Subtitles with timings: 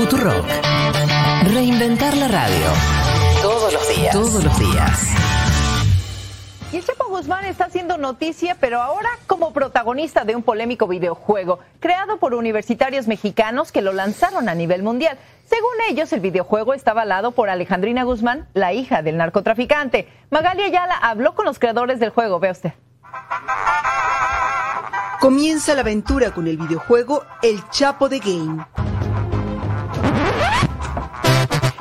[0.00, 0.46] Futurock.
[1.52, 2.66] Reinventar la radio.
[3.42, 4.12] Todos los días.
[4.14, 5.10] Todos los días.
[6.72, 11.58] Y el Chapo Guzmán está haciendo noticia, pero ahora como protagonista de un polémico videojuego
[11.80, 15.18] creado por universitarios mexicanos que lo lanzaron a nivel mundial.
[15.44, 20.08] Según ellos, el videojuego está avalado por Alejandrina Guzmán, la hija del narcotraficante.
[20.30, 22.40] Magalia Ayala habló con los creadores del juego.
[22.40, 22.72] Ve usted.
[25.20, 28.64] Comienza la aventura con el videojuego El Chapo de Game.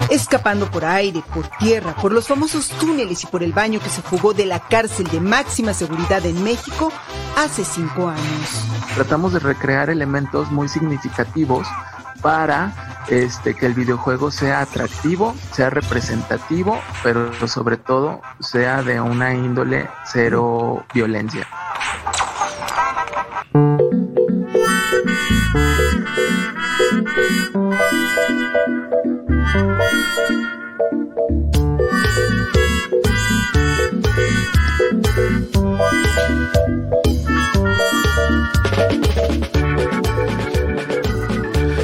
[0.10, 4.02] Escapando por aire, por tierra, por los famosos túneles y por el baño que se
[4.02, 6.92] jugó de la cárcel de máxima seguridad en México
[7.38, 8.66] hace cinco años.
[8.96, 11.68] Tratamos de recrear elementos muy significativos
[12.22, 12.74] para
[13.08, 19.90] este, que el videojuego sea atractivo, sea representativo, pero sobre todo sea de una índole
[20.06, 21.48] cero violencia.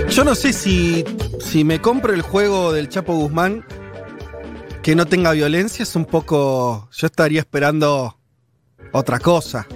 [0.10, 1.04] Yo no sé si,
[1.42, 3.66] si me compro el juego del Chapo Guzmán
[4.82, 6.88] que no tenga violencia, es un poco.
[6.92, 8.20] Yo estaría esperando
[8.92, 9.68] otra cosa.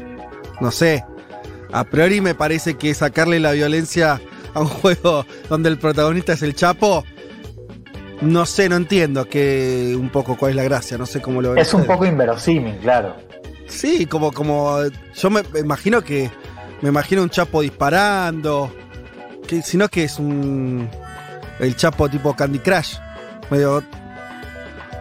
[0.61, 1.04] No sé.
[1.72, 4.22] A priori me parece que sacarle la violencia
[4.54, 7.04] a un juego donde el protagonista es el Chapo.
[8.22, 11.52] No sé, no entiendo que un poco cuál es la gracia, no sé cómo lo
[11.52, 13.16] ven Es un poco inverosímil, claro.
[13.67, 14.80] Sí, como, como.
[15.16, 16.30] Yo me me imagino que.
[16.81, 18.73] Me imagino un Chapo disparando.
[19.48, 20.89] Que, sino que es un.
[21.59, 22.98] El Chapo tipo Candy Crush.
[23.50, 23.84] Medio.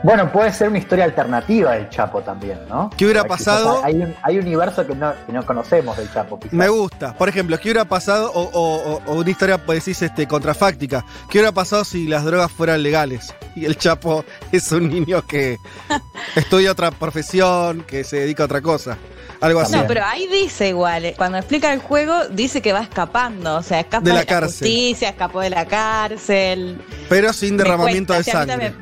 [0.05, 2.89] Bueno, puede ser una historia alternativa del Chapo también, ¿no?
[2.97, 3.83] ¿Qué hubiera pasado?
[3.85, 6.53] Hay un, hay un universo que no, que no conocemos del Chapo, quizás.
[6.53, 7.15] Me gusta.
[7.15, 8.31] Por ejemplo, ¿qué hubiera pasado?
[8.33, 11.05] O, o- o- o una historia, pues decís, este, contrafáctica.
[11.29, 13.35] ¿Qué hubiera pasado si las drogas fueran legales?
[13.57, 15.57] Y el Chapo es un niño que
[16.37, 18.97] estudia otra profesión, que se dedica a otra cosa.
[19.41, 19.73] Algo así.
[19.77, 23.63] No, pero ahí dice igual, eh, cuando explica el juego, dice que va escapando, o
[23.63, 24.51] sea, escapa De de la la, cárcel.
[24.69, 26.81] justicia, escapó de la cárcel.
[27.09, 28.75] Pero sin derramamiento cuesta, de sangre.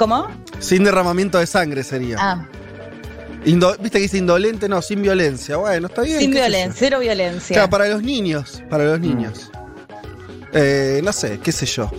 [0.00, 0.28] ¿Cómo?
[0.60, 2.16] Sin derramamiento de sangre sería.
[2.18, 2.46] Ah,
[3.44, 4.66] Indo- ¿Viste que dice indolente?
[4.66, 5.58] No, sin violencia.
[5.58, 6.18] Bueno, está bien.
[6.20, 7.52] sin violencia, cero violencia.
[7.54, 8.62] Claro, para los niños.
[8.70, 9.50] Para los niños.
[10.54, 11.90] Eh, no sé, qué sé yo.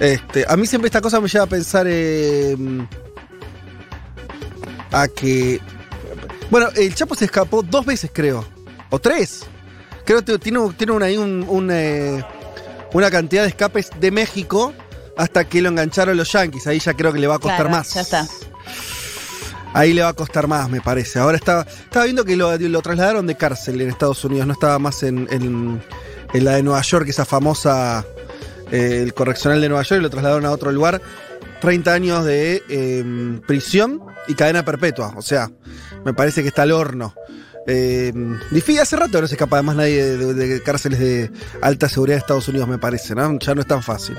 [0.00, 2.56] Este, a mí siempre esta cosa me lleva a pensar eh,
[4.90, 5.60] a que.
[6.50, 8.44] Bueno, el Chapo se escapó dos veces, creo.
[8.90, 9.44] O tres.
[10.04, 12.24] Creo que tiene, tiene una, ahí un- un, eh,
[12.94, 14.72] una cantidad de escapes de México
[15.18, 16.66] hasta que lo engancharon los Yankees.
[16.66, 17.92] Ahí ya creo que le va a costar Claro, más.
[17.92, 18.26] ya está.
[19.74, 21.18] Ahí le va a costar más, me parece.
[21.18, 24.78] Ahora estaba, estaba viendo que lo, lo trasladaron de cárcel en Estados Unidos, no estaba
[24.78, 25.82] más en, en-
[26.32, 28.04] en la de Nueva York, esa famosa,
[28.70, 31.00] eh, el correccional de Nueva York, y lo trasladaron a otro lugar.
[31.60, 35.12] 30 años de eh, prisión y cadena perpetua.
[35.16, 35.50] O sea,
[36.04, 37.14] me parece que está al horno.
[37.70, 38.12] Eh,
[38.50, 41.30] difícil, hace rato no se escapa además nadie de, de- de cárceles de
[41.60, 43.38] alta seguridad de Estados Unidos, me parece, ¿no?
[43.38, 44.16] Ya no es tan fácil.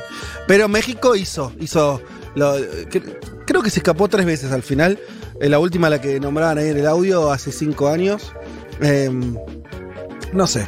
[0.48, 2.00] Pero México hizo, hizo.
[2.36, 2.56] lo-
[3.48, 5.00] creo que se escapó tres veces al final.
[5.42, 8.32] Eh, la última, la que nombraban ahí en el audio, hace cinco años.
[8.82, 9.10] Eh,
[10.32, 10.68] no sé.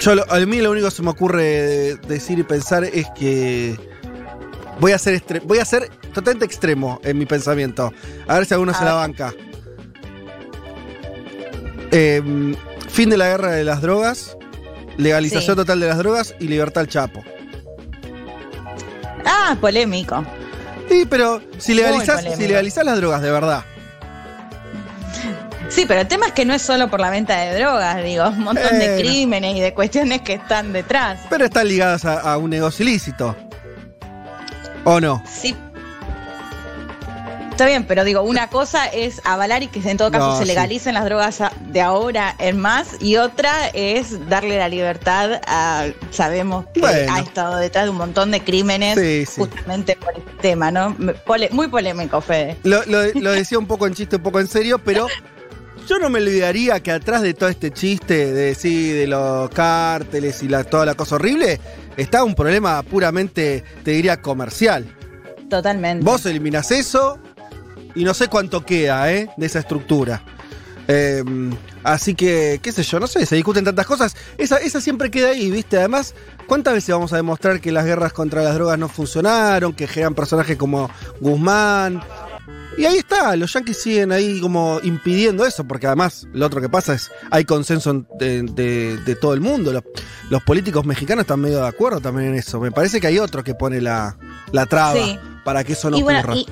[0.00, 3.78] Yo, lo- a mí lo único que se me ocurre decir y pensar es que
[4.80, 7.90] voy a ser voy a ser totalmente extremo en mi pensamiento.
[8.28, 9.32] A ver si alguno se la banca.
[11.92, 12.54] Eh,
[12.88, 14.36] fin de la guerra de las drogas,
[14.96, 15.56] legalización Sí.
[15.56, 17.22] total de las drogas y libertad al Chapo.
[19.24, 20.24] Ah, polémico.
[20.88, 22.40] Sí, pero si legalizás, polémico.
[22.42, 23.64] si legalizás las drogas de verdad.
[25.68, 28.26] Sí, pero el tema es que no es solo por la venta de drogas, digo,
[28.28, 28.96] un montón de Bueno.
[29.02, 31.20] crímenes y de cuestiones que están detrás.
[31.30, 33.36] Pero están ligadas a, a un negocio ilícito.
[34.84, 35.22] ¿O no?
[35.30, 35.54] Sí.
[37.60, 40.44] Está bien, pero digo, una cosa es avalar y que en todo caso No, se
[40.44, 40.48] sí.
[40.48, 45.88] legalicen las drogas de ahora en más, y otra es darle la libertad a.
[46.10, 47.12] Sabemos que Bueno.
[47.12, 49.42] ha estado detrás de un montón de crímenes Sí, sí.
[49.42, 50.96] justamente por este tema, ¿no?
[51.26, 52.56] Pole- muy polémico, Fede.
[52.62, 55.06] Lo, lo- lo decía un poco en chiste, un poco en serio, pero
[55.86, 60.42] yo no me olvidaría que atrás de todo este chiste de sí, de los cárteles
[60.42, 61.60] y la, toda la cosa horrible,
[61.98, 64.96] está un problema puramente, te diría, comercial.
[65.50, 66.04] Totalmente.
[66.04, 67.18] Vos eliminás eso
[67.94, 69.28] y no sé cuánto queda, ¿eh?
[69.36, 70.22] De esa estructura.
[70.88, 71.22] Eh,
[71.84, 74.16] así que, qué sé yo, no sé, se discuten tantas cosas.
[74.38, 75.76] Esa, esa siempre queda ahí, ¿viste?
[75.78, 76.14] Además,
[76.46, 80.14] ¿cuántas veces vamos a demostrar que las guerras contra las drogas no funcionaron, que generan
[80.14, 80.90] personajes como
[81.20, 82.02] Guzmán?
[82.76, 86.68] Y ahí está, los yanquis siguen ahí como impidiendo eso, porque además lo otro que
[86.68, 89.82] pasa es, hay consenso de, de- de todo el mundo, los,
[90.30, 92.58] los políticos mexicanos están medio de acuerdo también en eso.
[92.60, 94.16] Me parece que hay otro que pone la,
[94.52, 95.18] la traba Sí.
[95.44, 96.36] para que eso no y bueno, ocurra.
[96.36, 96.46] y,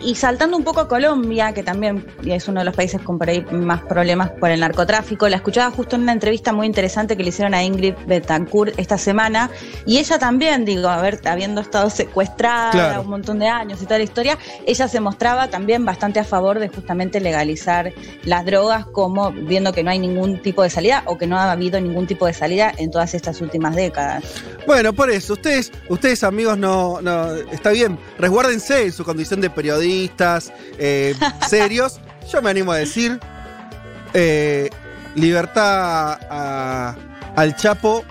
[0.00, 3.28] y saltando un poco a Colombia, que también es uno de los países con por
[3.30, 7.22] ahí más problemas por el narcotráfico, la escuchaba justo en una entrevista muy interesante que
[7.22, 9.50] le hicieron a Ingrid Betancourt esta semana,
[9.86, 13.02] y ella también, digo, a ver, habiendo estado secuestrada Claro.
[13.02, 16.58] un montón de años y toda la historia, ella se mostraba también bastante a favor
[16.58, 17.92] de justamente legalizar
[18.24, 21.50] las drogas, como viendo que no hay ningún tipo de salida o que no ha
[21.50, 24.24] habido ningún tipo de salida en todas estas últimas décadas.
[24.66, 29.50] Bueno, por eso, ustedes, ustedes amigos, no, no, está bien, resguárdense en su condición de
[29.86, 31.14] periodistas eh,
[31.48, 32.00] serios.
[32.32, 33.20] Yo me animo a decir,
[34.14, 34.68] eh,
[35.14, 36.94] libertad a-
[37.36, 38.04] al Chapo,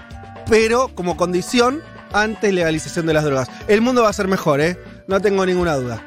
[0.49, 1.81] pero como condición
[2.13, 3.49] antes legalización de las drogas.
[3.67, 4.77] El mundo va a ser mejor, ¿eh?
[5.07, 6.01] No tengo ninguna duda.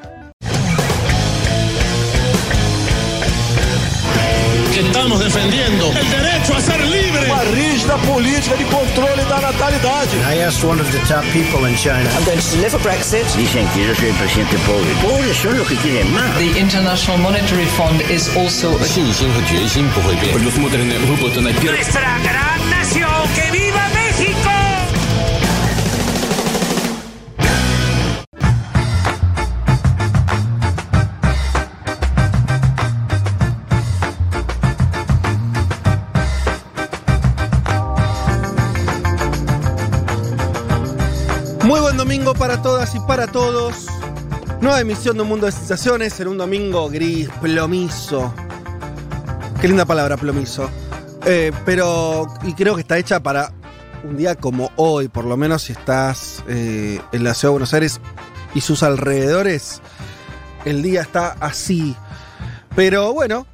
[4.73, 6.81] que estamos defendiendo el derecho a ser
[7.18, 7.26] libre.
[7.26, 10.16] Uma rígida política de controle da natalidade.
[10.30, 12.08] I asked one of the top people in China.
[12.16, 13.26] I'm going to deliver Brexit.
[13.36, 14.94] Dicen que yo soy el presidente pobre.
[15.02, 16.38] Pobres son los que quieren más.
[16.38, 20.34] The International Monetary Fund is also a 信心和决心不会变。
[20.34, 24.57] Nuestra gran nación, que viva México.
[42.09, 43.87] Domingo para todas y para todos.
[44.63, 48.33] Nueva emisión de Un Mundo de Sensaciones en un domingo gris, plomizo.
[49.61, 50.71] Qué linda palabra, plomizo.
[51.27, 53.53] Eh, pero, y creo que está hecha para
[54.05, 57.75] un día como hoy, por lo menos si estás eh, en la ciudad de Buenos
[57.75, 58.01] Aires
[58.55, 59.83] y sus alrededores,
[60.65, 61.95] el día está así.
[62.75, 63.47] Pero bueno,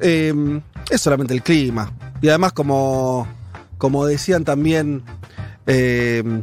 [0.00, 1.90] eh, es solamente el clima.
[2.20, 3.26] Y además, como,
[3.78, 5.02] como decían también
[5.66, 6.42] eh,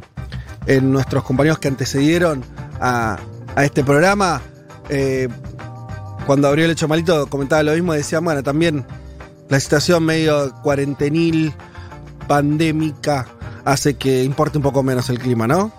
[0.65, 2.43] en nuestros compañeros que antecedieron
[2.79, 3.17] a,
[3.55, 4.41] a este programa,
[4.89, 5.27] eh,
[6.25, 8.85] cuando abrió el hecho malito comentaba lo mismo, decía, bueno, también
[9.49, 11.53] la situación medio cuarentenil,
[12.27, 13.27] pandémica,
[13.65, 15.71] hace que importe un poco menos el clima, ¿no?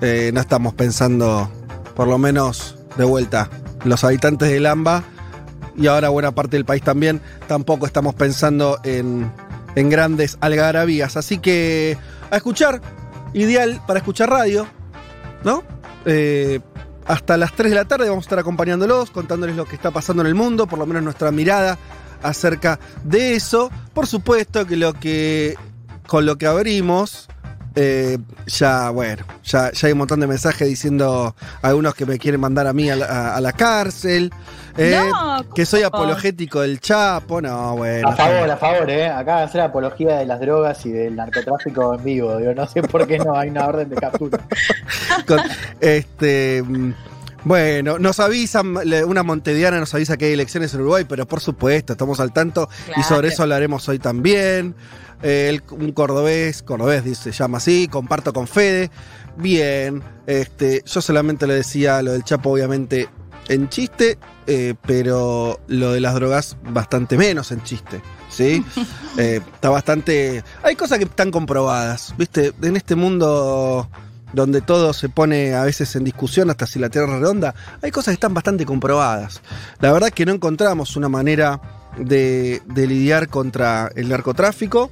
[0.00, 1.50] Eh, no estamos pensando,
[1.94, 3.48] por lo menos de vuelta,
[3.84, 5.04] los habitantes de Lamba
[5.76, 9.30] y ahora buena parte del país también, tampoco estamos pensando en,
[9.76, 11.16] en grandes algarabías.
[11.16, 11.96] Así que
[12.30, 12.80] a escuchar,
[13.34, 14.66] ideal para escuchar radio,
[15.44, 15.62] ¿no?
[16.04, 16.60] Eh,
[17.06, 20.22] hasta las 3 de la tarde vamos a estar acompañándolos, contándoles lo que está pasando
[20.22, 21.78] en el mundo, por lo menos nuestra mirada
[22.22, 23.70] acerca de eso.
[23.92, 25.56] Por supuesto que lo que
[26.06, 27.28] con lo que abrimos,
[27.76, 32.66] eh, ya, bueno, ya, hay un montón de mensajes diciendo algunos que me quieren mandar
[32.66, 34.32] a mí a la cárcel,
[34.76, 38.08] eh, No, que soy apologético del Chapo, no, bueno.
[38.08, 39.06] A favor, a favor, ¿eh?
[39.08, 42.36] Acá van a hacer apología de las drogas y del narcotráfico en vivo.
[42.36, 44.38] Digo, no sé por qué no hay una orden de captura.
[45.26, 45.40] Con-
[45.80, 46.62] este.
[46.66, 46.92] mm,
[47.44, 48.76] Bueno, nos avisan,
[49.06, 52.68] una monteviana nos avisa que hay elecciones en Uruguay, pero por supuesto, estamos al tanto
[52.96, 54.74] y sobre eso hablaremos hoy también.
[55.22, 58.90] Eh, el- un cordobés, cordobés dice, se llama así, comparto con Fede.
[59.36, 63.08] Bien, este, yo solamente le decía lo del Chapo, obviamente,
[63.48, 68.02] en chiste, eh, pero lo de las drogas bastante menos en chiste.
[68.28, 68.64] ¿Sí?
[69.18, 70.44] Eh, está bastante.
[70.62, 72.14] Hay cosas que están comprobadas.
[72.16, 72.52] ¿Viste?
[72.62, 73.90] En este mundo
[74.32, 77.90] donde todo se pone a veces en discusión, hasta si la Tierra es redonda, hay
[77.90, 79.42] cosas que están bastante comprobadas.
[79.80, 81.60] La verdad es que no encontramos una manera
[81.98, 84.90] de, de lidiar contra el narcotráfico.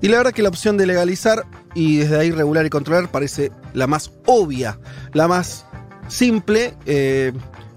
[0.00, 3.52] Y la verdad que la opción de legalizar y desde ahí regular y controlar parece
[3.74, 4.78] la más obvia,
[5.12, 5.66] la más
[6.08, 7.32] simple eh,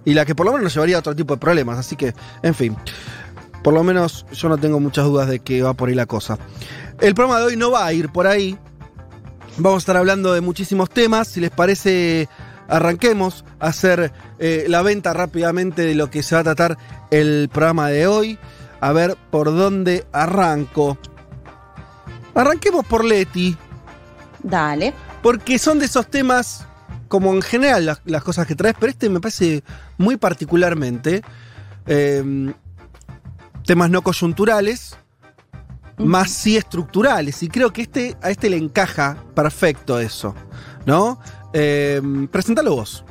[0.06, 1.78] y la que por lo menos nos llevaría a otro tipo de problemas.
[1.78, 2.76] Así que, en fin,
[3.64, 6.38] por lo menos yo no tengo muchas dudas de que va por ahí la cosa.
[7.00, 8.58] El programa de hoy no va a ir por ahí.
[9.58, 11.28] Vamos a estar hablando de muchísimos temas.
[11.28, 12.30] Si les parece,
[12.68, 16.78] arranquemos a hacer eh, la venta rápidamente de lo que se va a tratar
[17.12, 18.40] el programa de hoy.
[18.80, 20.98] A ver por dónde arranco.
[22.34, 23.58] Arranquemos por Leti,
[24.42, 24.94] Dale.
[25.22, 26.66] porque son de esos temas,
[27.12, 29.66] como en general las, las cosas que traes, pero este me parece
[29.98, 31.22] muy particularmente.
[31.86, 32.54] eh,
[33.66, 34.98] temas no coyunturales,
[35.98, 37.44] más sí estructurales.
[37.44, 40.34] Y creo que este, a este le encaja perfecto eso.
[40.86, 41.20] ¿No?
[41.54, 42.02] Eh,
[42.32, 43.04] preséntalo vos.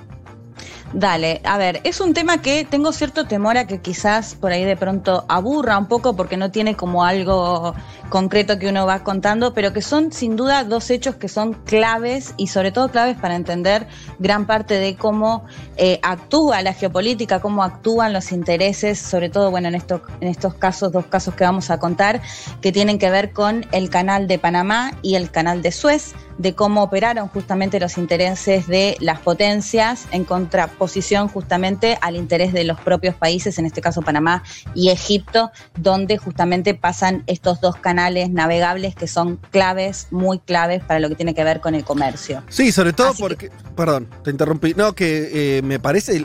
[0.92, 4.64] Dale, a ver, es un tema que tengo cierto temor a que quizás por ahí
[4.64, 7.76] de pronto aburra un poco porque no tiene como algo
[8.08, 12.34] concreto que uno va contando, pero que son sin duda dos hechos que son claves
[12.38, 13.86] y sobre todo claves para entender
[14.18, 15.44] gran parte de cómo
[15.76, 20.90] eh, actúa la geopolítica, cómo actúan los intereses, sobre todo, bueno, en en estos casos,
[20.90, 22.20] dos casos que vamos a contar,
[22.60, 26.54] que tienen que ver con el canal de Panamá y el canal de Suez de
[26.54, 32.80] cómo operaron justamente los intereses de las potencias en contraposición justamente al interés de los
[32.80, 34.42] propios países, en este caso Panamá
[34.74, 40.98] y Egipto, donde justamente pasan estos dos canales navegables que son claves, muy claves para
[40.98, 42.42] lo que tiene que ver con el comercio.
[42.48, 46.24] Sí, sobre todo porque, perdón, te interrumpí, no, que eh, me parece,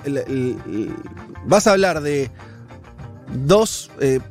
[1.46, 2.32] vas a hablar de
[3.34, 4.22] dos eh,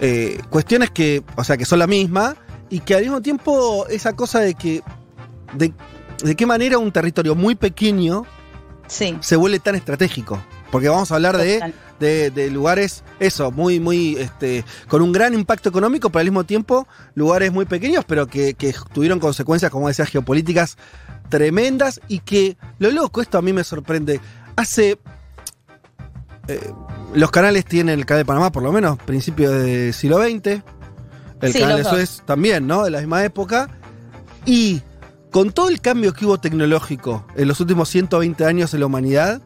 [0.00, 2.36] eh, cuestiones que, o sea, que son la misma
[2.74, 4.82] y que al mismo tiempo esa cosa de que
[5.52, 5.72] de,
[6.34, 8.26] qué manera un territorio muy pequeño
[8.88, 10.42] se vuelve tan estratégico.
[10.72, 15.68] Porque vamos a hablar de, de, lugares, eso, muy, muy, este, con un gran impacto
[15.68, 18.56] económico, pero al mismo tiempo lugares muy pequeños, pero que,
[18.92, 20.76] tuvieron consecuencias, como decía, geopolíticas
[21.28, 24.20] tremendas y que, lo loco, esto a mí me sorprende,
[24.56, 24.98] hace...
[26.48, 26.72] Eh,
[27.14, 30.60] los canales tienen el canal de Panamá, por lo menos, principios del siglo XX,
[31.40, 32.84] el canal de Suez también, ¿no?
[32.84, 33.68] De la misma época.
[34.46, 34.82] Y
[35.30, 39.42] con todo el cambio que hubo tecnológico en los últimos 120 años en la humanidad,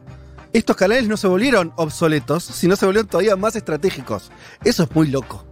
[0.53, 4.31] estos canales no se volvieron obsoletos, sino se volvieron todavía más estratégicos.
[4.63, 5.48] Eso es muy loco.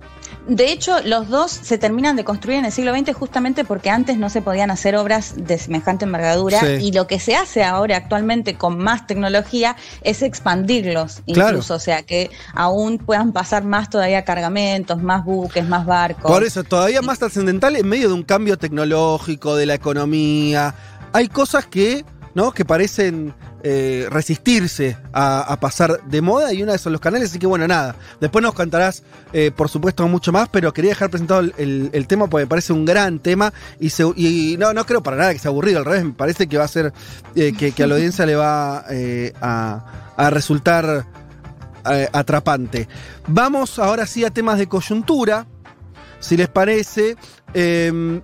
[0.47, 4.17] De hecho, los dos se terminan de construir en el siglo XX justamente porque antes
[4.17, 8.55] no se podían hacer obras de semejante envergadura y lo que se hace ahora actualmente
[8.55, 15.01] con más tecnología es expandirlos incluso, o sea, que aún puedan pasar más todavía cargamentos,
[15.01, 16.31] más buques, más barcos.
[16.31, 20.73] Por eso, todavía más trascendental en medio de un cambio tecnológico, de la economía.
[21.11, 22.51] Hay cosas que, ¿no?
[22.51, 27.39] que parecen eh, resistirse a, pasar de moda y una de esos los canales, así
[27.39, 27.95] que bueno, nada.
[28.21, 32.45] Después nos cantarás, eh, por supuesto, mucho más, pero quería dejar presentado el, tema porque
[32.45, 35.85] me parece un gran tema y, no, no creo para nada que sea aburrido, al
[35.85, 36.93] revés, me parece que va a ser,
[37.35, 38.85] eh, que, a la audiencia le va
[39.41, 41.05] a, resultar
[41.83, 42.87] atrapante.
[43.27, 45.47] Vamos ahora sí a temas de coyuntura,
[46.19, 47.15] si les parece.
[47.53, 48.21] Em,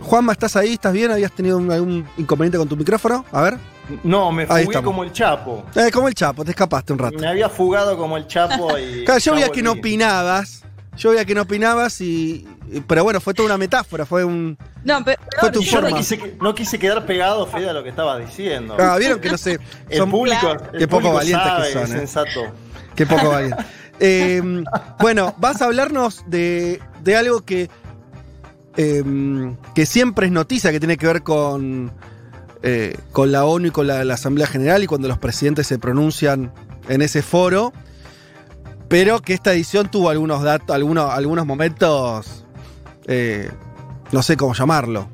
[0.00, 0.74] Juanma, ¿estás ahí?
[0.74, 1.10] ¿Estás bien?
[1.10, 3.24] ¿Habías tenido algún inconveniente con tu micrófono?
[3.32, 3.79] A ver.
[4.02, 5.64] No, me fugué como el Chapo.
[5.74, 7.18] Eh, como el Chapo, te escapaste un rato.
[7.18, 9.04] Me había fugado como el Chapo y.
[9.04, 10.64] Claro, yo veía que no opinabas.
[10.96, 12.46] Yo veía que no opinabas y.
[12.86, 14.56] Pero bueno, fue toda una metáfora, fue un.
[14.84, 15.20] No, pero.
[15.38, 15.90] Fue tu yo forma.
[16.40, 18.76] No, quise, quedar pegado, Fede, a lo que estaba diciendo.
[18.78, 19.58] Ah, vieron que no sé.
[19.88, 20.56] el público.
[20.78, 21.82] Qué poco valientes que son.
[21.82, 21.98] Es eh.
[21.98, 22.40] sensato.
[22.94, 23.66] Qué poco valientes.
[24.02, 24.40] Eh,
[24.98, 27.68] bueno, vas a hablarnos de, de algo que.
[28.74, 31.92] que siempre es noticia, que tiene que ver con
[32.62, 36.52] eh, con la ONU y con la, Asamblea General y cuando los presidentes se pronuncian
[36.88, 37.72] en ese foro,
[38.88, 42.44] pero que esta edición tuvo algunos datos, algunos, algunos momentos,
[43.06, 43.50] eh,
[44.12, 45.08] no sé cómo llamarlo.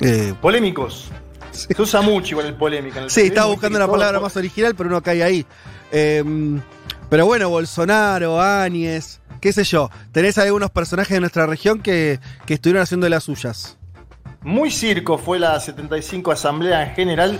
[0.00, 1.10] Eh, Polémicos.
[1.50, 2.98] Se usa mucho igual el polémico.
[3.08, 5.46] sí, estaba buscando una palabra más original, pero uno cae ahí.
[5.90, 6.62] Em,
[7.10, 9.90] pero bueno, Bolsonaro, Áñez, qué sé yo.
[10.12, 13.76] Tenés algunos personajes de nuestra región que, que estuvieron haciendo de las suyas.
[14.44, 17.38] Muy circo fue la 75 Asamblea General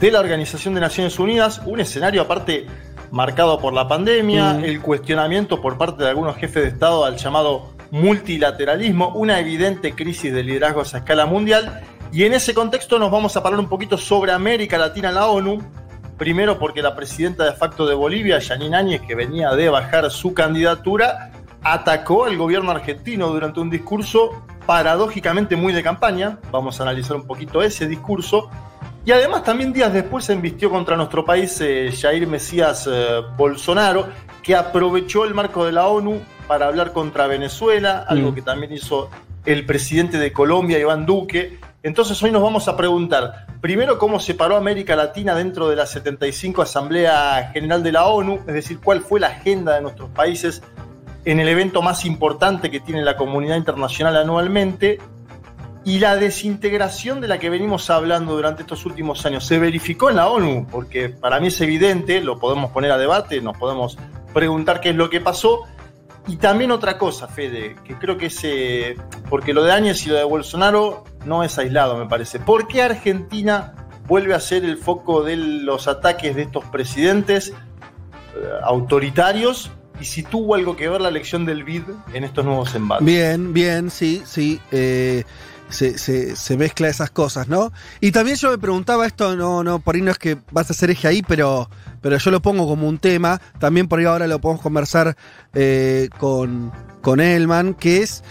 [0.00, 2.66] de la Organización de Naciones Unidas, un escenario aparte
[3.10, 4.64] marcado por la pandemia, mm.
[4.64, 10.32] el cuestionamiento por parte de algunos jefes de Estado al llamado multilateralismo, una evidente crisis
[10.32, 11.82] de liderazgos a escala mundial.
[12.12, 15.26] Y en ese contexto nos vamos a hablar un poquito sobre América Latina en la
[15.26, 15.58] ONU.
[16.16, 20.34] Primero porque la presidenta de facto de Bolivia, Yanine Áñez, que venía de bajar su
[20.34, 21.30] candidatura,
[21.62, 26.38] atacó al gobierno argentino durante un discurso paradójicamente muy de campaña.
[26.50, 28.50] Vamos a analizar un poquito ese discurso.
[29.04, 34.08] Y además también días después se embistió contra nuestro país eh, Jair Mesías eh, Bolsonaro,
[34.42, 38.34] que aprovechó el marco de la ONU para hablar contra Venezuela, algo mm.
[38.34, 39.08] que también hizo
[39.46, 41.58] el presidente de Colombia, Iván Duque.
[41.82, 45.86] Entonces hoy nos vamos a preguntar, primero, cómo se paró América Latina dentro de la
[45.86, 50.62] 75 Asamblea General de la ONU, es decir, cuál fue la agenda de nuestros países
[51.30, 54.98] en el evento más importante que tiene la comunidad internacional anualmente
[55.84, 60.16] y la desintegración de la que venimos hablando durante estos últimos años se verificó en
[60.16, 63.98] la ONU, porque para mí es evidente, lo podemos poner a debate, nos podemos
[64.32, 65.64] preguntar qué es lo que pasó.
[66.26, 68.96] Y también otra cosa, Fede, que creo que es, eh,
[69.28, 72.40] porque lo de Áñez y lo de Bolsonaro no es aislado, me parece.
[72.40, 73.74] ¿Por qué Argentina
[74.06, 77.54] vuelve a ser el foco de los ataques de estos presidentes eh,
[78.62, 79.70] autoritarios
[80.00, 83.04] y si tuvo algo que ver la elección del BID en estos nuevos embates.
[83.04, 84.60] Bien, bien, sí, sí.
[84.70, 85.24] Eh,
[85.68, 87.72] se, se, mezcla esas cosas, ¿no?
[88.00, 90.72] Y también yo me preguntaba esto, no, no, por ahí no es que vas a
[90.72, 91.68] hacer eje ahí, pero,
[92.00, 95.16] pero yo lo pongo como un tema, también por ahí ahora lo podemos conversar
[95.52, 98.24] eh, con, con Elman, que es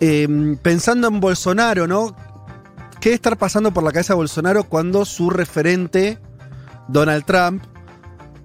[0.00, 0.28] eh,
[0.62, 2.14] pensando en Bolsonaro, ¿no?
[3.00, 6.18] ¿Qué estar pasando por la cabeza de Bolsonaro cuando su referente,
[6.88, 7.64] Donald Trump,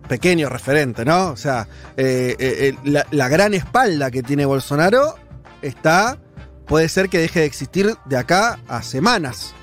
[0.07, 1.29] pequeño referente, ¿no?
[1.31, 5.15] O sea, eh, eh, eh, la, gran espalda que tiene Bolsonaro
[5.61, 6.17] está
[6.67, 9.53] puede ser que deje de existir de acá a semanas.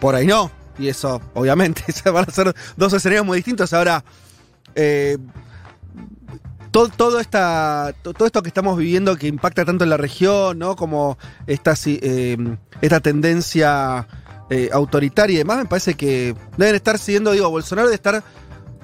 [0.00, 0.50] Por ahí no.
[0.78, 3.72] Y eso, obviamente, van a ser dos escenarios muy distintos.
[3.72, 4.04] Ahora,
[6.70, 10.58] todo, todo, esta, to- todo esto que estamos viviendo que impacta tanto en la región,
[10.58, 10.76] ¿no?
[10.76, 12.36] Como esta, eh,
[12.80, 14.06] esta tendencia
[14.72, 18.22] autoritaria y demás, me parece que deben estar siguiendo, digo, Bolsonaro debe estar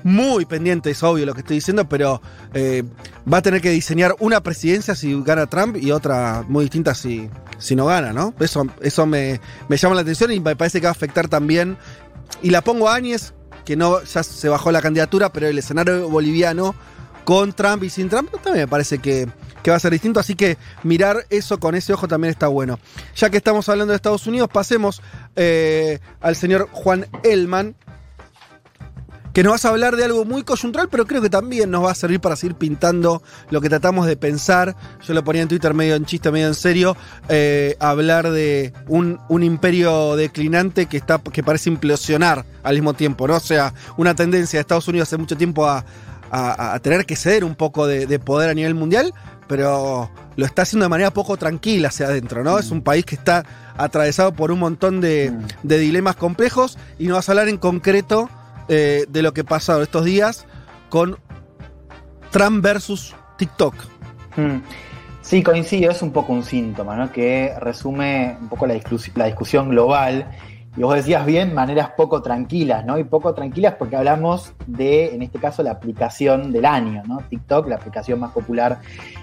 [0.04, 2.84] muy pendiente, es obvio lo que estoy diciendo, pero eh,
[3.30, 7.28] va a tener que diseñar una presidencia si gana Trump y otra muy distinta si,
[7.58, 8.34] si no gana, ¿no?
[8.38, 11.76] Eso, eso me, me llama la atención y me parece que va a afectar también.
[12.42, 13.32] Y la pongo a Áñez,
[13.64, 16.74] que no, ya se bajó la candidatura, pero el escenario boliviano
[17.24, 19.26] con Trump y sin Trump también me parece que,
[19.62, 20.20] que va a ser distinto.
[20.20, 22.78] Así que mirar eso con ese ojo también está bueno.
[23.16, 25.02] Ya que estamos hablando de Estados Unidos, pasemos
[25.34, 27.74] eh, al señor Juan Elman,
[29.34, 31.90] que nos vas a hablar de algo muy coyuntural, pero creo que también nos va
[31.90, 34.74] a servir para seguir pintando lo que tratamos de pensar.
[35.06, 36.96] Yo lo ponía en Twitter medio en chiste, medio en serio,
[37.28, 43.26] eh, hablar de un, un imperio declinante que, está, que parece implosionar al mismo tiempo,
[43.28, 43.34] ¿no?
[43.34, 45.84] O sea, una tendencia de Estados Unidos hace mucho tiempo a,
[46.30, 49.12] a- a tener que ceder un poco de, de poder a nivel mundial,
[49.48, 52.58] pero lo está haciendo de manera poco tranquila hacia adentro, ¿no?
[52.58, 53.44] Es un país que está
[53.76, 55.32] atravesado por un montón de,
[55.64, 58.30] de dilemas complejos y nos vas a hablar en concreto
[58.68, 60.46] eh, de lo que pasado estos días
[60.88, 61.18] con
[62.30, 63.74] Trump versus TikTok.
[64.36, 64.58] Mm.
[65.22, 67.10] Sí, coincido, es un poco un síntoma, ¿no?
[67.10, 70.30] Que resume un poco la, discus- la discusión global.
[70.76, 72.98] Y vos decías bien, maneras poco tranquilas, ¿no?
[72.98, 77.18] Y poco tranquilas porque hablamos de, en este caso, la aplicación del año, ¿no?
[77.30, 78.80] TikTok, la aplicación más popular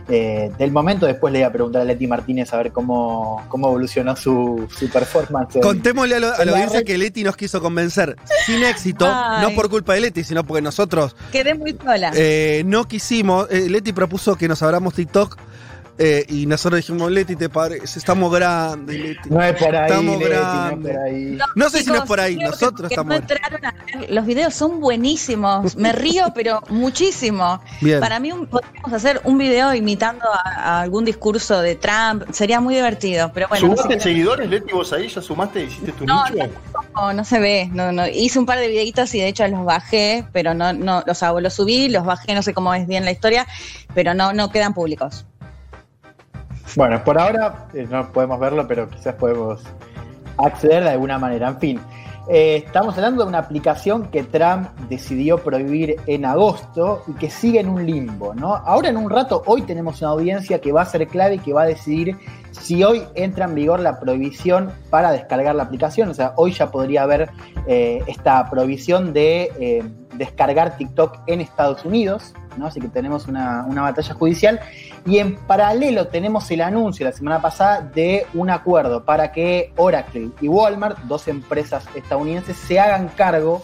[0.08, 1.06] eh, del momento.
[1.06, 4.90] Después le voy a preguntar a Leti Martínez a ver cómo, cómo evolucionó su, su
[4.90, 5.60] performance.
[5.62, 8.16] Contémosle a, lo- a en la audiencia que Leti nos quiso convencer
[8.46, 9.42] sin éxito, Ay.
[9.46, 12.12] no por culpa de Leti, sino porque nosotros Quedé muy sola.
[12.16, 13.48] eh, no quisimos.
[13.52, 15.38] eh, Leti propuso que nos abramos TikTok
[15.98, 19.30] eh, y nosotros dijimos, Leti, te parece, estamos grandes, Leti.
[19.30, 20.94] No es por ahí, Estamos Leti, no es grandes.
[20.96, 21.38] por ahí.
[21.56, 23.10] No sé si no es por ahí, que nosotros estamos.
[23.12, 25.76] no entraron a ver, los videos son buenísimos.
[25.76, 27.62] Me río, pero muchísimo.
[27.82, 28.00] Bien.
[28.00, 32.24] Para mí un- podríamos hacer un video imitando a, a algún discurso de Trump.
[32.32, 33.32] Sería muy divertido.
[33.34, 34.74] Pero bueno, no, ¿Sumaste seguidores, Leti?
[34.74, 35.64] ¿Vos ahí ya sumaste?
[35.66, 36.50] ¿Hiciste tu No, nicho?
[36.96, 37.70] no, no se ve.
[37.74, 38.08] No, no.
[38.08, 41.42] Hice un par de videitos y de hecho los bajé, pero no, no, los hago,
[41.42, 43.46] los subí, los bajé, no sé cómo es bien la historia,
[43.94, 45.26] pero no, no quedan públicos.
[46.76, 49.62] Bueno, por ahora eh, no podemos verlo, pero quizás podemos
[50.38, 51.50] acceder de alguna manera.
[51.50, 51.80] En fin,
[52.30, 57.60] eh, estamos hablando de una aplicación que Trump decidió prohibir en agosto y que sigue
[57.60, 58.56] en un limbo, ¿no?
[58.56, 61.52] Ahora en un rato, hoy tenemos una audiencia que va a ser clave y que
[61.52, 62.18] va a decidir
[62.52, 66.10] si hoy entra en vigor la prohibición para descargar la aplicación.
[66.10, 67.30] O sea, hoy ya podría haber
[67.68, 72.68] eh, esta prohibición de eh, descargar TikTok en Estados Unidos, ¿no?
[72.68, 74.60] Así que tenemos una, una batalla judicial.
[75.06, 80.30] Y en paralelo tenemos el anuncio la semana pasada de un acuerdo para que Oracle
[80.42, 83.64] y Walmart, dos empresas estadounidenses, se hagan cargo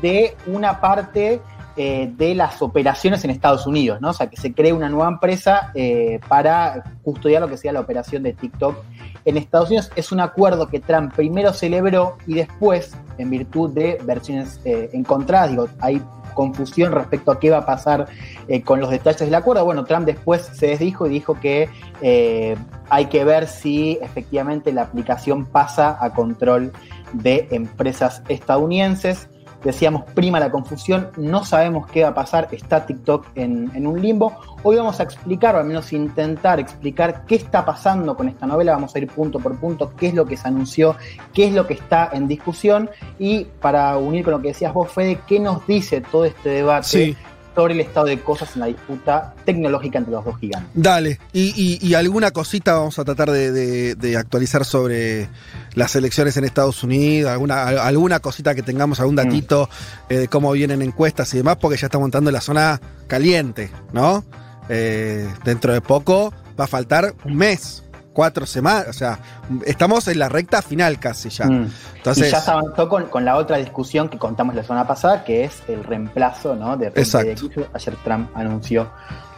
[0.00, 1.40] de una parte
[1.76, 4.10] eh, de las operaciones en Estados Unidos, ¿no?
[4.10, 7.80] O sea, que se cree una nueva empresa eh, para custodiar lo que sea la
[7.80, 8.76] operación de TikTok
[9.24, 9.90] en Estados Unidos.
[9.94, 15.50] Es un acuerdo que Trump primero celebró y después, en virtud de versiones eh, encontradas,
[15.50, 16.02] digo, hay
[16.40, 18.06] confusión respecto a qué va a pasar
[18.48, 19.62] eh, con los detalles del acuerdo.
[19.66, 21.68] Bueno, Trump después se desdijo y dijo que
[22.00, 22.56] eh,
[22.88, 26.72] hay que ver si efectivamente la aplicación pasa a control
[27.12, 29.28] de empresas estadounidenses.
[29.64, 34.00] Decíamos, prima la confusión, no sabemos qué va a pasar, está TikTok en, en un
[34.00, 34.38] limbo.
[34.62, 38.72] Hoy vamos a explicar, o al menos intentar explicar qué está pasando con esta novela,
[38.72, 40.96] vamos a ir punto por punto, qué es lo que se anunció,
[41.34, 44.90] qué es lo que está en discusión y para unir con lo que decías vos,
[44.90, 47.16] Fede, qué nos dice todo este debate Sí.
[47.54, 50.70] sobre el estado de cosas en la disputa tecnológica entre los dos gigantes.
[50.72, 55.28] Dale, y, y- y alguna cosita vamos a tratar de, de- de actualizar sobre
[55.74, 59.68] las elecciones en Estados Unidos, alguna, al- alguna cosita que tengamos, algún datito
[60.08, 63.70] eh, de cómo vienen encuestas y demás, porque ya estamos entrando en la zona caliente,
[63.92, 64.24] ¿no?
[64.68, 69.18] Eh, dentro de poco va a faltar un mes, cuatro semanas, o sea,
[69.66, 71.46] estamos en la recta final casi ya.
[71.46, 71.70] Mm.
[72.16, 75.44] y ya se avanzó con, con, la otra discusión que contamos la semana pasada, que
[75.44, 76.76] es el reemplazo ¿no?
[76.76, 77.48] de Exacto.
[77.72, 78.90] Ayer Trump anunció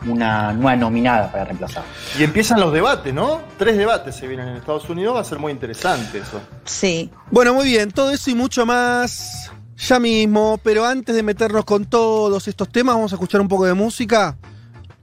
[0.06, 1.84] una nueva nominada para reemplazar.
[2.18, 3.40] Y empiezan los debates, ¿no?
[3.58, 6.40] Tres debates se vienen en Estados Unidos, va a ser muy interesante eso.
[6.64, 7.10] Sí.
[7.30, 11.86] Bueno, muy bien, todo eso y mucho más ya mismo, pero antes de meternos con
[11.86, 14.36] todos estos temas, vamos a escuchar un poco de música.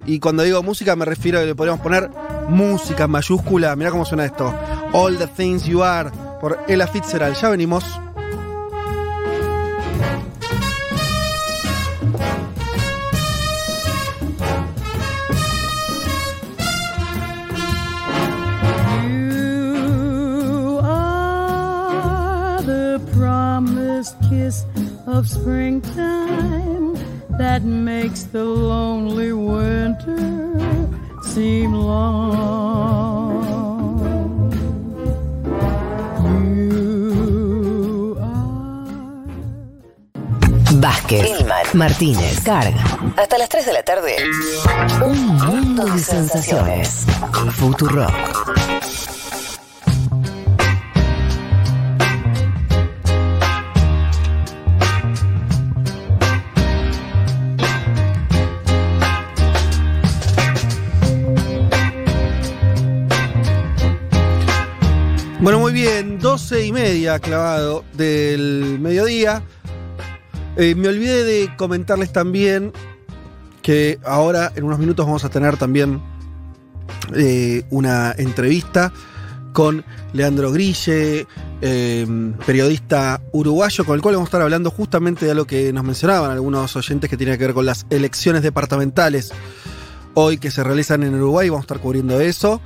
[0.05, 2.09] Y cuando digo música me refiero a que le podríamos poner
[2.47, 3.75] música en mayúscula.
[3.75, 4.53] Mirá cómo suena esto.
[4.93, 6.09] All the Things You Are
[6.39, 7.35] por Ella Fitzgerald.
[7.35, 7.83] Ya venimos.
[24.29, 24.65] Kiss
[25.07, 26.93] of springtime
[27.37, 30.17] that makes the lonely winter
[31.23, 32.99] seem long.
[36.23, 36.69] You
[40.79, 42.83] Vázquez, Hillman, Martínez, Carga.
[43.17, 44.15] Hasta las 3 de la tarde.
[45.03, 47.05] Un mundo de sensaciones.
[47.53, 48.98] Futurock.
[65.41, 69.41] Bueno, muy bien, 12 y media clavado del mediodía.
[70.57, 72.73] Eh, me olvidé de comentarles también
[73.61, 76.01] que ahora en unos minutos vamos a tener también
[77.15, 78.91] eh, una entrevista
[79.53, 81.25] con Leandro Grille,
[81.61, 85.85] eh, periodista uruguayo, con el cual vamos a estar hablando justamente de lo que nos
[85.85, 89.31] mencionaban algunos oyentes que tiene que ver con las elecciones departamentales
[90.15, 91.47] hoy que se realizan en Uruguay.
[91.47, 92.59] Vamos a estar cubriendo eso.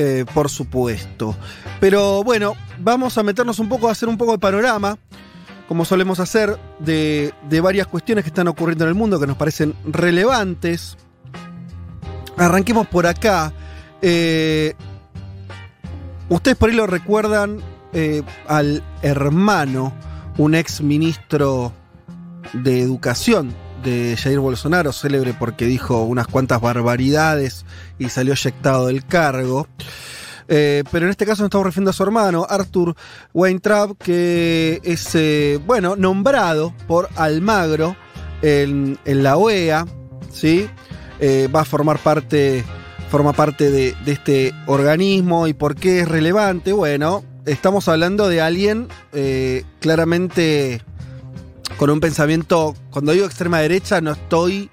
[0.00, 1.36] Eh, por supuesto.
[1.80, 4.96] Pero bueno, vamos a meternos un poco, a hacer un poco de panorama,
[5.66, 9.36] como solemos hacer, de, de, varias cuestiones que están ocurriendo en el mundo que nos
[9.36, 10.96] parecen relevantes.
[12.36, 13.52] Arranquemos por acá.
[14.00, 14.76] Eh,
[16.28, 17.60] Ustedes por ahí lo recuerdan
[17.92, 19.92] eh, al hermano,
[20.36, 21.72] un ex ministro
[22.52, 27.64] de Educación de Jair Bolsonaro, célebre porque dijo unas cuantas barbaridades
[27.98, 29.68] y salió eyectado del cargo.
[30.48, 32.96] Eh, pero en este caso nos estamos refiriendo a su hermano, Arthur
[33.34, 37.96] Weintraub, que es, eh, bueno, nombrado por Almagro
[38.40, 39.86] en, la OEA,
[40.32, 40.68] ¿sí?
[41.20, 42.64] Eh, va a formar parte,
[43.10, 46.72] forma parte de, este organismo y por qué es relevante.
[46.72, 48.88] Bueno, estamos hablando de alguien
[49.80, 50.82] claramente
[51.76, 54.70] con un pensamiento, cuando digo extrema derecha, no estoy,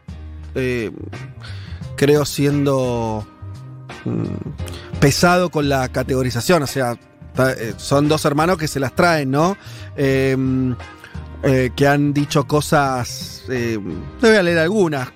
[0.56, 0.92] eh,
[1.96, 3.28] creo, siendo
[4.06, 6.98] mm, pesado con la categorización, o sea,
[7.38, 9.58] eh, son dos hermanos que se las traen, ¿no?
[9.98, 10.36] Eh,
[11.76, 15.10] que han dicho cosas, no voy a leer algunas,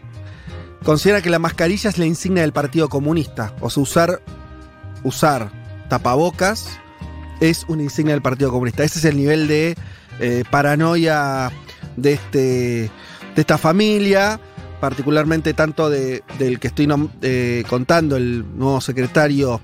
[0.84, 4.22] considera que la mascarilla es la insignia del Partido Comunista, o sea, usar,
[5.04, 5.52] usar
[5.90, 6.78] tapabocas
[7.42, 8.84] es una insignia del Partido Comunista.
[8.84, 9.76] Ese es el nivel de
[10.52, 11.52] paranoia
[12.02, 12.40] de, este,
[13.36, 14.40] de esta familia,
[14.80, 16.88] particularmente tanto de, del que estoy
[17.22, 19.62] eh, contando, el nuevo secretario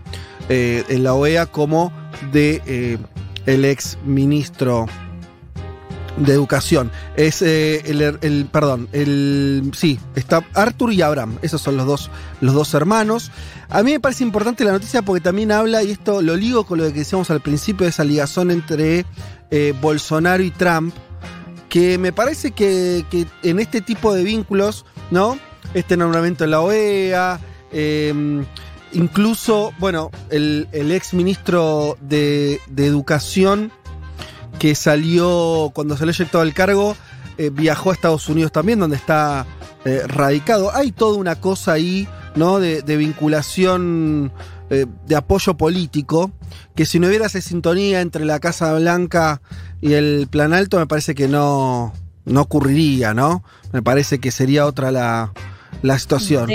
[0.49, 1.91] eh, en la OEA, como
[2.31, 2.97] de eh,
[3.45, 4.87] el ex ministro
[6.17, 6.91] de Educación.
[7.17, 12.09] Es el, el, perdón, el sí, está Arthur y Abraham, esos son los dos,
[12.41, 13.31] los dos hermanos.
[13.67, 16.77] A mí me parece importante la noticia porque también habla, y esto lo ligo con
[16.77, 19.05] lo que decíamos al principio, de esa ligazón entre
[19.81, 20.93] Bolsonaro y Trump,
[21.75, 23.03] que me parece que,
[23.43, 25.37] en este tipo de vínculos, ¿no?
[25.73, 27.41] Este nombramiento en la OEA,
[27.73, 28.45] eh,
[28.93, 33.73] incluso, bueno, el, ex ministro de, Educación
[34.57, 36.95] que salió, cuando salió eyectado al cargo,
[37.37, 39.45] eh, viajó a Estados Unidos también, donde está
[39.83, 40.73] eh, radicado.
[40.73, 42.61] Hay toda una cosa ahí, ¿no?
[42.61, 44.31] De, de vinculación,
[44.71, 46.31] eh, de apoyo político,
[46.73, 49.39] que si no hubiera esa sintonía entre la Casa Blanca
[49.81, 51.93] y el plan alto me parece que no,
[52.25, 53.43] no ocurriría, ¿no?
[53.71, 55.31] Me parece que sería otra la,
[55.81, 56.49] la situación.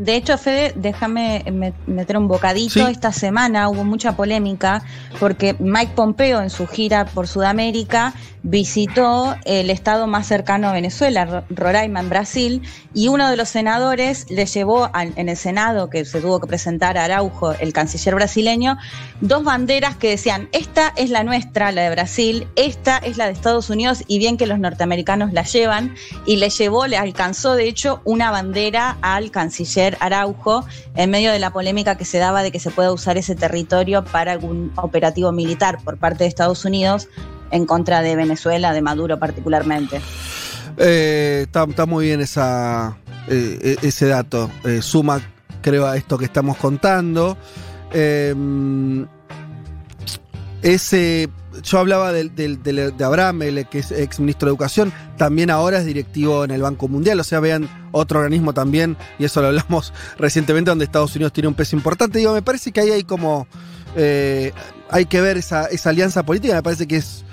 [0.00, 1.44] De, hecho, Fede, déjame
[1.86, 2.74] meter un bocadito.
[2.74, 2.80] ¿Sí?
[2.80, 4.82] Esta semana hubo mucha polémica
[5.18, 11.44] porque Mike Pompeo en su gira por Sudamérica visitó el estado más cercano a Venezuela,
[11.50, 12.62] Roraima, en Brasil,
[12.94, 16.46] y uno de los senadores le llevó al, en el Senado, que se tuvo que
[16.46, 18.78] presentar a Araujo, el canciller brasileño,
[19.20, 23.32] dos banderas que decían, esta es la nuestra, la de Brasil, esta es la de
[23.32, 25.94] Estados Unidos, y bien que los norteamericanos la llevan,
[26.26, 31.38] y le llevó, le alcanzó, de hecho, una bandera al canciller Araujo, en medio de
[31.38, 35.32] la polémica que se daba de que se pueda usar ese territorio para algún operativo
[35.32, 37.08] militar por parte de Estados Unidos
[37.50, 40.00] en contra de Venezuela, de Maduro particularmente.
[40.76, 42.96] Eh, está, muy bien eh,
[43.28, 44.50] e- ese dato.
[44.64, 45.20] Eh, suma,
[45.60, 47.36] creo, a esto que estamos contando.
[47.92, 48.34] Eh,
[50.62, 51.28] ese.
[51.62, 55.86] Yo hablaba del- de Abraham, el que es ex ministro de Educación, también ahora es
[55.86, 59.92] directivo en el Banco Mundial, o sea, vean otro organismo también, y eso lo hablamos
[60.18, 62.18] recientemente, donde Estados Unidos tiene un peso importante.
[62.18, 63.46] Digo, me parece que ahí hay como.
[63.96, 64.52] eh,
[64.90, 67.24] hay que ver esa, esa alianza política, me parece que es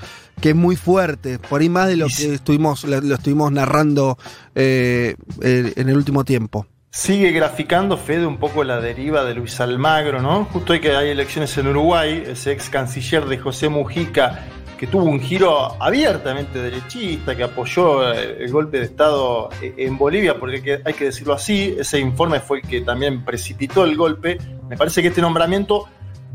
[0.41, 4.19] que es muy fuerte, por ahí más de lo que estuvimos, lo, lo estuvimos narrando
[4.53, 6.67] eh, eh, en el último tiempo.
[6.89, 10.45] Sigue graficando, Fede, un poco la deriva de Luis Almagro, ¿no?
[10.45, 14.45] Justo hoy que hay elecciones en Uruguay, ese ex canciller de José Mujica,
[14.79, 19.97] que tuvo un giro abiertamente derechista, que apoyó eh, el golpe de Estado eh, en
[19.97, 23.83] Bolivia, porque hay que- hay que decirlo así, ese informe fue el que también precipitó
[23.83, 24.37] el golpe.
[24.69, 25.87] Me parece que este nombramiento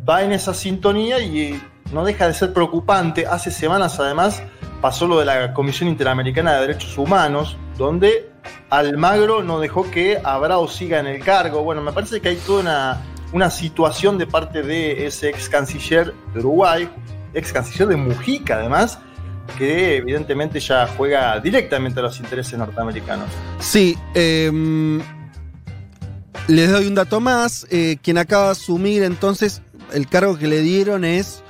[0.09, 1.61] va en esa sintonía y
[1.93, 3.27] no deja de ser preocupante.
[3.27, 4.43] Hace semanas, además,
[4.81, 8.32] pasó lo de la Comisión Interamericana de Derechos Humanos, donde
[8.70, 11.62] Almagro no dejó que Abrao siga en el cargo.
[11.62, 13.02] Bueno, me parece que hay toda
[13.33, 16.88] una, situación de parte de ese ex canciller de Uruguay,
[17.35, 18.98] ex canciller de Mujica, además,
[19.59, 23.28] que evidentemente ya juega directamente a los intereses norteamericanos.
[23.59, 25.00] Sí, em,
[26.48, 27.66] les doy un dato más.
[27.70, 31.41] eh, quien acaba de asumir entonces el cargo que le dieron es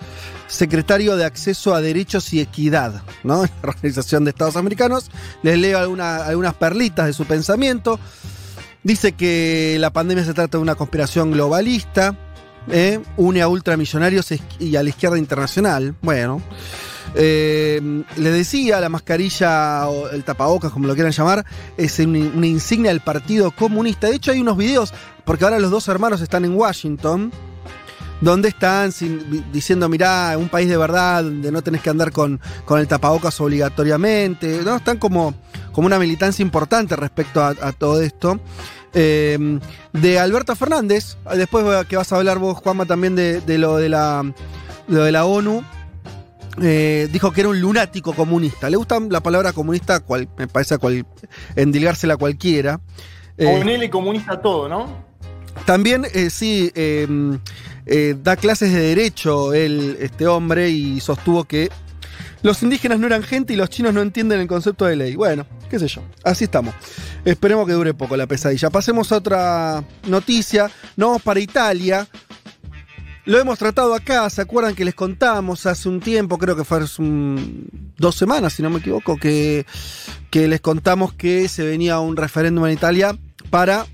[0.53, 3.43] secretario de Acceso a Derechos y Equidad, ¿no?
[3.63, 5.11] La Organización de Estados Americanos.
[5.43, 7.99] Les leo alguna- algunas perlitas de su pensamiento.
[8.83, 12.17] Dice que la pandemia se trata de una conspiración globalista,
[12.69, 13.01] ¿eh?
[13.17, 15.95] une a ultramillonarios y a la izquierda internacional.
[16.03, 16.43] Bueno,
[17.15, 17.81] eh,
[18.17, 21.45] le decía, la mascarilla o el tapabocas, como lo quieran llamar,
[21.77, 24.09] es un- una insignia del Partido Comunista.
[24.09, 24.93] De hecho, hay unos videos,
[25.25, 27.31] porque ahora los dos hermanos están en Washington,
[28.23, 32.41] donde están sin- diciendo, mirá, un país de verdad, donde no tenés que andar con,
[32.65, 34.63] con el tapabocas obligatoriamente.
[34.65, 34.77] ¿no?
[34.77, 35.35] Están como,
[35.73, 38.41] como una militancia importante respecto a, a todo esto.
[38.95, 39.59] Eh,
[39.93, 43.89] de Alberto Fernández, después que vas a hablar vos, Juanma, también de, de lo, de
[43.89, 44.23] la,
[44.89, 45.63] lo de la ONU.
[46.61, 48.69] Eh, dijo que era un lunático comunista.
[48.69, 51.07] Le gusta la palabra comunista, cual, me parece a cual,
[51.57, 52.79] endilgársela a cualquiera.
[53.39, 55.11] Eh, Ponele comunista todo, ¿no?
[55.65, 56.71] también, eh, sí,
[57.87, 61.71] eh, da clases de derecho él, este hombre, y sostuvo que
[62.43, 65.15] los indígenas no eran gente y los chinos no entienden el concepto de ley.
[65.15, 66.75] Bueno, qué sé yo, así estamos.
[67.25, 68.69] Esperemos que dure poco la pesadilla.
[68.71, 70.69] Pasemos a otra noticia.
[70.97, 72.09] Nos vamos para Italia.
[73.25, 76.79] Lo hemos tratado acá, ¿se acuerdan que les contamos hace un tiempo, creo que fue
[76.79, 79.65] hace un- dos semanas, si no me equivoco, que,
[80.29, 83.17] que les contamos que se venía un referéndum en Italia
[83.49, 83.87] para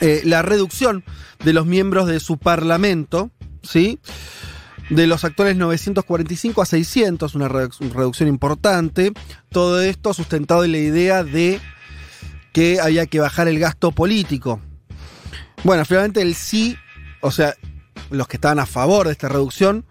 [0.00, 1.04] eh, la reducción
[1.44, 3.30] de los miembros de su parlamento,
[3.62, 3.98] ¿sí?
[4.90, 9.12] De los actuales 945 a 600, una reduc- una reducción importante.
[9.50, 11.60] Todo esto sustentado en la idea de
[12.52, 14.60] que había que bajar el gasto político.
[15.64, 16.76] Bueno, finalmente el sí,
[17.20, 17.54] o sea,
[18.10, 19.86] los que estaban a favor de esta reducción,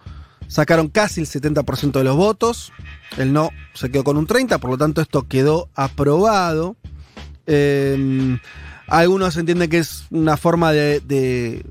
[0.47, 2.71] sacaron casi el 70% de los votos.
[3.17, 6.75] El no se quedó con un 30%, por lo tanto esto quedó aprobado.
[7.47, 8.37] Eh,
[8.87, 11.65] algunos entienden que es una forma de, de-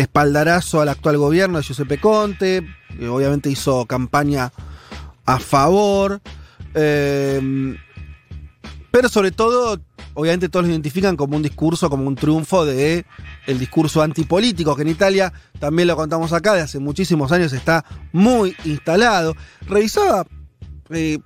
[0.00, 2.66] espaldarazo al actual gobierno de Giuseppe Conte,
[2.98, 4.52] que obviamente hizo campaña
[5.24, 6.20] a favor.
[6.74, 7.76] Eh,
[8.90, 9.80] pero sobre todo,
[10.14, 13.06] obviamente todos lo identifican como un discurso, como un triunfo de
[13.46, 17.84] el discurso antipolítico, que en Italia, también lo contamos acá, de hace muchísimos años está
[18.12, 19.34] muy instalado.
[19.66, 20.26] Revisaba,
[20.90, 21.18] eh,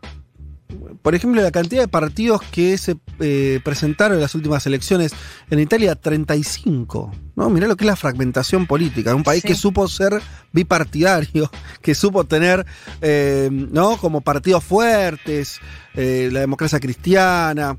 [1.03, 5.13] por ejemplo, la cantidad de partidos que se eh, presentaron en las últimas elecciones
[5.51, 7.13] en Italia, 35.
[7.37, 7.51] ¿no?
[7.51, 9.15] Mirá lo que es la fragmentación política.
[9.15, 9.49] Un país Sí.
[9.49, 10.21] que supo ser
[10.53, 11.51] bipartidario,
[11.83, 12.67] que supo tener
[13.01, 13.97] eh, ¿no?
[13.99, 15.61] como partidos fuertes,
[15.95, 17.77] eh, la democracia cristiana.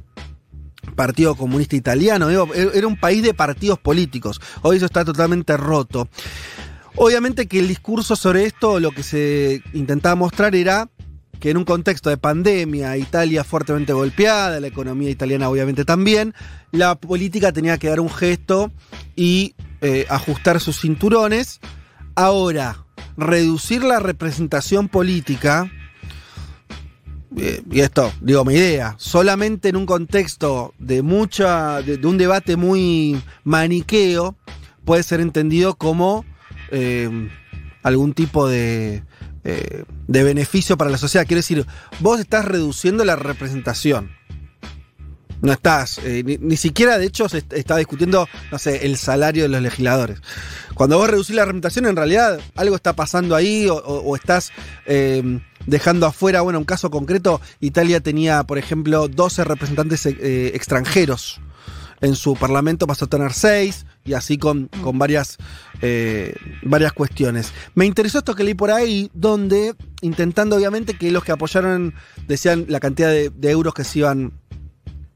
[0.96, 4.40] Partido Comunista Italiano, digo, er- era un país de partidos políticos.
[4.62, 6.08] Hoy eso está totalmente roto.
[6.96, 10.90] Obviamente que el discurso sobre esto, lo que se intentaba mostrar era
[11.48, 16.34] que en un contexto de pandemia, Italia fuertemente golpeada, la economía italiana obviamente también,
[16.74, 18.70] la política tenía que dar un gesto
[19.16, 21.62] y eh, ajustar sus cinturones.
[22.16, 22.84] Ahora,
[23.16, 25.72] reducir la representación política,
[27.38, 32.58] eh, y esto, digo mi idea, solamente en un contexto de mucha, de, un debate
[32.58, 34.36] muy maniqueo,
[34.84, 36.26] puede ser entendido como
[36.72, 37.30] eh,
[37.84, 39.02] algún tipo de,
[39.50, 41.26] eh, de beneficio para la sociedad.
[41.26, 41.66] Quiero decir,
[42.02, 44.12] vos estás reduciendo la representación.
[45.42, 49.44] No estás, eh, ni, siquiera de hecho se est- está discutiendo, no sé, el salario
[49.44, 50.20] de los legisladores.
[50.74, 54.52] Cuando vos reducís la representación, en realidad algo está pasando ahí o, estás
[54.88, 61.40] eh, dejando afuera, bueno, un caso concreto, Italia tenía, por ejemplo, 12 representantes extranjeros
[62.02, 65.38] en su parlamento, pasó a tener 6 y así con, con varias,
[65.82, 67.54] eh, varias cuestiones.
[67.76, 71.94] Me interesó esto que leí por ahí, donde intentando obviamente que los que apoyaron
[72.28, 74.34] decían la cantidad de, de euros que se iban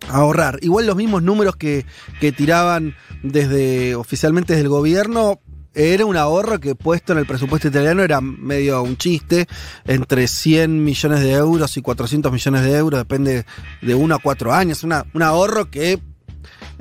[0.09, 0.59] a ahorrar.
[0.61, 1.85] Igual los mismos números que,
[2.19, 5.39] que tiraban desde oficialmente desde el gobierno
[5.73, 9.47] era un ahorro que puesto en el presupuesto italiano era medio un chiste,
[9.85, 13.45] entre 100 millones de euros y 400 millones de euros, depende
[13.81, 16.01] de uno a cuatro años, una, un ahorro que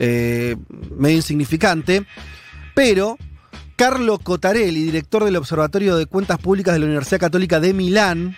[0.01, 0.57] eh,
[0.97, 2.05] medio insignificante,
[2.75, 3.17] pero
[3.77, 8.37] Carlo Cotarelli, director del Observatorio de Cuentas Públicas de la Universidad Católica de Milán,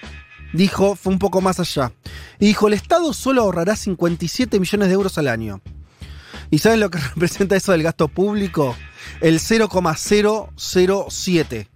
[0.53, 1.92] dijo, fue un poco más allá,
[2.38, 5.61] y dijo, el Estado solo ahorrará 57 millones de euros al año.
[6.51, 8.77] ¿Y saben lo que representa eso del gasto público?
[9.22, 11.68] El 0,007.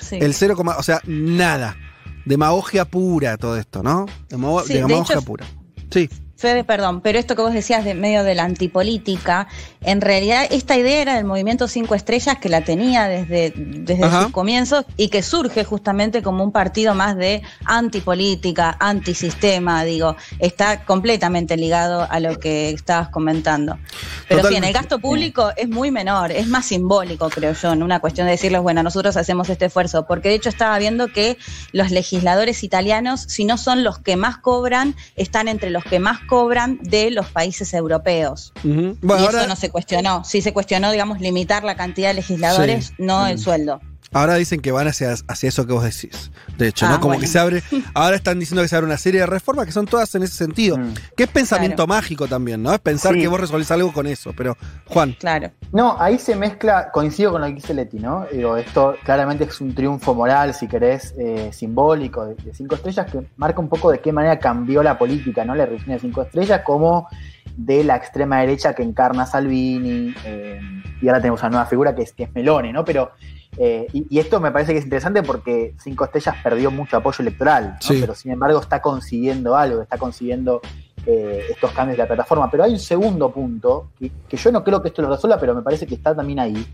[0.00, 0.16] Sí.
[0.20, 1.76] El 0, o sea, nada.
[2.24, 4.06] Demagogia pura todo esto, ¿no?
[4.28, 5.44] Demago- Sí, de demagogia hecho- pura.
[5.90, 6.08] Sí.
[6.42, 9.46] Fede, perdón, pero esto que vos decías de medio de la antipolítica,
[9.80, 14.24] en realidad esta idea era del movimiento Cinco Estrellas que la tenía desde, desde Ajá.
[14.24, 20.84] sus comienzos y que surge justamente como un partido más de antipolítica, antisistema, digo, está
[20.84, 23.78] completamente ligado a lo que estabas comentando.
[24.26, 24.72] Pero sí, en el Totalmente.
[24.72, 28.62] gasto público es muy menor, es más simbólico, creo yo, en una cuestión de decirles,
[28.62, 31.38] bueno, nosotros hacemos este esfuerzo, porque de hecho estaba viendo que
[31.70, 36.18] los legisladores italianos, si no son los que más cobran, están entre los que más
[36.18, 36.31] cobran
[36.80, 38.52] de los países europeos.
[38.64, 38.68] Y
[39.02, 40.24] Bueno, eso ahora, no se cuestionó.
[40.24, 42.94] Sí se cuestionó, digamos, limitar la cantidad de legisladores, Sí.
[42.98, 43.26] no Mm.
[43.28, 43.80] el sueldo.
[44.12, 46.30] Ahora dicen que van hacia, hacia eso que vos decís.
[46.58, 46.94] De hecho, Ah, ¿no?
[47.00, 47.20] Como bueno.
[47.20, 47.62] que se abre.
[47.94, 50.34] Ahora están diciendo que se abre una serie de reformas que son todas en ese
[50.34, 50.76] sentido.
[50.78, 50.94] Mm.
[51.16, 51.88] Que es pensamiento Claro.
[52.00, 52.72] mágico también, ¿no?
[52.72, 53.20] Es pensar Sí.
[53.20, 54.32] que vos resolvés algo con eso.
[54.36, 55.16] Pero, Juan.
[55.18, 55.50] Claro.
[55.72, 58.26] No, ahí se mezcla, coincido con lo que dice Leti, ¿no?
[58.32, 63.10] Digo, esto claramente es un triunfo moral, si querés, eh, simbólico de, de cinco estrellas,
[63.10, 65.54] que marca un poco de qué manera cambió la política, ¿no?
[65.54, 67.08] La revolución de cinco estrellas, como
[67.56, 70.60] de la extrema derecha que encarna Salvini, eh,
[71.00, 72.84] y ahora tenemos una nueva figura que es, que es Meloni, ¿no?
[72.84, 73.12] Pero,
[73.56, 77.18] eh, y, y esto me parece que es interesante porque cinco estrellas perdió mucho apoyo
[77.20, 77.76] electoral, ¿no?
[77.80, 77.98] Sí.
[78.00, 80.60] Pero sin embargo está consiguiendo algo, está consiguiendo
[81.06, 82.50] eh, estos cambios de la plataforma.
[82.50, 85.54] Pero hay un segundo punto, que, que yo no creo que esto lo resuelva, pero
[85.54, 86.66] me parece que está también ahí,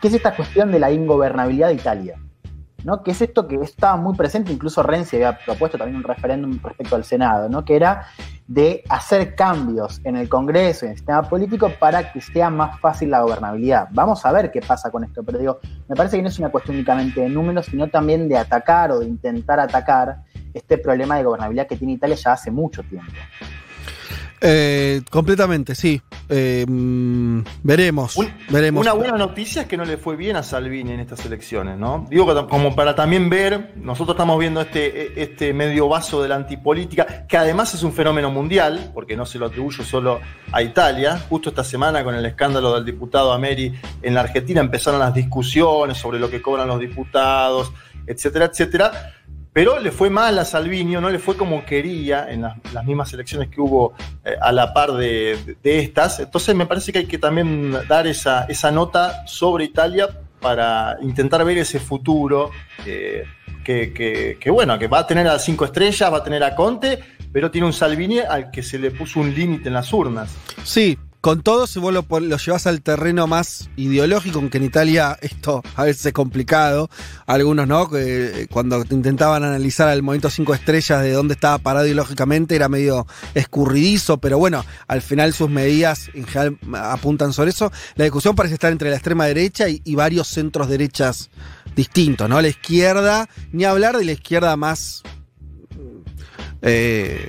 [0.00, 2.18] que es esta cuestión de la ingobernabilidad de Italia.
[2.84, 3.02] ¿No?
[3.02, 6.96] Que es esto que estaba muy presente, incluso Renzi había propuesto también un referéndum respecto
[6.96, 7.64] al Senado, ¿no?
[7.64, 8.06] que era
[8.46, 12.78] de hacer cambios en el Congreso y en el sistema político para que sea más
[12.78, 13.88] fácil la gobernabilidad.
[13.92, 16.50] Vamos a ver qué pasa con esto, pero digo, me parece que no es una
[16.50, 21.24] cuestión únicamente de números, sino también de atacar o de intentar atacar este problema de
[21.24, 23.12] gobernabilidad que tiene Italia ya hace mucho tiempo.
[24.46, 26.02] Eh, completamente, sí.
[26.28, 28.14] Eh, mm, veremos.
[28.16, 28.82] Un- veremos.
[28.82, 32.06] Una buena noticia es que no le fue bien a Salvini en estas elecciones, ¿no?
[32.10, 36.34] Digo que como para también ver, nosotros estamos viendo este, este medio vaso de la
[36.36, 40.20] antipolítica, que además es un fenómeno mundial, porque no se lo atribuyo solo
[40.52, 41.18] a Italia.
[41.30, 45.96] Justo esta semana con el escándalo del diputado Ameri en la Argentina empezaron las discusiones
[45.96, 47.72] sobre lo que cobran los diputados,
[48.06, 49.14] etcétera, etcétera.
[49.54, 53.12] Pero le fue mal a Salvini, o no le fue como quería en las, mismas
[53.12, 56.18] elecciones que hubo eh, a la par de, estas.
[56.18, 60.08] Entonces me parece que hay que también dar esa, esa nota sobre Italia
[60.40, 62.50] para intentar ver ese futuro
[62.84, 63.24] eh,
[63.64, 66.56] que, que- que, bueno, que va a tener a cinco estrellas, va a tener a
[66.56, 66.98] Conte,
[67.32, 70.36] pero tiene un Salvini al que se le puso un límite en las urnas.
[70.64, 75.62] Sí, con todo, si vos lo, llevas al terreno más ideológico, aunque en Italia esto
[75.74, 76.90] a veces es complicado,
[77.24, 81.86] algunos no, que eh, cuando intentaban analizar al movimiento cinco estrellas de dónde estaba parado
[81.86, 87.72] ideológicamente era medio escurridizo, pero bueno, al final sus medidas en general apuntan sobre eso.
[87.94, 91.30] La discusión parece estar entre la extrema derecha y, y varios centros derechas
[91.74, 92.38] distintos, ¿no?
[92.42, 95.02] La izquierda, ni hablar de la izquierda más
[96.66, 97.28] eh,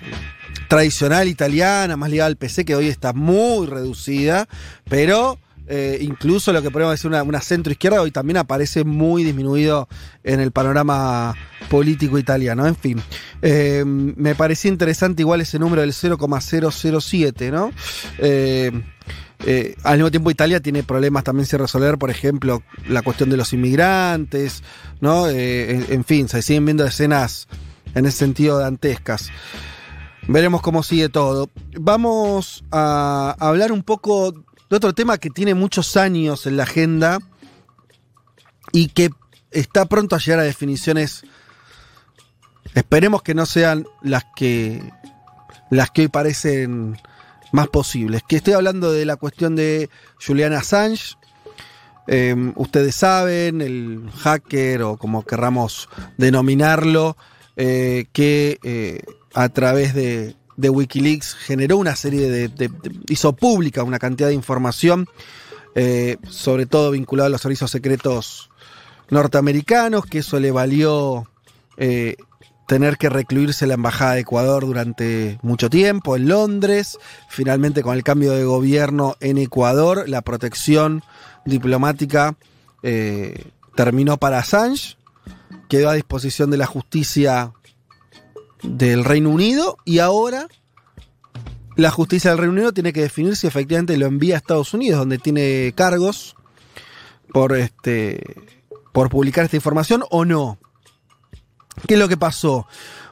[0.67, 4.47] tradicional italiana, más ligada al PC, que hoy está muy reducida,
[4.89, 9.23] pero eh, incluso lo que podemos decir una, una centro izquierda hoy también aparece muy
[9.23, 9.87] disminuido
[10.23, 11.33] en el panorama
[11.69, 12.67] político italiano.
[12.67, 13.01] En fin,
[13.41, 17.71] eh, me parecía interesante igual ese número del 0,007, ¿no?
[18.19, 18.71] Eh,
[19.45, 23.37] eh, al mismo tiempo Italia tiene problemas también sin resolver, por ejemplo, la cuestión de
[23.37, 24.63] los inmigrantes,
[25.01, 25.29] ¿no?
[25.29, 27.47] Eh, en fin, se siguen viendo escenas
[27.93, 29.29] en ese sentido dantescas.
[30.27, 31.49] Veremos cómo sigue todo.
[31.79, 37.19] Vamos a hablar un poco de otro tema que tiene muchos años en la agenda
[38.71, 39.11] y que
[39.51, 41.23] está pronto a llegar a definiciones.
[42.73, 44.81] Esperemos que no sean las que
[45.69, 46.97] las que hoy parecen
[47.51, 48.23] más posibles.
[48.27, 49.89] Que estoy hablando de la cuestión de
[50.25, 51.15] Julian Assange.
[52.07, 57.17] Eh, ustedes saben, el hacker o como querramos denominarlo,
[57.55, 59.01] eh, que eh,
[59.35, 62.71] a través de, Wikileaks generó una serie de-
[63.09, 65.07] hizo pública una cantidad de información,
[65.75, 68.49] eh, sobre todo vinculada a los servicios secretos
[69.09, 71.27] norteamericanos, que eso le valió
[71.77, 72.15] eh,
[72.67, 76.97] tener que recluirse la embajada de Ecuador durante mucho tiempo en Londres.
[77.29, 81.03] Finalmente, con el cambio de gobierno en Ecuador, la protección
[81.45, 82.35] diplomática
[82.81, 84.97] eh, terminó para Assange,
[85.67, 87.51] quedó a disposición de la justicia
[88.67, 90.47] del Reino Unido y ahora
[91.75, 94.99] la justicia del Reino Unido tiene que definir si efectivamente lo envía a Estados Unidos,
[94.99, 96.35] donde tiene cargos
[97.33, 98.21] por este
[98.91, 100.57] por publicar esta información o no.
[101.87, 102.65] ¿Qué es lo que pasó?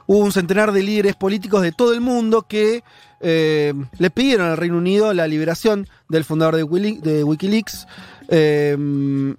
[0.06, 2.82] Hubo un centenar de líderes políticos de todo el mundo que
[3.20, 7.86] eh, le pidieron al Reino Unido la liberación del fundador de, Wikileaks.
[8.28, 9.34] Eh,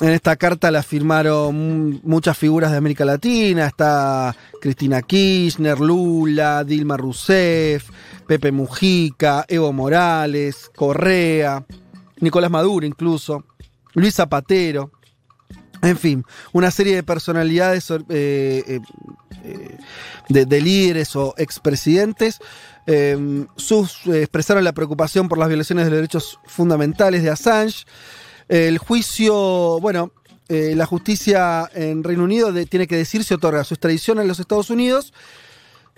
[0.00, 3.66] en esta carta la firmaron muchas figuras de América Latina.
[3.66, 7.90] Está Cristina Kirchner, Lula, Dilma Rousseff,
[8.26, 11.64] Pepe Mujica, Evo Morales, Correa,
[12.20, 13.44] Nicolás Maduro incluso,
[13.94, 14.90] Luis Zapatero.
[15.82, 18.80] En fin, una serie de personalidades eh, eh,
[20.30, 22.40] de, de líderes o expresidentes
[22.86, 27.84] eh, eh, expresaron la preocupación por las violaciones de los derechos fundamentales de Assange.
[28.48, 30.12] El juicio, bueno,
[30.48, 34.40] eh, la justicia en Reino Unido tiene que decir si otorga su extradición a los
[34.40, 35.14] Estados Unidos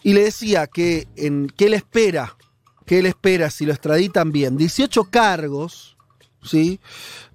[0.03, 2.37] y le decía que, en, que él espera,
[2.85, 5.97] que él espera si lo extraditan bien, 18 cargos,
[6.45, 6.79] ¿sí?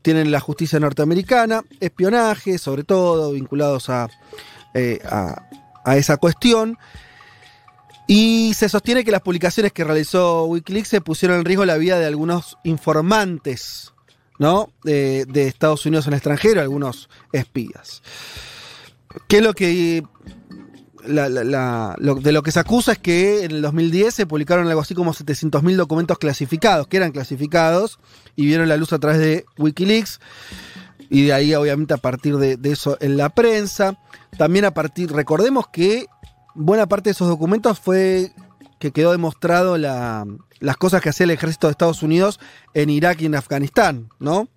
[0.01, 4.09] Tienen la justicia norteamericana, espionaje, sobre todo, vinculados a,
[4.73, 5.49] eh, a,
[5.83, 6.77] a esa cuestión.
[8.07, 11.99] Y se sostiene que las publicaciones que realizó Wikileaks se pusieron en riesgo la vida
[11.99, 13.93] de algunos informantes,
[14.41, 14.71] ¿no?
[14.83, 18.01] De, Estados Unidos en el extranjero, algunos espías.
[19.27, 20.03] ¿Qué es lo que
[21.05, 21.29] la-
[21.99, 24.95] lo- de lo que se acusa es que en el 2010 se publicaron algo así
[24.95, 27.99] como 700.000 documentos clasificados, que eran clasificados,
[28.35, 30.19] y vieron la luz a través de Wikileaks,
[31.11, 33.99] y de ahí obviamente a partir de, de eso en la prensa.
[34.39, 36.07] También a partir, recordemos que
[36.55, 38.31] buena parte de esos documentos fue
[38.81, 40.25] que quedó demostrado la-
[40.59, 42.39] las cosas que hacía el ejército de Estados Unidos
[42.73, 44.49] en Irak y en Afganistán, ¿no?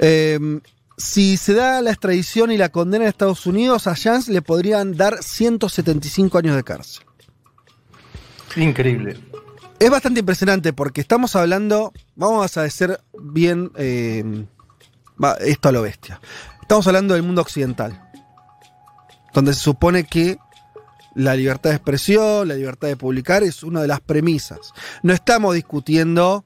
[0.00, 0.38] Eh,
[0.96, 4.96] si se da la extradición y la condena en Estados Unidos, a Jans le podrían
[4.96, 7.04] dar 175 años de cárcel.
[8.56, 9.18] Increíble.
[9.78, 14.46] Es bastante impresionante porque estamos hablando, vamos a ser bien eh,
[15.22, 16.20] va, esto a lo bestia.
[16.62, 18.10] Estamos hablando del mundo occidental,
[19.34, 20.38] donde se supone que
[21.16, 24.72] la libertad de expresión, la libertad de publicar es una de las premisas.
[25.02, 26.44] No estamos discutiendo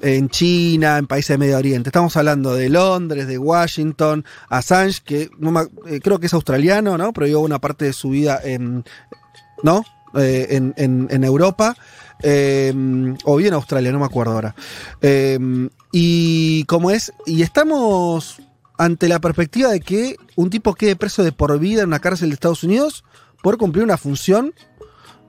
[0.00, 1.88] en China, en países de Medio Oriente.
[1.88, 6.98] Estamos hablando de Londres, de Washington, Assange, que no me- eh, creo que es australiano,
[6.98, 7.12] ¿no?
[7.12, 8.84] Pero vivió una parte de su vida en,
[9.62, 9.84] ¿no?
[10.16, 11.76] Eh, en, en- en Europa.
[12.22, 12.72] eh,
[13.24, 14.54] o bien Australia, no me acuerdo ahora.
[15.02, 15.38] Eh,
[15.92, 18.40] y como es, y estamos
[18.78, 22.30] ante la perspectiva de que un tipo quede preso de por vida en una cárcel
[22.30, 23.04] de Estados Unidos
[23.44, 24.54] por cumplir una función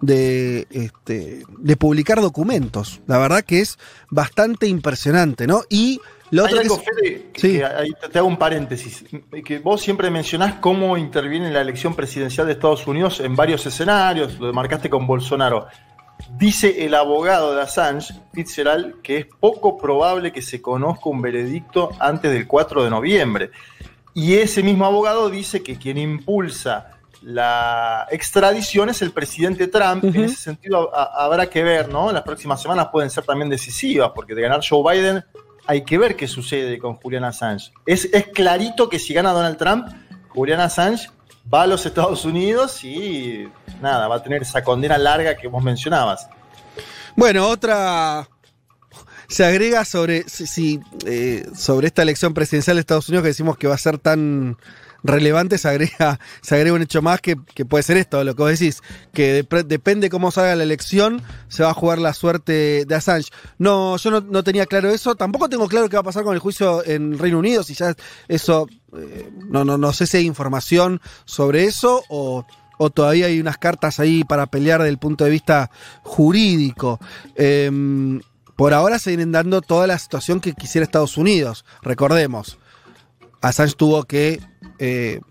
[0.01, 3.01] de, este, de publicar documentos.
[3.07, 3.77] La verdad que es
[4.09, 5.63] bastante impresionante, ¿no?
[5.69, 5.99] Y
[6.31, 7.51] lo Hay otro que algo, es- Fede, Sí.
[7.57, 9.03] que ahí te, te hago un paréntesis,
[9.45, 14.39] que vos siempre mencionás cómo interviene la elección presidencial de Estados Unidos en varios escenarios,
[14.39, 15.67] lo marcaste con Bolsonaro.
[16.37, 21.91] Dice el abogado de Assange, Fitzgerald, que es poco probable que se conozca un veredicto
[21.99, 23.51] antes del 4 de noviembre.
[24.13, 26.91] Y ese mismo abogado dice que quien impulsa
[27.27, 30.03] la extradición es el presidente Trump.
[30.03, 32.11] En ese sentido, a- habrá que ver, ¿no?
[32.11, 35.25] Las próximas semanas pueden ser también decisivas, porque de ganar Joe Biden
[35.65, 37.71] hay que ver qué sucede con Julian Assange.
[37.87, 39.87] Es, es clarito que si gana Donald Trump,
[40.29, 41.09] Julian Assange
[41.51, 43.47] va a los Estados Unidos y
[43.81, 46.29] nada, va a tener esa condena larga que vos mencionabas.
[47.15, 48.27] Bueno, otra.
[49.27, 53.57] Se agrega sobre, si- si, eh, sobre esta elección presidencial de Estados Unidos que decimos
[53.57, 54.57] que va a ser tan
[55.05, 58.41] relevante, se agrega, se agrega un hecho más que, que puede ser esto, lo que
[58.41, 58.81] vos decís,
[59.13, 63.29] que dep- depende cómo salga la elección, se va a jugar la suerte de Assange.
[63.57, 66.33] No, yo no, no tenía claro eso, tampoco tengo claro qué va a pasar con
[66.33, 67.93] el juicio en Reino Unido, si ya
[68.27, 72.45] eso, eh, no, no, no sé si hay información sobre eso o,
[72.77, 75.69] o todavía hay unas cartas ahí para pelear desde el punto de vista
[76.03, 76.99] jurídico.
[77.35, 78.21] Em,
[78.55, 81.65] por ahora se vienen dando toda la situación que quisiera Estados Unidos.
[81.81, 82.57] Recordemos,
[83.41, 84.39] Assange tuvo que
[84.79, 85.21] eh,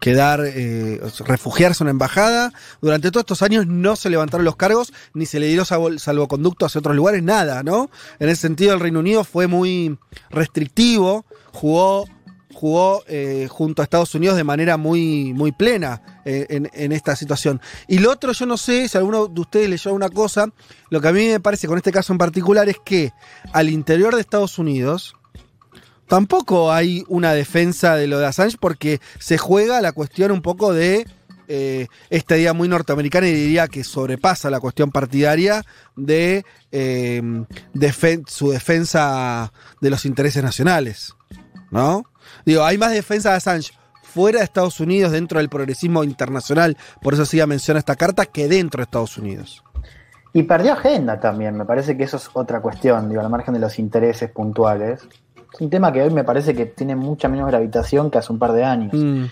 [0.00, 2.52] quedar, eh, refugiarse en una embajada.
[2.80, 6.78] Durante todos estos años no se levantaron los cargos, ni se le salvo- salvoconducto hacia
[6.78, 7.90] otros lugares, nada, ¿no?
[8.18, 9.98] En ese sentido, el Reino Unido fue muy
[10.30, 12.06] restrictivo, jugó
[12.54, 17.60] jugó eh, junto a Estados Unidos de manera muy, muy plena en, en esta situación.
[17.86, 20.48] Y lo otro, yo no sé si alguno de ustedes leyó alguna cosa,
[20.88, 23.12] lo que a mí me parece con este caso en particular es que
[23.52, 25.15] al interior de Estados Unidos
[26.08, 30.72] tampoco hay una defensa de lo de Assange porque se juega la cuestión un poco
[30.72, 31.06] de
[31.48, 39.52] eh, esta muy norteamericana y diría que sobrepasa la cuestión partidaria de defen- su defensa
[39.80, 41.14] de los intereses nacionales.
[41.70, 42.04] ¿No?
[42.44, 47.12] Digo, hay más defensa de Assange fuera de Estados Unidos, dentro del progresismo internacional, por
[47.14, 49.62] eso sí menciona esta carta, que dentro de Estados Unidos.
[50.32, 53.60] Y perdió agenda también, me parece que eso es otra cuestión, digo, al margen de
[53.60, 55.00] los intereses puntuales.
[55.52, 58.38] Es un tema que hoy me parece que tiene mucha menos gravitación que hace un
[58.38, 58.92] par de años.
[58.94, 59.24] Mm.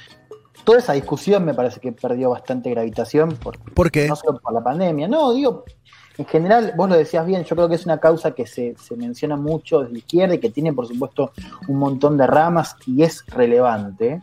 [0.65, 4.09] Toda esa discusión me parece que perdió bastante gravitación por, ¿Por qué?
[4.09, 5.07] no solo por la pandemia.
[5.09, 5.65] No, digo,
[6.17, 8.97] en general, vos lo decías bien, yo creo que es una causa que se, se
[8.97, 11.33] menciona mucho desde la izquierda y que tiene, por supuesto,
[11.69, 14.23] un montón de ramas y es relevante.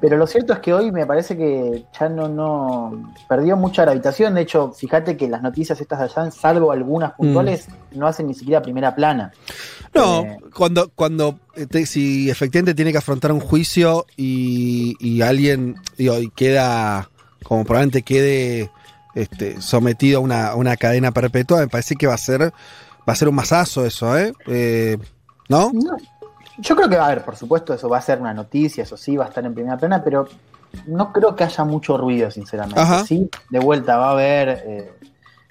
[0.00, 4.34] Pero lo cierto es que hoy me parece que ya no, no perdió mucha gravitación.
[4.34, 8.34] De hecho, fíjate que las noticias estas de allá, salvo algunas puntuales, no hacen ni
[8.34, 9.32] siquiera primera plana.
[9.94, 15.22] No, Eh, cuando, cuando eh, te- si efectivamente tiene que afrontar un juicio y, y
[15.22, 17.08] alguien, digo, y queda,
[17.44, 18.70] como probablemente quede
[19.14, 23.12] este, sometido a una, a una cadena perpetua, me parece que va a ser, va
[23.12, 24.32] a ser un masazo eso, ¿eh?
[24.46, 24.98] Eh,
[25.48, 25.72] ¿No?
[26.58, 29.16] Yo creo que, a ver, por supuesto, eso va a ser una noticia, eso sí,
[29.16, 30.28] va a estar en primera plana, pero
[30.86, 32.80] no creo que haya mucho ruido, sinceramente.
[32.80, 33.04] Ajá.
[33.04, 34.92] Sí, de vuelta va a haber, eh,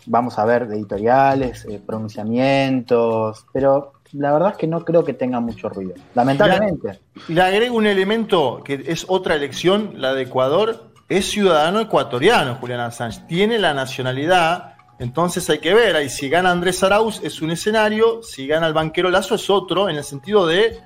[0.05, 5.39] vamos a ver editoriales, eh, pronunciamientos, pero la verdad es que no creo que tenga
[5.39, 5.93] mucho ruido.
[6.16, 6.99] Lamentablemente.
[7.28, 10.91] Le agrego un elemento que es otra elección, la de Ecuador.
[11.10, 13.22] Es ciudadano ecuatoriano, Julián Assange.
[13.28, 15.95] Tiene la nacionalidad, entonces hay que ver.
[15.95, 19.89] Ahí si gana Andrés Arauz es un escenario, si gana el banquero Lazo es otro,
[19.89, 20.80] en el sentido de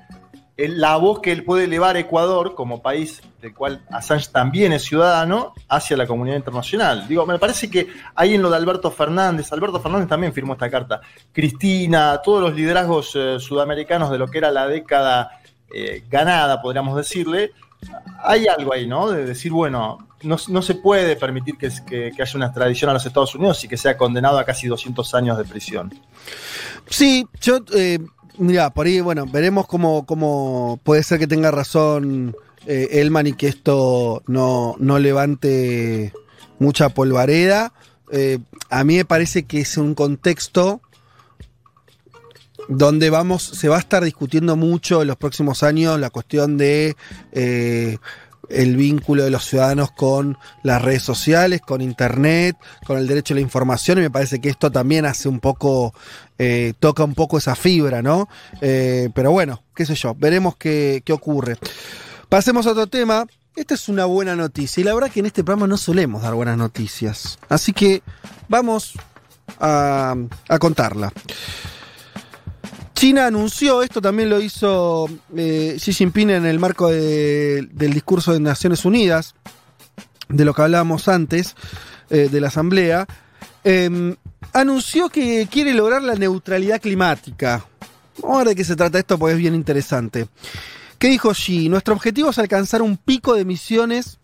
[0.56, 5.54] la voz que él puede elevar Ecuador como país del cual Assange también es ciudadano
[5.68, 7.08] hacia la comunidad internacional.
[7.08, 10.70] Digo, me parece que ahí en lo de Alberto Fernández, Alberto Fernández también firmó esta
[10.70, 11.00] carta.
[11.32, 15.40] Cristina, todos los liderazgos eh, sudamericanos de lo que era la década
[15.74, 17.52] eh, ganada, podríamos decirle,
[18.22, 19.10] hay algo ahí, ¿no?
[19.10, 23.62] De decir, bueno, no, se puede permitir que, haya una extradición a los Estados Unidos
[23.64, 25.92] y que sea condenado a casi 200 años de prisión.
[26.88, 27.98] Sí, yo, eh,
[28.38, 33.48] mira, por ahí, bueno, veremos cómo, puede ser que tenga razón eh, Elman y que
[33.48, 36.12] esto no, no levante
[36.58, 37.72] mucha polvareda.
[38.12, 38.38] Eh,
[38.70, 40.80] a mí me parece que es un contexto
[42.68, 46.96] donde vamos, se va a estar discutiendo mucho en los próximos años la cuestión de
[47.32, 47.98] eh,
[48.48, 52.56] el vínculo de los ciudadanos con las redes sociales, con internet,
[52.86, 55.94] con el derecho a la información, y me parece que esto también hace un poco,
[56.38, 58.28] eh, toca un poco esa fibra, ¿no?
[58.60, 61.56] Eh, pero bueno, qué sé yo, veremos qué, qué ocurre.
[62.28, 63.26] Pasemos a otro tema.
[63.54, 66.34] Esta es una buena noticia, y la verdad que en este programa no solemos dar
[66.34, 67.38] buenas noticias.
[67.50, 68.02] Así que
[68.48, 68.94] vamos
[69.60, 70.14] a,
[70.48, 71.12] a contarla.
[73.02, 78.32] China anunció, esto también lo hizo eh, Xi Jinping en el marco de- del discurso
[78.32, 79.34] de Naciones Unidas,
[80.28, 81.56] de lo que hablábamos antes,
[82.10, 83.08] eh, de la Asamblea,
[83.64, 84.14] eh,
[84.52, 87.66] anunció que quiere lograr la neutralidad climática.
[88.22, 90.28] Vamos de qué se trata esto porque es bien interesante.
[90.96, 91.68] ¿Qué dijo Xi?
[91.68, 94.20] Nuestro objetivo es alcanzar un pico de emisiones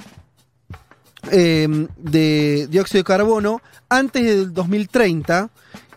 [1.33, 1.67] eh,
[1.97, 5.51] de dióxido de carbono antes del 2030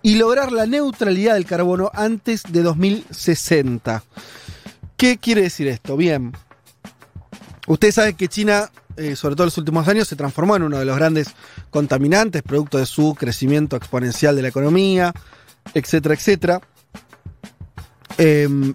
[0.03, 4.03] y lograr la neutralidad del carbono antes de 2060.
[4.97, 5.97] ¿Qué quiere decir esto?
[5.97, 6.31] Bien,
[7.67, 10.79] ustedes saben que China, eh, sobre todo en los últimos años, se transformó en uno
[10.79, 11.29] de los grandes
[11.69, 15.13] contaminantes, producto de su crecimiento exponencial de la economía,
[15.73, 16.61] etcétera, etcétera.
[18.17, 18.73] Em,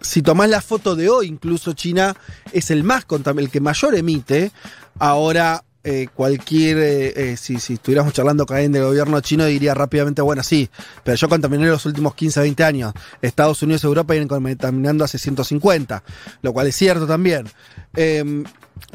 [0.00, 2.14] si tomás la foto de hoy, incluso China
[2.52, 3.06] es el más
[3.38, 4.52] el que mayor emite.
[4.98, 9.74] Ahora, eh, cualquier, eh, eh, si, si estuviéramos charlando con alguien del gobierno chino, diría
[9.74, 10.70] rápidamente, bueno, sí,
[11.02, 12.94] pero yo contaminé los últimos 15, 20 años.
[13.20, 16.02] Estados Unidos y Europa vienen contaminando hace 150,
[16.40, 17.46] lo cual es cierto también.
[17.94, 18.44] Em,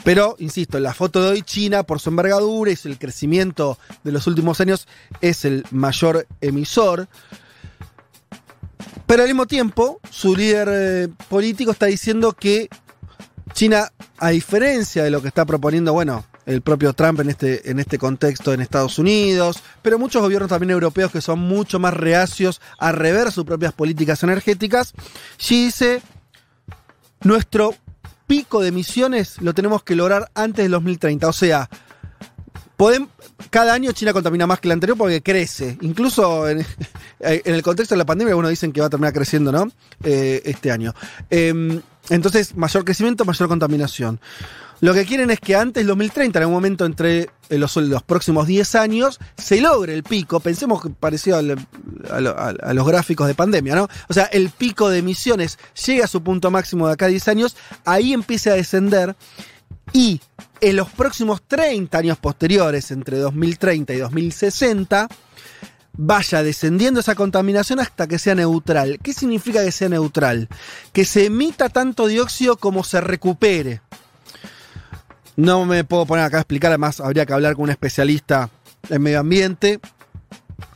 [0.04, 4.12] pero, insisto, en la foto de hoy, China, por su envergadura y el crecimiento de
[4.12, 4.88] los últimos años,
[5.22, 7.08] es el mayor emisor.
[9.06, 12.68] Pero al mismo tiempo, su líder político está diciendo que
[13.54, 17.80] China, a diferencia de lo que está proponiendo, bueno, el propio Trump en este, en
[17.80, 22.60] este contexto en Estados Unidos, pero muchos gobiernos también europeos que son mucho más reacios
[22.80, 24.94] a rever sus propias políticas energéticas,
[25.38, 26.02] Xi dice,
[27.22, 27.76] nuestro
[28.26, 31.28] pico de emisiones lo tenemos que lograr antes del 2030.
[31.28, 31.70] O sea,
[32.78, 33.10] Podem-
[33.50, 35.78] cada año China contamina más que el anterior porque crece.
[35.82, 36.66] Incluso en,
[37.20, 39.70] el contexto de la pandemia, algunos dicen que va a terminar creciendo, ¿no?
[40.02, 40.96] Eh, este año.
[41.30, 44.22] Eh, entonces, mayor crecimiento, mayor contaminación.
[44.82, 48.48] Lo que quieren es que antes del 2030, en algún momento entre eh, los, próximos
[48.48, 50.40] 10 años, se logre el pico.
[50.40, 51.58] Pensemos que parecido a, lo-
[52.38, 53.88] a- a los gráficos de pandemia, ¿no?
[54.08, 57.28] O sea, el pico de emisiones llega a su punto máximo de acá a 10
[57.28, 59.16] años, ahí empieza a descender
[59.92, 60.22] y
[60.62, 65.08] en los próximos 30 años posteriores, entre 2030 y 2060,
[65.98, 69.00] vaya descendiendo esa contaminación hasta que sea neutral.
[69.04, 70.48] ¿Qué significa que sea neutral?
[70.94, 73.82] Que se emita tanto dióxido como se recupere.
[75.40, 78.50] No me puedo poner acá a explicar, además habría que hablar con un especialista
[78.90, 79.80] en medio ambiente.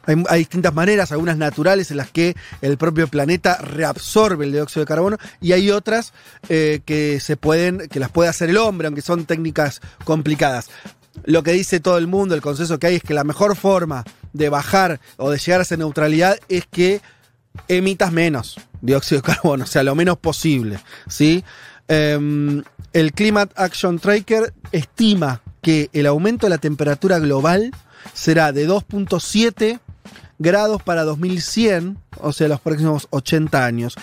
[0.05, 4.87] Hay, distintas maneras, algunas naturales en las que el propio planeta reabsorbe el dióxido de
[4.87, 6.13] carbono y hay otras
[6.47, 10.69] eh, que se pueden, que las puede hacer el hombre, aunque son técnicas complicadas.
[11.25, 14.05] Lo que dice todo el mundo, el consenso que hay es que la mejor forma
[14.31, 17.01] de bajar o de llegar a esa neutralidad es que
[17.67, 21.43] emitas menos dióxido de carbono, o sea, lo menos posible, ¿sí?
[21.89, 27.71] Em, el Climate Action Tracker estima que el aumento de la temperatura global
[28.13, 29.79] será de 2.7
[30.39, 33.95] grados para 2100, o sea, los próximos 80 años.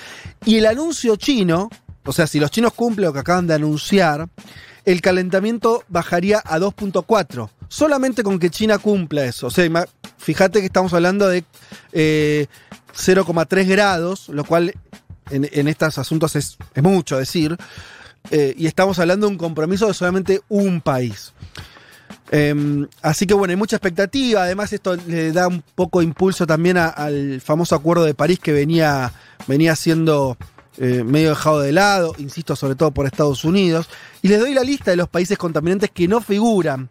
[0.45, 1.71] Y el anuncio chino,
[2.05, 4.29] o sea, si los chinos cumplen lo que acaban de anunciar,
[4.85, 7.51] el calentamiento bajaría a 2.4.
[7.69, 9.47] Solamente con que China cumpla eso.
[9.47, 9.69] O sea,
[10.19, 11.45] fíjate que estamos hablando de
[11.93, 12.47] eh,
[12.97, 14.75] 0,3 grados, lo cual
[15.31, 17.57] en, estos asuntos es mucho decir.
[18.31, 21.33] Eh, y estamos hablando de un compromiso de solamente un país.
[22.33, 24.45] Eh, así que bueno, hay mucha expectativa.
[24.45, 28.53] Además, esto le da un poco de impulso también al famoso acuerdo de París que
[28.53, 29.13] venía,
[29.47, 30.37] venía siendo
[30.79, 33.89] eh, medio dejado de lado, insisto, sobre todo por Estados Unidos.
[34.23, 36.89] Y les doy la lista de los países contaminantes que no figuran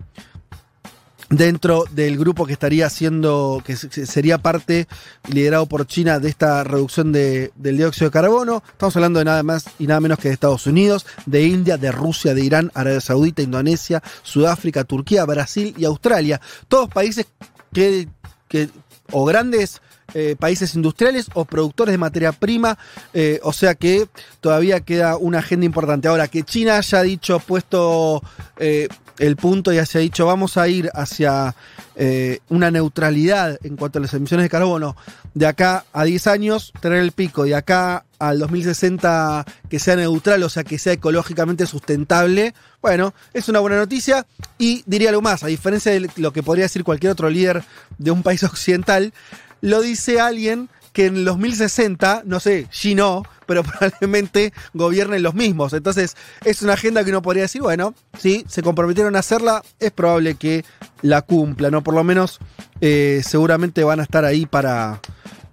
[1.30, 4.88] dentro del grupo que estaría haciendo, que se- sería parte
[5.32, 8.64] liderado por China de esta reducción de- del dióxido de carbono.
[8.72, 11.92] Estamos hablando de nada más y nada menos que de Estados Unidos, de India, de
[11.92, 16.42] Rusia, de Irán, Arabia Saudita, Indonesia, Sudáfrica, Turquía, Brasil y Australia.
[16.68, 17.28] Todos países
[17.74, 18.08] que,
[18.48, 18.70] que
[19.12, 19.82] o grandes
[20.16, 22.80] eh, países industriales o productores de materia prima,
[23.14, 24.08] eh, o sea que
[24.42, 26.08] todavía queda una agenda importante.
[26.08, 28.24] Ahora, que China haya dicho, puesto
[28.58, 28.88] eh,
[29.20, 31.56] el punto y haya dicho, vamos a ir hacia
[31.96, 34.96] eh, una neutralidad en cuanto a las emisiones de carbono,
[35.34, 40.42] de acá a 10 años tener el pico, y acá al 2060 que sea neutral,
[40.44, 44.26] o sea que sea ecológicamente sustentable, bueno, es una buena noticia.
[44.58, 47.64] Y diría algo más, a diferencia de lo que podría decir cualquier otro líder
[47.98, 49.14] de un país occidental,
[49.62, 55.34] lo dice alguien que en los 2060, no sé, Xi no, pero probablemente gobiernen los
[55.34, 55.72] mismos.
[55.72, 59.92] Entonces, es una agenda que uno podría decir, bueno, si se comprometieron a hacerla, es
[59.92, 60.66] probable que
[61.02, 61.84] la cumplan, ¿no?
[61.84, 62.40] Por lo menos,
[62.82, 65.00] eh, seguramente van a estar ahí para.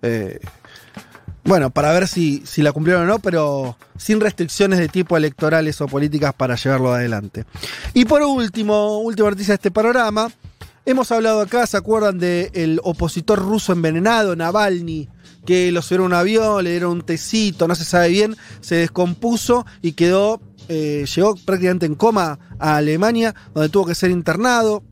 [0.02, 0.40] eh,
[1.44, 5.80] bueno, para ver si, si la cumplieron o no, pero sin restricciones de tipo electorales
[5.80, 7.44] o políticas para llevarlo adelante.
[7.94, 10.28] Y por último, última noticia de este panorama.
[10.84, 15.08] Hemos hablado acá, ¿se acuerdan del opositor ruso envenenado, Navalny?
[15.46, 18.74] Que lo subieron a un avión, le dieron un tecito, no se sabe bien, se
[18.74, 24.82] descompuso y quedó, eh, llegó prácticamente en coma a Alemania, donde tuvo que ser internado.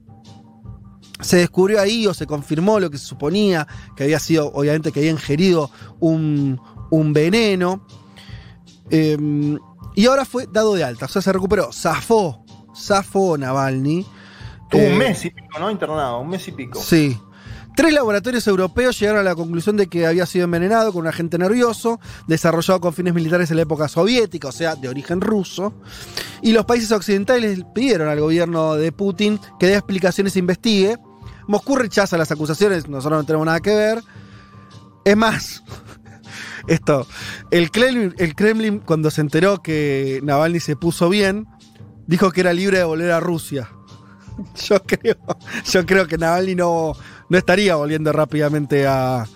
[1.20, 5.00] Se descubrió ahí o se confirmó lo que se suponía, que había sido, obviamente, que
[5.00, 7.86] había ingerido un, un veneno.
[8.90, 9.58] Eh,
[9.96, 12.44] y ahora fue dado de alta, o sea, se recuperó, zafó,
[12.76, 14.04] zafó Navalny.
[14.70, 15.70] Tuvo Eh, un mes y pico, ¿no?
[15.70, 16.80] Internado, un mes y pico.
[16.80, 17.18] Sí.
[17.76, 21.38] Tres laboratorios europeos llegaron a la conclusión de que había sido envenenado con un agente
[21.38, 21.98] nervioso,
[22.28, 25.74] desarrollado con fines militares en la época soviética, o sea, de origen ruso.
[26.40, 30.98] Y los países occidentales pidieron al gobierno de Putin que dé explicaciones e investigue.
[31.48, 34.02] Moscú rechaza las acusaciones, nosotros no tenemos nada que ver.
[35.04, 35.64] Es más,
[36.68, 37.08] esto,
[37.50, 41.48] el Kremlin, el Kremlin cuando se enteró que Navalny se puso bien,
[42.06, 43.68] dijo que era libre de volver a Rusia.
[44.68, 45.16] Yo creo,
[45.64, 46.96] yo creo que Navalny no,
[47.28, 49.26] no estaría volviendo rápidamente a,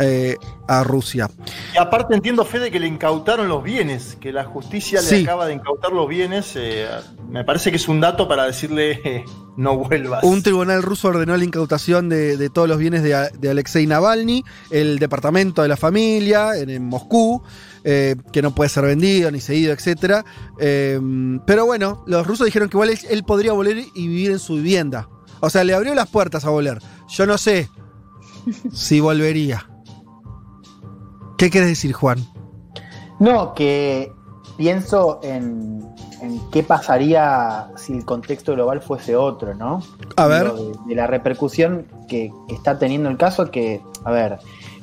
[0.00, 0.36] eh,
[0.68, 1.28] a Rusia.
[1.74, 5.54] Y aparte entiendo, Fede, que le incautaron los bienes, que la justicia le acaba de
[5.54, 6.52] incautar los bienes.
[6.54, 6.86] eh,
[7.28, 9.24] me parece que es un dato para decirle eh,
[9.56, 10.22] no vuelvas.
[10.22, 14.44] Un tribunal ruso ordenó la incautación de, de todos los bienes de, de Alexei Navalny,
[14.70, 17.42] el departamento de la familia en, en Moscú,
[17.82, 20.22] eh, que no puede ser vendido ni seguido, etc.
[21.44, 24.54] pero bueno, los rusos dijeron que igual él, él podría volver y vivir en su
[24.54, 25.08] vivienda.
[25.40, 26.78] O sea, le abrió las puertas a volver.
[27.08, 27.68] Yo no sé
[28.72, 29.68] si volvería.
[31.36, 32.18] ¿Qué quieres decir, Juan?
[33.18, 34.12] No, que
[34.56, 35.88] pienso en
[36.20, 39.82] en qué pasaría si el contexto global fuese otro, ¿no?
[40.16, 40.52] A ver.
[40.52, 44.38] De, de la repercusión que, que, está teniendo el caso, que, a ver,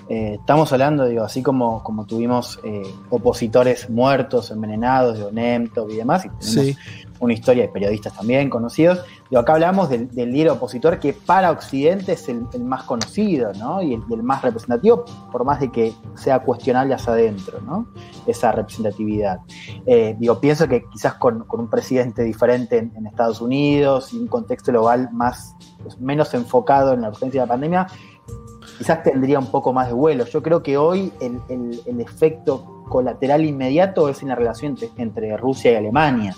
[0.09, 5.95] eh, estamos hablando, digo, así como, como tuvimos eh, opositores muertos, envenenados, de Onemtov y
[5.95, 6.77] demás, y tenemos Sí.
[7.19, 9.03] Una historia de periodistas también conocidos.
[9.29, 13.81] Digo, acá hablamos del, líder opositor que para Occidente es el, más conocido, ¿no?
[13.81, 17.87] Y el, más representativo, por más de que sea cuestionable hacia adentro, ¿no?
[18.27, 19.39] Esa representatividad.
[19.85, 24.27] Eh, digo, pienso que quizás con, un presidente diferente en, en Estados Unidos y un
[24.27, 27.87] contexto global más, pues, menos enfocado en la urgencia de la pandemia,
[28.77, 30.25] quizás tendría un poco más de vuelo.
[30.25, 34.89] Yo creo que hoy el, el- el efecto colateral inmediato es en la relación entre,
[34.97, 36.35] entre Rusia y Alemania.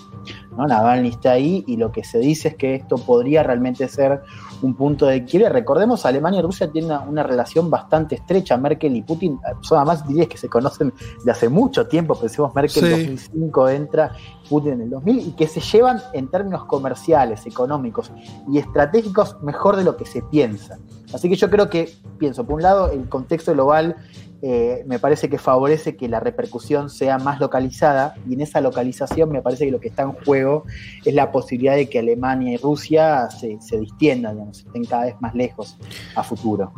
[0.56, 0.66] ¿no?
[0.66, 4.22] Navalny está ahí y lo que se dice es que esto podría realmente ser
[4.62, 5.48] un punto de quiebre.
[5.48, 8.56] Recordemos, Alemania y Rusia tienen una, una relación bastante estrecha.
[8.56, 10.92] Merkel y Putin, eh, son además dirías que se conocen
[11.24, 12.14] de hace mucho tiempo.
[12.14, 13.00] Pensemos, Merkel en Sí.
[13.02, 14.12] 2005 entra,
[14.48, 18.10] Putin en el 2000, y que se llevan en términos comerciales, económicos
[18.50, 20.78] y estratégicos mejor de lo que se piensa.
[21.12, 23.96] Así que yo creo que, pienso, por un lado, el contexto global
[24.40, 29.30] eh, me parece que favorece que la repercusión sea más localizada y en esa localización
[29.30, 30.64] me parece que lo que está en juego
[31.04, 35.34] es la posibilidad de que Alemania y Rusia se, distiendan, digamos, estén cada vez más
[35.34, 35.76] lejos
[36.14, 36.72] a futuro.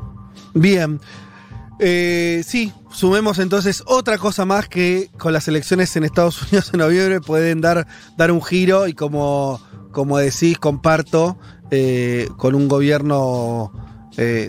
[0.55, 1.01] Bien.
[1.79, 6.81] Eh, sí, sumemos entonces otra cosa más que con las elecciones en Estados Unidos en
[6.81, 7.87] noviembre pueden dar,
[8.17, 9.61] dar un giro y como,
[9.93, 11.39] como decís, comparto,
[11.71, 13.71] eh, con un gobierno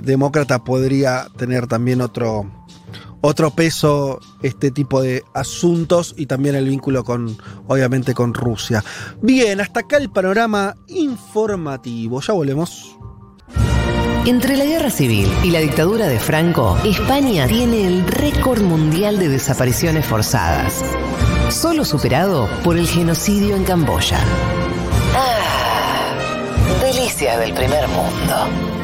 [0.03, 2.45] demócrata podría tener también otro,
[3.21, 8.83] otro peso este tipo de asuntos y también el vínculo con, obviamente, con Rusia.
[9.21, 12.19] Bien, hasta acá el panorama informativo.
[12.21, 12.97] Ya volvemos.
[14.25, 19.29] Entre la guerra civil y la dictadura de Franco, España tiene el récord mundial de
[19.29, 20.83] desapariciones forzadas,
[21.49, 24.19] solo superado por el genocidio en Camboya.
[25.15, 26.13] Ah,
[26.83, 28.80] delicias del primer mundo.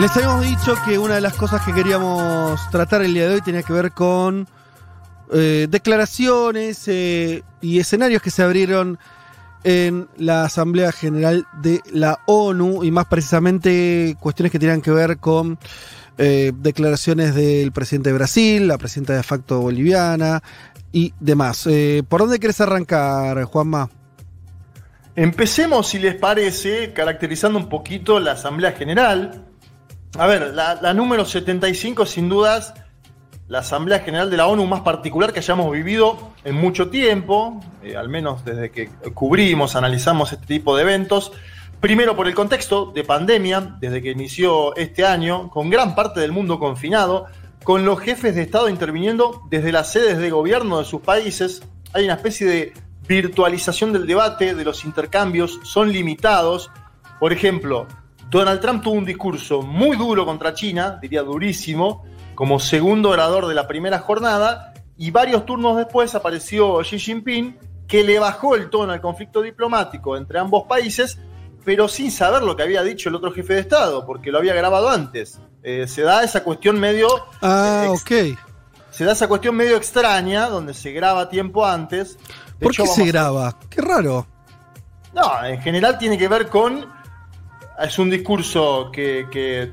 [0.00, 3.40] Les habíamos dicho que una de las cosas que queríamos tratar el día de hoy
[3.40, 4.46] tenía que ver con
[5.32, 9.00] eh, declaraciones eh, y escenarios que se abrieron
[9.64, 15.18] en la Asamblea General de la ONU y más precisamente cuestiones que tenían que ver
[15.18, 15.58] con
[16.16, 20.44] eh, declaraciones del presidente de Brasil, la presidenta de facto boliviana
[20.92, 21.68] y demás.
[22.08, 23.90] ¿Por dónde querés arrancar, Juanma?
[25.16, 29.44] Empecemos, si les parece, caracterizando un poquito la Asamblea General.
[30.16, 32.74] A ver, la, número 75, sin dudas,
[33.46, 37.96] la Asamblea General de la ONU más particular que hayamos vivido en mucho tiempo, eh,
[37.96, 41.32] al menos desde que cubrimos, analizamos este tipo de eventos.
[41.80, 46.32] Primero por el contexto de pandemia, desde que inició este año, con gran parte del
[46.32, 47.26] mundo confinado,
[47.62, 51.62] con los jefes de Estado interviniendo desde las sedes de gobierno de sus países.
[51.92, 52.72] Hay una especie de
[53.06, 56.70] virtualización del debate, de los intercambios, son limitados.
[57.20, 57.86] Por ejemplo,
[58.30, 62.04] Donald Trump tuvo un discurso muy duro contra China, diría durísimo,
[62.34, 67.56] como segundo orador de la primera jornada, y varios turnos después apareció Xi Jinping,
[67.86, 71.18] que le bajó el tono al conflicto diplomático entre ambos países,
[71.64, 74.54] pero sin saber lo que había dicho el otro jefe de Estado, porque lo había
[74.54, 75.40] grabado antes.
[75.62, 77.08] Eh, se da esa cuestión medio...
[77.40, 78.38] Ah, eh, ok.
[78.90, 82.18] Se da esa cuestión medio extraña, donde se graba tiempo antes.
[82.58, 83.58] De ¿Por hecho, qué se a- graba?
[83.70, 84.26] Qué raro.
[85.14, 86.97] no, en general tiene que ver con.
[87.82, 89.72] Es un discurso que, que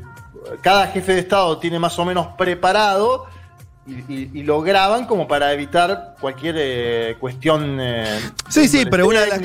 [0.61, 3.25] cada jefe de Estado tiene más o menos preparado
[3.87, 7.77] y, y- y lo graban como para evitar cualquier eh, cuestión.
[7.79, 9.39] eh, Sí, sí, pero una de las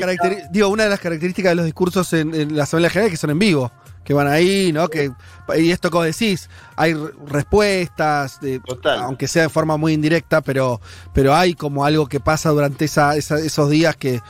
[0.51, 3.17] digo, una de las características de los discursos en, en la Asamblea General es que
[3.21, 3.71] son en vivo,
[4.05, 4.89] que van ahí, ¿no?
[4.89, 5.11] Que,
[5.59, 8.61] y esto como decís, hay re- respuestas, de-
[9.05, 10.81] aunque sea de forma muy indirecta, pero,
[11.13, 14.21] pero hay como algo que pasa durante esa, esa- esos días que,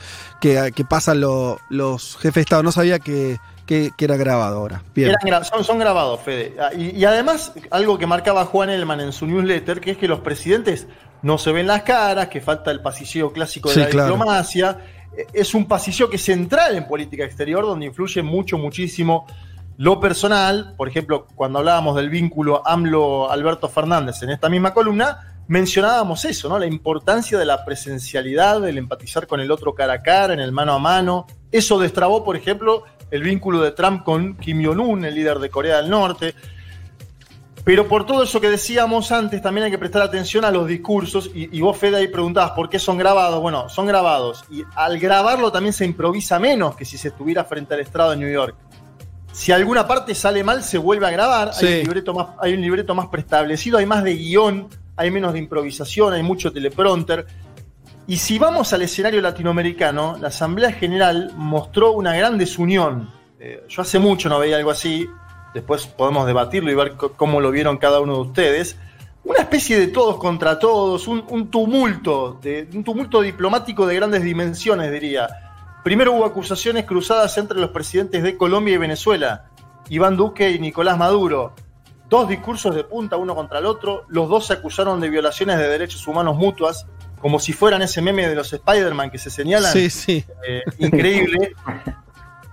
[0.41, 2.63] que, que pasan lo- los jefes de Estado.
[2.63, 4.83] No sabía que, que- que era grabado ahora.
[4.93, 5.15] Bien.
[5.25, 6.55] Eran son, son grabados, Fede.
[6.59, 10.07] Ah, Y, y además, algo que marcaba Juan Elman en su newsletter, que es que
[10.07, 10.87] los presidentes
[11.21, 14.09] no se ven las caras, que falta el pasilleo clásico de Sí, la claro.
[14.13, 14.77] diplomacia.
[15.17, 19.25] Eh, Es un pasillo que es central en política exterior, donde influye mucho, muchísimo
[19.77, 20.73] lo personal.
[20.77, 26.57] Por ejemplo, cuando hablábamos del vínculo AMLO-Alberto Fernández en esta misma columna, mencionábamos eso, ¿no?
[26.57, 30.51] La importancia de la presencialidad, del empatizar con el otro cara a cara, en el
[30.51, 31.27] mano a mano.
[31.51, 35.77] Eso destrabó, por ejemplo, el vínculo de Trump con Kim Jong-un, el líder de Corea
[35.77, 36.33] del Norte.
[37.63, 41.29] Pero por todo eso que decíamos antes, también hay que prestar atención a los discursos.
[41.33, 43.39] Y, y, vos, Fede, ahí preguntabas por qué son grabados.
[43.39, 44.43] Bueno, son grabados.
[44.49, 48.17] Y al grabarlo también se improvisa menos que si se estuviera frente al estrado de
[48.17, 48.55] New York.
[49.31, 51.53] Si alguna parte sale mal, se vuelve a grabar.
[51.53, 51.67] Sí.
[51.67, 55.33] Hay, un libreto más, hay un libreto más preestablecido, hay más de guion, hay menos
[55.33, 57.25] de improvisación, hay mucho teleprompter.
[58.07, 63.09] Y si vamos al escenario latinoamericano, la Asamblea General mostró una gran desunión.
[63.39, 65.07] Eh, yo hace mucho no veía algo así
[65.53, 68.77] después podemos debatirlo y ver cómo lo vieron cada uno de ustedes,
[69.23, 74.23] una especie de todos contra todos, un, un tumulto, de, un tumulto diplomático de grandes
[74.23, 75.27] dimensiones, diría.
[75.83, 79.45] Primero hubo acusaciones cruzadas entre los presidentes de Colombia y Venezuela,
[79.89, 81.53] Iván Duque y Nicolás Maduro.
[82.09, 85.67] Dos discursos de punta uno contra el otro, los dos se acusaron de violaciones de
[85.67, 86.85] derechos humanos mutuas,
[87.21, 89.71] como si fueran ese meme de los Spider-Man que se señalan.
[89.71, 90.25] Sí, sí.
[90.47, 91.53] Eh, increíble.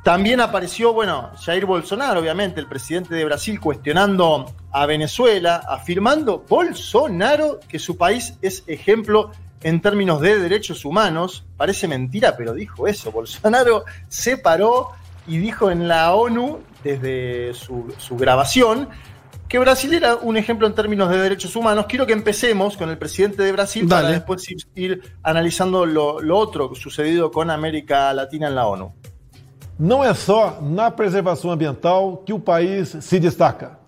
[0.05, 7.61] También apareció, bueno, Jair Bolsonaro, obviamente, el presidente de Brasil, cuestionando a Venezuela, afirmando Bolsonaro
[7.69, 11.45] que su país es ejemplo en términos de derechos humanos.
[11.57, 13.11] Parece mentira, pero dijo eso.
[13.11, 14.91] Bolsonaro se paró
[15.27, 18.89] y dijo en la ONU, desde su, su grabación,
[19.49, 21.86] que Brasil era un ejemplo en términos de derechos humanos.
[21.88, 24.03] Quiero que empecemos con el presidente de Brasil Dale.
[24.03, 28.92] para después ir, analizando lo, lo otro sucedido con América Latina en la ONU.
[29.78, 33.78] Não é só na preservação ambiental que o país se destaca.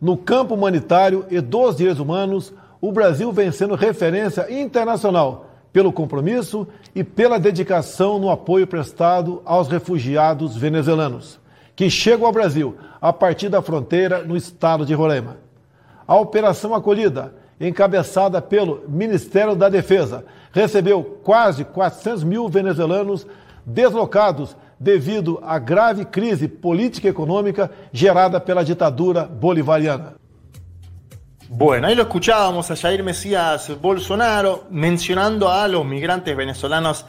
[0.00, 6.68] No campo humanitário e dos direitos humanos, o Brasil vem sendo referência internacional pelo compromisso
[6.94, 11.39] e pela dedicação no apoio prestado aos refugiados venezuelanos,
[11.80, 15.38] que chegam ao Brasil a partir da fronteira no estado de Roraima.
[16.06, 23.26] A Operação Acolhida, encabeçada pelo Ministério da Defesa, recebeu quase 400 mil venezuelanos
[23.64, 30.16] deslocados devido à grave crise política e econômica gerada pela ditadura bolivariana.
[31.48, 37.06] Bueno, ahí lo escuchábamos a Jair Mesías Bolsonaro mencionando a los migrantes venezolanos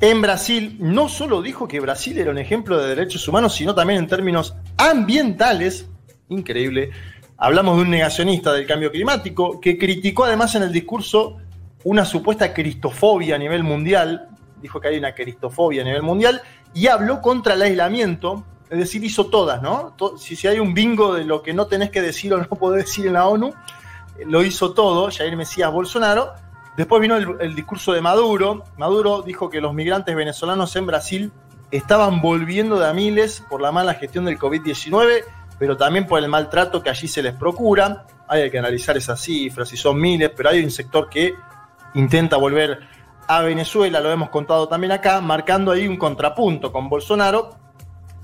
[0.00, 0.76] en Brasil.
[0.80, 4.54] No solo dijo que Brasil era un ejemplo de derechos humanos, sino también en términos
[4.76, 5.86] ambientales.
[6.28, 6.90] Increíble.
[7.36, 11.38] Hablamos de un negacionista del cambio climático que criticó además en el discurso
[11.84, 14.28] una supuesta cristofobia a nivel mundial.
[14.60, 16.42] Dijo que hay una cristofobia a nivel mundial
[16.74, 18.44] y habló contra el aislamiento.
[18.68, 19.96] Es decir, hizo todas, ¿no?
[20.18, 23.06] Si, hay un bingo de lo que no tenés que decir o no podés decir
[23.06, 23.52] en la ONU,
[24.26, 26.34] lo hizo todo, Jair Mesías Bolsonaro.
[26.80, 28.64] Después vino el, discurso de Maduro.
[28.78, 31.30] Maduro dijo que los migrantes venezolanos en Brasil
[31.70, 35.24] estaban volviendo de a miles por la mala gestión del COVID-19,
[35.58, 38.06] pero también por el maltrato que allí se les procura.
[38.26, 41.34] Hay que analizar esas cifras, si son miles, pero hay un sector que
[41.92, 42.80] intenta volver
[43.28, 47.58] a Venezuela, lo hemos contado también acá, marcando ahí un contrapunto con Bolsonaro.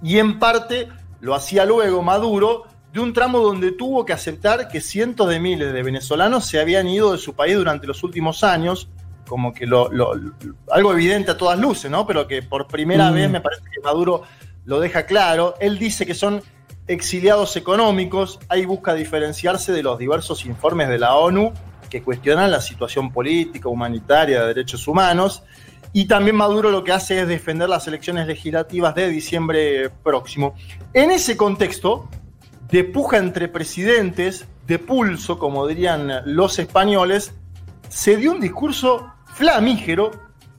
[0.03, 0.89] Y en parte
[1.21, 2.65] lo hacía luego Maduro
[2.97, 6.89] de un tramo donde tuvo que aceptar que cientos de miles de venezolanos se habían
[6.89, 8.89] ido de su país durante los últimos años,
[9.29, 10.33] como que lo, lo, lo
[10.71, 12.07] algo evidente a todas luces, ¿no?
[12.07, 13.15] Pero que por primera mm.
[13.15, 14.23] vez me parece que Maduro
[14.65, 15.57] lo deja claro.
[15.61, 16.43] Él dice que son
[16.87, 21.53] exiliados económicos, ahí busca diferenciarse de los diversos informes de la ONU
[21.91, 25.43] que cuestionan la situación política, humanitaria, de derechos humanos.
[25.93, 30.55] Y también Maduro lo que hace es defender las elecciones legislativas de diciembre próximo.
[30.95, 32.09] En ese contexto,
[32.69, 37.33] de puja entre presidentes, de pulso, como dirían los españoles,
[37.89, 40.11] se dio un discurso flamígero,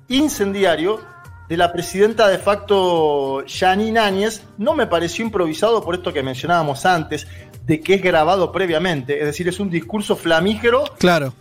[0.07, 1.01] incendiario,
[1.49, 4.43] de la presidenta de facto Janine Áñez.
[4.57, 7.27] No me pareció improvisado por esto que mencionábamos antes,
[7.65, 9.19] de que es grabado previamente.
[9.19, 10.83] Es decir, es un discurso flamígero.
[10.97, 11.33] Claro.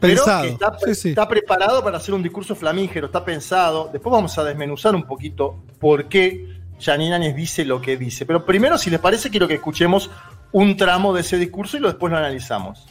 [0.00, 0.42] Pensado.
[0.42, 1.08] Pero está, sí, sí.
[1.08, 3.90] está, preparado para hacer un discurso flamígero, está pensado.
[3.92, 8.26] Después vamos a desmenuzar un poquito por qué Janine Áñez dice lo que dice.
[8.26, 10.10] Pero primero, si les parece, quiero que escuchemos
[10.52, 12.86] un tramo de ese discurso y lo después lo analizamos.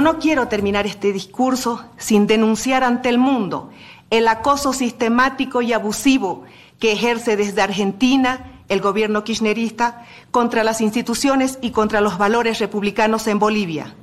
[0.00, 3.70] No quiero terminar este discurso sin denunciar ante el mundo
[4.10, 6.44] el acoso sistemático y abusivo
[6.78, 13.26] que ejerce desde Argentina el gobierno kirchnerista contra las instituciones y contra los valores republicanos
[13.26, 13.94] en Bolivia.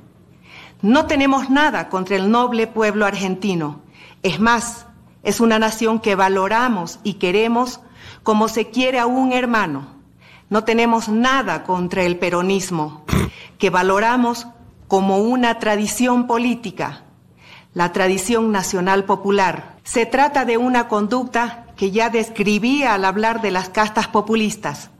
[0.82, 3.80] No tenemos nada contra el noble pueblo argentino.
[4.22, 4.86] Es más,
[5.22, 7.80] es una nación que valoramos y queremos
[8.24, 9.86] como se quiere a un hermano.
[10.50, 13.04] No tenemos nada contra el peronismo,
[13.58, 14.48] que valoramos
[14.88, 17.04] como una tradición política,
[17.74, 19.76] la tradición nacional popular.
[19.84, 24.90] Se trata de una conducta que ya describía al hablar de las castas populistas,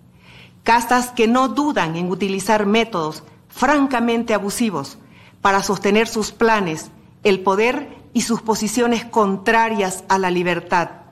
[0.62, 4.98] castas que no dudan en utilizar métodos francamente abusivos
[5.40, 6.90] para sostener sus planes,
[7.22, 11.03] el poder y sus posiciones contrarias a la libertad.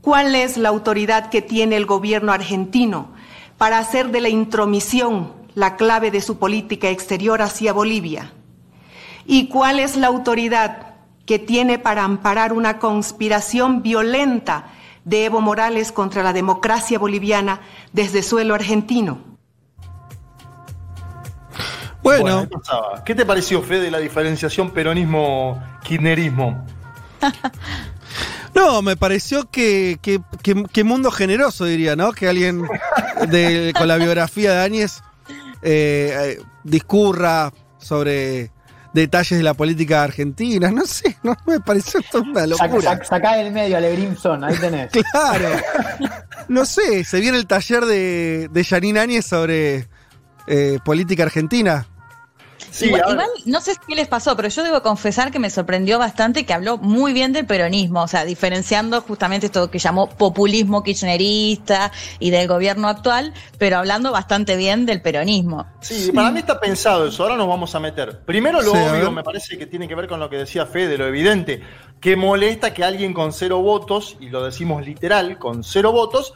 [0.00, 3.08] ¿Cuál es la autoridad que tiene el gobierno argentino
[3.56, 8.32] para hacer de la intromisión la clave de su política exterior hacia Bolivia?
[9.26, 10.94] ¿Y cuál es la autoridad
[11.26, 14.68] que tiene para amparar una conspiración violenta
[15.04, 17.60] de Evo Morales contra la democracia boliviana
[17.92, 19.18] desde suelo argentino?
[22.02, 22.48] Bueno,
[23.04, 26.64] ¿qué, te pareció, Fede, la diferenciación peronismo-kirchnerismo?
[28.58, 32.12] No, me pareció que, que, que- que mundo generoso, diría, ¿no?
[32.12, 32.62] Que alguien
[33.28, 35.00] de- con la biografía de Áñez
[35.62, 38.50] eh, eh, discurra sobre
[38.94, 40.70] detalles de la política argentina.
[40.72, 42.80] No sé, no me pareció toda una locura.
[42.94, 44.90] saca- sacá del medio a Lebrimson, ahí tenés.
[44.90, 45.48] Claro.
[46.48, 49.86] No sé, se viene el taller de, de Janine Áñez sobre
[50.46, 51.86] eh, política argentina.
[52.80, 56.44] Igual, igual, no sé qué les pasó, pero yo debo confesar que me sorprendió bastante
[56.44, 61.92] que habló muy bien del peronismo, o sea, diferenciando justamente esto que llamó populismo kirchnerista
[62.18, 65.66] y del gobierno actual, pero hablando bastante bien del peronismo.
[65.80, 68.20] Sí, para mí está pensado eso, ahora nos vamos a meter.
[68.20, 70.98] Primero lo Sí, obvio, me parece que tiene que ver con lo que decía Fede,
[70.98, 71.62] lo evidente,
[72.00, 76.34] que molesta que alguien con cero votos, y lo decimos literal, con cero votos,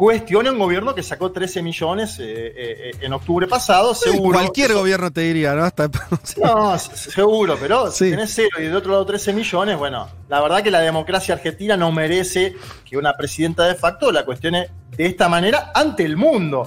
[0.00, 4.38] cuestione un gobierno que sacó 13 millones eh, eh, eh, en octubre pasado, seguro.
[4.38, 5.62] Cualquier gobierno te diría, ¿no?
[5.62, 5.90] Hasta,
[6.42, 10.62] No, seguro, pero si tenés cero y de otro lado 13 millones, bueno, la verdad
[10.62, 15.28] que la democracia argentina no merece que una presidenta de facto la cuestione de esta
[15.28, 16.66] manera ante el mundo.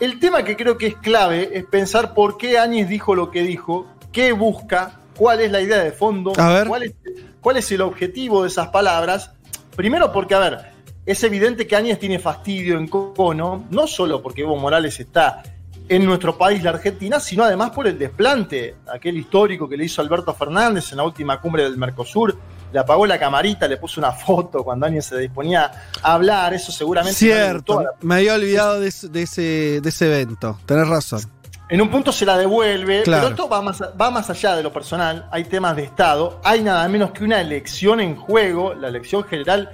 [0.00, 3.42] El tema que creo que es clave es pensar por qué Áñez dijo lo que
[3.42, 6.32] dijo, qué busca, cuál es la idea de fondo.
[6.32, 6.94] Cuál, es,
[7.42, 9.32] cuál es el objetivo de esas palabras.
[9.76, 10.69] Primero porque, a ver,
[11.10, 15.42] es evidente que Áñez tiene fastidio en cono, no solo porque Evo Morales está
[15.88, 20.00] en nuestro país, la Argentina, sino además por el desplante, aquel histórico que le hizo
[20.00, 22.38] Alberto Fernández en la última cumbre del Mercosur.
[22.72, 26.70] Le apagó la camarita, le puso una foto cuando Áñez se disponía a hablar, eso
[26.70, 27.18] seguramente.
[27.18, 30.60] Cierto, la- me había olvidado de, ese- de ese, de ese evento.
[30.66, 31.20] Tenés razón.
[31.68, 33.22] En un punto se la devuelve, Claro.
[33.24, 35.26] pero esto va más, va más allá de lo personal.
[35.32, 39.70] Hay temas de Estado, hay nada menos que una elección en juego, la elección general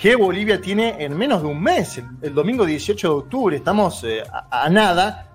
[0.00, 3.56] que Bolivia tiene en menos de un mes, el, domingo 18 de octubre.
[3.56, 5.32] Estamos eh, a, nada.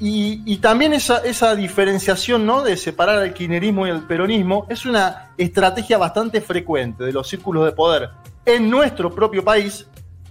[0.00, 2.62] Y, también esa, esa diferenciación ¿no?
[2.62, 7.64] de separar al kirchnerismo y el peronismo es una estrategia bastante frecuente de los círculos
[7.64, 8.10] de poder
[8.46, 9.86] en nuestro propio país,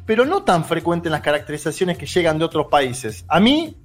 [0.05, 3.25] pero no tan frecuente en las caracterizaciones que llegan de otros países.
[3.27, 3.75] A mí,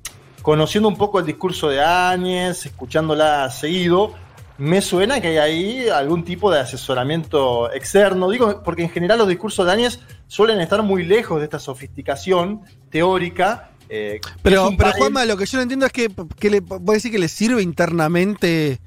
[0.40, 4.14] conociendo un poco el discurso de Áñez, escuchándola seguido,
[4.62, 8.30] me suena que hay ahí algún tipo de asesoramiento externo.
[8.30, 9.98] Digo, porque en general los discursos de Áñez
[10.28, 13.70] suelen estar muy lejos de esta sofisticación teórica.
[13.88, 16.08] eh, Pero, pero Juanma, lo que yo no entiendo es que,
[16.38, 18.78] que le, puede decir que le sirve internamente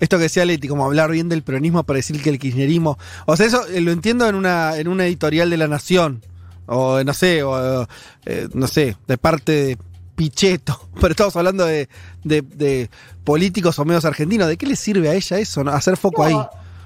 [0.00, 2.98] esto que decía Leti, como hablar bien del peronismo para decir que el kirchnerismo.
[3.24, 6.20] O sea, eso eh, lo entiendo en una, en una editorial de la Nación.
[6.66, 7.88] O no sé, o
[8.26, 9.78] eh, no sé, de parte de
[10.14, 10.88] Pichetto.
[11.00, 11.88] Pero estamos hablando de,
[12.24, 12.90] de- de
[13.24, 14.48] políticos o medios argentinos.
[14.48, 15.60] ¿De qué le sirve a ella eso?
[15.68, 16.36] Hacer foco ahí.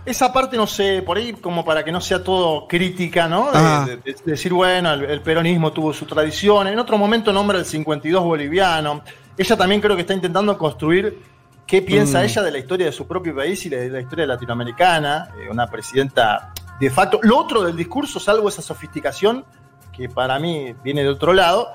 [0.05, 3.51] Esa parte, no sé, por ahí como para que no sea todo crítica, ¿no?
[3.87, 6.69] De, de- de decir, bueno, el, el peronismo tuvo su tradición.
[6.69, 9.03] En otro momento nombra el 52 boliviano.
[9.37, 11.19] Ella también creo que está intentando construir
[11.67, 12.25] qué piensa Mm.
[12.25, 15.31] ella de la historia de su propio país y de la historia latinoamericana.
[15.41, 17.19] eh, una presidenta de facto.
[17.23, 19.45] Lo otro del discurso, salvo esa sofisticación,
[19.93, 21.69] que para mí viene de otro lado,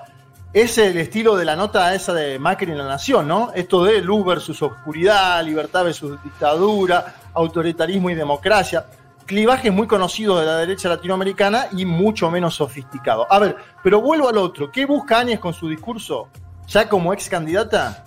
[0.53, 3.51] es el estilo de la nota esa de Macri en la Nación, ¿no?
[3.55, 8.85] Esto de luz versus oscuridad, libertad versus dictadura, autoritarismo y democracia.
[9.25, 13.27] Clivajes muy conocidos de la derecha latinoamericana y mucho menos sofisticados.
[13.29, 14.69] A ver, pero vuelvo al otro.
[14.69, 16.27] ¿Qué busca Áñez con su discurso?
[16.67, 18.03] Ya como ex candidata,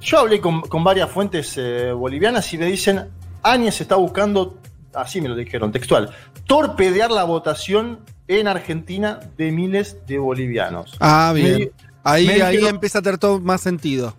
[0.00, 3.10] yo hablé con, varias fuentes eh, bolivianas y me dicen,
[3.44, 4.58] Áñez está buscando,
[4.92, 6.10] así me lo dijeron textual,
[6.46, 10.96] torpedear la votación en Argentina de miles de bolivianos.
[11.00, 11.72] Ah, bien.
[12.04, 14.14] Ahí, me ahí dijeron- empieza a tener todo más sentido.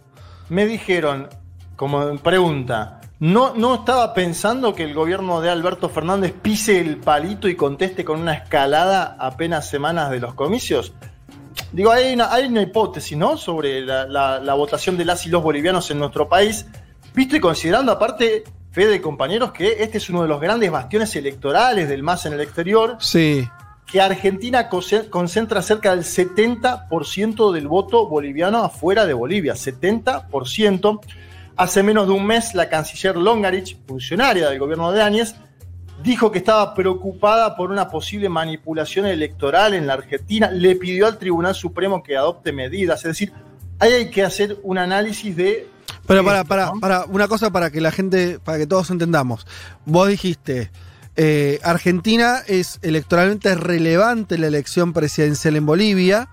[0.49, 1.27] me dijeron,
[1.75, 7.47] como pregunta, ¿no, ¿no estaba pensando que el gobierno de Alberto Fernández pise el palito
[7.47, 10.93] y conteste con una escalada apenas semanas de los comicios?
[11.71, 13.37] Digo, hay una, hay una hipótesis, ¿no?
[13.37, 16.65] Sobre la, la- la votación de las y los bolivianos en nuestro país,
[17.13, 21.15] visto y considerando aparte, Fede y compañeros, que este es uno de los grandes bastiones
[21.15, 23.47] electorales del MAS en el exterior, Sí.
[23.91, 30.99] Que Argentina concentra cerca del 70% del voto boliviano afuera de Bolivia, 70%.
[31.55, 35.35] Hace menos de un mes la canciller Longarich, funcionaria del gobierno de Áñez,
[36.03, 41.17] dijo que estaba preocupada por una posible manipulación electoral en la Argentina, le pidió al
[41.17, 43.33] Tribunal Supremo que adopte medidas, es decir,
[43.79, 45.67] ahí hay que hacer un análisis de...
[46.05, 49.45] Pero para, para, para, una cosa para que la gente, para que todos entendamos.
[49.85, 50.71] Vos dijiste,
[51.15, 56.29] eh, Argentina es electoralmente relevante la elección presidencial en Bolivia.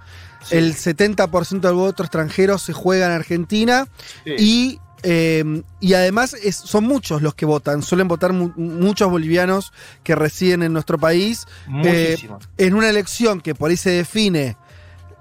[0.51, 3.89] el 70% del voto extranjero se juega en Argentina
[4.25, 4.35] Sí.
[4.39, 9.73] y, eh, y además es- son muchos los que votan, suelen votar mu- muchos bolivianos
[10.05, 11.47] que residen en nuestro país.
[11.85, 12.17] Eh,
[12.59, 14.57] en una elección que por ahí se define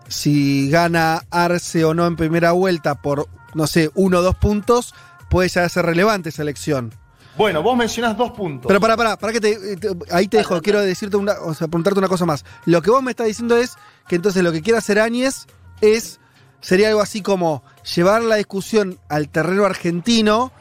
[0.07, 4.93] si gana Arce o no en primera vuelta por, no sé, uno o dos puntos,
[5.29, 6.93] puede ya ser relevante esa elección.
[7.37, 8.67] Bueno, vos mencionás dos puntos.
[8.67, 11.67] Pero para, para, para que te, te- ahí te dejo, quiero decirte una, o sea,
[11.67, 12.45] preguntarte una cosa más.
[12.65, 13.73] Lo que vos me estás diciendo es
[14.07, 15.45] que entonces lo que quiere hacer Áñez
[15.81, 16.19] es,
[16.61, 17.61] sería algo así como
[17.95, 20.51] llevar la discusión al terreno argentino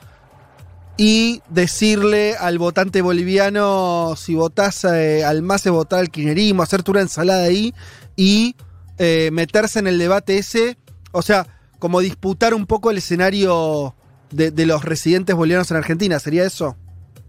[0.97, 7.01] y decirle al votante boliviano si votás eh, al MAS votar al kirchnerismo, hacerte una
[7.01, 7.75] ensalada ahí
[8.17, 8.55] y
[8.99, 10.77] eh, meterse en el debate ese,
[11.11, 11.47] o sea,
[11.81, 13.95] como disputar un poco el escenario
[14.35, 16.77] de, de los residentes bolivianos en Argentina, ¿sería eso?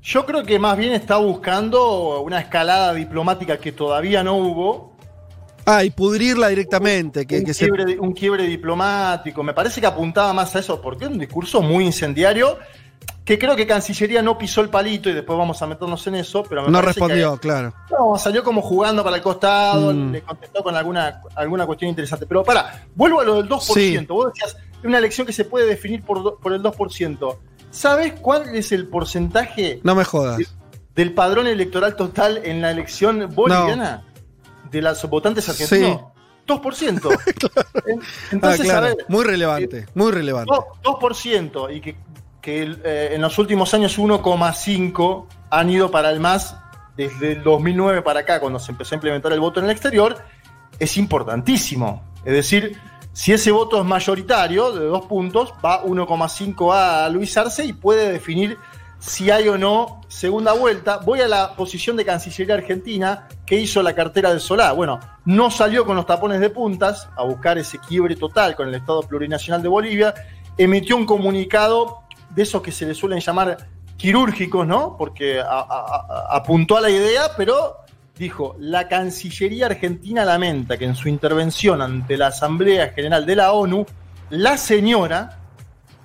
[0.02, 4.94] Yo creo que más bien está buscando una escalada diplomática que todavía no hubo.
[5.66, 7.26] Ah, y pudrirla directamente.
[7.26, 9.42] Que, un, que se- quiebre, un quiebre diplomático.
[9.42, 12.60] Me parece que apuntaba más a eso, porque es un discurso muy incendiario,
[13.24, 16.44] que creo que Cancillería no pisó el palito y después vamos a meternos en eso,
[16.48, 17.74] pero me no respondió, que- claro.
[17.90, 20.12] No, salió como jugando para el costado, Mm.
[20.12, 22.28] le contestó con alguna, alguna cuestión interesante.
[22.28, 23.74] Pero para, vuelvo a lo del 2%.
[23.74, 24.06] Sí.
[24.08, 27.38] Vos decías, una elección que se puede definir por, do- por el 2%.
[27.72, 30.40] ¿Sabes cuál es el porcentaje No me jodas.
[30.96, 34.04] del padrón electoral total en la elección boliviana?
[34.72, 36.02] De los votantes argentinos.
[36.48, 37.20] 2%.
[37.88, 38.02] En-
[38.32, 38.78] Entonces, Ah, claro.
[38.78, 40.52] a ver, Muy relevante, muy relevante.
[40.54, 41.96] do- 2% y que,
[42.84, 46.56] eh, en los últimos años 1,5 han ido para el MAS
[46.96, 50.18] desde el 2009 para acá, cuando se empezó a implementar el voto en el exterior,
[50.80, 52.04] es importantísimo.
[52.24, 52.78] Es decir,
[53.16, 58.12] si ese voto es mayoritario, de dos puntos, va 1,5 a Luis Arce y puede
[58.12, 58.58] definir
[59.00, 60.98] si hay o no segunda vuelta.
[60.98, 64.74] Voy a la posición de Cancillería Argentina que hizo la cartera de Solá.
[64.74, 68.76] Bueno, no salió con los tapones de puntas a buscar ese quiebre total con el
[68.76, 70.14] Estado Plurinacional de Bolivia.
[70.58, 72.02] Emitió un comunicado
[72.32, 74.98] de esos que se le suelen llamar quirúrgicos, ¿no?
[74.98, 75.42] Porque
[76.30, 77.78] apuntó a la idea, pero
[78.18, 83.52] dijo, la Cancillería Argentina lamenta que en su intervención ante la Asamblea General de la
[83.52, 83.86] ONU,
[84.30, 85.40] la señora,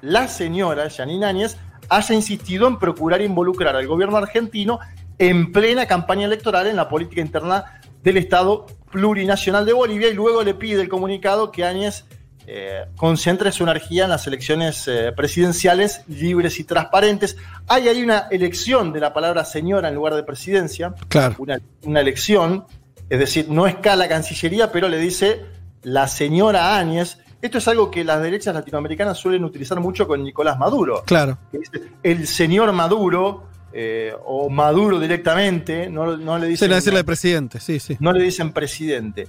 [0.03, 1.57] la señora Janine Áñez,
[1.89, 4.79] haya insistido en procurar involucrar al gobierno argentino
[5.19, 10.43] en plena campaña electoral en la política interna del Estado plurinacional de Bolivia y luego
[10.43, 12.05] le pide el comunicado que Áñez
[12.47, 17.37] eh, concentre su energía en las elecciones eh, presidenciales libres y transparentes.
[17.69, 21.37] Hay ahí una elección de la palabra señora en lugar de presidencia, Claro.
[21.39, 22.65] una, una elección,
[23.09, 25.45] es decir, no escala Cancillería, pero le dice
[25.83, 27.19] la señora Áñez.
[27.43, 31.03] Esto es algo que las derechas latinoamericanas suelen utilizar mucho con Nicolás Maduro.
[31.07, 31.39] Claro.
[31.51, 36.75] que dice, El señor Maduro, eh, o Maduro directamente, no, no le Se dicen, le
[36.75, 37.97] decirle al presidente, sí, sí.
[38.01, 39.29] no le dicen presidente.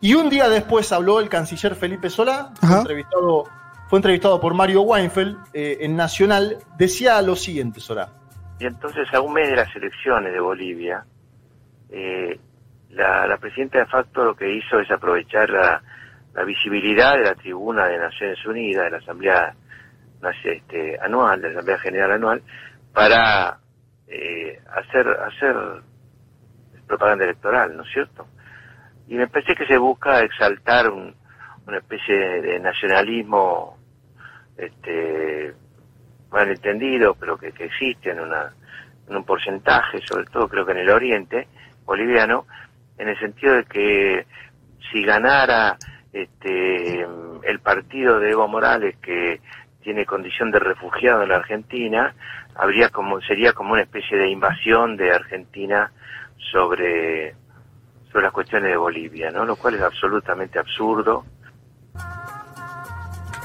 [0.00, 3.44] Y un día después habló el canciller Felipe Solá, fue entrevistado,
[3.88, 8.08] fue entrevistado por Mario Weinfeld eh, en Nacional, decía lo siguiente, Solá.
[8.58, 11.04] Y entonces, a un mes de las elecciones de Bolivia,
[11.90, 12.38] eh,
[12.90, 15.82] la, la presidenta de facto lo que hizo es aprovechar la,
[16.34, 19.54] la visibilidad de la tribuna de Naciones Unidas, de la Asamblea
[20.44, 22.42] este, Anual, de la Asamblea General Anual,
[22.92, 23.58] para
[24.06, 25.56] eh, hacer, hacer
[26.86, 28.26] propaganda electoral, ¿no es cierto?
[29.10, 31.14] Y me parece que se busca exaltar un-
[31.66, 33.76] una especie de, nacionalismo
[34.56, 35.52] este,
[36.30, 38.52] malentendido, pero que, que existe en, una,
[39.08, 41.48] en un porcentaje, sobre todo creo que en el oriente
[41.84, 42.46] boliviano,
[42.98, 44.26] en el sentido de que
[44.92, 45.76] si ganara
[46.12, 47.00] este,
[47.42, 49.40] el partido de Evo Morales que
[49.82, 52.14] tiene condición de refugiado en la Argentina,
[52.54, 55.90] habría como sería como una especie de invasión de Argentina
[56.52, 57.34] sobre
[58.10, 59.44] sobre las cuestiones de Bolivia, ¿no?
[59.44, 61.24] Lo cual es absolutamente absurdo.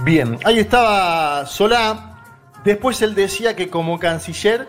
[0.03, 2.11] Bien, ahí estaba Solá.
[2.63, 4.67] Después él decía que como canciller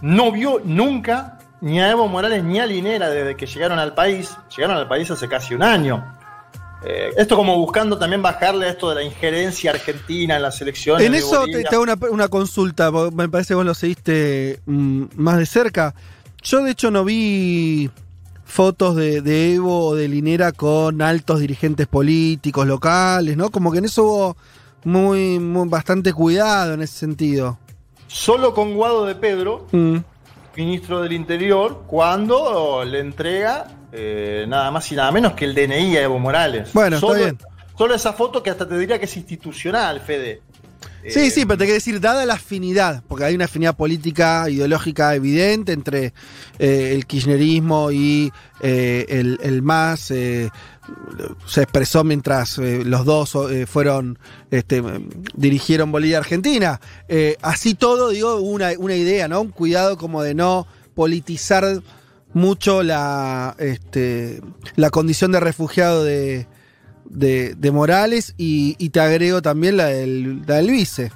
[0.00, 4.36] no vio nunca ni a Evo Morales ni a Linera desde que llegaron al país.
[4.56, 6.04] Llegaron al país hace casi un año.
[6.84, 11.06] Eh, esto como buscando también bajarle a esto de la injerencia argentina en las elecciones.
[11.06, 14.60] En de eso te, te hago una, una consulta, me parece que vos lo seguiste
[14.66, 15.94] mm, más de cerca.
[16.42, 17.88] Yo de hecho no vi
[18.52, 23.50] fotos de, de Evo o de Linera con altos dirigentes políticos locales, ¿no?
[23.50, 24.36] Como que en eso hubo
[24.84, 27.58] muy, muy- bastante cuidado en ese sentido.
[28.08, 29.96] Solo con Guado de Pedro, Mm.
[30.54, 35.96] ministro del Interior, cuando le entrega eh, nada más y nada menos que el DNI
[35.96, 36.70] a Evo Morales.
[36.72, 37.38] Bueno, está solo, bien.
[37.76, 40.40] Solo esa foto que hasta te diría que es institucional, Fede.
[41.08, 45.14] Sí, sí, pero te quiero decir, dada la afinidad, porque hay una afinidad política, ideológica
[45.14, 46.12] evidente entre
[46.58, 50.50] eh, el kirchnerismo y eh, el, el MAS, eh,
[51.46, 54.18] se expresó mientras eh, los dos eh, fueron,
[54.50, 54.82] este,
[55.34, 56.80] dirigieron Bolivia-Argentina.
[57.08, 59.40] Eh, así todo, digo, una, una idea, ¿no?
[59.40, 61.82] Un cuidado como de no politizar
[62.34, 64.40] mucho la, este,
[64.76, 66.46] la condición de refugiado de,
[67.12, 71.12] de, de Morales y, y te agrego también la del, la del vice.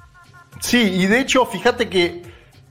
[0.61, 2.23] Sí, y de hecho, fíjate que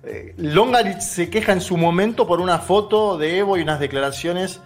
[0.04, 4.60] eh, Longaritz se queja en su momento por una foto de Evo y unas declaraciones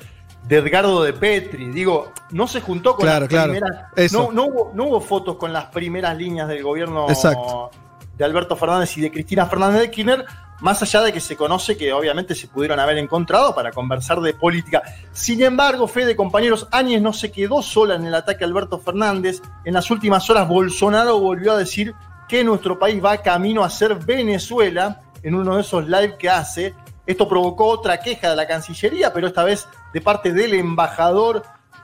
[0.48, 1.70] de Edgardo de Petri.
[1.70, 4.12] Digo, no se juntó con Claro, las claro, primeras.
[4.14, 7.72] no hubo, no hubo fotos con las primeras líneas del gobierno Exacto.
[8.18, 10.26] de Alberto Fernández y de Cristina Fernández de Kirchner,
[10.62, 14.34] más allá de que se conoce que obviamente se pudieron haber encontrado para conversar de
[14.34, 14.84] política.
[15.12, 19.42] Sin embargo, Fede, compañeros, Áñez no se quedó sola en el ataque a Alberto Fernández.
[19.66, 21.94] En las últimas horas, Bolsonaro volvió a decir
[22.28, 26.76] que nuestro país va camino a ser Venezuela en uno de esos live que hace.
[27.06, 31.44] Esto provocó otra queja de la Cancillería, pero esta vez de parte del embajador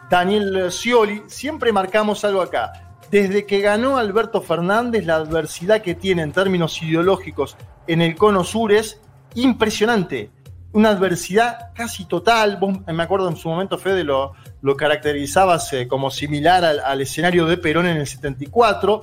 [0.10, 1.24] Daniel Scioli.
[1.28, 2.74] Siempre marcamos algo acá.
[3.10, 7.56] Desde que ganó Alberto Fernández, la adversidad que tiene en términos ideológicos
[7.88, 9.00] en el cono sur es
[9.36, 10.32] impresionante.
[10.74, 12.58] Una adversidad casi total.
[12.58, 17.46] Vos, me acuerdo en su momento, Fede, lo, lo caracterizabas eh, como similar al, escenario
[17.46, 19.02] de Perón en el 74.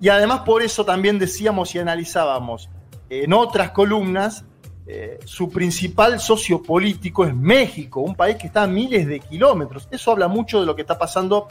[0.00, 2.68] Y además por eso también decíamos y analizábamos
[3.08, 4.44] en otras columnas,
[4.86, 9.86] eh, su principal socio político es México, un país que está a miles de kilómetros.
[9.90, 11.46] Eso habla mucho de lo que está pasando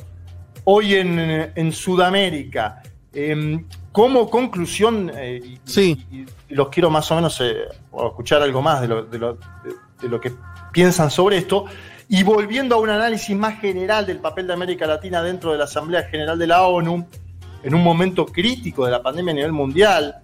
[0.65, 2.81] hoy en Sudamérica.
[3.13, 6.05] Eh, como conclusión, eh, y, Sí.
[6.11, 7.65] y- y los quiero más o menos eh,
[8.07, 10.31] escuchar algo más de lo, de lo- de- de lo que
[10.71, 11.65] piensan sobre esto,
[12.07, 15.65] y volviendo a un análisis más general del papel de América Latina dentro de la
[15.65, 17.05] Asamblea General de la ONU,
[17.63, 20.15] en un momento crítico de la pandemia a nivel mundial,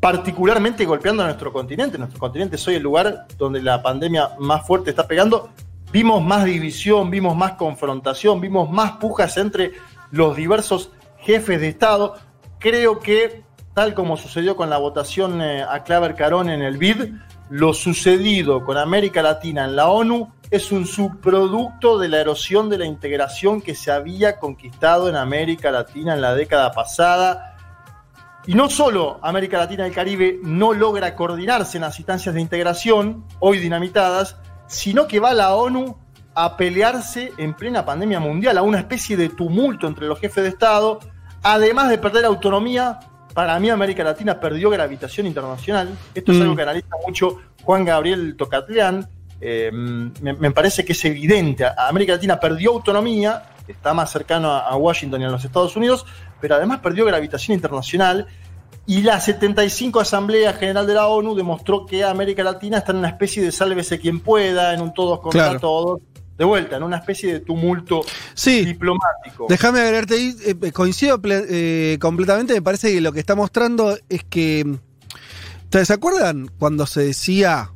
[0.00, 1.96] particularmente golpeando a nuestro continente.
[1.96, 5.50] Nuestro continente es hoy el lugar donde la pandemia más fuerte está pegando.
[5.92, 9.72] Vimos más división, vimos más confrontación, vimos más pujas entre
[10.10, 12.16] los diversos jefes de Estado.
[12.62, 13.42] Creo que,
[13.74, 17.12] tal como sucedió con la votación eh, a Claver Carón en el BID,
[17.50, 22.78] lo sucedido con América Latina en la ONU es un subproducto de la erosión de
[22.78, 27.56] la integración que se había conquistado en América Latina en la década pasada.
[28.46, 32.40] Y no solo América Latina y el Caribe no logra coordinarse en las instancias de
[32.40, 34.36] integración, hoy dinamitadas,
[34.68, 35.98] sino que va la ONU
[36.36, 40.50] a pelearse en plena pandemia mundial, a una especie de tumulto entre los jefes de
[40.50, 41.00] Estado,
[41.42, 42.98] además de perder autonomía.
[43.34, 45.88] Para mí América Latina perdió gravitación internacional.
[46.14, 46.42] Esto es Mm.
[46.42, 49.08] algo que analiza mucho Juan Gabriel Tocatlián.
[49.40, 51.64] Eh, me, me parece que es evidente.
[51.76, 56.04] América Latina perdió autonomía, está más cercano a, a Washington y a los Estados Unidos,
[56.40, 58.26] pero además perdió gravitación internacional.
[58.84, 63.08] Y la 75 Asamblea General de la ONU demostró que América Latina está en una
[63.08, 65.60] especie de sálvese quien pueda, en un todos contra Claro.
[65.60, 66.00] todos,
[66.38, 68.02] de vuelta, en una especie de tumulto
[68.34, 68.64] Sí.
[68.64, 69.46] diplomático.
[69.48, 73.96] Déjame agregarte ahí, eh, coincido ple- eh, completamente, me parece que lo que está mostrando
[74.08, 74.78] es que...
[75.64, 77.70] ¿Ustedes se acuerdan cuando se decía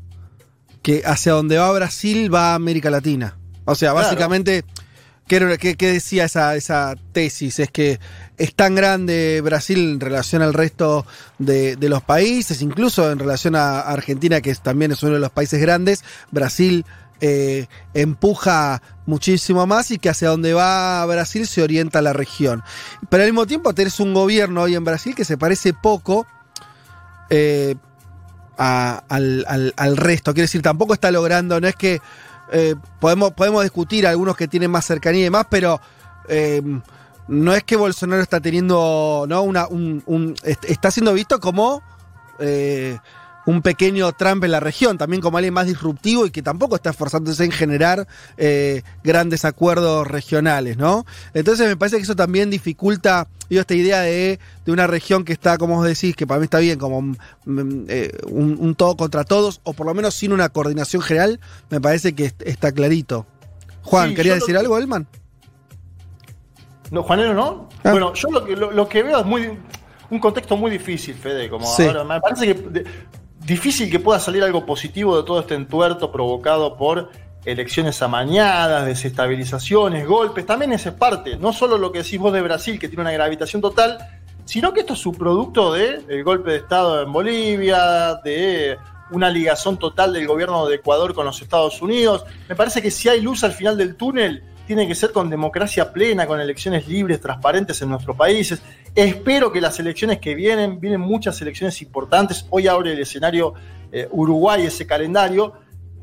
[0.82, 3.36] que hacia donde va Brasil va América Latina?
[3.64, 4.04] O sea, Claro.
[4.06, 4.64] básicamente,
[5.26, 7.58] ¿qué, era- qué- qué decía esa, esa tesis?
[7.58, 7.98] Es que
[8.36, 11.06] es tan grande Brasil en relación al resto
[11.38, 15.30] de, de los países, incluso en relación a Argentina, que también es uno de los
[15.30, 16.84] países grandes, Brasil
[17.20, 22.62] eh, empuja muchísimo más y que hacia donde va Brasil se orienta la región.
[23.08, 26.26] Pero al mismo tiempo tenés un gobierno hoy en Brasil que se parece poco
[27.30, 27.76] eh,
[28.56, 30.32] al, resto.
[30.32, 32.00] Quiero decir, tampoco está logrando, no es que
[32.52, 35.80] eh, podemos, podemos discutir algunos que tienen más cercanía y demás, pero
[37.28, 39.42] no es que Bolsonaro está teniendo, ¿no?
[39.42, 41.82] Una, un, un- est- está siendo visto como
[43.46, 46.90] un pequeño Trump en la región, también como alguien más disruptivo y que tampoco está
[46.90, 48.06] esforzándose en generar
[48.36, 51.06] eh, grandes acuerdos regionales, ¿no?
[51.32, 55.32] Entonces me parece que eso también dificulta digo, esta idea de, de una región que
[55.32, 57.14] está, como vos decís, que para mí está bien, como mm,
[57.44, 61.38] mm, eh, un, un todo contra todos, o por lo menos sin una coordinación general,
[61.70, 63.26] me parece que est- está clarito.
[63.82, 65.06] Juan, Sí, ¿quería decir algo, Elman?
[66.90, 67.68] No, Juanero, ¿no?
[67.84, 67.90] Ah.
[67.92, 69.50] Bueno, yo lo que, lo, lo que veo es muy
[70.10, 71.48] un contexto muy difícil, Fede.
[71.48, 71.84] Como Sí.
[71.84, 72.84] ahora, me parece que de-
[73.46, 77.10] difícil que pueda salir algo positivo de todo este entuerto provocado por
[77.44, 80.44] elecciones amañadas, desestabilizaciones, golpes.
[80.44, 83.12] También esa es parte, no solo lo que decís vos de Brasil, que tiene una
[83.12, 83.98] gravitación total,
[84.44, 88.76] sino que esto es subproducto del golpe de Estado en Bolivia, de
[89.12, 92.24] una ligazón total del gobierno de Ecuador con los Estados Unidos.
[92.48, 95.92] Me parece que si hay luz al final del túnel, tiene que ser con democracia
[95.92, 98.60] plena, con elecciones libres, transparentes en nuestros países.
[98.94, 102.46] Espero que las elecciones que vienen, vienen muchas elecciones importantes.
[102.50, 103.54] Hoy abre el escenario
[103.92, 105.54] eh, Uruguay ese calendario.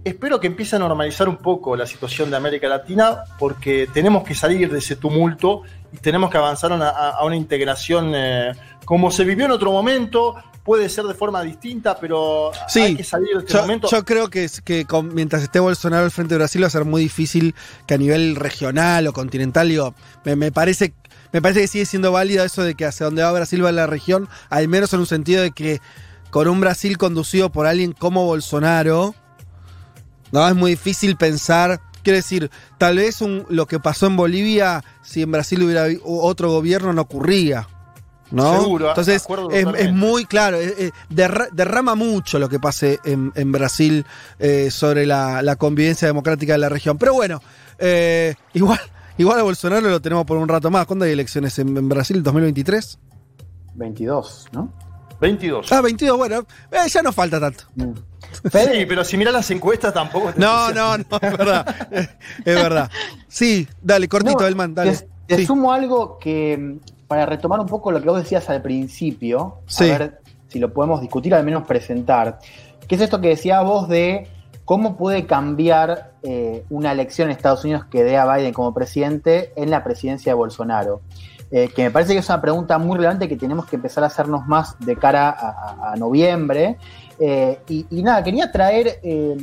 [0.03, 4.35] Espero que empiece a normalizar un poco la situación de América Latina porque tenemos que
[4.35, 8.51] salir de ese tumulto y tenemos que avanzar a una, a una integración eh,
[8.85, 13.03] como se vivió en otro momento, puede ser de forma distinta, pero Sí, hay que
[13.03, 13.89] salir de este yo, momento.
[13.89, 14.47] yo creo que,
[14.87, 17.53] con- mientras esté Bolsonaro al frente de Brasil va a ser muy difícil
[17.85, 20.93] que a nivel regional o continental, digo, me, me parece,
[21.33, 23.87] me parece que sigue siendo válido eso de que hacia donde va Brasil va la
[23.87, 25.81] región, al menos en un sentido de que
[26.29, 29.13] con un Brasil conducido por alguien como Bolsonaro,
[30.31, 31.79] no es muy difícil pensar.
[32.03, 36.49] Quiero decir, tal vez un- lo que pasó en Bolivia, si en Brasil hubiera otro
[36.51, 37.67] gobierno, no ocurría.
[38.33, 38.61] ¿No?
[38.61, 39.25] Seguro, Entonces,
[39.77, 40.57] es, muy claro,
[41.09, 44.05] derra- derrama mucho lo que pase en, en Brasil
[44.39, 46.97] eh, sobre la, la convivencia democrática de la región.
[46.97, 47.41] Pero bueno,
[47.77, 48.79] eh, igual,
[49.19, 50.87] igual a Bolsonaro lo tenemos por un rato más.
[50.87, 52.23] ¿Cuándo hay elecciones en, en Brasil?
[52.23, 52.97] ¿2023?
[53.75, 54.73] 22, ¿no?
[55.21, 55.71] 22.
[55.71, 57.65] Ah, 22, bueno, eh, ya no falta tanto.
[57.77, 60.33] Sí, pero si mirás las encuestas tampoco.
[60.33, 61.87] te No, no, no, es verdad.
[61.91, 62.89] es verdad.
[63.27, 64.93] Sí, dale, cortito, No, Elman, dale.
[64.97, 65.45] Te, te Sí.
[65.45, 66.79] sumo algo que, mm,
[67.13, 69.91] para retomar un poco lo que vos decías al principio, Sí.
[69.91, 72.39] a ver si lo podemos discutir, al menos presentar.
[72.87, 74.27] ¿Qué es esto que decías vos de
[74.65, 79.53] cómo puede cambiar eh, una elección en Estados Unidos que dé a Biden como presidente
[79.55, 81.01] en la presidencia de Bolsonaro?
[81.51, 84.07] Eh, que me parece que es una pregunta muy relevante que tenemos que empezar a
[84.07, 86.77] hacernos más de cara a, a- a noviembre.
[87.19, 89.37] Eh, y, y nada, quería traer, eh,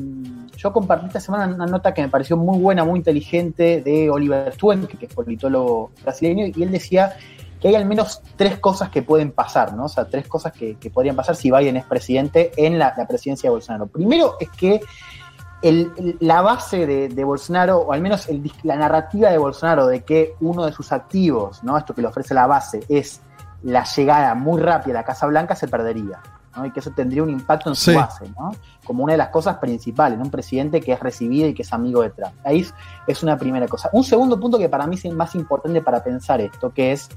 [0.57, 4.53] yo compartí esta semana una nota que me pareció muy buena, muy inteligente de Oliver
[4.53, 7.15] Stuen, que, que es politólogo brasileño, y él decía
[7.61, 9.85] que hay al menos tres cosas que pueden pasar, ¿no?
[9.85, 13.07] O sea, tres cosas que, que podrían pasar si Biden es presidente en la, la
[13.07, 13.87] presidencia de Bolsonaro.
[13.87, 14.81] Primero es que
[15.63, 19.87] el- el- la base de, de Bolsonaro, o al menos el la narrativa de Bolsonaro
[19.87, 21.77] de que uno de sus activos, ¿no?
[21.77, 23.21] esto que le ofrece la base, es
[23.63, 26.19] la llegada muy rápida a la Casa Blanca, se perdería.
[26.57, 26.65] ¿no?
[26.67, 28.51] Y que eso tendría un impacto en su base, ¿no?
[28.85, 30.25] como una de las cosas principales, ¿no?
[30.25, 32.33] un presidente que es recibido y que es amigo de Trump.
[32.43, 32.67] Ahí
[33.07, 33.89] es, una primera cosa.
[33.93, 37.09] Un segundo punto que para mí es más importante para pensar esto, que es,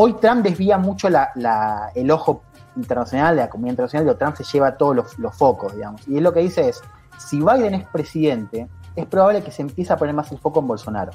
[0.00, 2.42] hoy Trump desvía mucho la- la- el ojo
[2.76, 6.06] internacional, de la comunidad internacional, de Trump se lleva todos los, los focos, digamos.
[6.08, 6.80] Y él lo que dice es,
[7.18, 10.68] si Biden es presidente, es probable que se empiece a poner más el foco en
[10.68, 11.12] Bolsonaro.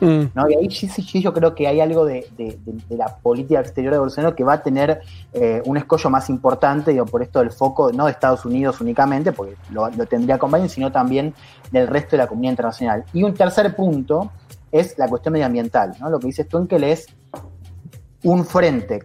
[0.00, 0.24] Mm.
[0.34, 0.48] ¿no?
[0.50, 3.14] Y ahí sí, sí, sí, yo creo que hay algo de, de- de- de la
[3.16, 5.00] política exterior de Bolsonaro que va a tener
[5.32, 9.30] eh, un escollo más importante, digo, por esto del foco, no de Estados Unidos únicamente,
[9.32, 11.32] porque lo, lo tendría con Biden, sino también
[11.70, 13.04] del resto de la comunidad internacional.
[13.12, 14.30] Y un tercer punto
[14.72, 16.10] es la cuestión medioambiental, ¿no?
[16.10, 17.06] Lo que dice Stunkel es
[18.24, 19.04] un frente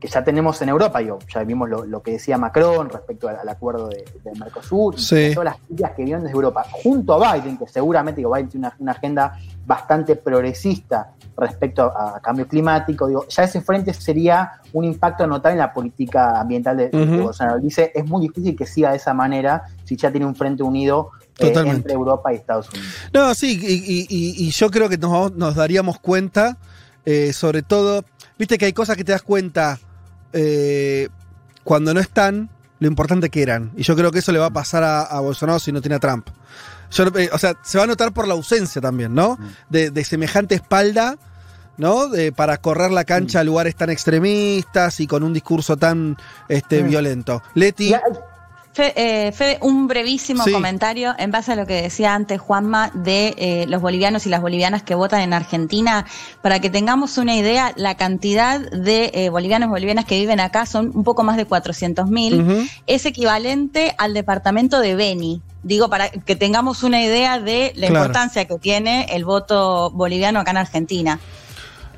[0.00, 3.36] que ya tenemos en Europa, digo, ya vimos lo, lo que decía Macron respecto al,
[3.38, 5.30] al acuerdo de, del Mercosur, Sí.
[5.34, 8.66] todas las ideas que vienen desde Europa, junto a Biden, que seguramente digo, Biden tiene
[8.66, 14.52] una, una agenda bastante progresista respecto a, a cambio climático, digo, ya ese frente sería
[14.72, 17.22] un impacto notable en la política ambiental de, de Ujú.
[17.24, 17.58] Bolsonaro.
[17.60, 21.10] Dice, es muy difícil que siga de esa manera si ya tiene un frente unido
[21.38, 22.88] eh, entre Europa y Estados Unidos.
[23.12, 26.56] No, sí, y, y- y- y yo creo que nos, nos daríamos cuenta,
[27.04, 28.02] eh, sobre todo,
[28.38, 29.78] viste que hay cosas que te das cuenta
[30.32, 31.08] eh,
[31.64, 33.72] cuando no están, lo importante que eran.
[33.76, 35.96] Y yo creo que eso le va a pasar a, a Bolsonaro si no tiene
[35.96, 36.28] a Trump.
[36.90, 39.38] Yo, eh, o sea, se va a notar por la ausencia también, ¿no?
[39.70, 41.16] De, de semejante espalda,
[41.78, 42.08] ¿no?
[42.08, 46.16] De- para correr la cancha a lugares tan extremistas y con un discurso tan
[46.48, 46.88] este, Mm.
[46.88, 47.42] violento.
[47.54, 47.92] Leti.
[48.76, 50.52] Fe- eh, Fede, un brevísimo Sí.
[50.52, 54.42] comentario en base a lo que decía antes Juanma de eh, los bolivianos y las
[54.42, 56.04] bolivianas que votan en Argentina.
[56.42, 60.66] Para que tengamos una idea, la cantidad de eh, bolivianos y bolivianas que viven acá
[60.66, 62.68] son un poco más de 400 mil.
[62.86, 65.40] Es equivalente al departamento de Beni.
[65.62, 68.04] Digo, para que tengamos una idea de la Claro.
[68.04, 71.18] importancia que tiene el voto boliviano acá en Argentina.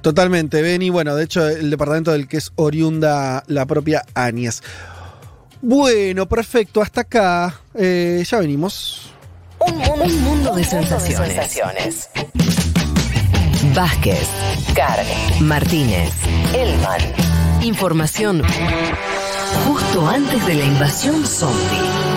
[0.00, 0.90] Totalmente, Beni.
[0.90, 4.62] Bueno, de hecho, el departamento del que es oriunda la propia Áñez.
[5.60, 7.60] Bueno, perfecto, hasta acá.
[7.74, 9.12] Eh, ya venimos.
[9.58, 12.10] Un mundo, un mundo de sensaciones.
[13.74, 14.28] Vázquez,
[14.74, 15.06] Carg,
[15.40, 16.12] Martínez,
[16.54, 17.00] Elman.
[17.62, 18.42] Información
[19.66, 22.07] justo antes de la invasión zombie.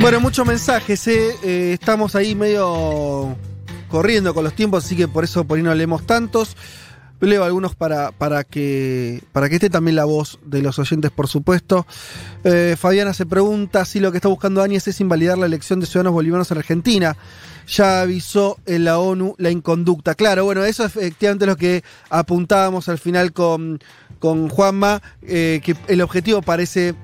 [0.00, 1.72] Bueno, muchos mensajes, eh.
[1.72, 3.36] Estamos ahí medio
[3.88, 6.56] corriendo con los tiempos, así que por eso por ahí no leemos tantos.
[7.20, 11.26] Leo algunos para, para, que, para que esté también la voz de los oyentes, por
[11.26, 11.84] supuesto.
[12.44, 15.86] Eh, Fabiana se pregunta si lo que está buscando Áñez es invalidar la elección de
[15.86, 17.16] ciudadanos bolivianos en Argentina.
[17.66, 20.14] Ya avisó en la ONU la inconducta.
[20.14, 23.80] Claro, bueno, eso es efectivamente lo que apuntábamos al final con,
[24.20, 26.94] con Juanma, eh, que el objetivo parece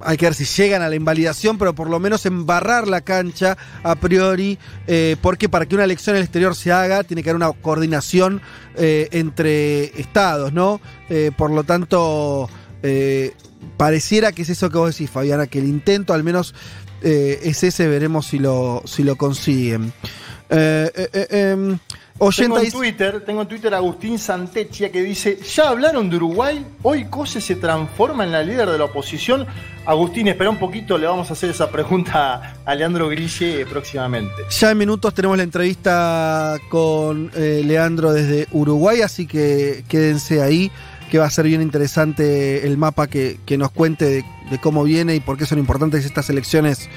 [0.00, 3.56] hay que ver si llegan a la invalidación, pero por lo menos embarrar la cancha
[3.82, 7.30] a priori, eh, porque para que una elección en el exterior se haga, tiene que
[7.30, 8.40] haber una coordinación
[8.76, 10.80] eh, entre estados, ¿no?
[11.08, 12.48] Eh, por lo tanto,
[13.76, 16.54] pareciera que es eso que vos decís, Fabiana, que el intento al menos
[17.00, 19.92] es ese, veremos si lo, si lo consiguen.
[20.50, 21.78] Em,
[22.36, 26.64] tengo en, Twitter, tengo en Twitter a Agustín Santechia que dice, ¿ya hablaron de Uruguay?
[26.82, 29.46] Hoy Cose se transforma en la líder de la oposición.
[29.84, 34.34] Agustín, espera un poquito, le vamos a hacer esa pregunta a Leandro Grille próximamente.
[34.50, 40.70] Ya en minutos tenemos la entrevista con eh, Leandro desde Uruguay, así que quédense ahí,
[41.10, 45.16] que va a ser bien interesante el mapa que, nos cuente de, de cómo viene
[45.16, 46.88] y por qué son importantes estas elecciones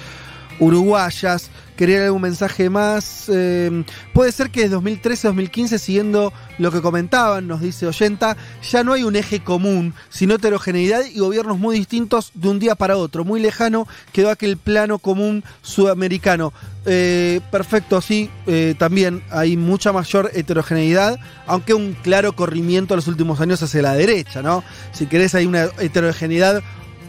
[0.60, 1.50] uruguayas.
[1.76, 3.26] Quería algún mensaje más.
[3.28, 3.84] Eh,
[4.14, 9.04] puede ser que desde 2013-2015, siguiendo lo que comentaban, nos dice Oyenta, ya no hay
[9.04, 13.26] un eje común, sino heterogeneidad y gobiernos muy distintos de un día para otro.
[13.26, 16.54] Muy lejano quedó aquel plano común sudamericano.
[16.86, 23.08] Eh, perfecto, sí, eh, también hay mucha mayor heterogeneidad, aunque un claro corrimiento en los
[23.08, 24.64] últimos años hacia la derecha, ¿no?
[24.94, 26.62] Si querés, hay una heterogeneidad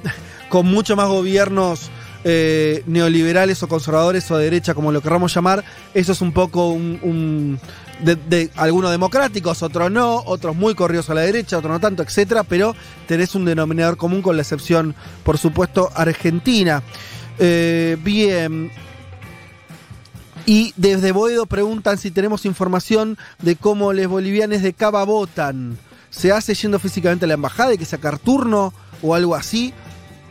[0.48, 1.90] con mucho más gobiernos
[2.28, 5.62] eh, neoliberales o conservadores o de derecha, como lo queramos llamar,
[5.94, 7.60] eso es un poco un,
[8.00, 12.42] de, algunos democráticos, otros no, otros muy corridos a la derecha, otros no tanto, etcétera,
[12.42, 12.74] pero
[13.06, 16.82] tenés un denominador común con la excepción, por supuesto, Argentina.
[17.38, 18.72] Eh, bien.
[20.46, 25.78] Y desde Boedo preguntan si tenemos información de cómo los bolivianos de Cava votan.
[26.10, 29.72] ¿Se hace yendo físicamente a la embajada y que sacar turno o algo así?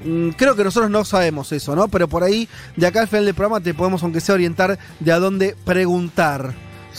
[0.04, 1.88] Mm, creo que nosotros no sabemos eso, ¿no?
[1.88, 5.12] Pero por ahí, de acá al final del programa, te podemos, aunque sea, orientar de
[5.12, 6.54] a dónde preguntar.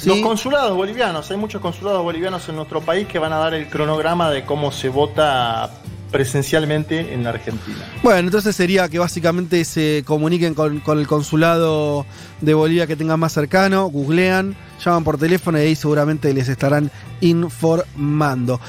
[0.05, 3.69] Los consulados bolivianos, hay muchos consulados bolivianos en nuestro país que van a dar el
[3.69, 5.71] cronograma de cómo se vota
[6.11, 7.79] presencialmente en la Argentina.
[8.03, 12.07] Bueno, entonces sería que básicamente se comuniquen con, con el consulado
[12.41, 14.55] de Bolivia que tengan más cercano, googlean,
[14.85, 16.91] llaman por teléfono y ahí seguramente les estarán
[17.21, 18.61] informando.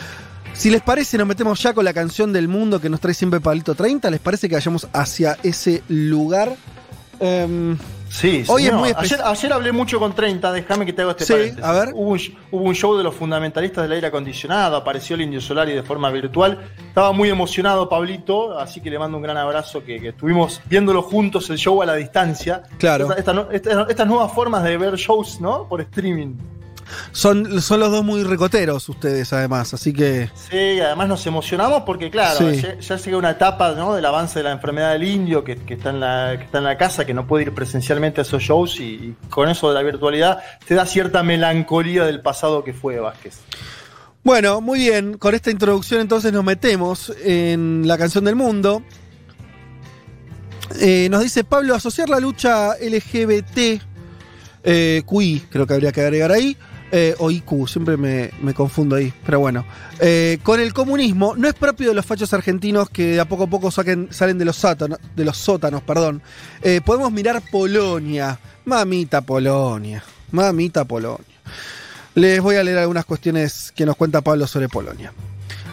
[0.57, 3.39] Si les parece, nos metemos ya con la canción del mundo que nos trae siempre
[3.39, 4.09] Pablito 30.
[4.09, 6.55] ¿Les parece que vayamos hacia ese lugar?
[7.19, 7.77] Em,
[8.09, 11.25] sí, hoy es muy ayer, ayer, hablé mucho con 30, déjame que te haga este
[11.25, 11.89] sí, A ver.
[11.93, 12.17] Hubo
[12.51, 16.59] un, show de los fundamentalistas del aire acondicionado, apareció el Indio Solari de forma virtual.
[16.87, 21.51] Estaba muy emocionado Pablito, así que le mando un gran abrazo que, estuvimos viéndolo juntos
[21.51, 22.63] el show a la distancia.
[22.79, 23.15] Claro.
[23.15, 25.67] estas nuevas formas de ver shows, ¿no?
[25.69, 26.56] Por streaming.
[27.11, 30.29] Son, son los dos muy recoteros ustedes, además, así que.
[30.49, 33.93] Sí, además nos emocionamos porque, claro, ya, llega una etapa ¿no?
[33.93, 36.77] del avance de la enfermedad del indio que, está en la, que está en la
[36.77, 40.39] casa, que no puede ir presencialmente a esos shows y, con eso de la virtualidad
[40.65, 43.39] te da cierta melancolía del pasado que fue Vázquez.
[44.23, 48.83] Bueno, muy bien, con esta introducción entonces nos metemos en la canción del mundo.
[50.81, 53.81] Eh, nos dice Pablo, asociar la lucha LGBT,
[54.63, 56.57] eh, QI, creo que habría que agregar ahí,
[56.91, 59.65] eh, o IQ, siempre me, confundo ahí, pero bueno.
[59.99, 63.43] Eh, con el comunismo no es propio de los fachos argentinos que de a poco
[63.43, 65.81] a poco salen de los, sótanos, de los sótanos.
[65.83, 66.21] Perdón.
[66.61, 68.39] Eh, podemos mirar Polonia.
[68.65, 70.03] Mamita Polonia.
[70.31, 71.25] Mamita Polonia.
[72.15, 75.13] Les voy a leer algunas cuestiones que nos cuenta Pablo sobre Polonia.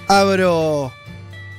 [0.09, 0.93] Abro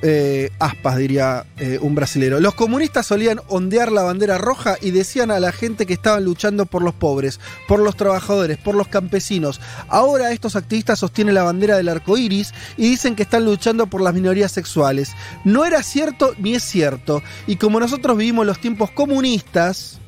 [0.07, 2.39] eh, aspas, diría eh, un brasilero.
[2.39, 6.67] Los comunistas solían ondear la bandera roja y decían a la gente que estaban luchando
[6.67, 9.59] por los pobres, por los trabajadores, por los campesinos.
[9.87, 14.01] Ahora estos activistas sostienen la bandera del arco iris y dicen que están luchando por
[14.01, 15.11] las minorías sexuales.
[15.43, 17.23] No era cierto ni es cierto.
[17.47, 19.99] Y como nosotros vivimos los tiempos comunistas,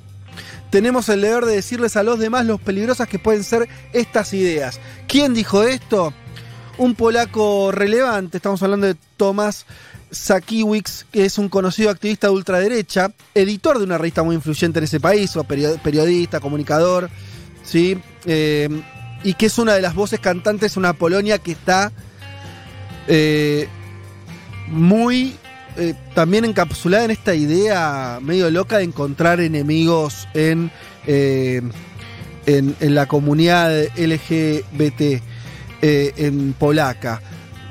[0.70, 4.80] tenemos el deber de decirles a los demás lo peligrosas que pueden ser estas ideas.
[5.08, 6.14] ¿Quién dijo esto?
[6.78, 9.66] Un polaco relevante, estamos hablando de Tomás
[10.12, 14.86] Sakiewicz, que es un conocido activista de ultraderecha, editor de una revista muy influyente en
[14.86, 17.10] ese país, o periodista, comunicador,
[17.64, 17.98] ¿sí?
[18.26, 18.70] Eh,
[19.24, 21.92] y que es una de las voces cantantes de una Polonia que está
[23.08, 23.68] eh,
[24.68, 25.36] muy
[25.78, 30.72] eh, también encapsulada en esta idea medio loca de encontrar enemigos en,
[31.06, 31.72] en,
[32.46, 35.22] en la comunidad LGBT.
[35.82, 37.22] Eh, en polaca.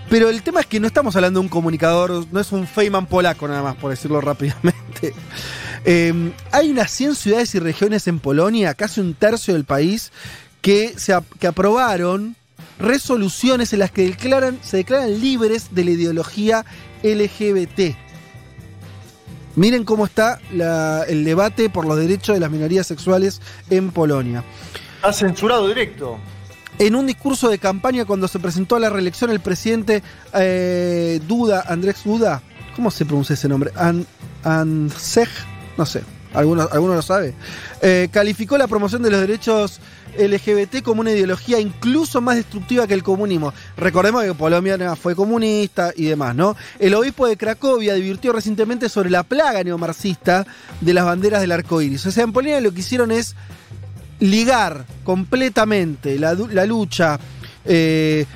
[0.09, 3.07] Pero el tema es que no estamos hablando de un comunicador, no es un Feynman
[3.07, 5.13] polaco nada más, por decirlo rápidamente.
[5.85, 10.13] Em, hay unas 100 ciudades y regiones en Polonia, casi un tercio del país,
[10.61, 12.37] que, se, que aprobaron
[12.79, 16.65] resoluciones en las que declaran, se declaran libres de la ideología
[17.03, 17.97] LGBT.
[19.57, 20.39] Miren cómo está
[21.09, 24.45] el debate por los derechos de las minorías sexuales en Polonia.
[25.03, 26.19] Ha censurado directo.
[26.79, 30.03] En un discurso de campaña cuando se presentó a la reelección el presidente
[30.35, 32.43] eh, Duda, Andrés Duda,
[32.75, 33.73] ¿cómo se pronuncia ese nombre?
[33.77, 34.07] An,
[34.45, 36.03] no sé,
[36.35, 37.35] alguno, alguno lo sabe.
[37.81, 39.81] Eh, calificó la promoción de los derechos
[40.19, 43.55] LGBT como una ideología incluso más destructiva que el comunismo.
[43.79, 46.57] Recordemos que Polonia fue comunista y demás, ¿no?
[46.79, 50.47] El obispo de Cracovia advirtió recientemente sobre la plaga neomarxista
[50.83, 52.05] de las banderas del arco iris.
[52.05, 53.35] O sea, en Polonia lo que hicieron es
[54.21, 56.35] ligar completamente la,
[56.67, 57.19] lucha
[57.65, 58.27] eh,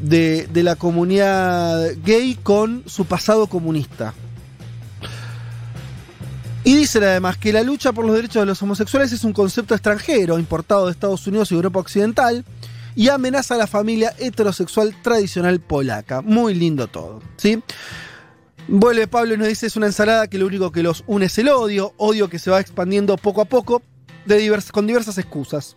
[0.00, 4.14] de, de la comunidad gay con su pasado comunista.
[6.62, 9.74] Y dicen además que la lucha por los derechos de los homosexuales es un concepto
[9.74, 12.44] extranjero, importado de Estados Unidos y Europa Occidental,
[12.94, 16.20] y amenaza a la familia heterosexual tradicional polaca.
[16.20, 17.62] Muy lindo todo, ¿sí?
[18.68, 21.38] Vuelve Pablo y nos dice es una ensalada que lo único que los une es
[21.38, 23.82] el odio, odio que se va expandiendo poco a poco
[24.72, 25.76] con diversas excusas.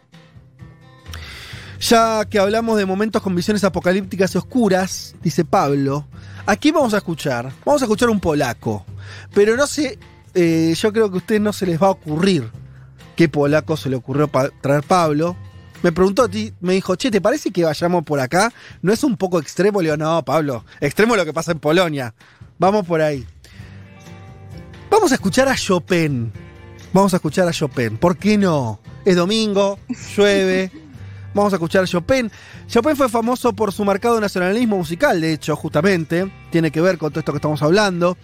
[1.80, 6.08] Ya que hablamos de momentos con visiones apocalípticas y oscuras, dice Pablo,
[6.46, 8.86] aquí vamos a escuchar, vamos a escuchar un polaco,
[9.34, 10.00] pero no sé,
[10.34, 12.50] eh, yo creo que a ustedes no se les va a ocurrir
[13.18, 14.30] qué polaco se le ocurrió
[14.62, 15.36] traer Pablo.
[15.82, 18.54] Me preguntó a ti, me dijo, che, ¿te parece que vayamos por acá?
[18.82, 19.82] ¿No es un poco extremo?
[19.82, 22.14] Le digo, no, Pablo, extremo lo que pasa en Polonia.
[22.58, 23.28] Vamos por ahí.
[24.90, 26.32] Vamos a escuchar a Chopin.
[26.94, 27.98] Vamos a escuchar a Chopin.
[27.98, 28.80] ¿Por qué no?
[29.06, 29.80] Es domingo,
[30.16, 30.72] llueve.
[31.34, 32.32] Vamos a escuchar a Chopin.
[32.68, 36.32] Chopin fue famoso por su marcado nacionalismo musical, de hecho, justamente.
[36.52, 38.16] Tiene que ver con todo esto que estamos hablando.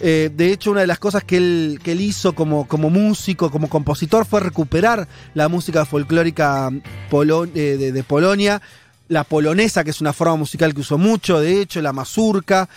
[0.00, 3.50] Eh, de hecho, una de las cosas que él, que él hizo como, como músico,
[3.50, 6.70] como compositor, fue recuperar la música folclórica
[7.10, 8.62] polo- eh, de, de Polonia,
[9.08, 12.68] la polonesa, que es una forma musical que usó mucho, de hecho, la mazurca,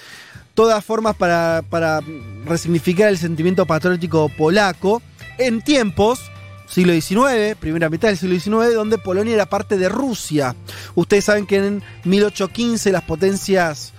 [0.56, 2.02] todas formas para, para
[2.46, 5.02] resignificar el sentimiento patriótico polaco
[5.38, 6.32] en tiempos,
[6.68, 10.56] siglo XIX, primera mitad del siglo XIX, donde Polonia era parte de Rusia.
[10.96, 13.94] Ustedes saben que en 1815 las potencias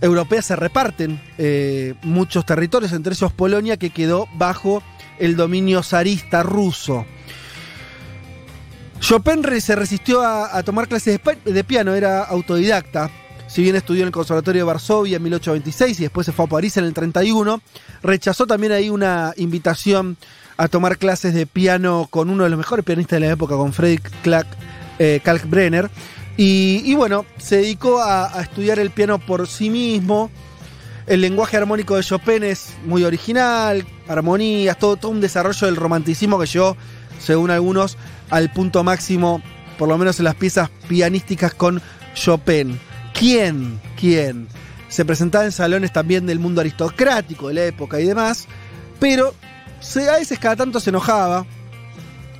[0.00, 4.82] europeas se reparten eh, muchos territorios, entre ellos Polonia, que quedó bajo
[5.18, 7.06] el dominio zarista ruso.
[9.00, 13.10] Chopin se resistió a, tomar clases de, de piano, era autodidacta.
[13.46, 16.48] Si bien estudió en el Conservatorio de Varsovia en 1826 y después se fue a
[16.48, 17.60] París en el 31,
[18.02, 20.16] rechazó también ahí una invitación
[20.56, 23.72] a tomar clases de piano con uno de los mejores pianistas de la época, con
[23.72, 24.46] Fredrik Clark,
[24.98, 25.90] eh, Kalkbrenner.
[26.36, 30.30] Y, bueno, se dedicó a, a estudiar el piano por sí mismo.
[31.06, 36.38] El lenguaje armónico de Chopin es muy original, armonías, todo, todo un desarrollo del romanticismo
[36.40, 36.76] que llegó,
[37.20, 37.96] según algunos,
[38.30, 39.42] al punto máximo,
[39.78, 41.80] por lo menos en las piezas pianísticas con
[42.14, 42.80] Chopin.
[43.12, 43.80] ¿Quién?
[43.96, 44.48] ¿Quién?
[44.88, 48.46] Se presentaba en salones también del mundo aristocrático de la época y demás,
[48.98, 49.34] pero
[50.08, 51.46] a veces cada tanto se enojaba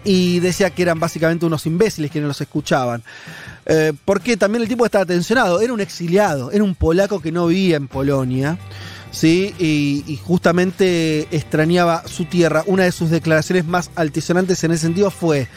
[0.04, 3.02] y decía que eran básicamente unos imbéciles que no los escuchaban.
[3.66, 7.46] Eh, porque también el tipo estaba tensionado, era un exiliado, era un polaco que no
[7.46, 8.58] vivía en Polonia,
[9.10, 9.54] ¿sí?
[9.58, 12.62] Y, justamente extrañaba su tierra.
[12.66, 15.48] Una de sus declaraciones más altisonantes en ese sentido fue,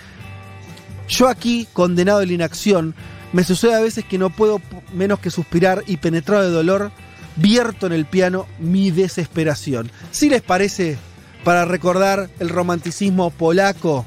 [1.10, 2.96] yo aquí, condenado de la inacción,
[3.34, 4.62] me sucede a veces que no puedo
[4.94, 6.92] menos que suspirar y penetrado de dolor,
[7.36, 9.92] vierto en el piano mi desesperación.
[10.12, 10.98] Si les parece,
[11.48, 14.06] para recordar el romanticismo polaco,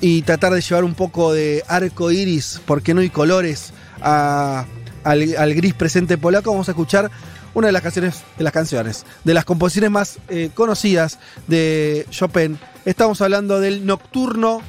[0.00, 5.74] y tratar de llevar un poco de arco iris, porque no hay colores, al, gris
[5.74, 7.10] presente polaco, vamos a escuchar
[7.54, 11.18] una de las canciones, de las canciones, de las composiciones más eh, conocidas
[11.48, 12.56] de Chopin.
[12.84, 14.60] Estamos hablando del Nocturno.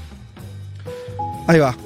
[1.48, 1.78] Ahí va.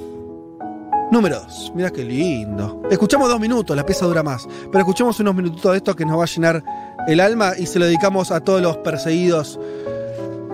[1.12, 1.74] Número 2.
[1.76, 2.84] Mira qué lindo.
[2.90, 4.48] Escuchamos dos minutos, la pieza dura más.
[4.72, 6.64] Pero escuchemos unos minutitos de esto que nos va a llenar
[7.08, 9.60] el alma y se lo dedicamos a todos los perseguidos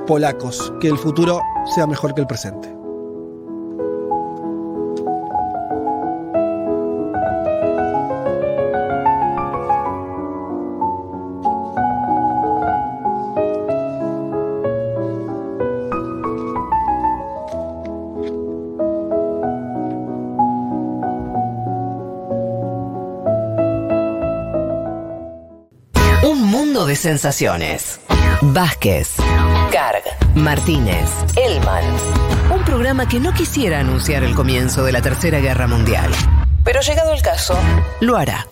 [0.05, 0.73] polacos.
[0.79, 1.41] Que el futuro
[1.73, 2.73] sea mejor que el presente.
[26.23, 27.99] Un mundo de sensaciones.
[28.41, 29.15] Vázquez,
[29.75, 30.03] Carg,
[30.35, 31.83] Martínez, Elman.
[32.49, 36.09] Un programa que no quisiera anunciar el comienzo de la Tercera Guerra Mundial.
[36.63, 37.59] Pero llegado el caso,
[37.99, 38.47] lo hará.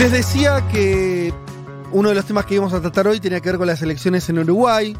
[0.00, 1.30] Les decía que
[1.92, 4.26] uno de los temas que íbamos a tratar hoy tenía que ver con las elecciones
[4.30, 4.96] en Uruguay.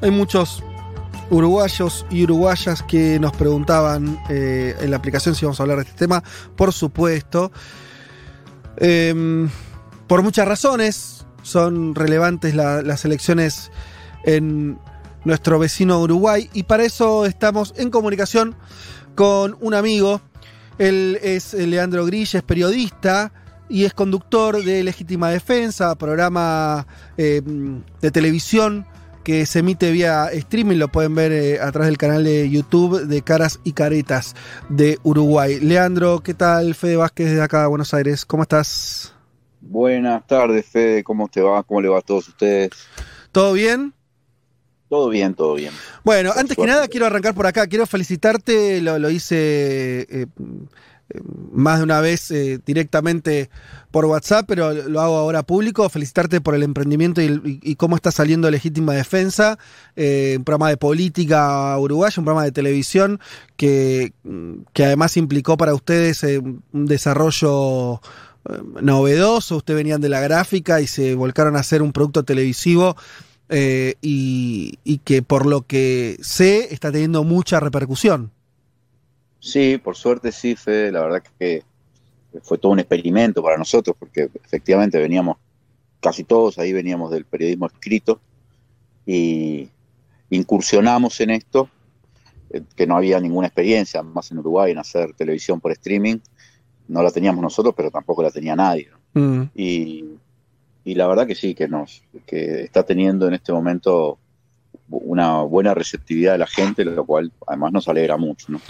[0.00, 0.62] Hay muchos
[1.28, 5.82] uruguayos y uruguayas que nos preguntaban eh, en la aplicación si vamos a hablar de
[5.82, 6.22] este tema.
[6.54, 7.50] Por supuesto.
[8.76, 9.50] Em,
[10.06, 13.72] por muchas razones son relevantes la- las elecciones
[14.24, 14.78] en
[15.24, 18.54] nuestro vecino Uruguay y para eso estamos en comunicación
[19.16, 20.20] con un amigo.
[20.78, 23.32] Él es Leandro Grilla, es periodista
[23.68, 26.86] y es conductor de Legítima Defensa, programa
[27.16, 27.42] eh,
[28.00, 28.86] de televisión
[29.24, 33.06] que se emite vía streaming, lo pueden ver eh, a través del canal de YouTube
[33.06, 34.34] de Caras y Caretas
[34.68, 35.60] de Uruguay.
[35.60, 36.74] Leandro, ¿qué tal?
[36.74, 39.14] Fede Vázquez desde acá, Buenos Aires, ¿cómo estás?
[39.62, 41.62] Buenas tardes, Fede, ¿cómo te va?
[41.62, 42.70] ¿Cómo le va a todos ustedes?
[43.32, 43.94] ¿Todo bien?
[44.90, 45.72] Todo bien, todo bien.
[46.04, 50.26] Bueno, antes que nada quiero arrancar por acá, quiero felicitarte, lo, lo hice eh,
[51.52, 53.48] más de una vez eh, directamente
[53.90, 57.94] por WhatsApp, pero lo hago ahora público, felicitarte por el emprendimiento y, y- y cómo
[57.96, 59.58] está saliendo Legítima Defensa,
[59.96, 63.20] eh, un programa de política uruguaya, un programa de televisión
[63.56, 64.12] que,
[64.72, 67.94] que además implicó para ustedes eh, un desarrollo
[68.48, 72.96] eh, novedoso, ustedes venían de la gráfica y se volcaron a hacer un producto televisivo
[74.02, 78.32] y que por lo que sé está teniendo mucha repercusión.
[79.44, 81.62] Sí, por suerte sí, Fede, la verdad que
[82.42, 85.36] fue todo un experimento para nosotros, porque efectivamente veníamos,
[86.00, 88.22] casi todos ahí veníamos del periodismo escrito
[89.04, 89.68] y
[90.30, 91.68] incursionamos en esto,
[92.48, 96.16] eh, que no había ninguna experiencia más en Uruguay en hacer televisión por streaming,
[96.88, 98.88] no la teníamos nosotros, pero tampoco la tenía nadie.
[99.12, 99.50] ¿no?
[99.54, 100.06] Y,
[100.84, 104.18] y la verdad que sí, que nos que está teniendo en este momento
[104.88, 108.46] una buena receptividad de la gente, lo cual además nos alegra mucho.
[108.50, 108.60] ¿no?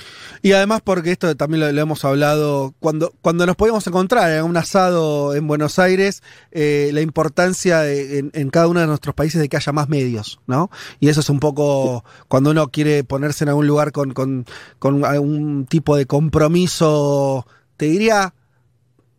[0.43, 4.57] Y además porque esto también lo, hemos hablado, cuando, cuando nos podíamos encontrar en un
[4.57, 6.23] asado en Buenos Aires,
[6.53, 10.71] eh, la importancia en, cada uno de nuestros países de que haya más medios, ¿no?
[11.01, 14.45] Y eso es un poco cuando uno quiere ponerse en algún lugar con, con,
[14.79, 17.47] con algún tipo de compromiso,
[17.77, 18.35] te diría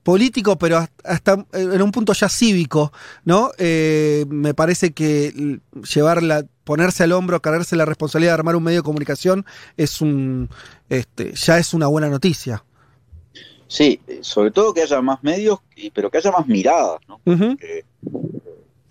[0.03, 2.93] político, pero hasta- en un punto ya cívico,
[3.23, 3.51] ¿no?
[3.57, 5.59] Eh, me parece que l-
[5.93, 9.45] llevarla, ponerse al hombro, cargarse la responsabilidad de armar un medio de comunicación
[9.77, 10.49] es un,
[10.89, 12.63] este, ya es una buena noticia.
[13.67, 15.59] Sí, eh, sobre todo que haya más medios,
[15.93, 17.19] pero que haya más miradas, ¿no?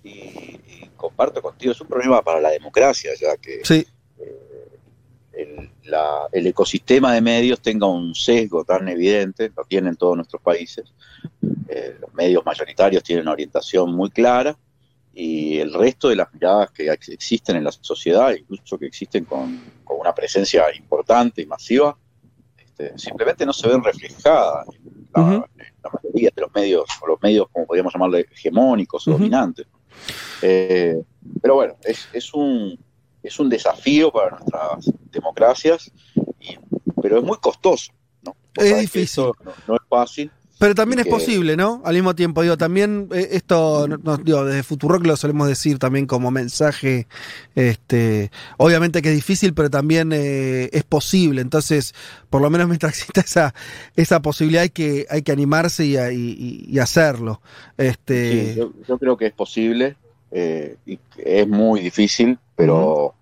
[0.03, 3.87] Y, y comparto contigo, es un problema para la democracia, ya que Sí.
[5.33, 10.41] el, la- el ecosistema de medios tenga un sesgo tan evidente, lo tienen todos nuestros
[10.43, 10.85] países.
[11.69, 14.57] Eh, los medios mayoritarios tienen una orientación muy clara
[15.15, 19.25] y el resto de las miradas que ex- existen en la sociedad, incluso que existen
[19.25, 21.97] con, con una presencia importante y masiva,
[22.59, 27.07] este, simplemente no se ven reflejadas en la, en la mayoría de los medios, o
[27.07, 29.67] los medios, como podríamos llamarle, hegemónicos o dominantes.
[30.43, 31.01] Eh,
[31.41, 32.79] pero bueno, es, es, un,
[33.23, 35.91] es un desafío para nuestras democracias,
[36.41, 36.59] y-
[37.01, 37.93] pero es muy costoso.
[38.23, 38.35] ¿no?
[38.57, 39.25] Es difícil.
[39.69, 40.31] no es fácil.
[40.59, 41.83] Pero también es que- posible, ¿no?
[41.85, 45.79] Al mismo tiempo, digo, también eh, esto, no- no, digo, desde Futurock lo solemos decir
[45.79, 47.07] también como mensaje,
[47.55, 51.41] este, obviamente que es difícil, pero también eh, es posible.
[51.41, 51.95] Entonces,
[52.31, 53.55] por lo menos mientras exista esa,
[53.97, 57.41] esa posibilidad hay que, hay que animarse y, a- y- y- y hacerlo.
[57.77, 59.97] Este, Sí, yo, yo creo que es posible,
[60.31, 63.15] eh, y es muy difícil, pero,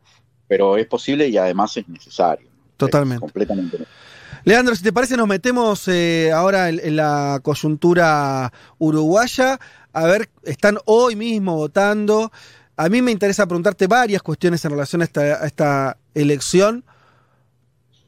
[0.49, 2.47] pero es posible y además es necesario.
[2.77, 3.21] Totalmente.
[3.21, 4.03] Completamente necesario.
[4.45, 9.59] Leandro, si te parece, nos metemos eh, ahora en, la coyuntura uruguaya.
[9.93, 12.33] A ver, están hoy mismo votando.
[12.77, 16.85] A mí me interesa preguntarte varias cuestiones en relación a esta, esta elección,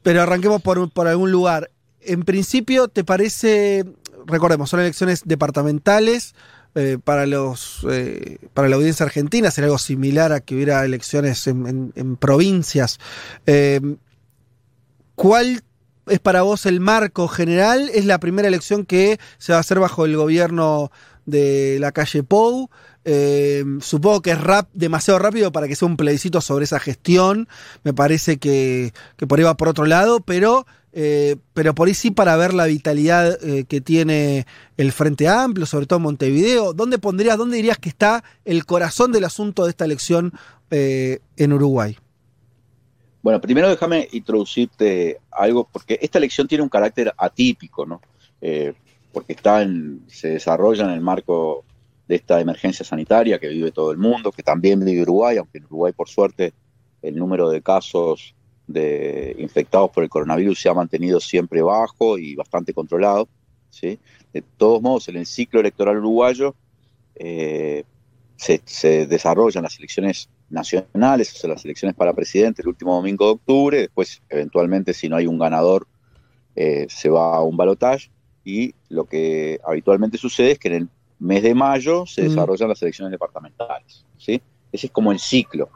[0.03, 1.71] pero arranquemos por, por algún lugar.
[2.01, 3.85] En principio, ¿te parece,
[4.25, 6.35] recordemos, son elecciones departamentales
[6.77, 11.47] eh, para, los, eh, para la audiencia argentina, sería algo similar a que hubiera elecciones
[11.47, 12.99] en provincias.
[13.45, 13.79] Eh,
[15.15, 15.63] ¿Cuál
[16.07, 17.89] es para vos el marco general?
[17.93, 20.91] ¿Es la primera elección que se va a hacer bajo el gobierno
[21.25, 22.69] de la calle Pou?
[23.07, 27.47] Eh, supongo que es rap, demasiado rápido para que sea un plebiscito sobre esa gestión.
[27.83, 28.93] Me parece que,
[29.27, 32.65] por ahí va por otro lado, pero, eh, pero por ahí sí para ver la
[32.65, 36.73] vitalidad eh, que tiene el Frente Amplio, sobre todo Montevideo.
[36.73, 40.33] ¿Dónde pondrías, dónde dirías que está el corazón del asunto de esta elección
[40.71, 41.97] eh, en Uruguay?
[43.25, 47.99] Bueno, primero déjame introducirte algo, porque esta elección tiene un carácter atípico, ¿no?
[48.39, 48.75] Eh,
[49.11, 51.65] porque está en, se desarrolla en el marco
[52.07, 55.65] de esta emergencia sanitaria que vive todo el mundo, que también vive Uruguay, aunque en
[55.65, 56.53] Uruguay, por suerte,
[57.01, 58.35] el número de casos
[58.67, 63.27] de infectados por el coronavirus se ha mantenido siempre bajo y bastante controlado,
[63.71, 63.97] ¿sí?
[64.33, 66.53] De todos modos, en el ciclo electoral uruguayo
[67.15, 67.85] eh,
[68.35, 73.25] se, se, desarrollan las elecciones nacionales, o sea, las elecciones para presidente el último domingo
[73.25, 75.87] de octubre, después, eventualmente, si no hay un ganador,
[76.55, 78.09] eh, se va a un balotaje,
[78.43, 80.89] y lo que habitualmente sucede es que en el
[81.19, 84.41] mes de mayo se desarrollan las elecciones departamentales, ¿sí?
[84.71, 85.69] Ese es como el ciclo.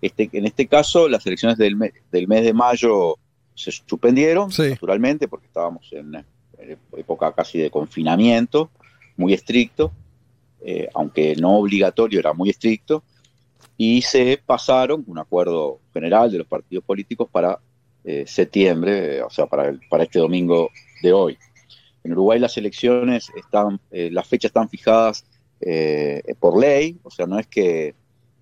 [0.00, 3.16] Este, en este caso, las elecciones del, me, del mes de mayo
[3.54, 4.70] se suspendieron, sí.
[4.70, 6.14] naturalmente, porque estábamos en,
[6.58, 8.70] en, época casi de confinamiento,
[9.16, 9.92] muy estricto,
[10.60, 13.04] eh, aunque no obligatorio, era muy estricto,
[13.80, 17.60] y se pasaron un acuerdo general de los partidos políticos para
[18.04, 20.68] eh, septiembre, o sea, para, el, para este domingo
[21.00, 21.38] de hoy.
[22.02, 25.24] En Uruguay las elecciones están, eh, las fechas están fijadas
[25.60, 27.94] eh, por ley, o sea, no es que,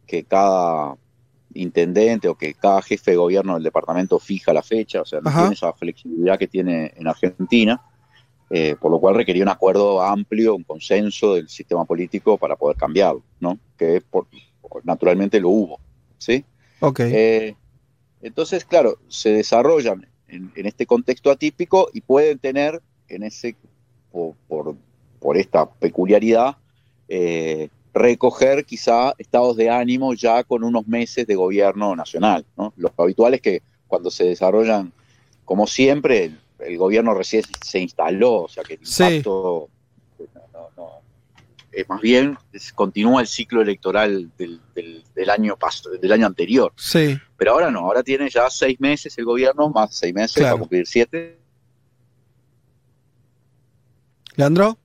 [0.06, 0.96] que, cada
[1.52, 5.28] intendente o que cada jefe de gobierno del departamento fija la fecha, o sea, no
[5.28, 5.40] Ajá.
[5.40, 7.82] tiene esa flexibilidad que tiene en Argentina,
[8.48, 12.76] eh, por lo cual requería un acuerdo amplio, un consenso del sistema político para poder
[12.76, 13.58] cambiarlo, ¿no?
[13.76, 14.28] Que por,
[14.86, 15.80] naturalmente lo hubo,
[16.16, 16.44] ¿sí?
[16.80, 17.00] Ok.
[17.00, 17.54] Eh,
[18.22, 23.56] entonces, claro, se desarrollan en, en, este contexto atípico y pueden tener en ese,
[24.10, 24.76] por, por,
[25.20, 26.56] por esta peculiaridad,
[27.08, 32.44] eh, recoger quizá estados de ánimo ya con unos meses de gobierno nacional.
[32.56, 32.72] ¿no?
[32.76, 34.92] Lo habitual es que cuando se desarrollan,
[35.44, 39.75] como siempre, el, el gobierno recién se instaló, o sea que el impacto sí.
[41.76, 46.26] Eh, más bien es, continúa el ciclo electoral del, del, del, año paso, del año
[46.26, 46.72] anterior.
[46.74, 47.18] Sí.
[47.36, 50.54] Pero ahora no, ahora tiene ya seis meses el gobierno, más seis meses, claro.
[50.54, 51.38] va a cumplir siete.
[54.36, 54.78] ¿Leandro?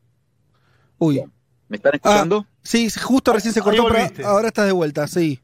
[0.97, 1.23] Uy.
[1.69, 2.45] ¿Me están escuchando?
[2.45, 5.39] Ah, sí, justo recién se cortó, pero ahora estás de vuelta, sí.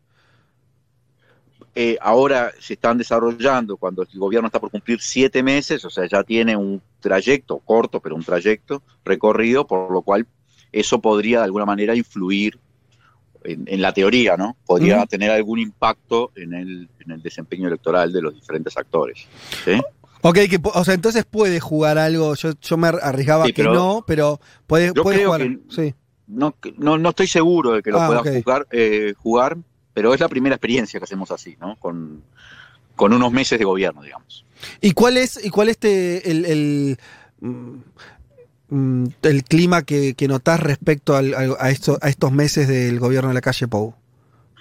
[1.76, 6.10] Eh, ahora se están desarrollando cuando el gobierno está por cumplir siete meses, o sea,
[6.10, 10.28] ya tiene un trayecto corto, pero un trayecto recorrido, por lo cual
[10.72, 12.60] eso podría de alguna manera influir
[13.44, 14.58] en, en la teoría, ¿no?
[14.66, 19.28] Podría tener algún impacto en el, en el, desempeño electoral de los diferentes actores.
[19.64, 19.80] ¿sí?
[20.22, 22.36] Ok, que, o sea, entonces puede jugar algo.
[22.36, 25.42] Yo, yo me arriesgaba sí, pero, que no, pero puede, puede jugar.
[25.42, 25.96] Que, sí.
[26.28, 28.42] no, no, no, estoy seguro de que lo ah, pueda okay.
[28.42, 29.58] jugar, eh, jugar,
[29.94, 31.78] pero es la primera experiencia que hacemos así, ¿no?
[31.78, 32.24] Con,
[32.96, 34.44] con unos meses de gobierno, digamos.
[34.82, 36.98] ¿Y cuál es, y cuál este el, el,
[37.40, 37.78] mm,
[38.70, 43.36] el clima que, que notás respecto al, a, esto, a estos meses del gobierno de
[43.36, 43.96] la calle Pou?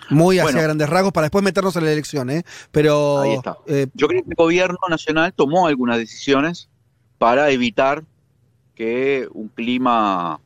[0.09, 2.45] Muy hacia bueno, grandes rasgos para después meternos en la elección, ¿eh?
[2.71, 3.23] Pero.
[3.23, 3.59] Ahí está.
[3.67, 6.69] Eh, Yo creo que el gobierno nacional tomó algunas decisiones
[7.19, 8.05] para evitar
[8.77, 10.41] que un clima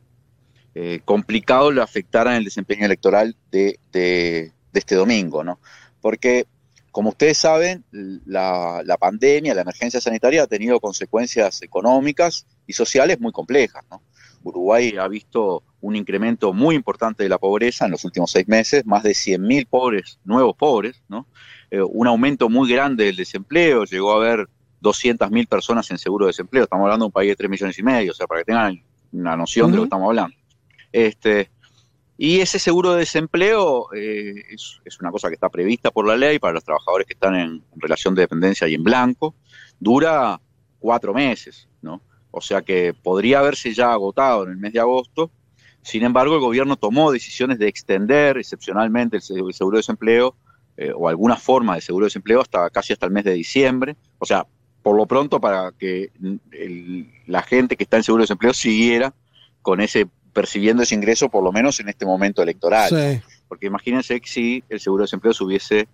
[0.73, 5.59] eh, complicado le afectara en el desempeño electoral de, de, de, este domingo, ¿no?
[5.99, 6.47] Porque,
[6.91, 13.19] como ustedes saben, la, la, pandemia, la emergencia sanitaria ha tenido consecuencias económicas y sociales
[13.19, 14.01] muy complejas, ¿no?
[14.43, 18.85] Uruguay ha visto un incremento muy importante de la pobreza en los últimos seis meses,
[18.85, 21.27] más de 100.000 pobres, nuevos pobres, ¿no?
[21.69, 24.47] Eh, un aumento muy grande del desempleo, llegó a haber
[24.81, 27.83] 200.000 personas en seguro de desempleo, estamos hablando de un país de 3 millones y
[27.83, 29.71] medio, o sea, para que tengan una noción uh -huh.
[29.71, 30.35] de lo que estamos hablando.
[30.91, 31.49] Este,
[32.17, 36.15] y ese seguro de desempleo eh, es, es, una cosa que está prevista por la
[36.15, 39.35] ley para los trabajadores que están en relación de dependencia y en blanco,
[39.79, 40.39] dura
[40.79, 42.01] cuatro meses, ¿no?
[42.31, 45.31] O sea que podría haberse ya agotado en el mes de agosto,
[45.83, 50.35] sin embargo, el gobierno tomó decisiones de extender excepcionalmente el seguro de desempleo
[50.77, 53.95] eh, o alguna forma de seguro de desempleo hasta casi hasta el mes de diciembre.
[54.19, 54.45] O sea,
[54.83, 56.11] por lo pronto para que
[56.51, 59.13] el, la gente que está en seguro de desempleo siguiera
[59.61, 62.89] con ese percibiendo ese ingreso por lo menos en este momento electoral.
[62.89, 63.21] Sí.
[63.47, 65.87] Porque imagínense que si el seguro de desempleo se hubiese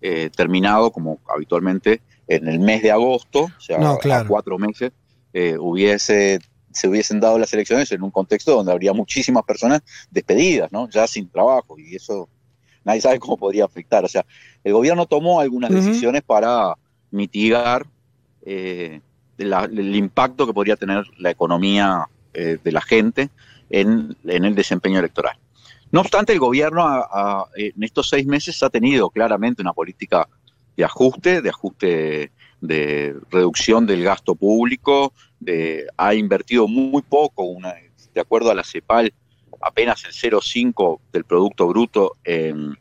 [0.00, 4.24] eh, terminado como habitualmente en el mes de agosto, o sea, no, claro.
[4.24, 4.92] a cuatro meses,
[5.32, 6.40] eh, hubiese
[6.72, 10.88] se hubiesen dado las elecciones en un contexto donde habría muchísimas personas despedidas, ¿no?
[10.88, 12.28] Ya sin trabajo, y eso
[12.84, 14.04] nadie sabe cómo podría afectar.
[14.04, 14.24] O sea,
[14.64, 15.82] el gobierno tomó algunas uh -huh.
[15.82, 16.74] decisiones para
[17.10, 17.86] mitigar
[18.44, 19.00] eh,
[19.36, 23.28] la, el impacto que podría tener la economía eh, de la gente
[23.70, 25.36] en, en, el desempeño electoral.
[25.90, 27.04] No obstante, el gobierno
[27.54, 30.26] en estos seis meses ha tenido claramente una política
[30.74, 32.32] de ajuste, de ajuste
[32.62, 35.12] de reducción del gasto público,
[35.96, 37.58] ha invertido muy poco,
[38.14, 39.12] de acuerdo a la CEPAL,
[39.60, 42.76] apenas el 0,5 del Producto Bruto en,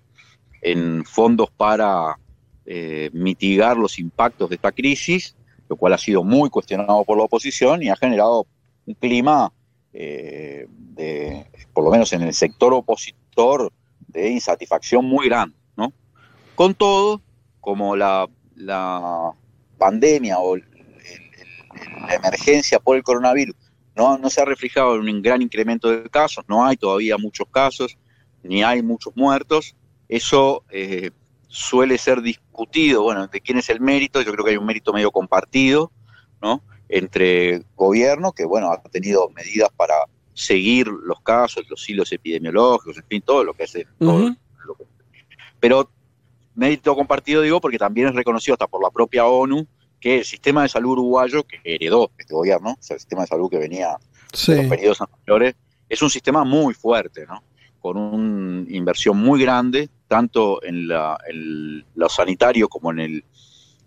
[1.06, 2.18] fondos para
[2.66, 5.36] eh, mitigar los impactos de esta crisis,
[5.68, 8.46] lo cual ha sido muy cuestionado por la oposición y ha generado
[8.86, 9.52] un clima,
[9.94, 13.72] eh, de, por lo menos en el sector opositor,
[14.08, 15.56] de insatisfacción muy grande.
[15.76, 15.92] ¿no?
[16.54, 17.22] Con todo,
[17.60, 18.28] como la
[19.82, 23.56] pandemia o el, el, la emergencia por el coronavirus
[23.96, 27.98] no, no se ha reflejado un gran incremento de casos, no hay todavía muchos casos,
[28.44, 29.76] ni hay muchos muertos.
[30.08, 31.12] Eso eh,
[31.48, 34.94] suele ser discutido, bueno, de quién es el mérito, yo creo que hay un mérito
[34.94, 35.92] medio compartido,
[36.42, 36.62] ¿no?
[36.90, 39.96] Entre gobierno, que bueno, ha tenido medidas para
[40.34, 43.88] seguir los casos, los hilos epidemiológicos, en fin, todo lo que hace.
[45.60, 45.90] pero
[46.56, 49.68] mérito compartido digo porque también es reconocido hasta por la propia ONU
[50.00, 53.28] que el sistema de salud uruguayo que heredó este gobierno, o sea, el sistema de
[53.28, 53.98] salud que venía
[54.48, 55.56] en los periodos anteriores,
[55.88, 57.44] es un sistema muy fuerte, ¿no?
[57.80, 63.26] Con una inversión muy grande, tanto en, la, en lo sanitario como en el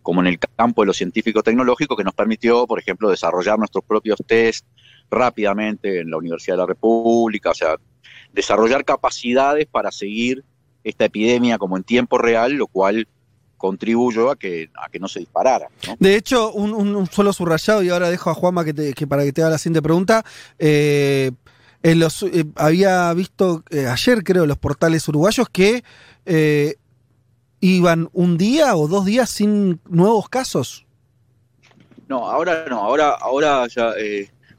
[0.03, 4.23] como en el campo de lo científico-tecnológico, que nos permitió, por ejemplo, desarrollar nuestros propios
[4.27, 4.67] test
[5.11, 7.77] rápidamente en la Universidad de la República, o sea,
[8.31, 10.45] desarrollar capacidades para seguir
[10.85, 13.09] esta epidemia como en tiempo real, lo cual
[13.57, 15.69] contribuyó a que, a que no se disparara.
[15.99, 19.41] De hecho, un, solo subrayado, y ahora dejo a Juanma que, que para que te
[19.41, 20.23] haga la siguiente pregunta.
[20.59, 21.33] Eh,
[21.83, 25.83] en los, eh, había visto eh, ayer, creo, los portales uruguayos que
[27.61, 30.85] iban un día o dos días sin nuevos casos.
[32.07, 33.95] No, ahora no, ahora, ahora ya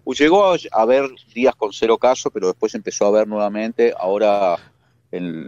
[0.04, 3.94] llegó a haber días con cero casos, pero después empezó a haber nuevamente.
[4.00, 4.58] Ahora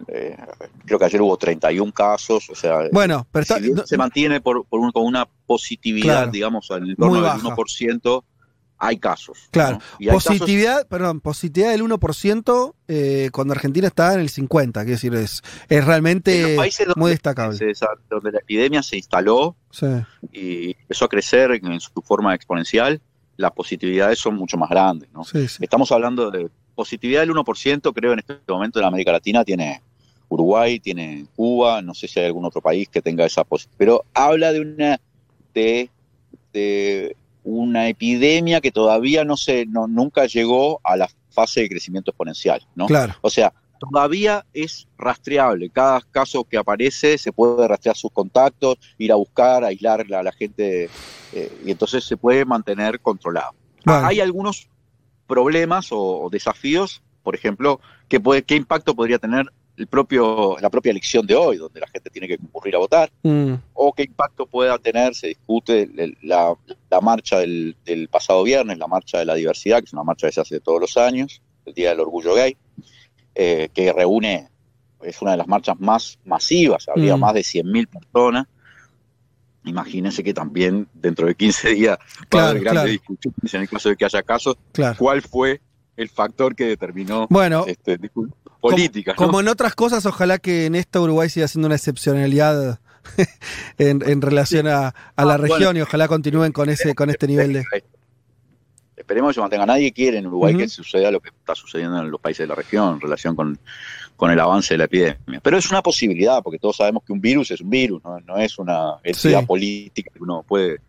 [0.07, 0.38] eh,
[0.85, 3.27] creo que ayer hubo 31 casos, o sea, bueno,
[3.85, 8.23] se mantiene por, con una positividad, digamos, en el torno del 1%,
[8.80, 9.48] hay casos.
[9.52, 9.80] Claro,
[10.11, 15.41] positividad, perdón, positividad del 1% eh, cuando Argentina está en el 50, quiero decir, es,
[15.68, 16.57] es realmente
[16.95, 17.57] muy destacable.
[18.10, 19.56] donde la epidemia se instaló
[20.31, 23.02] y empezó a crecer en su forma exponencial,
[23.38, 25.10] las positividades son mucho más grandes.
[25.11, 25.23] ¿no?
[25.34, 29.82] Estamos hablando de positividad del 1%, creo en este momento en América Latina tiene
[30.30, 34.06] Uruguay, tiene Cuba, no sé si hay algún otro país que tenga esa positividad, pero
[34.14, 35.02] habla de una
[35.56, 35.90] de,
[37.44, 42.62] una epidemia que todavía no se no, nunca llegó a la fase de crecimiento exponencial,
[42.76, 42.86] ¿no?
[42.86, 43.16] Claro.
[43.22, 45.72] O sea, todavía es rastreable.
[45.72, 50.32] Cada caso que aparece se puede rastrear sus contactos, ir a buscar, aislar a la
[50.32, 50.90] gente
[51.34, 53.54] eh, y entonces se puede mantener controlado.
[53.86, 54.70] Hay algunos
[55.28, 59.45] problemas o, desafíos, por ejemplo, ¿qué, puede, qué impacto podría tener
[59.78, 63.12] el propio, la propia elección de hoy, donde la gente tiene que concurrir a votar,
[63.22, 63.54] mm.
[63.74, 65.88] o qué impacto pueda tener, se discute
[66.24, 66.56] la,
[67.02, 67.76] marcha del,
[68.10, 70.82] pasado viernes, la marcha de la diversidad, que es una marcha que se hace todos
[70.82, 72.58] los años, el Día del Orgullo Gay,
[73.36, 74.49] eh, que reúne,
[75.04, 77.20] es una de las marchas más masivas, habría mm.
[77.20, 78.48] más de 100.000 personas.
[79.68, 81.98] Imagínense que también dentro de 15 días
[82.35, 84.57] va a haber grandes discusiones en el caso de que haya casos.
[84.98, 85.61] ¿Cuál fue
[85.95, 87.99] el factor que determinó bueno, este,
[88.60, 89.15] política?
[89.15, 92.80] Como, en otras cosas, ojalá que en esta Uruguay siga siendo una excepcionalidad
[93.77, 97.65] en, relación a, la ah, región y ojalá continúen con ese con este nivel de
[99.07, 99.65] esperemos que se mantenga.
[99.65, 102.56] Nadie quiere en Uruguay que suceda lo que está sucediendo en los países de la
[102.56, 103.57] región en relación con,
[104.26, 105.39] el avance de la epidemia.
[105.41, 108.57] Pero es una posibilidad, porque todos sabemos que un virus es un virus, no, es
[108.57, 110.80] una entidad política que uno puede,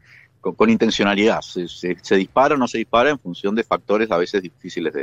[0.40, 1.40] con, intencionalidad.
[1.42, 4.94] Se, dispara o no se dispara en función de factores a veces difíciles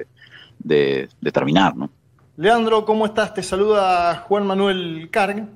[0.59, 1.75] de, determinar.
[1.75, 1.89] ¿no?
[2.37, 3.33] Leandro, ¿cómo estás?
[3.33, 5.47] Te saluda Juan Manuel Carg.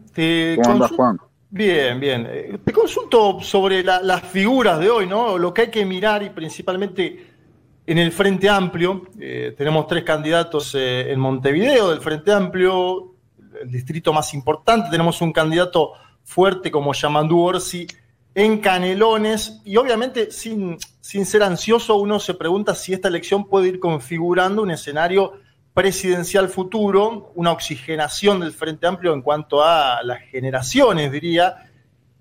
[0.56, 1.20] ¿Cómo andas, Juan?
[1.52, 2.28] Bien, bien.
[2.30, 5.38] Eh, te consulto sobre las figuras de hoy, ¿no?
[5.38, 7.29] Lo que hay que mirar y principalmente
[7.90, 13.16] en el Frente Amplio, eh, tenemos tres candidatos eh, en Montevideo del Frente Amplio,
[13.60, 14.92] el distrito más importante.
[14.92, 15.94] Tenemos un candidato
[16.24, 17.88] fuerte como Yamandú Orsi
[18.36, 19.62] en Canelones.
[19.66, 24.62] Y obviamente, sin, sin ser ansioso, uno se pregunta si esta elección puede ir configurando
[24.62, 25.34] un escenario
[25.74, 31.66] presidencial futuro, una oxigenación del Frente Amplio en cuanto a las generaciones, diría.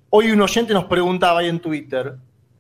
[0.09, 2.17] Hoy un oyente nos preguntaba ahí en Twitter,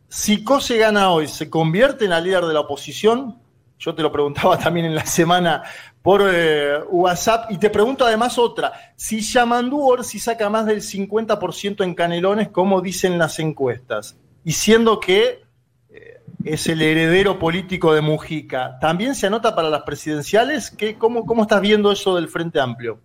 [0.08, 3.38] si Cose gana hoy, ¿se convierte en la líder de la oposición?
[3.78, 5.62] Yo te lo preguntaba también en la semana
[6.02, 7.50] por eh, WhatsApp.
[7.50, 8.72] Y te pregunto además otra.
[8.96, 14.98] Si Yamandú si saca más del 50% en Canelones, como dicen las encuestas, y siendo
[14.98, 15.42] que
[15.90, 20.70] eh, es el heredero político de Mujica, ¿también se anota para las presidenciales?
[20.70, 22.98] ¿Qué, cómo, ¿Cómo estás viendo eso del Frente Amplio?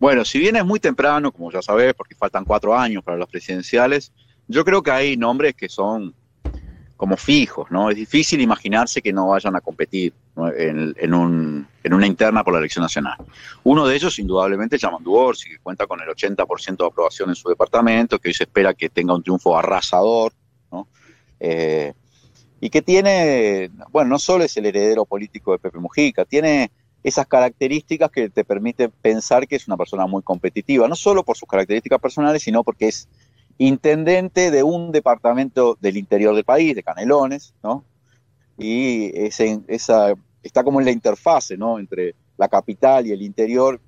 [0.00, 3.28] Bueno, si bien es muy temprano, como ya sabes, porque faltan cuatro años para las
[3.28, 4.12] presidenciales,
[4.48, 6.14] yo creo que hay nombres que son
[6.96, 7.90] como fijos, ¿no?
[7.90, 10.12] Es difícil imaginarse que no vayan a competir
[10.56, 13.18] en, una interna por la elección nacional.
[13.64, 17.34] Uno de ellos, indudablemente, es Yamandu Orsi, que cuenta con el 80% de aprobación en
[17.34, 20.32] su departamento, que hoy se espera que tenga un triunfo arrasador,
[20.70, 20.88] ¿no?
[21.40, 21.92] Eh,
[22.60, 26.70] y que tiene, bueno, no solo es el heredero político de Pepe Mujica, tiene
[27.02, 31.36] esas características que te permiten pensar que es una persona muy competitiva, no solo por
[31.36, 33.08] sus características personales, sino porque es
[33.58, 37.84] intendente de un departamento del interior del país, de Canelones, ¿no?
[38.58, 41.78] y ese, esa, está como en la interfase ¿no?
[41.78, 43.80] entre la capital y el interior,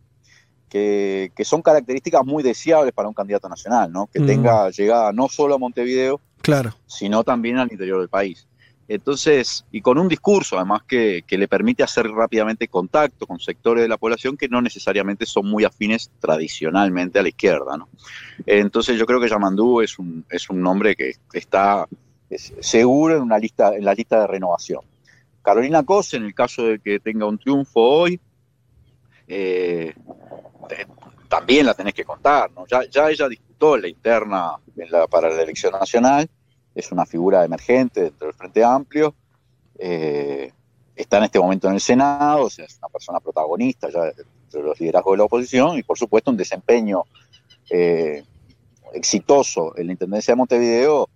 [0.68, 4.08] que, que son características muy deseables para un candidato nacional, ¿no?
[4.08, 4.26] que Mm.
[4.26, 6.74] tenga llegada no solo a Montevideo, Claro.
[6.86, 8.46] sino también al interior del país.
[8.88, 13.88] Entonces, y con un discurso además que, le permite hacer rápidamente contacto con sectores de
[13.88, 17.76] la población que no necesariamente son muy afines tradicionalmente a la izquierda.
[17.76, 17.88] ¿no?
[18.46, 21.86] Entonces yo creo que Yamandú es un, es un nombre que está
[22.28, 24.80] es seguro en, una lista, en la lista de renovación.
[25.42, 28.20] Carolina Cose, en el caso de que tenga un triunfo hoy,
[29.28, 29.94] eh,
[31.28, 32.50] también la tenés que contar.
[32.52, 32.66] ¿no?
[32.66, 34.52] Ya, ya ella disputó la interna
[35.10, 36.28] para la elección nacional,
[36.76, 39.14] es una figura emergente dentro del Frente Amplio,
[39.78, 40.52] eh,
[40.94, 44.62] está en este momento en el Senado, o sea, es una persona protagonista ya de
[44.62, 47.02] los liderazgos de la oposición y por supuesto un desempeño
[47.70, 48.22] eh,
[48.94, 51.08] exitoso en la Intendencia de Montevideo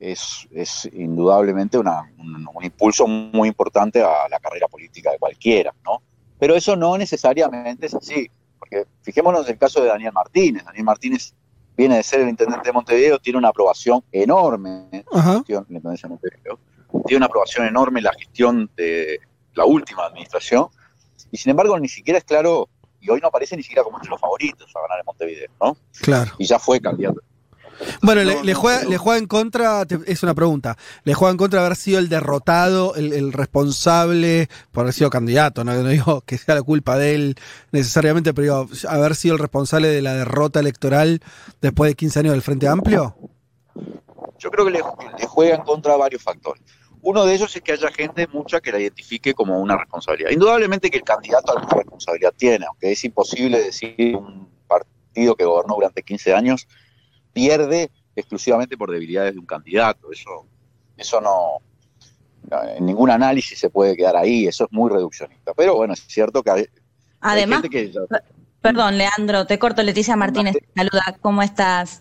[0.00, 5.72] es, es indudablemente una- un, un impulso muy importante a la carrera política de cualquiera,
[5.84, 6.02] ¿no?
[6.38, 8.28] Pero eso no necesariamente es así,
[8.58, 10.64] porque fijémonos en el caso de Daniel Martínez.
[10.64, 11.32] Daniel Martínez
[11.76, 15.80] viene de ser el intendente de Montevideo, tiene una aprobación enorme en la gestión de
[16.08, 16.58] Montevideo,
[17.06, 19.20] tiene una aprobación enorme en la gestión de
[19.54, 20.68] la última administración,
[21.30, 22.68] y sin embargo ni siquiera es claro,
[23.00, 25.76] y hoy no aparece ni siquiera como entre los favoritos a ganar en Montevideo, ¿no?
[26.00, 26.32] Claro.
[26.38, 27.20] Y ya fue candidato.
[28.02, 31.36] Bueno, le, le juega, le juega en contra, te- es una pregunta, le juega en
[31.38, 35.88] contra de haber sido el derrotado, el, el responsable, por haber sido candidato, no, no
[35.88, 37.36] digo que sea la culpa de él
[37.72, 41.20] necesariamente, pero digo, haber sido el responsable de la derrota electoral
[41.60, 43.16] después de 15 años del Frente Amplio.
[44.38, 44.82] Yo creo que le,
[45.18, 46.62] le juega en contra varios factores.
[47.02, 50.30] Uno de ellos es que haya gente mucha que la identifique como una responsabilidad.
[50.30, 55.74] Indudablemente que el candidato alguna responsabilidad tiene, aunque es imposible decir un partido que gobernó
[55.74, 56.66] durante 15 años
[57.34, 60.10] pierde exclusivamente por debilidades de un candidato.
[60.10, 60.46] Eso,
[60.96, 61.58] eso no,
[62.76, 65.52] en ningún análisis se puede quedar ahí, eso es muy reduccionista.
[65.54, 66.66] Pero bueno, es cierto que hay, hay
[67.20, 68.00] Además, gente que ya-
[68.62, 69.82] perdón, Leandro, te corto.
[69.82, 71.18] Leticia Martínez, te saluda.
[71.20, 72.00] ¿Cómo estás?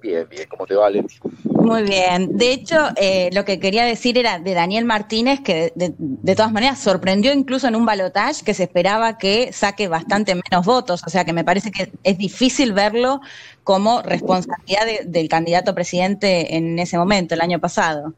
[0.00, 1.16] Bien, bien, ¿cómo te va, Leti?
[1.44, 2.36] Muy bien.
[2.36, 6.52] De hecho, eh, lo que quería decir era de Daniel Martínez, que de, de todas
[6.52, 11.02] maneras sorprendió incluso en un balotaje que se esperaba que saque bastante menos votos.
[11.06, 13.20] O sea que me parece que es difícil verlo
[13.62, 18.14] como responsabilidad de- del candidato presidente en ese momento, el año pasado.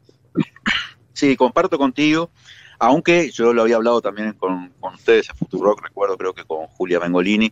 [1.13, 2.31] Sí, comparto contigo,
[2.79, 6.65] aunque yo lo había hablado también con, con ustedes en Futurock, recuerdo creo que con
[6.67, 7.51] Julia Bengolini,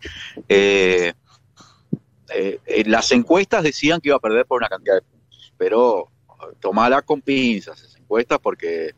[0.49, 1.13] eh,
[2.33, 6.09] eh, eh, las encuestas decían que iba a perder por una cantidad de puntos, pero
[6.29, 8.93] eh, tomala con pinzas esas encuestas porque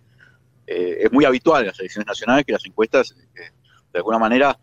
[0.67, 4.57] eh, es muy habitual en las elecciones nacionales que las encuestas de alguna manera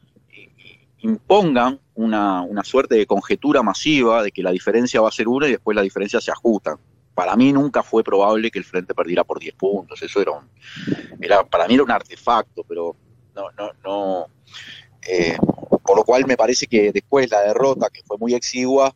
[1.03, 5.49] impongan una, una suerte de conjetura masiva de que la diferencia va a ser una
[5.49, 6.79] y después la diferencia se ajusta.
[7.15, 10.49] Para mí nunca fue probable que el Frente perdiera por 10 puntos, eso era, un,
[11.21, 12.97] era para mí era un artefacto, pero
[13.35, 14.27] no, no, no,
[15.06, 15.36] eh,
[15.85, 18.94] por lo cual me parece que después la derrota, que fue muy exigua,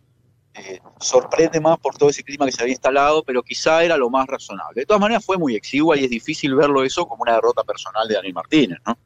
[0.57, 4.09] eh, sorprende más por todo ese clima que se había instalado, pero quizá era lo
[4.09, 4.83] más razonable.
[4.83, 8.07] De todas maneras fue muy exigua y es difícil verlo eso como una derrota personal
[8.07, 8.97] de Daniel Martínez, ¿no?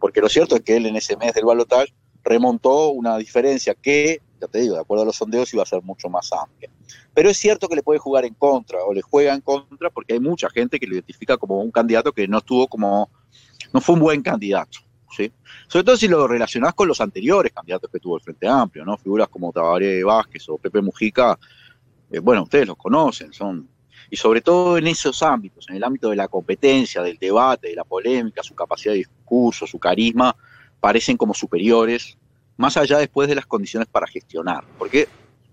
[0.00, 1.94] Porque lo cierto es que él en ese mes del balotaje
[2.24, 5.82] remontó una diferencia que, ya te digo, de acuerdo a los sondeos iba a ser
[5.82, 6.70] mucho más amplia.
[7.14, 10.14] Pero es cierto que le puede jugar en contra o le juega en contra porque
[10.14, 13.08] hay mucha gente que lo identifica como un candidato que no estuvo como,
[13.72, 14.80] no fue un buen candidato.
[15.16, 15.32] ¿Sí?
[15.66, 18.96] Sobre todo si lo relacionás con los anteriores candidatos que tuvo el Frente Amplio, ¿no?
[18.98, 21.38] Figuras como Tabaré Vázquez o Pepe Mujica,
[22.10, 23.68] eh, bueno, ustedes los conocen, son.
[24.10, 27.74] Y sobre todo en esos ámbitos, en el ámbito de la competencia, del debate, de
[27.76, 30.34] la polémica, su capacidad de discurso, su carisma,
[30.80, 32.16] parecen como superiores,
[32.56, 34.64] más allá después de las condiciones para gestionar.
[34.78, 35.08] Porque,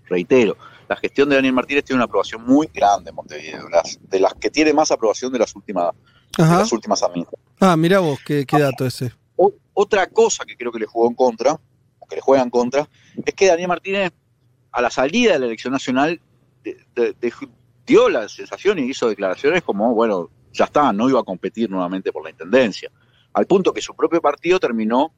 [0.05, 0.55] reitero,
[0.87, 4.33] la gestión de Daniel Martínez tiene una aprobación muy grande en Montevideo, las- de las
[4.35, 5.91] que tiene más aprobación de las últimas,
[6.37, 7.53] de las últimas administraciones.
[7.59, 9.11] Ah, mira vos, qué, qué dato ese.
[9.37, 11.59] O- otra cosa que creo que le jugó en contra,
[11.99, 12.87] o que le juega en contra,
[13.25, 14.11] es que Daniel Martínez,
[14.71, 16.19] a la salida de la elección nacional,
[16.63, 17.33] de- de- de-
[17.85, 22.11] dio la sensación y hizo declaraciones como, bueno, ya está, no iba a competir nuevamente
[22.11, 22.89] por la intendencia.
[23.33, 25.13] Al punto que su propio partido terminó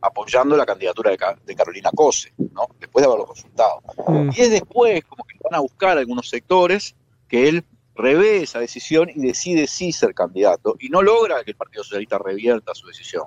[0.00, 2.68] apoyando la candidatura de, Ca- de Carolina Cose, ¿no?
[2.80, 3.82] después de haberlo consultado.
[4.08, 4.30] Mm.
[4.34, 6.94] Y es después como que van a buscar algunos sectores
[7.28, 7.64] que él
[7.94, 12.16] revé esa decisión y decide sí ser candidato y no logra que el Partido Socialista
[12.18, 13.24] revierta su decisión.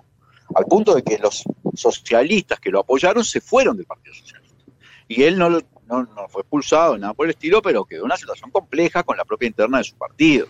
[0.55, 1.43] Al punto de que los
[1.75, 4.55] socialistas que lo apoyaron se fueron del Partido Socialista.
[5.07, 8.17] Y él no, no, no fue expulsado, nada por el estilo, pero quedó en una
[8.17, 10.47] situación compleja con la propia interna de su partido.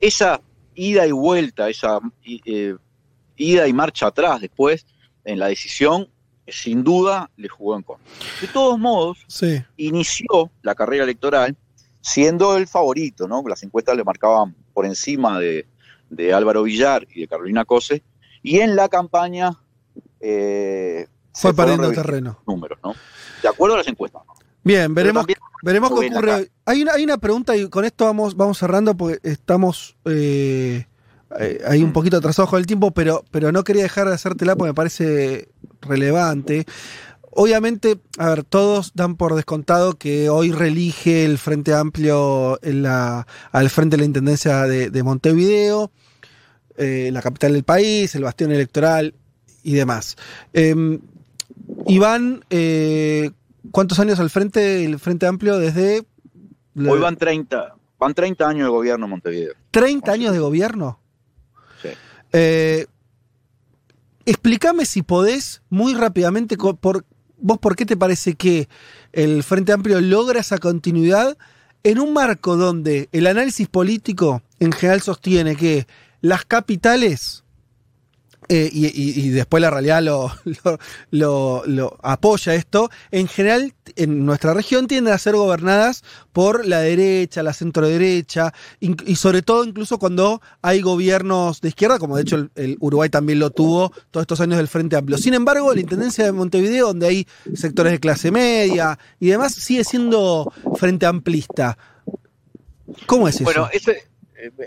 [0.00, 0.40] Esa
[0.74, 2.74] ida y vuelta, esa eh,
[3.36, 4.86] ida y marcha atrás después
[5.24, 6.08] en la decisión,
[6.46, 8.06] sin duda le jugó en contra.
[8.40, 9.62] De todos modos, Sí.
[9.76, 11.56] inició la carrera electoral
[12.00, 13.42] siendo el favorito, ¿no?
[13.46, 15.66] Las encuestas le marcaban por encima de,
[16.08, 18.02] de Álvaro Villar y de Carolina Cose,
[18.56, 19.58] y en la campaña
[20.20, 22.40] eh, Fue perdiendo terreno.
[22.46, 22.94] números, ¿no?
[23.42, 24.22] De acuerdo a las encuestas.
[24.26, 24.34] ¿no?
[24.64, 26.50] Bien, veremos, también veremos qué ocurre.
[26.64, 30.86] Hay una, hay una pregunta y con esto vamos, vamos cerrando porque estamos eh,
[31.38, 31.86] eh, ahí Mm.
[31.86, 34.74] un poquito atrasados con el tiempo, pero, pero no quería dejar de hacértela porque me
[34.74, 35.48] parece
[35.80, 36.64] relevante.
[37.30, 43.26] Obviamente, a ver, todos dan por descontado que hoy reelige el Frente Amplio en la,
[43.52, 45.92] al frente de la Intendencia de, de Montevideo,
[46.78, 49.14] eh, la capital del país, el bastión electoral
[49.62, 50.16] y demás.
[50.54, 50.98] Eh,
[51.86, 53.30] Iván, eh,
[53.70, 56.04] ¿cuántos años al frente el Frente Amplio desde
[56.74, 59.54] la- Hoy van 30, van 30 años de gobierno en Montevideo.
[59.70, 60.98] 30 años de gobierno?
[61.82, 61.88] Sí.
[62.32, 62.86] Eh,
[64.26, 67.04] explícame si podés muy rápidamente por,
[67.38, 68.68] vos por qué te parece que
[69.12, 71.36] el Frente Amplio logra esa continuidad
[71.84, 75.86] en un marco donde el análisis político en general sostiene que
[76.20, 77.44] las capitales
[78.50, 80.32] eh, y, después la realidad lo,
[80.64, 80.78] lo-
[81.10, 86.80] lo- lo apoya esto, en general en nuestra región tienden a ser gobernadas por la
[86.80, 92.48] derecha, la centroderecha, y sobre todo incluso cuando hay gobiernos de izquierda, como de hecho
[92.54, 95.18] el, Uruguay también lo tuvo todos estos años del Frente Amplio.
[95.18, 99.84] Sin embargo, la Intendencia de Montevideo, donde hay sectores de clase media y demás, sigue
[99.84, 101.76] siendo Frente Amplista.
[103.06, 103.44] ¿Cómo es eso?
[103.44, 103.68] Bueno,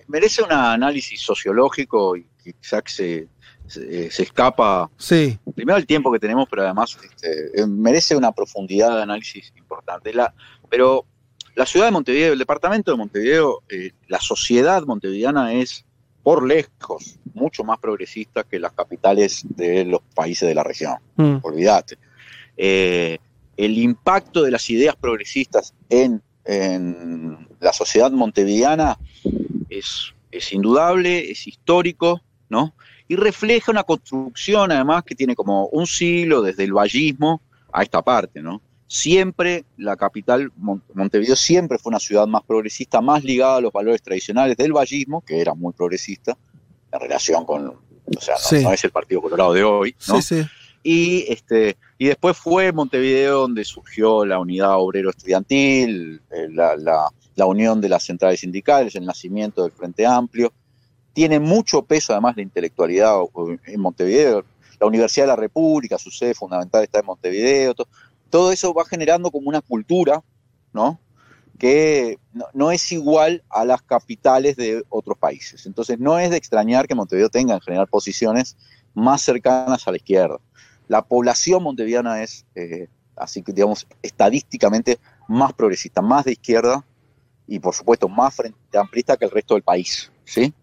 [0.08, 3.28] merece un análisis sociológico y quizás se,
[3.68, 5.38] se, se escapa sí.
[5.56, 10.14] primero el tiempo que tenemos, pero además este, eh, merece una profundidad de análisis importante.
[10.14, 10.34] La,
[10.70, 11.06] pero
[11.56, 15.86] la ciudad de Montevideo, el departamento de Montevideo, eh, la sociedad montevideana es
[16.24, 20.96] por lejos mucho más progresista que las capitales de los países de la región.
[21.16, 21.38] Mm.
[21.42, 21.98] Olvídate.
[22.58, 23.18] Eh,
[23.58, 28.98] el impacto de las ideas progresistas en, en la sociedad montevideana
[29.80, 32.74] es, es indudable, es histórico, ¿no?
[33.08, 37.42] Y refleja una construcción, además, que tiene como un siglo desde el vallismo
[37.74, 38.62] a esta parte, ¿no?
[38.88, 43.72] Siempre la capital, Mon- Montevideo, siempre fue una ciudad más progresista, más ligada a los
[43.72, 46.38] valores tradicionales del vallismo, que era muy progresista,
[46.92, 48.64] en relación con, o sea, no, Sí.
[48.64, 50.22] no es el Partido Colorado de hoy, ¿no?
[50.22, 50.48] Sí, sí.
[50.84, 57.46] Y, este, y después fue Montevideo donde surgió la unidad obrero-estudiantil, eh, la, la- la
[57.46, 60.52] unión de las centrales sindicales, el nacimiento del Frente Amplio.
[61.14, 63.16] Tiene mucho peso además la intelectualidad
[63.66, 64.44] en Montevideo.
[64.80, 67.74] La Universidad de la República, su sede fundamental está en Montevideo.
[67.74, 67.88] to-
[68.30, 70.24] todo eso va generando como una cultura,
[70.74, 71.00] ¿no?
[71.60, 75.66] que no, no es igual a las capitales de otros países.
[75.68, 78.58] Entonces no es de extrañar que Montevideo tenga en general posiciones
[78.96, 80.38] más cercanas a la izquierda.
[80.88, 84.98] La población montevideana es, eh, así que digamos, estadísticamente
[85.28, 86.84] más progresista, más de izquierda
[87.56, 90.12] y por supuesto más frente amplista que el resto del país.
[90.24, 90.54] ¿sí?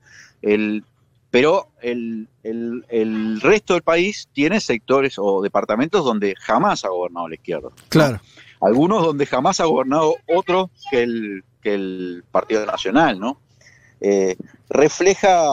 [0.42, 0.84] El,
[1.30, 7.28] pero el, el- el resto del país tiene sectores o departamentos donde jamás ha gobernado
[7.28, 7.68] la izquierda.
[7.90, 8.20] Claro.
[8.60, 13.38] Algunos donde jamás ha gobernado otro que el, que el Partido Nacional, ¿no?
[14.00, 14.36] Eh,
[14.70, 15.44] refleja,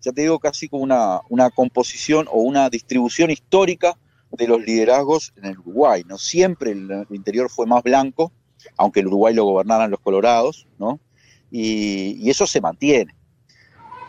[0.00, 3.96] ya te digo, casi como una, una composición o una distribución histórica
[4.32, 6.18] de los liderazgos en el Uruguay, ¿no?
[6.18, 8.32] Siempre el, el interior fue más blanco,
[8.76, 11.00] aunque el Uruguay lo gobernaran los colorados, ¿no?
[11.50, 13.14] Y, y eso se mantiene.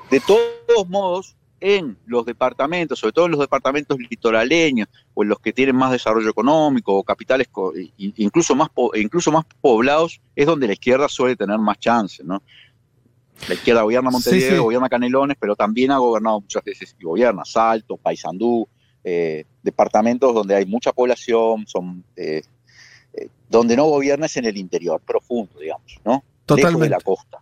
[0.09, 5.39] De todos modos, en los departamentos, sobre todo en los departamentos litoraleños o en los
[5.39, 7.47] que tienen más desarrollo económico o capitales
[7.97, 12.41] incluso más incluso más poblados, es donde la izquierda suele tener más chances, ¿no?
[13.47, 14.61] La izquierda gobierna Montevideo, Sí, sí.
[14.61, 18.67] gobierna Canelones, pero también ha gobernado muchas veces y gobierna Salto, Paysandú,
[19.03, 22.41] eh, departamentos donde hay mucha población, son eh,
[23.13, 26.23] eh, donde no gobierna es en el interior, profundo, digamos, ¿no?
[26.47, 26.89] Lejos de Totalmente.
[26.89, 27.37] la costa.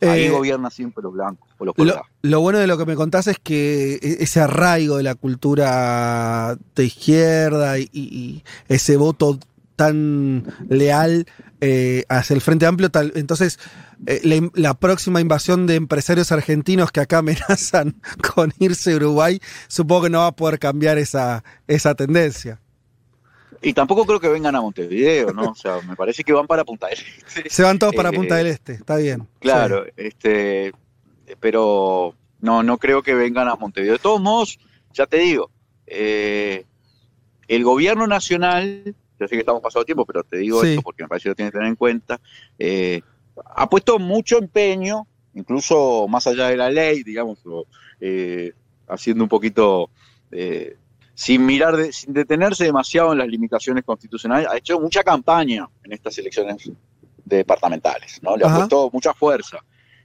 [0.00, 2.94] Ahí Eh, gobierna siempre los blancos o los Lo, lo bueno de lo que me
[2.94, 9.38] contás es que e- ese arraigo de la cultura de izquierda y, ese voto
[9.76, 11.26] tan leal
[11.60, 13.58] eh, hacia el Frente Amplio, tal, entonces
[14.06, 18.00] eh, la, la próxima invasión de empresarios argentinos que acá amenazan
[18.34, 22.60] con irse a Uruguay, supongo que no va a poder cambiar esa, esa tendencia.
[23.64, 25.50] Y tampoco creo que vengan a Montevideo, ¿no?
[25.50, 27.48] O sea, me parece que van para Punta del Este.
[27.50, 29.26] Se van todos para Eh, Punta del Este, está bien.
[29.40, 30.72] Claro, este,
[31.40, 33.94] pero no, no creo que vengan a Montevideo.
[33.94, 34.58] De todos modos,
[34.92, 35.50] ya te digo,
[35.86, 36.64] eh,
[37.48, 40.70] el gobierno nacional, yo sé que estamos pasado tiempo, pero te digo Sí.
[40.70, 42.20] esto porque me parece que lo tienes que tener en cuenta,
[42.58, 43.00] eh,
[43.56, 47.38] ha puesto mucho empeño, incluso más allá de la ley, digamos,
[48.00, 48.52] eh,
[48.86, 49.90] haciendo un poquito,
[50.30, 50.76] eh,
[51.14, 55.92] sin mirar, de- sin detenerse demasiado en las limitaciones constitucionales, ha hecho mucha campaña en
[55.92, 56.70] estas elecciones
[57.24, 58.36] departamentales, ¿no?
[58.36, 59.58] Le ha puesto mucha fuerza.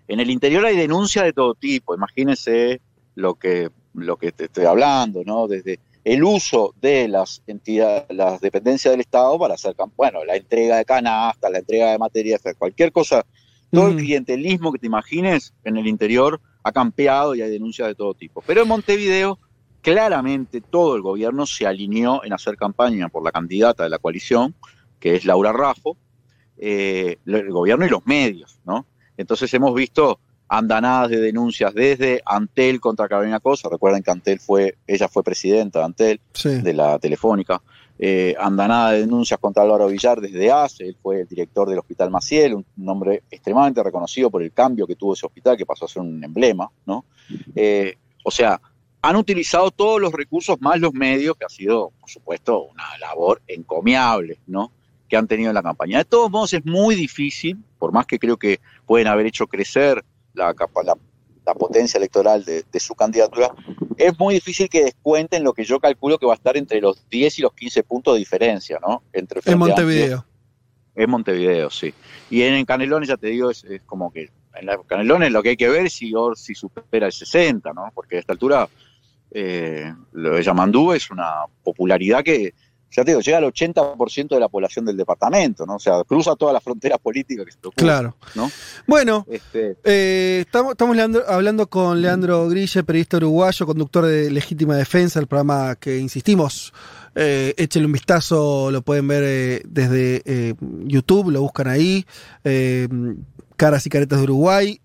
[0.08, 2.82] En el interior hay denuncias de todo tipo, imagínense
[3.16, 5.48] lo que, lo que te estoy hablando, ¿no?
[5.48, 10.78] Desde el uso de las entidades, las dependencias del Estado para hacer, bueno, la entrega
[10.78, 13.26] de canastas, la entrega de materias, cualquier cosa,
[13.72, 17.96] todo el clientelismo que te imagines en el interior ha campeado y hay denuncias de
[17.96, 18.42] todo tipo.
[18.48, 19.38] Pero en Montevideo,
[19.82, 24.56] claramente todo el gobierno se alineó en hacer campaña por la candidata de la coalición,
[25.00, 25.98] que es Laura Raffo,
[26.58, 28.86] eh, el gobierno y los medios, ¿no?
[29.18, 30.20] Entonces hemos visto
[30.50, 35.80] andanadas de denuncias desde Antel contra Carolina Cosa, recuerden que Antel fue, ella fue presidenta
[35.80, 37.62] de Antel, de la Telefónica,
[38.00, 42.10] eh, andanada de denuncias contra Álvaro Villar desde ACE, él fue el director del Hospital
[42.10, 45.90] Maciel, un, hombre extremadamente reconocido por el cambio que tuvo ese hospital, que pasó a
[45.90, 47.06] ser un emblema, ¿no?
[47.56, 48.60] Eh, o sea,
[49.02, 53.42] han utilizado todos los recursos más los medios, que ha sido, por supuesto, una labor
[53.48, 54.72] encomiable, ¿no?
[55.10, 55.98] que han tenido en la campaña.
[55.98, 60.06] De todos modos, es muy difícil, por más que creo que pueden haber hecho crecer
[60.34, 60.54] la,
[60.86, 60.96] la,
[61.46, 63.52] la potencia electoral de, su candidatura,
[63.98, 67.10] es muy difícil que descuenten lo que yo calculo que va a estar entre los
[67.10, 69.02] 10 y los 15 puntos de diferencia, ¿no?
[69.12, 70.26] Entre en Montevideo.
[70.96, 71.94] En Montevideo, sí.
[72.30, 75.70] Y en, Canelones, ya te digo, es, como que en Canelones lo que hay que
[75.70, 77.92] ver es si si supera el 60, ¿no?
[77.96, 78.70] Porque a esta altura
[79.32, 82.54] eh, lo de Yamandú es una popularidad que
[82.92, 85.76] ya te digo, llega al 80% de la población del departamento, ¿no?
[85.76, 88.16] O sea, cruza todas las fronteras políticas que se te Claro.
[88.34, 88.50] ¿no?
[88.88, 90.98] Bueno, este, eh, estamos, estamos
[91.28, 96.74] hablando con Leandro Grille, periodista uruguayo, conductor de Legítima Defensa, el programa que insistimos.
[97.16, 102.06] Eh, échenle un vistazo, lo pueden ver eh, desde YouTube, lo buscan ahí.
[103.56, 104.82] Caras y caretas de Uruguay,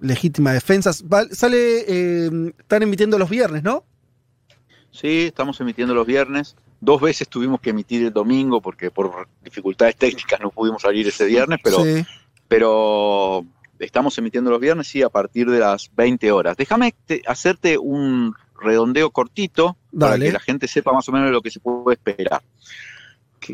[0.00, 0.92] Legítima Defensa.
[0.92, 2.26] sale,
[2.58, 3.84] están emitiendo los viernes, ¿no?
[4.90, 6.56] Sí, estamos emitiendo los viernes.
[6.80, 11.24] Dos veces tuvimos que emitir el domingo porque por dificultades técnicas no pudimos salir ese
[11.24, 11.82] viernes, pero,
[12.46, 13.44] pero
[13.78, 16.56] estamos emitiendo los viernes, sí, a partir de las 20 horas.
[16.56, 16.94] Déjame
[17.26, 21.58] hacerte un redondeo cortito para que la gente sepa más o menos lo que se
[21.60, 22.42] puede esperar.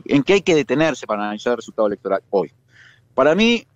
[0.05, 2.53] ¿En qué hay que detenerse para analizar el resultado electoral hoy?
[3.21, 3.67] Para mí,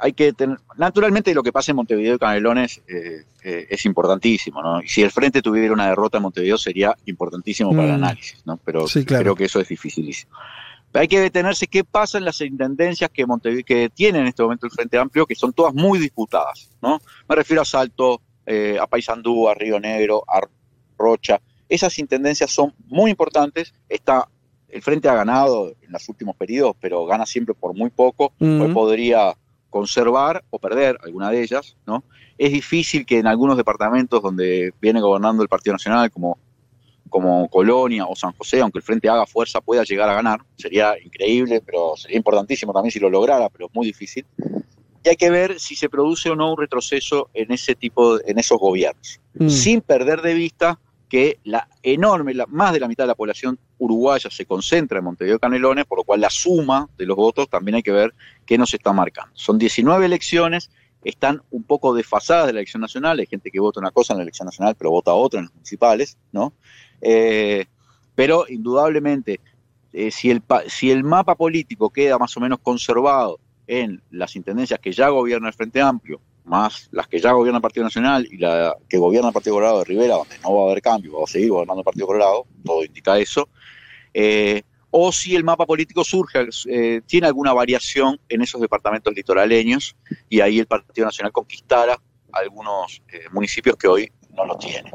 [0.00, 0.58] hay que tener.
[0.76, 4.82] Naturalmente, lo que pasa en Montevideo y Canelones eh, eh, es importantísimo, ¿no?
[4.82, 8.04] Y si el frente tuviera una derrota en Montevideo, sería importantísimo para el mm.
[8.04, 8.56] análisis, ¿no?
[8.56, 10.32] Pero creo que eso es dificilísimo.
[10.94, 14.66] hay que detenerse qué pasa en las intendencias que, Montevideo, que tiene en este momento
[14.66, 17.00] el Frente Amplio, que son todas muy disputadas, ¿no?
[17.28, 20.40] Me refiero a Salto, eh, a Paysandú, a Río Negro, a
[20.98, 21.40] Rocha.
[21.68, 23.74] Esas intendencias son muy importantes.
[23.88, 24.26] Está
[24.72, 28.72] el Frente ha ganado en los últimos periodos, pero gana siempre por muy poco, pues
[28.72, 29.36] podría
[29.68, 32.02] conservar o perder alguna de ellas, ¿no?
[32.38, 36.38] Es difícil que en algunos departamentos donde viene gobernando el Partido Nacional, como,
[37.10, 40.40] como Colonia o San José, aunque el Frente haga fuerza, pueda llegar a ganar.
[40.56, 44.24] Sería increíble, pero sería importantísimo también si lo lograra, pero es muy difícil.
[45.04, 48.38] Y hay que ver si se produce o no un retroceso en ese tipo, en
[48.38, 49.48] esos gobiernos, mm.
[49.48, 50.78] sin perder de vista
[51.12, 55.04] que la enorme, la, más de la mitad de la población uruguaya se concentra en
[55.04, 58.14] Montevideo Canelones, por lo cual la suma de los votos también hay que ver
[58.46, 59.30] qué nos está marcando.
[59.34, 60.70] Son 19 elecciones,
[61.04, 64.20] están un poco desfasadas de la elección nacional, hay gente que vota una cosa en
[64.20, 66.54] la elección nacional, pero vota otra en las municipales, ¿no?
[67.02, 67.66] Eh,
[68.14, 69.40] pero indudablemente,
[69.92, 74.80] eh, si, el, si el mapa político queda más o menos conservado en las intendencias
[74.80, 78.36] que ya gobierna el Frente Amplio, más las que ya gobierna el Partido Nacional y
[78.36, 81.24] la que gobierna el Partido Colorado de Rivera, donde no va a haber cambio, va
[81.24, 83.48] a seguir gobernando el Partido Colorado, todo indica eso,
[84.12, 89.96] eh, o si el mapa político surge, eh, tiene alguna variación en esos departamentos litoraleños
[90.28, 91.98] y ahí el Partido Nacional conquistara
[92.32, 94.92] algunos eh, municipios que hoy no lo tienen.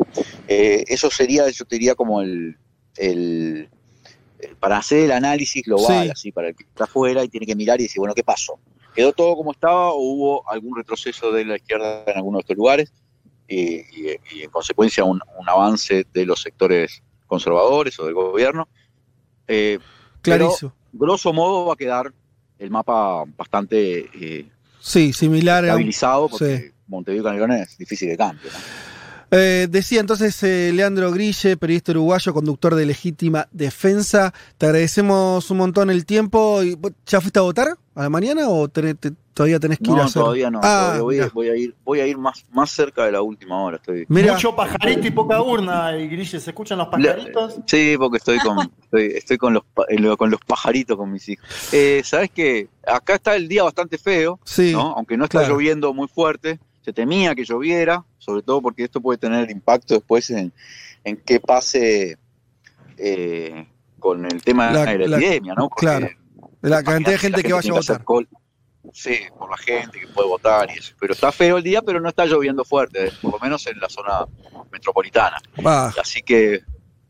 [0.48, 2.58] eso sería, yo te diría, como el,
[2.96, 3.70] el
[4.60, 7.80] para hacer el análisis global, así, para el que está afuera y tiene que mirar
[7.80, 8.60] y decir, bueno, ¿qué pasó?
[8.98, 12.58] ¿Quedó todo como estaba o hubo algún retroceso de la izquierda en alguno de estos
[12.58, 12.92] lugares?
[13.48, 13.84] Y,
[14.42, 18.68] en consecuencia un, avance de los sectores conservadores o del gobierno.
[19.48, 19.78] Eh,
[20.24, 20.74] Clarísimo.
[20.92, 22.12] grosso modo va a quedar
[22.58, 24.50] el mapa bastante eh,
[24.80, 28.50] sí, similar estabilizado porque Montevideo Canelones es difícil de cambio.
[29.30, 34.34] Eh, decía entonces eh, Leandro Grille, periodista uruguayo, conductor de Legítima Defensa.
[34.58, 36.62] Te agradecemos un montón el tiempo.
[37.06, 40.22] ¿Ya fuiste a votar a la mañana o todavía tenés que ir a hacer?
[40.22, 43.62] Todavía no, ah, voy, a ir, voy a ir más, más cerca de la última
[43.62, 43.78] hora.
[43.78, 44.06] Estoy...
[44.08, 47.60] Mucho pajarito y poca urna, y Grille, ¿se escuchan los pajaritos?
[47.66, 49.64] sí, porque estoy con, estoy, con, los,
[50.18, 51.46] con los pajaritos con mis hijos.
[51.74, 54.40] Eh, Sabes que acá está el día bastante feo,
[54.96, 59.18] aunque no está lloviendo muy fuerte se temía que lloviera, sobre todo porque esto puede
[59.18, 60.54] tener impacto después en,
[61.04, 62.18] en qué pase
[62.98, 63.68] eh,
[64.00, 65.68] con el tema de la, epidemia, ¿no?
[65.70, 66.08] claro,
[66.62, 68.06] la cantidad de gente que vaya a votar.
[68.94, 70.94] Sí, por la gente que puede votar y eso.
[70.98, 73.90] Pero está feo el día, pero no está lloviendo fuerte, por lo menos en la
[73.90, 74.26] zona
[74.72, 75.42] metropolitana.
[76.02, 76.62] Así que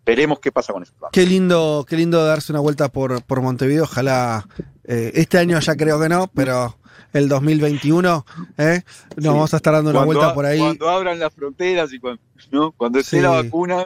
[0.04, 0.94] veremos qué pasa con eso.
[1.12, 3.84] Qué lindo, qué lindo darse una vuelta por, por Montevideo.
[3.84, 4.48] Ojalá
[4.86, 6.80] eh, este año ya creo que no, pero
[7.14, 8.26] el 2021
[8.58, 8.82] ¿eh?
[9.16, 9.28] nos Sí.
[9.28, 10.60] vamos a estar dando una Cuando vuelta a- por ahí.
[10.60, 12.22] Cuando abran las fronteras y cuando,
[12.52, 12.72] ¿no?
[12.72, 13.24] cuando esté Sí.
[13.24, 13.86] la vacuna,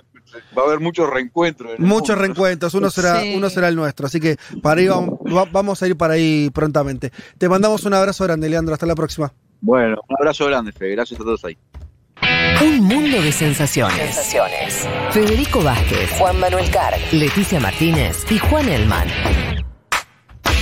[0.58, 1.78] va a haber muchos reencuentros.
[1.80, 2.16] Muchos mundo.
[2.22, 3.34] reencuentros, uno será, Sí.
[3.36, 6.50] uno será el nuestro, así que para ahí vamos, va- vamos a ir para ahí
[6.54, 7.12] prontamente.
[7.38, 9.34] Te mandamos un abrazo grande, Leandro, hasta la próxima.
[9.60, 10.92] Bueno, un abrazo grande, Fede.
[10.92, 11.58] Gracias a todos ahí.
[12.64, 14.16] Un mundo de sensaciones.
[15.12, 19.08] Federico Vázquez, Juan Manuel Carr, Leticia Martínez y Juan Elman.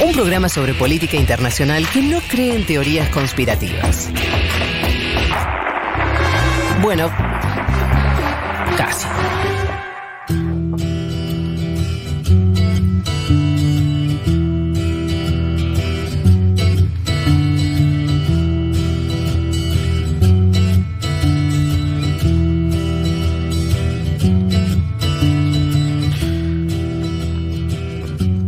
[0.01, 4.09] Un programa sobre política internacional que no cree en teorías conspirativas.
[6.81, 7.11] Bueno,
[8.77, 9.07] casi.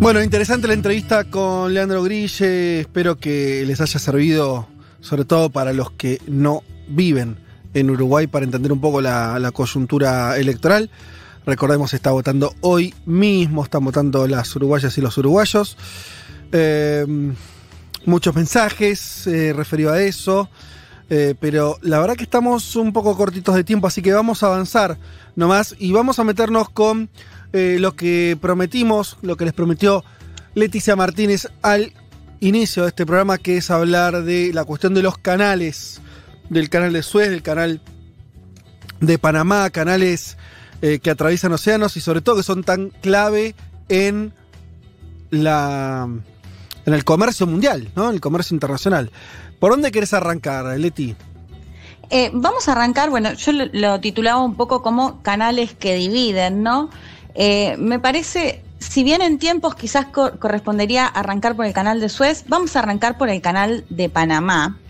[0.01, 2.79] Bueno, interesante la entrevista con Leandro Grille.
[2.79, 4.67] Espero que les haya servido,
[4.99, 7.37] sobre todo para los que no viven
[7.75, 10.89] en Uruguay, para entender un poco la, coyuntura electoral.
[11.45, 15.77] Recordemos, está votando hoy mismo, están votando las uruguayas y los uruguayos.
[16.51, 17.05] Eh,
[18.03, 19.55] muchos mensajes eh,
[19.87, 20.49] a eso.
[21.11, 24.47] Eh, pero la verdad que estamos un poco cortitos de tiempo, así que vamos a
[24.47, 24.97] avanzar
[25.35, 27.09] nomás y vamos a meternos con
[27.53, 30.03] eh, lo que prometimos, lo que les prometió
[30.53, 31.93] Leticia Martínez al
[32.39, 36.01] inicio de este programa, que es hablar de la cuestión de los canales,
[36.49, 37.81] del canal de Suez, del canal
[38.99, 40.37] de Panamá, canales
[40.81, 43.55] eh, que atraviesan océanos y sobre todo que son tan clave
[43.89, 44.33] en
[45.29, 46.09] la
[46.85, 48.09] en el comercio mundial, ¿no?
[48.09, 49.11] En el comercio internacional.
[49.59, 51.15] ¿Por dónde querés arrancar, Leti?
[52.09, 56.63] Eh, vamos a arrancar, bueno, yo lo, lo titulaba un poco como canales que dividen,
[56.63, 56.89] ¿no?
[57.33, 62.09] Eh, me parece, si bien en tiempos quizás co- correspondería arrancar por el canal de
[62.09, 64.80] Suez, vamos a arrancar por el canal de Panamá.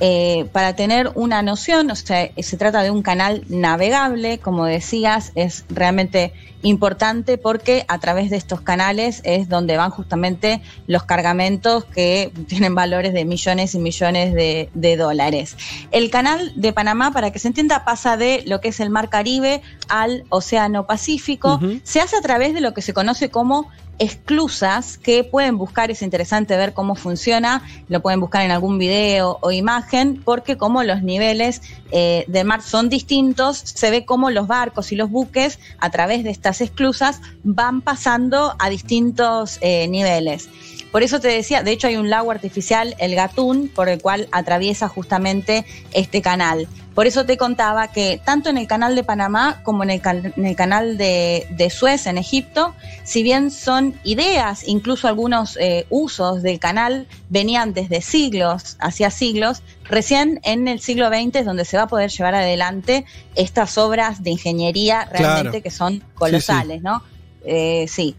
[0.00, 5.30] Eh, para tener una noción, o sea, se trata de un canal navegable, como decías,
[5.34, 6.32] es realmente
[6.62, 12.74] importante porque a través de estos canales es donde van justamente los cargamentos que tienen
[12.74, 15.56] valores de millones y millones de, de dólares.
[15.90, 19.10] El canal de Panamá, para que se entienda, pasa de lo que es el Mar
[19.10, 21.60] Caribe al Océano Pacífico.
[21.82, 23.68] Se hace a través de lo que se conoce como
[24.00, 29.38] esclusas que pueden buscar, es interesante ver cómo funciona, lo pueden buscar en algún video
[29.42, 31.60] o imagen, porque como los niveles
[31.92, 36.24] eh, del mar son distintos, se ve cómo los barcos y los buques a través
[36.24, 40.48] de estas esclusas van pasando a distintos eh, niveles.
[40.92, 44.28] Por eso te decía, de hecho hay un lago artificial, el Gatún, por el cual
[44.32, 46.66] atraviesa justamente este canal.
[46.94, 50.34] Por eso te contaba que tanto en el canal de Panamá como en el, can-
[50.36, 55.86] en el canal de, de Suez en Egipto, si bien son ideas, incluso algunos eh,
[55.88, 61.64] usos del canal venían desde siglos, hacia siglos, recién en el siglo XX es donde
[61.64, 63.04] se va a poder llevar adelante
[63.36, 65.62] estas obras de ingeniería realmente Claro.
[65.62, 67.02] que son colosales, ¿no?
[67.44, 68.16] Eh, sí.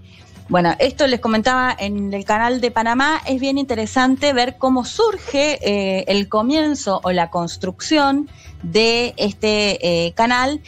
[0.52, 5.58] Bueno, esto les comentaba en el canal de Panamá, es bien interesante ver cómo surge
[5.62, 8.28] eh, el comienzo o la construcción
[8.62, 10.60] de este eh, canal.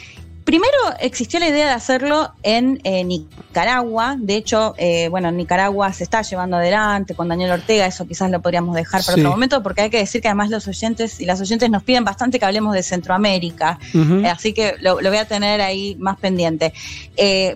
[0.44, 5.90] Primero existió la idea de hacerlo en eh, Nicaragua, de hecho, eh, bueno, en Nicaragua
[5.94, 9.20] se está llevando adelante con Daniel Ortega, eso quizás lo podríamos dejar para Sí.
[9.20, 12.04] otro momento, porque hay que decir que además los oyentes y las oyentes nos piden
[12.04, 13.78] bastante que hablemos de Centroamérica.
[13.94, 16.74] Eh, así que lo, lo voy a tener ahí más pendiente.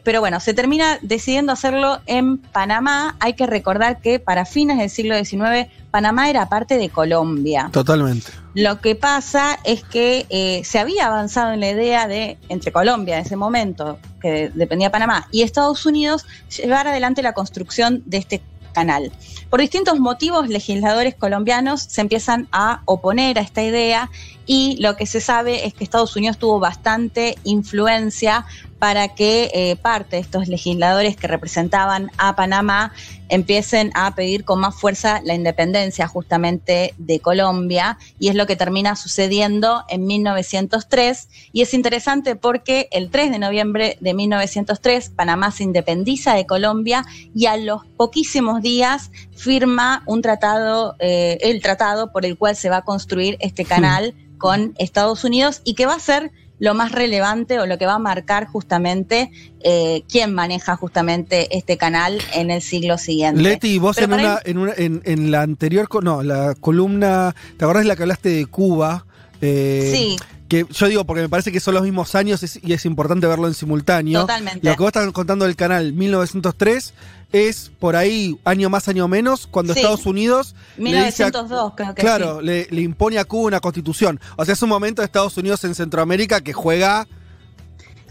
[0.03, 3.17] Pero bueno, se termina decidiendo hacerlo en Panamá.
[3.21, 5.69] Hay que recordar que para fines del siglo XIX,
[5.99, 7.71] Panamá era parte de Colombia.
[7.73, 8.31] Totalmente.
[8.55, 13.19] Lo que pasa es que eh, se había avanzado en la idea de, entre Colombia
[13.19, 16.25] en ese momento, que dependía de Panamá, y Estados Unidos,
[16.57, 18.43] llevar adelante la construcción de este
[18.73, 19.11] canal.
[19.51, 24.09] Por distintos motivos, legisladores colombianos se empiezan a oponer a esta idea
[24.49, 28.47] y lo que se sabe es que Estados Unidos tuvo bastante influencia
[28.79, 32.93] para que eh, parte de estos legisladores que representaban a Panamá
[33.29, 37.99] empiecen a pedir con más fuerza la independencia justamente de Colombia.
[38.19, 43.39] Y es lo que termina sucediendo en 1903 y es interesante porque el 3 de
[43.39, 47.05] noviembre de 1903 Panamá se independiza de Colombia
[47.35, 52.71] y a los poquísimos días firma un tratado, eh, el tratado por el cual se
[52.71, 56.93] va a construir este canal con Estados Unidos y que va a ser lo más
[56.93, 62.51] relevante o lo que va a marcar justamente eh, quién maneja justamente este canal en
[62.51, 63.41] el siglo siguiente.
[63.41, 67.85] Leti, vos en, una, en, una, en, en, la anterior, no, la columna, ¿te acordás
[67.85, 69.07] de la que hablaste de Cuba?
[69.41, 70.17] Eh, sí.
[70.49, 73.49] Que yo digo, porque me parece que son los mismos años y es importante verlo
[73.49, 74.23] en simultáneo.
[74.23, 74.67] Totalmente.
[74.67, 76.95] Lo que vos estás contando del canal 1903
[77.33, 79.81] es por ahí, año más, año menos, cuando Sí.
[79.81, 80.55] Estados Unidos.
[80.79, 82.47] le dice a- 1902, creo que Claro, sí.
[82.47, 84.19] le, le impone a Cuba una constitución.
[84.37, 87.07] O sea, es un momento de Estados Unidos en Centroamérica que juega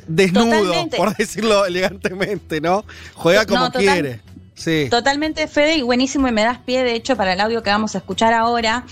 [0.08, 0.98] desnudo, Totalmente.
[0.98, 2.86] por decirlo elegantemente, ¿no?
[3.16, 4.22] Juega como No, total- quiere.
[4.56, 4.88] Sí.
[4.90, 7.94] Totalmente, Fede, y buenísimo, y me das pie, de hecho, para el audio que vamos
[7.96, 8.86] a escuchar ahora,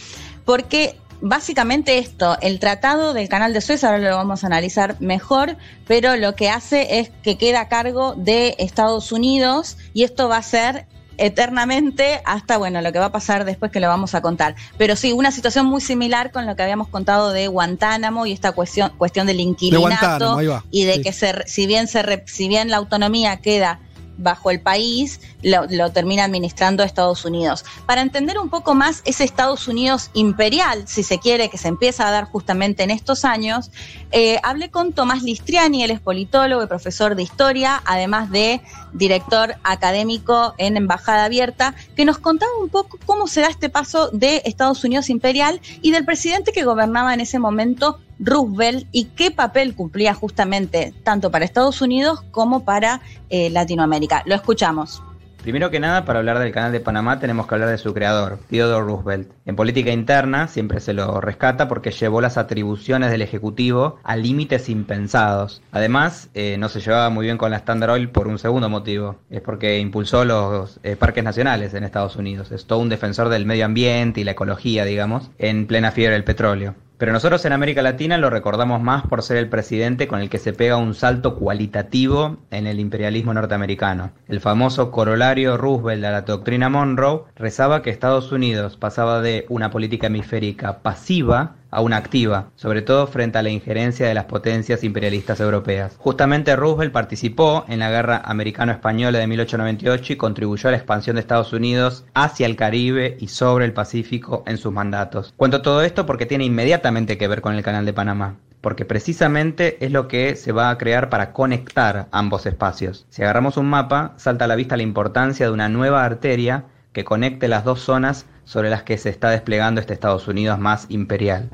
[0.43, 5.57] porque básicamente esto, el tratado del canal de Suez, ahora lo vamos a analizar mejor,
[5.87, 10.37] pero lo que hace es que queda a cargo de Estados Unidos y esto va
[10.37, 10.85] a ser
[11.17, 14.55] eternamente hasta, bueno, lo que va a pasar después que lo vamos a contar.
[14.77, 18.51] Pero sí, una situación muy similar con lo que habíamos contado de Guantánamo y esta
[18.51, 20.39] cuestión, cuestión del inquilinato
[20.71, 21.01] y de Sí.
[21.01, 23.79] que se, si bien se si bien la autonomía queda
[24.17, 27.65] bajo el país, lo, termina administrando Estados Unidos.
[27.85, 32.07] Para entender un poco más ese Estados Unidos imperial, si se quiere, que se empieza
[32.07, 33.71] a dar justamente en estos años,
[34.11, 38.61] eh, hablé con Tomás Listriani, él es politólogo y profesor de historia, además de
[38.93, 44.09] director académico en Embajada Abierta, que nos contaba un poco cómo se da este paso
[44.11, 49.31] de Estados Unidos imperial y del presidente que gobernaba en ese momento, Roosevelt, y qué
[49.31, 54.23] papel cumplía justamente tanto para Estados Unidos como para eh, Latinoamérica.
[54.25, 55.01] Lo escuchamos.
[55.41, 58.39] Primero que nada, para hablar del canal de Panamá tenemos que hablar de su creador,
[58.49, 59.34] Theodore Roosevelt.
[59.47, 64.69] En política interna siempre se lo rescata porque llevó las atribuciones del Ejecutivo a límites
[64.69, 65.61] impensados.
[65.71, 69.17] Además, eh, no se llevaba muy bien con la Standard Oil por un segundo motivo.
[69.29, 72.51] Es porque impulsó los eh, parques nacionales en Estados Unidos.
[72.51, 76.23] Es todo un defensor del medio ambiente y la ecología, digamos, en plena fiebre del
[76.23, 76.73] petróleo.
[76.97, 80.37] Pero nosotros en América Latina lo recordamos más por ser el presidente con el que
[80.37, 84.11] se pega un salto cualitativo en el imperialismo norteamericano.
[84.29, 89.69] El famoso corolario Roosevelt a la doctrina Monroe rezaba que Estados Unidos pasaba de una
[89.69, 94.83] política hemisférica pasiva a una activa, sobre todo frente a la injerencia de las potencias
[94.85, 95.95] imperialistas europeas.
[95.97, 101.19] Justamente Roosevelt participó en la guerra americano-española de 1898 y contribuyó a la expansión de
[101.19, 105.33] Estados Unidos hacia el Caribe y sobre el Pacífico en sus mandatos.
[105.35, 109.77] Cuento todo esto porque tiene inmediatamente que ver con el Canal de Panamá porque precisamente
[109.85, 113.05] es lo que se va a crear para conectar ambos espacios.
[113.11, 116.65] Si agarramos un mapa, salta a la vista la importancia de una nueva arteria
[116.95, 120.85] que conecte las dos zonas sobre las que se está desplegando este Estados Unidos más
[120.87, 121.49] imperial.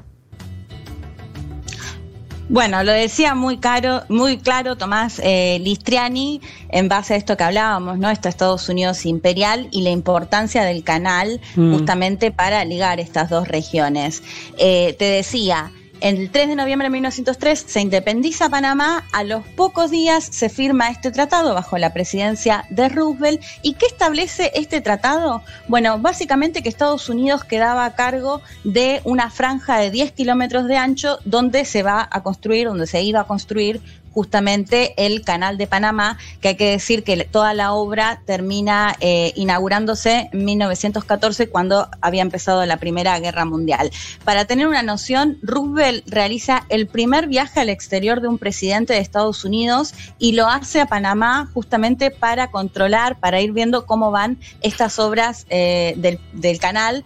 [2.48, 7.44] Bueno, lo decía muy caro, muy claro Tomás eh, Listriani en base a esto que
[7.44, 8.12] hablábamos, ¿no?
[8.12, 11.74] Este Estados Unidos imperial y la importancia del canal Mm.
[11.74, 14.22] justamente para ligar estas dos regiones.
[14.58, 19.92] Eh, te decía, el 3 de noviembre de 1903 se independiza Panamá, a los pocos
[19.92, 23.42] días se firma este tratado bajo la presidencia de Roosevelt.
[23.62, 25.44] ¿Y qué establece este tratado?
[25.68, 30.78] Bueno, básicamente que Estados Unidos quedaba a cargo de una franja de 10 kilómetros de
[30.78, 33.82] ancho donde se va a construir, donde se iba a construir
[34.14, 39.34] justamente el canal de Panamá, que hay que decir que toda la obra termina eh,
[39.36, 43.92] inaugurándose en 1914 cuando había empezado la Primera Guerra Mundial.
[44.24, 49.00] Para tener una noción, Roosevelt realiza el primer viaje al exterior de un presidente de
[49.00, 54.38] Estados Unidos y lo hace a Panamá justamente para controlar, para ir viendo cómo van
[54.62, 57.04] estas obras eh, del, del canal.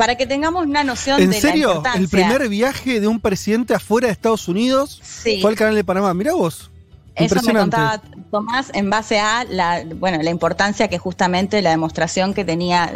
[0.00, 1.68] Para que tengamos una noción ¿En de la serio?
[1.68, 2.00] importancia.
[2.00, 5.40] El primer viaje de un presidente afuera de Estados Unidos Sí.
[5.42, 6.14] fue al canal de Panamá.
[6.14, 6.70] Mirá vos.
[7.14, 8.00] Eso me contaba
[8.30, 12.90] Tomás en base a la, bueno, la importancia que justamente la demostración que tenía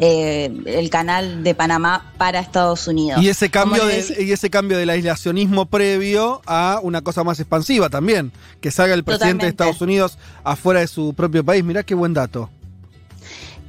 [0.00, 3.22] eh, el canal de Panamá para Estados Unidos.
[3.22, 7.90] Y ese cambio de, y ese cambio del aislacionismo previo a una cosa más expansiva
[7.90, 8.32] también.
[8.60, 9.50] Que salga el presidente de.
[9.50, 11.62] Estados Unidos afuera de su propio país.
[11.62, 12.50] Mirá qué buen dato.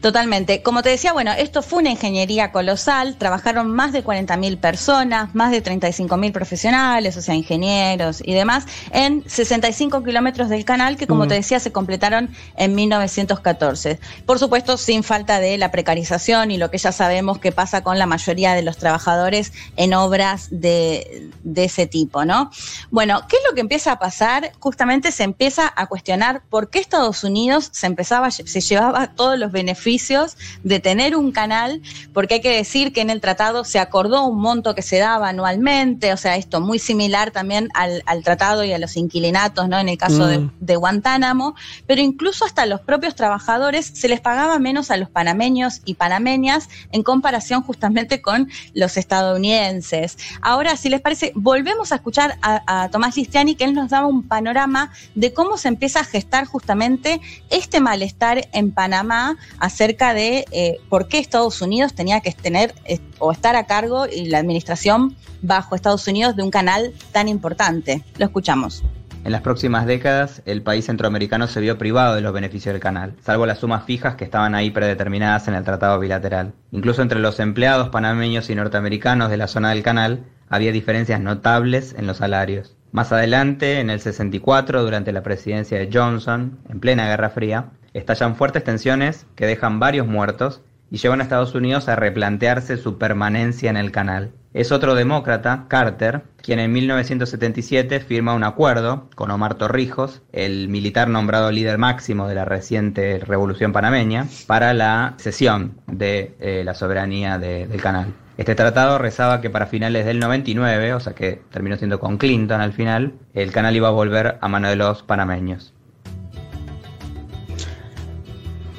[0.02, 0.64] Totalmente.
[0.64, 5.52] Como te decía, bueno, esto fue una ingeniería colosal, trabajaron más de 40.000 personas, más
[5.52, 11.26] de 35.000 profesionales, o sea, ingenieros y demás, en 65 kilómetros del canal que, como
[11.26, 11.28] Mm.
[11.28, 13.99] te decía, se completaron en 1914.
[14.26, 17.99] Por supuesto, sin falta de la precarización y lo que ya sabemos que pasa con
[17.99, 22.49] la mayoría de los trabajadores en obras de, de ese tipo, ¿no?
[22.90, 24.52] Bueno, ¿qué es lo que empieza a pasar?
[24.60, 29.52] Justamente se empieza a cuestionar por qué Estados Unidos se empezaba, se llevaba todos los
[29.52, 31.82] beneficios beneficios de tener un canal,
[32.14, 35.30] porque hay que decir que en el tratado se acordó un monto que se daba
[35.30, 39.78] anualmente, o sea, esto muy similar también al, al tratado y a los inquilinatos, ¿no?
[39.80, 40.52] En el caso de, Mm.
[40.60, 41.56] de Guantánamo,
[41.88, 46.70] pero incluso hasta los propios trabajadores se les pagaba menos a los panameños y panameñas
[46.92, 50.18] en comparación justamente con los estadounidenses.
[50.42, 54.08] Ahora, si les parece, volvemos a escuchar a, a Tomás Listiani, que él nos daba
[54.08, 57.20] un panorama de cómo se empieza a gestar justamente
[57.50, 62.99] este malestar en Panamá acerca de eh, por qué Estados Unidos tenía que tener eh,
[63.18, 68.03] o estar a cargo y la administración bajo Estados Unidos de un canal tan importante.
[68.20, 68.84] Lo escuchamos.
[69.24, 73.16] En las próximas décadas, el país centroamericano se vio privado de los beneficios del canal,
[73.24, 76.53] salvo las sumas fijas que estaban ahí predeterminadas en el tratado bilateral.
[76.72, 81.95] Incluso entre los empleados panameños y norteamericanos de la zona del canal, había diferencias notables
[81.98, 82.76] en los salarios.
[82.92, 88.36] Más adelante, en el 64, durante la presidencia de Johnson, en plena Guerra Fría, estallan
[88.36, 93.70] fuertes tensiones que dejan varios muertos y llevan a Estados Unidos a replantearse su permanencia
[93.70, 94.32] en el canal.
[94.54, 101.08] Es otro demócrata, Carter, quien en 1977 firma un acuerdo con Omar Torrijos, el militar
[101.08, 107.40] nombrado líder máximo de la reciente revolución panameña, para la cesión de eh, la soberanía
[107.40, 108.14] de- del canal.
[108.38, 112.62] Este tratado rezaba que para finales del 99, o sea que terminó siendo con Clinton
[112.62, 115.74] al final, el canal iba a volver a mano de los panameños.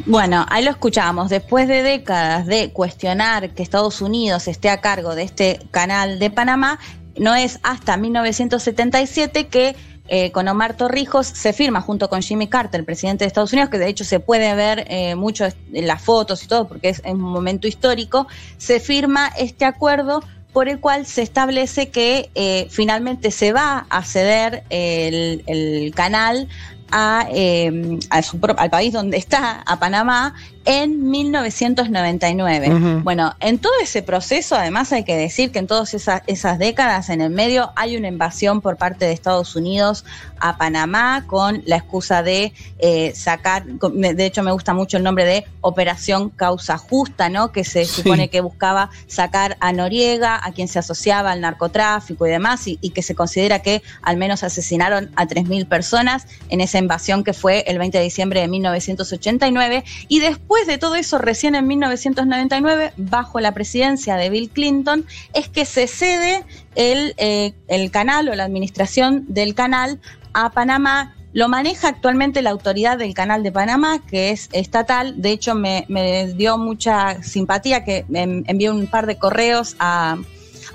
[0.05, 1.31] Bueno, ahí lo escuchamos.
[1.31, 6.31] Después de décadas de cuestionar que Estados Unidos esté a cargo de este canal de
[6.31, 6.81] Panamá,
[7.19, 9.77] no es hasta 1977 que
[10.15, 13.71] eh, con Omar Torrijos se firma junto con Jimmy Carter, el presidente de Estados Unidos,
[13.71, 17.01] que de hecho se puede ver eh, mucho en las fotos y todo, porque es,
[17.07, 18.27] un momento histórico,
[18.59, 20.23] se firma este acuerdo
[20.53, 26.47] por el cual se establece que eh, finalmente se va a ceder el canal
[26.93, 32.69] a, eh, a su al país donde está, a Panamá, en 1999.
[32.75, 33.01] Ujú.
[33.03, 37.09] Bueno, en todo ese proceso, además hay que decir que en todas esas, esas décadas
[37.09, 40.05] en el medio hay una invasión por parte de Estados Unidos
[40.39, 45.25] a Panamá con la excusa de eh, sacar, de hecho me gusta mucho el nombre
[45.25, 47.51] de Operación Causa Justa, ¿no?
[47.53, 48.03] Que se Sí.
[48.03, 52.79] supone que buscaba sacar a Noriega, a quien se asociaba al narcotráfico y demás, y,
[52.81, 57.33] y que se considera que al menos asesinaron a 3.000 personas en esa invasión que
[57.33, 59.85] fue el 20 de diciembre de 1989.
[60.09, 65.49] Y después de todo eso, recién en 1999, bajo la presidencia de Bill Clinton, es
[65.49, 66.45] que se cede
[66.75, 70.01] el, eh, el canal o la administración del canal
[70.35, 71.17] a Panamá.
[71.33, 75.23] Lo maneja actualmente la autoridad del canal de Panamá, que es estatal.
[75.23, 80.19] De hecho, me, me dio mucha simpatía que envié un par de correos a,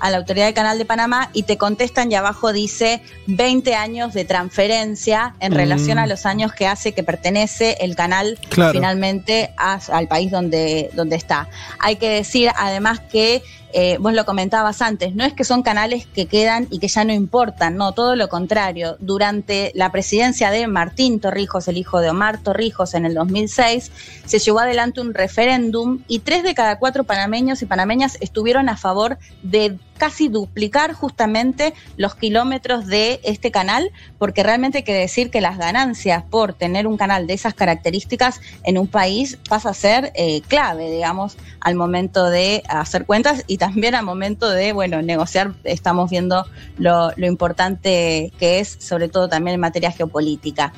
[0.00, 4.12] a la autoridad del canal de Panamá y te contestan y abajo dice 20 años
[4.14, 5.56] de transferencia en Mm.
[5.56, 8.72] relación a los años que hace que pertenece el canal Claro.
[8.72, 11.48] finalmente a- al país donde, donde está.
[11.78, 13.42] Hay que decir además que
[13.74, 17.04] eh, vos lo comentabas antes, no es que son canales que quedan y que ya
[17.04, 18.96] no importan, no, todo lo contrario.
[18.98, 23.92] Durante la presidencia de Martín Torrijos, el hijo de Omar Torrijos, en el 2006,
[24.24, 28.78] se llevó adelante un referéndum y tres de cada cuatro panameños y panameñas estuvieron a
[28.78, 35.30] favor de casi duplicar justamente los kilómetros de este canal, porque realmente hay que decir
[35.30, 39.74] que las ganancias por tener un canal de esas características en un país pasa a
[39.74, 45.02] ser eh, clave, digamos, al momento de hacer cuentas y también al momento de, bueno,
[45.02, 46.46] negociar, estamos viendo
[46.78, 50.72] lo, lo importante que es, sobre todo también en materia geopolítica.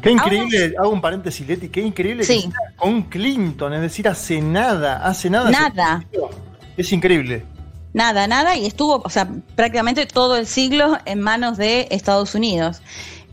[0.00, 2.48] Qué increíble, hago un paréntesis, Leti, qué increíble Sí.
[2.48, 5.48] que con Clinton, es decir, hace nada, hace nada.
[5.50, 6.04] Nada.
[6.76, 7.44] Es increíble.
[7.94, 12.80] Nada, nada, y estuvo, o sea, prácticamente todo el siglo en manos de Estados Unidos.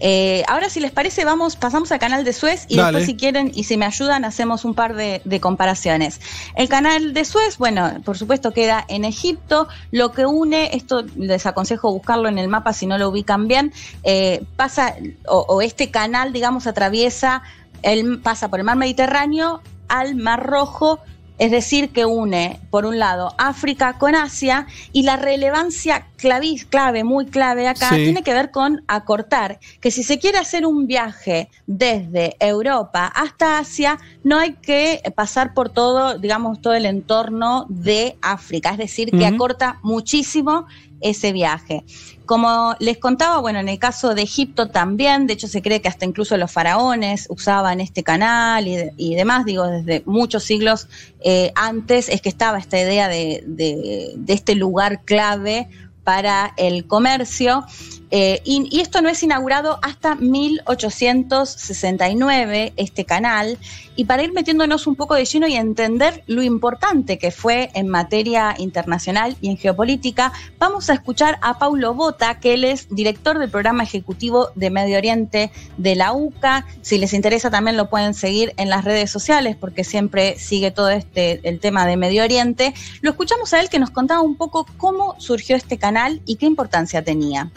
[0.02, 3.00] Eh, ahora, si les parece, vamos, pasamos al canal de Suez y Dale.
[3.00, 6.22] después, si quieren y si me ayudan, hacemos un par de, de comparaciones.
[6.56, 9.68] El canal de Suez, bueno, por supuesto queda en Egipto.
[9.92, 13.74] Lo que une, esto les aconsejo buscarlo en el mapa si no lo ubican bien,
[14.04, 14.96] eh, pasa,
[15.28, 17.44] o, o este canal, digamos, atraviesa,
[17.82, 21.00] el, pasa por el mar Mediterráneo al Mar Rojo
[21.40, 27.04] es decir, que une, por un lado, África con Asia y la relevancia clavis, clave,
[27.04, 28.04] muy clave acá, Sí.
[28.04, 33.58] tiene que ver con acortar, que si se quiere hacer un viaje desde Europa hasta
[33.58, 39.10] Asia, no hay que pasar por todo, digamos, todo el entorno de África, es decir,
[39.12, 40.68] que acorta muchísimo
[41.02, 41.84] ese viaje.
[42.26, 45.88] Como les contaba, bueno, en el caso de Egipto también, de hecho se cree que
[45.88, 50.88] hasta incluso los faraones usaban este canal y, y demás, digo, desde muchos siglos
[51.22, 55.70] eh, antes es que estaba esta idea de, de- este lugar clave
[56.04, 57.66] para el comercio.
[58.12, 63.60] Eh, y esto no es inaugurado hasta 1869, este canal,
[64.00, 67.90] Y para ir metiéndonos un poco de lleno y entender lo importante que fue en
[67.90, 73.38] materia internacional y en geopolítica, vamos a escuchar a Paulo Bota, que él es director
[73.38, 76.66] del programa ejecutivo de Medio Oriente de la UCA.
[76.82, 80.88] Si les interesa también lo pueden seguir en las redes sociales porque siempre sigue todo
[80.88, 82.74] este el tema de Medio Oriente.
[83.02, 86.46] Lo escuchamos a él que nos contaba un poco cómo surgió este canal y qué
[86.46, 87.52] importancia tenía.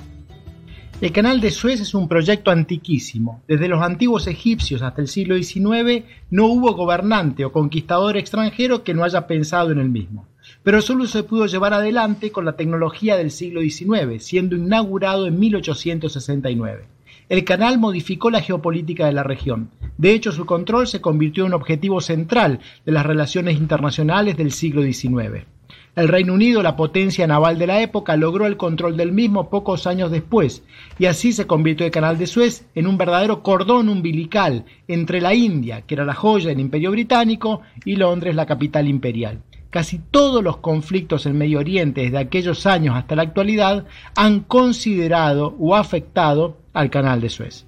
[1.02, 3.42] El canal de Suez es un proyecto antiquísimo.
[3.48, 8.94] Desde los antiguos egipcios hasta el siglo XIX no hubo gobernante o conquistador extranjero que
[8.94, 10.28] no haya pensado en el mismo.
[10.62, 15.40] Pero solo se pudo llevar adelante con la tecnología del siglo XIX, siendo inaugurado en
[15.40, 16.84] 1869.
[17.28, 19.70] El canal modificó la geopolítica de la región.
[19.98, 24.52] De hecho, su control se convirtió en un objetivo central de las relaciones internacionales del
[24.52, 25.46] siglo XIX.
[25.94, 29.86] El Reino Unido, la potencia naval de la época, logró el control del mismo pocos
[29.86, 30.62] años después,
[30.98, 35.34] y así se convirtió el Canal de Suez en un verdadero cordón umbilical entre la
[35.34, 39.42] India, que era la joya del Imperio Británico, y Londres, la capital imperial.
[39.68, 45.54] Casi todos los conflictos en Medio Oriente desde aquellos años hasta la actualidad han considerado
[45.58, 47.66] o afectado al Canal de Suez.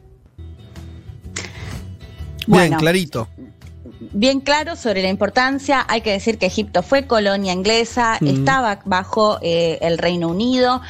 [2.46, 3.28] Bien, clarito
[4.12, 5.84] bien claro sobre la importancia.
[5.88, 10.80] Hay que decir que Egipto fue colonia inglesa, estaba bajo eh, el Reino Unido.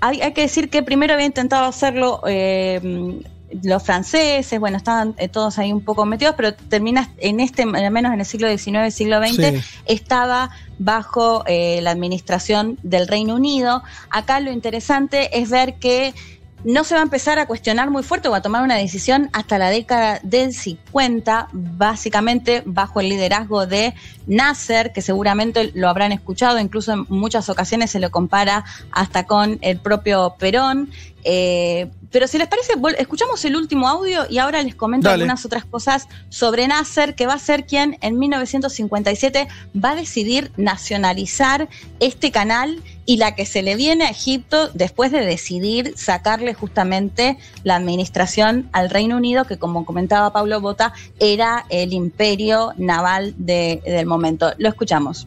[0.00, 3.20] Hay, que decir que primero había intentado hacerlo eh,
[3.62, 7.90] los franceses, bueno, estaban eh, todos ahí un poco metidos, pero termina en este, al
[7.90, 13.82] menos en el siglo XIX, siglo XX, estaba bajo la administración del Reino Unido.
[14.10, 16.14] Acá lo interesante es ver que
[16.64, 19.58] no se va a empezar a cuestionar muy fuerte o a tomar una decisión hasta
[19.58, 23.94] la década del 50, básicamente bajo el liderazgo de
[24.26, 29.58] Nasser, que seguramente lo habrán escuchado, incluso en muchas ocasiones se lo compara hasta con
[29.62, 30.90] el propio Perón.
[31.24, 35.64] Eh, pero si les parece, escuchamos el último audio y ahora les comento algunas otras
[35.64, 39.48] cosas sobre Nasser, que va a ser quien en 1957
[39.82, 41.68] va a decidir nacionalizar
[42.00, 47.38] este canal y la que se le viene a Egipto después de decidir sacarle justamente
[47.64, 54.06] la administración al Reino Unido, que como comentaba Pablo Bota, era el imperio naval del
[54.06, 54.52] momento.
[54.58, 55.26] Lo escuchamos.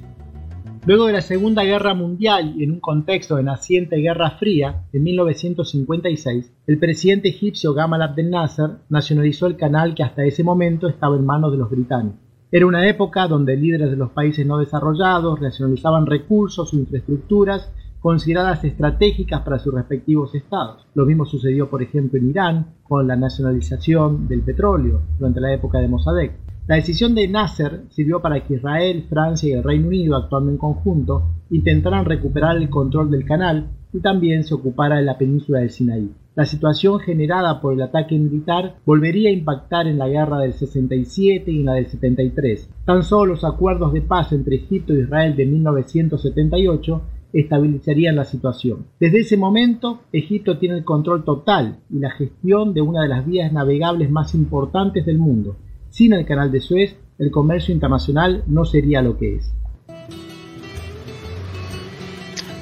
[0.88, 5.02] Luego de la Segunda Guerra Mundial y en un contexto de naciente Guerra Fría, en
[5.02, 11.16] 1956, el presidente egipcio Gamal Abdel Nasser nacionalizó el canal que hasta ese momento estaba
[11.16, 12.20] en manos de los británicos.
[12.52, 18.64] Era una época donde líderes de los países no desarrollados nacionalizaban recursos o infraestructuras consideradas
[18.64, 20.86] estratégicas para sus respectivos estados.
[20.94, 25.80] Lo mismo sucedió, por ejemplo, en Irán con la nacionalización del petróleo durante la época
[25.80, 26.45] de Mossadegh.
[26.68, 30.58] La decisión de Nasser sirvió para que Israel, Francia y el Reino Unido, actuando en
[30.58, 31.22] conjunto,
[31.52, 36.10] intentaran recuperar el control del canal y también se ocupara de la península del Sinaí.
[36.34, 41.52] La situación generada por el ataque militar volvería a impactar en la guerra del 67
[41.52, 42.68] y en la del 73.
[42.84, 47.02] Tan solo los acuerdos de paz entre Egipto e Israel de 1978
[47.32, 48.88] estabilizarían la situación.
[49.00, 53.24] Desde ese momento, Egipto tiene el control total y la gestión de una de las
[53.24, 55.58] vías navegables más importantes del mundo,
[55.96, 59.54] sin el canal de Suez, el comercio internacional no sería lo que es.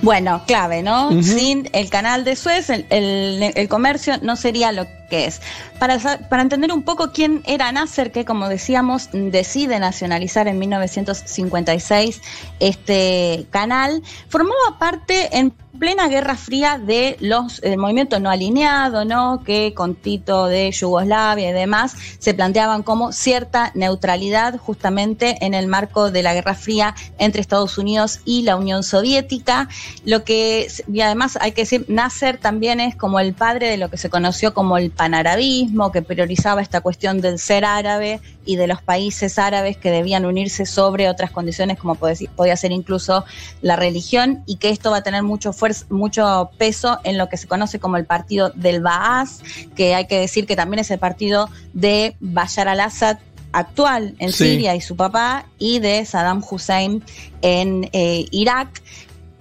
[0.04, 1.24] Bueno, clave, ¿no?
[1.24, 5.42] Sin el canal de Suez, el, comercio no sería lo que es.
[5.80, 5.98] Para,
[6.30, 12.22] para entender un poco quién era Nasser, que como decíamos, decide nacionalizar en 1956
[12.60, 19.44] este canal, formaba parte en plena Guerra Fría de los el movimiento no alineado, ¿no?
[19.44, 25.68] Que con Tito de Yugoslavia y demás se planteaban como cierta neutralidad justamente en el
[25.68, 29.68] marco de la Guerra Fría entre Estados Unidos y la Unión Soviética.
[30.06, 33.90] Lo que y además hay que decir Nasser también es como el padre de lo
[33.90, 38.68] que se conoció como el panarabismo, que priorizaba esta cuestión del ser árabe y de
[38.68, 43.26] los países árabes que debían unirse sobre otras condiciones como podía ser incluso
[43.61, 45.53] la religión y que esto va a tener mucho
[45.90, 49.42] mucho peso en lo que se conoce como el partido del Baas,
[49.75, 53.17] que hay que decir que también es el partido de Bashar al-Assad
[53.53, 57.03] actual en Siria y su papá, y de Saddam Hussein
[57.42, 58.82] en eh, Irak.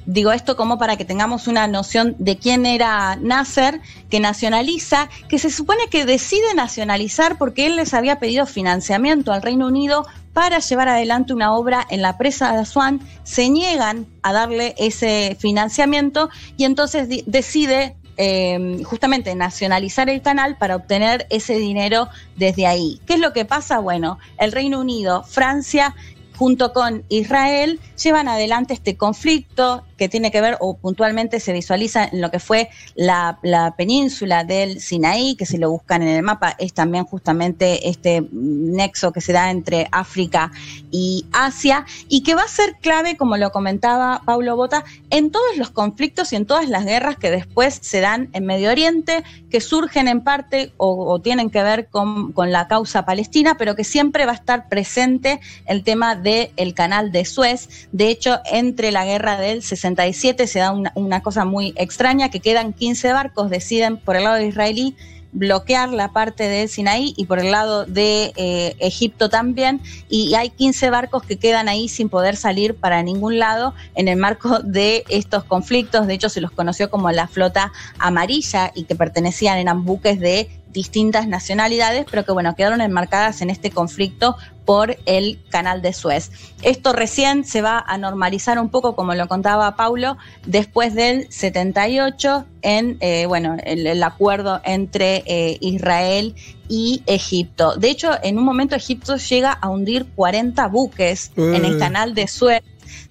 [0.07, 5.39] Digo esto como para que tengamos una noción de quién era Nasser, que nacionaliza, que
[5.39, 10.59] se supone que decide nacionalizar porque él les había pedido financiamiento al Reino Unido para
[10.59, 16.31] llevar adelante una obra en la presa de Asuán, se niegan a darle ese financiamiento
[16.57, 23.01] y entonces decide eh, justamente nacionalizar el canal para obtener ese dinero desde ahí.
[23.07, 23.79] ¿Qué es lo que pasa?
[23.79, 25.95] Bueno, el Reino Unido, Francia
[26.43, 32.09] junto con Israel, llevan adelante este conflicto que tiene que ver, o puntualmente se visualiza
[32.11, 36.25] en lo que fue la, la península del Sinaí, que si lo buscan en el
[36.25, 40.51] mapa es también justamente este nexo que se da entre África
[40.91, 45.57] y Asia, y que va a ser clave, como lo comentaba Paulo Bota, en todos
[45.57, 49.61] los conflictos y en todas las guerras que después se dan en Medio Oriente, que
[49.61, 53.85] surgen en parte o, o tienen que ver con, con, la causa palestina, pero que
[53.85, 57.69] siempre va a estar presente el tema del el canal de Suez.
[57.93, 62.41] De hecho, entre la guerra del 67 se da una, una cosa muy extraña, que
[62.41, 64.97] quedan 15 barcos, deciden por el lado israelí
[65.33, 69.81] bloquear la parte de Sinaí y por el lado de eh, Egipto también.
[70.09, 74.19] Y hay 15 barcos que quedan ahí sin poder salir para ningún lado en el
[74.19, 76.07] marco de estos conflictos.
[76.07, 80.51] De hecho, se los conoció como la flota amarilla y que pertenecían, eran buques de
[80.73, 86.31] distintas nacionalidades, pero que bueno, quedaron enmarcadas en este conflicto por el canal de Suez.
[86.62, 92.47] Esto recién se va a normalizar un poco, como lo contaba Paulo, después del 78
[92.62, 96.34] en eh, bueno, el, el, acuerdo entre eh, Israel
[96.68, 97.76] y Egipto.
[97.76, 101.42] De hecho, en un momento Egipto llega a hundir 40 buques uh.
[101.42, 102.62] en el canal de Suez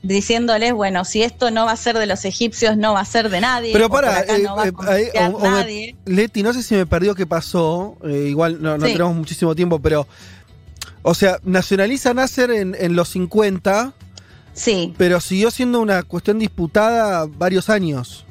[0.04, 3.30] diciéndoles, bueno, si esto no va a ser de los egipcios, no va a ser
[3.30, 3.74] de nadie.
[3.74, 5.96] Pero para, eh, no eh, o, o nadie.
[6.06, 8.94] Me, Leti, no sé si me perdió qué pasó, eh, igual no, no sí.
[8.94, 10.08] tenemos muchísimo tiempo, pero,
[11.02, 13.94] o sea, nacionaliza Nasser en, en los 50.
[14.54, 14.94] Sí.
[14.98, 18.26] Pero siguió siendo una cuestión disputada varios años.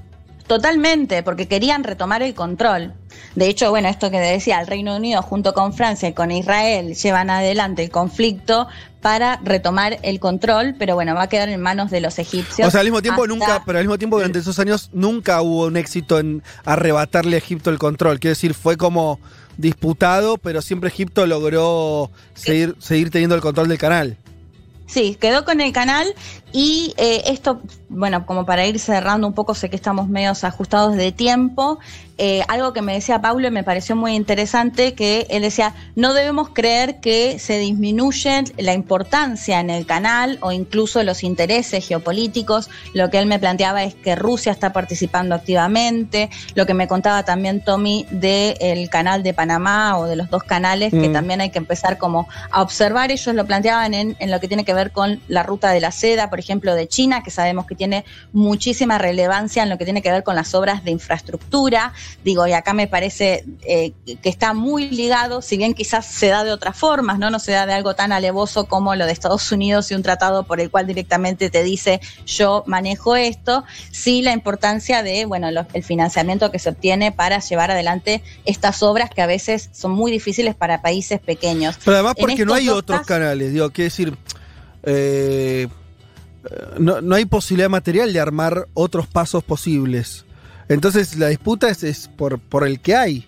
[0.51, 2.93] Totalmente, porque querían retomar el control.
[3.37, 6.97] De hecho, bueno, esto que decía, el Reino Unido junto con Francia y con Israel
[6.97, 8.67] llevan adelante el conflicto
[9.01, 12.67] para retomar el control, pero bueno, va a quedar en manos de los egipcios.
[12.67, 15.67] O sea, al mismo tiempo nunca, pero al mismo tiempo durante esos años nunca hubo
[15.67, 18.19] un éxito en arrebatarle a Egipto el control.
[18.19, 19.21] Quiero decir, fue como
[19.57, 24.17] disputado, pero siempre Egipto logró seguir, seguir teniendo el control del canal.
[24.89, 26.13] Sí, quedó con el canal
[26.53, 30.97] y eh, esto, bueno, como para ir cerrando un poco, sé que estamos medios ajustados
[30.97, 31.81] de tiempo.
[32.19, 36.13] Eh, algo que me decía Paulo y me pareció muy interesante, que él decía, no
[36.13, 42.69] debemos creer que se disminuye la importancia en el canal o incluso los intereses geopolíticos.
[42.95, 46.31] Lo que él me planteaba es que Rusia está participando activamente.
[46.55, 50.93] Lo que me contaba también Tommy del canal de Panamá o de los dos canales,
[50.93, 51.01] mm.
[51.01, 53.11] que también hay que empezar como a observar.
[53.11, 55.91] Ellos lo planteaban en, en lo que tiene que ver con la ruta de la
[55.91, 60.03] seda, por ejemplo, de China, que sabemos que tiene muchísima relevancia en lo que tiene
[60.03, 61.95] que ver con las obras de infraestructura.
[62.23, 66.45] Digo, y acá me parece eh, que está muy ligado, si bien quizás se da
[66.45, 67.31] de otras formas, ¿no?
[67.31, 70.45] No se da de algo tan alevoso como lo de Estados Unidos y un tratado
[70.45, 75.83] por el cual directamente te dice yo manejo esto, sí la importancia de, bueno, el
[75.83, 80.55] financiamiento que se obtiene para llevar adelante estas obras que a veces son muy difíciles
[80.55, 81.79] para países pequeños.
[81.83, 84.19] Pero además porque no hay otros canales, digo, quiero decir,
[84.83, 85.69] eh,
[86.79, 90.25] no, no, hay posibilidad material de armar otros pasos posibles.
[90.69, 93.27] Entonces la disputa es, es por, por, el que hay.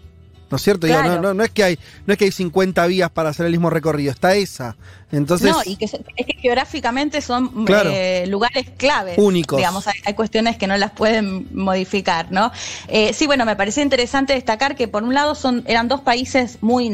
[0.50, 0.86] ¿No es cierto?
[0.86, 1.02] Claro.
[1.02, 3.46] Digo, no, no, no, es que hay, no es que hay 50 vías para hacer
[3.46, 4.76] el mismo recorrido, está esa.
[5.10, 9.16] Entonces, no, y que es que geográficamente son claro, eh, lugares claves.
[9.18, 9.56] Únicos.
[9.56, 12.52] Digamos, hay, hay, cuestiones que no las pueden modificar, ¿no?
[12.88, 16.58] Eh, sí, bueno, me parece interesante destacar que por un lado son, eran dos países
[16.60, 16.90] muy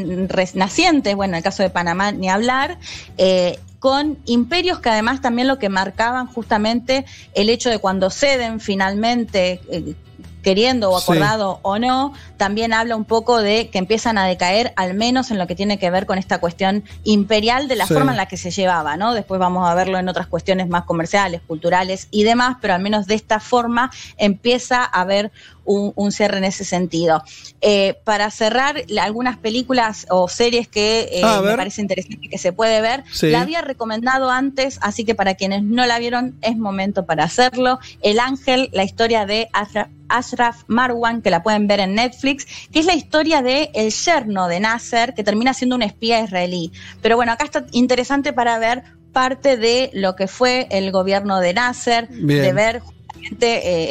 [0.55, 2.79] nacientes, bueno, en el caso de Panamá ni hablar,
[3.19, 8.61] eh, con imperios que además también lo que marcaban justamente el hecho de cuando ceden
[8.61, 9.95] finalmente, eh,
[10.43, 11.61] queriendo o acordado sí.
[11.63, 15.47] o no, también habla un poco de que empiezan a decaer, al menos en lo
[15.47, 17.95] que tiene que ver con esta cuestión imperial de la sí.
[17.95, 19.15] forma en la que se llevaba, ¿no?
[19.15, 23.07] Después vamos a verlo en otras cuestiones más comerciales, culturales y demás, pero al menos
[23.07, 25.33] de esta forma empieza a haber
[25.69, 27.23] un, un cierre en ese sentido.
[27.61, 32.53] Eh, para cerrar, algunas películas o series que eh, ah, me parece interesante que se
[32.53, 33.31] puede ver, sí.
[33.31, 37.79] la había recomendado antes, así que para quienes no la vieron es momento para hacerlo.
[38.03, 42.79] El Ángel, la historia de Ashraf, Ashraf Marwan, que la pueden ver en Netflix, que
[42.79, 46.73] es la historia de el yerno de Nasser, que termina siendo un espía israelí.
[47.03, 51.53] Pero bueno, acá está interesante para ver parte de lo que fue el gobierno de
[51.53, 52.43] Nasser, Bien.
[52.43, 52.83] de ver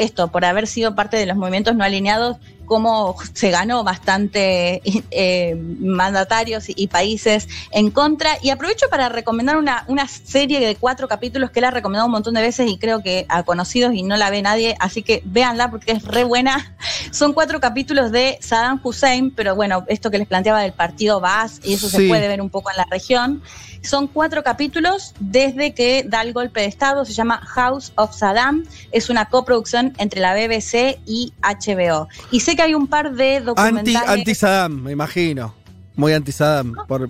[0.04, 4.82] esto, por haber sido parte de los movimientos no alineados, cómo se ganó bastante
[5.12, 8.38] eh, mandatarios y, países en contra.
[8.42, 12.12] Y aprovecho para recomendar una, una serie de cuatro capítulos que la he recomendado un
[12.12, 15.22] montón de veces y creo que a conocidos y no la ve nadie, así que
[15.26, 16.76] véanla porque es re buena.
[17.12, 21.62] Son cuatro capítulos de Saddam Hussein, pero bueno, esto que les planteaba del partido Baas,
[21.64, 21.98] y eso sí.
[21.98, 23.42] se puede ver un poco en la región.
[23.88, 28.66] Son cuatro capítulos desde que da el golpe de Estado, se llama House of Saddam,
[28.92, 32.10] es una coproducción entre la BBC y HBO.
[32.30, 33.96] Y sé que hay un par de documentales.
[33.96, 35.56] Anti, anti Saddam, me imagino.
[35.96, 36.74] Muy anti Saddam.
[36.88, 37.10] Por...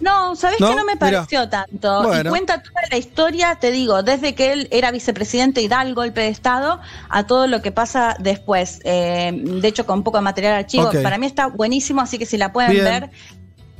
[0.00, 0.70] No, ¿sabés ¿No?
[0.70, 0.98] que no me Mira.
[0.98, 2.02] pareció tanto?
[2.02, 2.28] Bueno.
[2.28, 5.94] Y cuenta toda la historia, te digo, desde que él era vicepresidente y da el
[5.94, 8.80] golpe de Estado a todo lo que pasa después.
[8.84, 10.90] Eh, de hecho, con poco de material archivo.
[11.02, 12.84] Para mí está buenísimo, así que si la pueden Bien.
[12.84, 13.10] ver,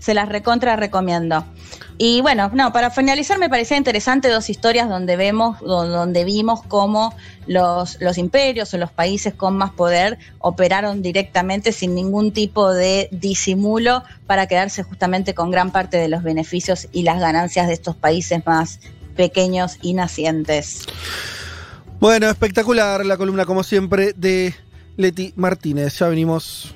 [0.07, 1.45] se las recontra recomiendo.
[1.99, 6.63] Y bueno, no, para finalizar me parecía interesante dos historias donde vemos, do- donde vimos
[6.69, 7.13] cómo
[7.49, 13.09] los, los imperios o los países con más poder operaron directamente sin ningún tipo de
[13.11, 17.97] disimulo para quedarse justamente con gran parte de los beneficios y las ganancias de estos
[17.97, 18.79] países más
[19.17, 20.85] pequeños y nacientes.
[21.99, 24.55] Bueno, espectacular la columna, como siempre, de
[24.97, 25.99] Leti Martínez.
[25.99, 26.76] Ya venimos.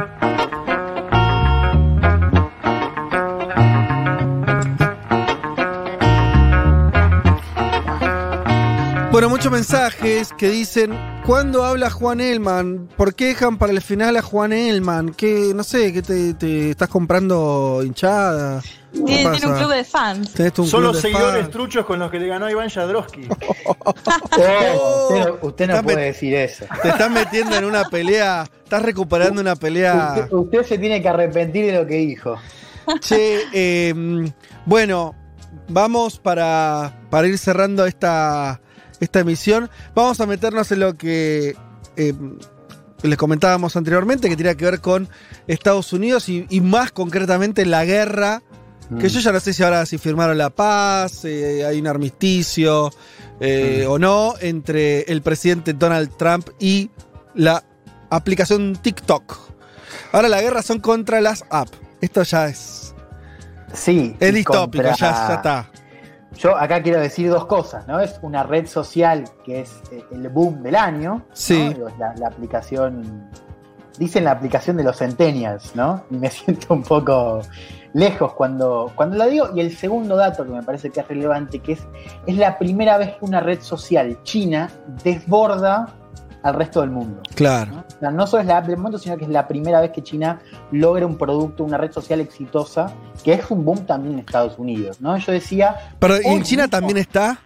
[9.21, 12.89] Bueno, muchos mensajes que dicen, ¿cuándo habla Juan Elman?
[12.97, 15.13] ¿Por qué dejan para el final a Juan Elman?
[15.13, 18.63] ¿Qué, no sé, qué te, te estás comprando hinchada?
[18.91, 20.31] ¿Qué Tiene, tiene un club de fans.
[20.31, 21.51] Son club los de seguidores fans.
[21.51, 23.27] truchos con los que le ganó a Iván Jadrowski.
[23.67, 23.75] Oh,
[24.31, 26.65] usted, no- usted no puede decir eso.
[26.81, 30.15] Te estás metiendo en una pelea, estás recuperando una pelea.
[30.17, 32.37] Usted, usted se tiene que arrepentir de lo que dijo.
[33.01, 33.93] Che, eh,
[34.65, 35.13] bueno,
[35.67, 38.59] vamos para, para ir cerrando esta,
[39.01, 39.69] esta emisión.
[39.93, 41.55] Vamos a meternos en lo que
[41.97, 42.13] eh,
[43.03, 45.09] les comentábamos anteriormente, que tiene que ver con
[45.47, 48.41] Estados Unidos y, y más concretamente la guerra.
[48.99, 52.91] Que yo ya no sé si ahora si firmaron la paz, eh, hay un armisticio
[53.39, 56.91] eh, o no entre el presidente Donald Trump y
[57.33, 57.63] la
[58.09, 59.37] aplicación TikTok.
[60.11, 61.71] Ahora la guerra son contra las apps.
[62.01, 62.93] Esto ya es.
[63.73, 64.13] Sí.
[64.19, 65.71] Es distópico, contra- ya, ya está.
[66.41, 67.99] Yo acá quiero decir dos cosas, ¿no?
[67.99, 71.23] Es una red social que es eh, el boom del año.
[71.33, 71.69] Sí.
[71.69, 73.29] Digo, es La, la aplicación.
[73.99, 76.03] Dicen la aplicación de los Centennials, ¿no?
[76.09, 77.41] Y me siento un poco
[77.93, 79.49] lejos cuando, cuando la digo.
[79.53, 81.87] Y el segundo dato que me parece que es relevante, que es,
[82.25, 84.71] es la primera vez que una red social china
[85.03, 85.93] desborda
[86.43, 87.21] al resto del mundo.
[87.35, 87.71] Claro.
[87.71, 87.79] ¿no?
[87.87, 89.91] O sea, no solo es la app del mundo, sino que es la primera vez
[89.91, 90.39] que China
[90.71, 92.91] logra un producto, una red social exitosa,
[93.23, 95.15] que es un boom también en Estados Unidos, ¿no?
[95.17, 95.93] Yo decía...
[95.99, 97.39] Pero ¿y hoy en China mismo- también está?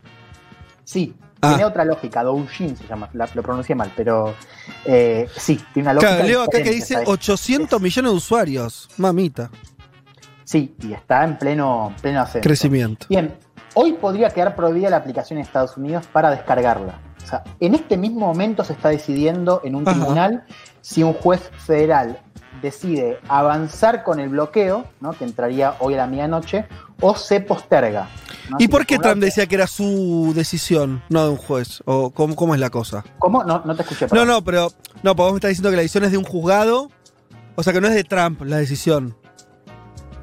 [0.84, 1.50] Sí, Ah.
[1.50, 4.34] tiene otra lógica, Douyin se llama, la- lo pronuncié mal, pero
[4.86, 7.10] eh, sí, tiene una lógica Claro, leo acá que dice ¿sabes?
[7.10, 8.90] 800 millones de usuarios.
[8.98, 9.50] Mamita.
[10.44, 12.24] Sí, y está en pleno, pleno.
[12.42, 13.08] Crecimiento.
[13.10, 13.36] Bien,
[13.74, 17.00] hoy podría quedar prohibida la aplicación en Estados Unidos para descargarla.
[17.26, 19.98] O sea, en este mismo momento se está decidiendo en un Ajá.
[19.98, 20.44] tribunal
[20.82, 22.20] si un juez federal
[22.62, 25.14] decide avanzar con el bloqueo, ¿no?
[25.14, 26.68] que entraría hoy a la medianoche,
[27.02, 28.08] o se posterga.
[28.50, 28.58] ¿no?
[28.60, 31.82] ¿Y por qué Trump decía que era su decisión, no de un juez?
[31.86, 33.04] ¿O cómo, cómo es la cosa?
[33.18, 33.44] ¿Cómo?
[33.44, 34.06] No, no te escuché.
[34.06, 34.28] No, perdón.
[34.28, 34.72] no, pero.
[35.04, 36.92] No, porque vos me estás diciendo que la decisión es de un juzgado.
[37.56, 39.16] O sea que no es de Trump la decisión.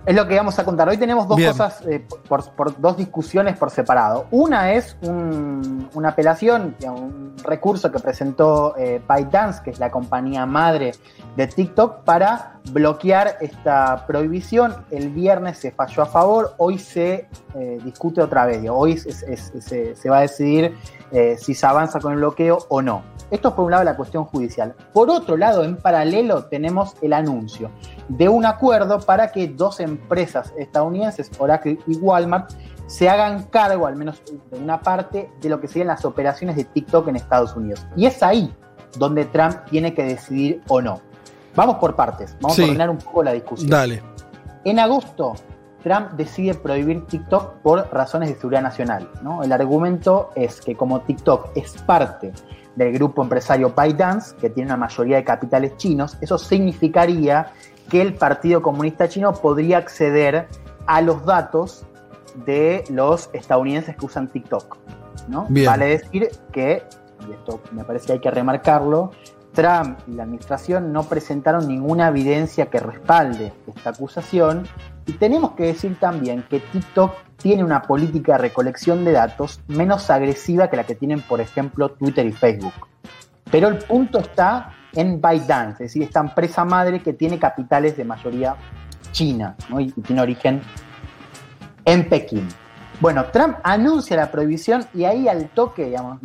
[0.04, 0.88] Es lo que vamos a contar.
[0.88, 1.52] Hoy tenemos dos Bien.
[1.52, 4.26] cosas, eh, por, por dos discusiones por separado.
[4.32, 10.44] Una es un- una apelación, un recurso que presentó eh, ByteDance, que es la compañía
[10.44, 10.92] madre
[11.36, 14.74] de TikTok, para bloquear esta prohibición.
[14.90, 18.60] El viernes se falló a favor, hoy se eh, discute otra vez.
[18.68, 20.76] Hoy es- es- es- se, se va a decidir
[21.12, 23.02] eh, si se avanza con el bloqueo o no.
[23.30, 24.74] Esto es por un lado la cuestión judicial.
[24.92, 27.70] Por otro lado, en paralelo, tenemos el anuncio
[28.08, 32.50] de un acuerdo para que dos empresas estadounidenses, Oracle y Walmart,
[32.86, 36.64] se hagan cargo, al menos de una parte, de lo que serían las operaciones de
[36.64, 37.86] TikTok en Estados Unidos.
[37.96, 38.54] Y es ahí
[38.98, 41.00] donde Trump tiene que decidir o no.
[41.56, 42.62] Vamos por partes, vamos Sí.
[42.62, 43.70] a ordenar un poco la discusión.
[43.70, 44.02] Dale.
[44.64, 45.34] En agosto,
[45.82, 49.08] Trump decide prohibir TikTok por razones de seguridad nacional.
[49.22, 49.42] ¿no?
[49.42, 52.32] El argumento es que como TikTok es parte
[52.76, 57.52] del grupo empresario ByteDance, que tiene una mayoría de capitales chinos, eso significaría
[57.90, 60.48] que el Partido Comunista Chino podría acceder
[60.86, 61.84] a los datos
[62.46, 64.78] de los estadounidenses que usan TikTok.
[65.28, 65.46] ¿no?
[65.48, 65.66] Bien.
[65.66, 66.82] Vale decir que,
[67.28, 69.10] y esto me parece que hay que remarcarlo,
[69.52, 74.66] Trump y la administración no presentaron ninguna evidencia que respalde esta acusación
[75.06, 80.08] y tenemos que decir también que TikTok tiene una política de recolección de datos menos
[80.10, 82.72] agresiva que la que tienen, por ejemplo, Twitter y Facebook.
[83.50, 88.04] Pero el punto está en ByteDance, es decir, esta empresa madre que tiene capitales de
[88.04, 88.56] mayoría
[89.10, 89.80] china ¿no?
[89.80, 90.62] y, tiene origen
[91.84, 92.48] en Pekín.
[93.00, 96.20] Bueno, Trump anuncia la prohibición y ahí al toque, digamos,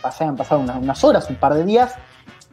[0.00, 1.94] pasaron, unas, unas horas, un par de días,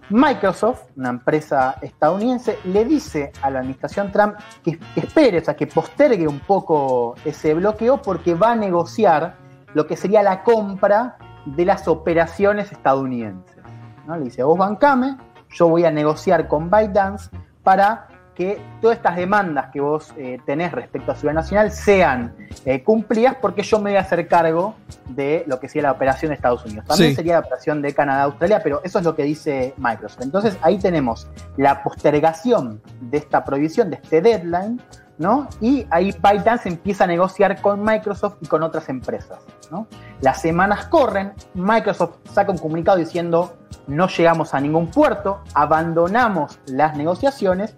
[0.09, 5.67] Microsoft, una empresa estadounidense, le dice a la administración Trump que, espere, o sea, que
[5.67, 9.35] postergue un poco ese bloqueo porque va a negociar
[9.73, 13.57] lo que sería la compra de las operaciones estadounidenses.
[14.05, 14.15] ¿no?
[14.15, 15.17] Le dice, vos bancame,
[15.49, 17.29] yo voy a negociar con ByteDance
[17.63, 22.35] para que todas estas demandas que vos eh, tenés respecto a Seguridad Nacional sean
[22.65, 24.75] eh, cumplidas porque yo me voy a hacer cargo
[25.09, 26.85] de lo que sería la operación de Estados Unidos.
[26.85, 27.15] También Sí.
[27.15, 30.21] sería la operación de Canadá-Australia, pero eso es lo que dice Microsoft.
[30.21, 34.79] Entonces ahí tenemos la postergación de esta prohibición, de este deadline,
[35.17, 35.47] ¿no?
[35.59, 39.39] Y ahí ByteDance empieza a negociar con Microsoft y con otras empresas,
[39.71, 39.87] ¿no?
[40.21, 43.57] Las semanas corren, Microsoft saca un comunicado diciendo
[43.87, 47.75] no llegamos a ningún puerto, abandonamos las negociaciones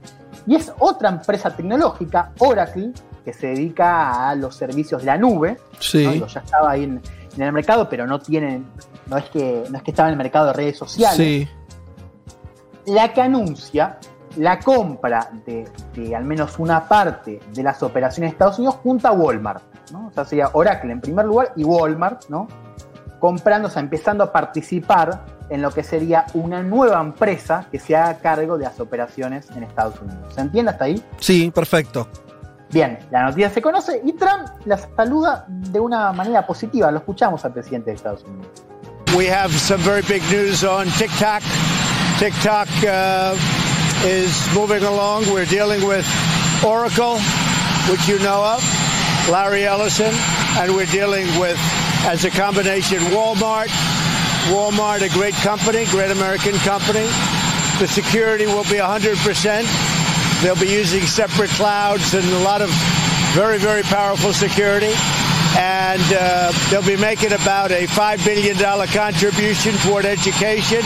[0.48, 2.92] y es otra empresa tecnológica, Oracle,
[3.24, 6.22] que se dedica a los servicios de la nube, Sí.
[6.28, 7.02] ya estaba ahí en,
[7.36, 8.66] en el mercado, pero no tienen,
[9.08, 11.48] no es que no es que estaba en el mercado de redes sociales Sí.
[12.88, 13.98] la que anuncia
[14.38, 19.08] la compra de, de al menos una parte de las operaciones de Estados Unidos junto
[19.08, 19.64] a Walmart.
[19.92, 20.08] ¿no?
[20.08, 22.48] O sea, sería Oracle en primer lugar y Walmart, ¿no?
[23.20, 27.96] Comprando, o sea, empezando a participar en lo que sería una nueva empresa que se
[27.96, 30.34] haga cargo de las operaciones en Estados Unidos.
[30.34, 31.04] ¿Se entiende hasta ahí?
[31.20, 32.08] Sí, perfecto.
[32.72, 36.92] Bien, la noticia se conoce y Trump la saluda de una manera positiva.
[36.92, 38.48] Lo escuchamos al presidente de Estados Unidos.
[39.18, 41.42] We have some very big news on TikTok.
[42.20, 43.36] TikTok uh,
[44.06, 45.26] is moving along.
[45.34, 46.06] We're dealing with
[46.64, 47.18] Oracle,
[47.90, 48.62] which you know of,
[49.32, 50.14] Larry Ellison,
[50.60, 51.58] and we're dealing with,
[52.06, 53.70] as a combination, Walmart.
[54.50, 57.06] Walmart, a great company, great American company.
[57.80, 60.42] The security will be 100%.
[60.42, 62.70] They'll be using separate clouds and a lot of
[63.34, 64.94] very, very powerful security.
[65.58, 70.82] And uh, they'll be making about a $5 billion contribution toward education.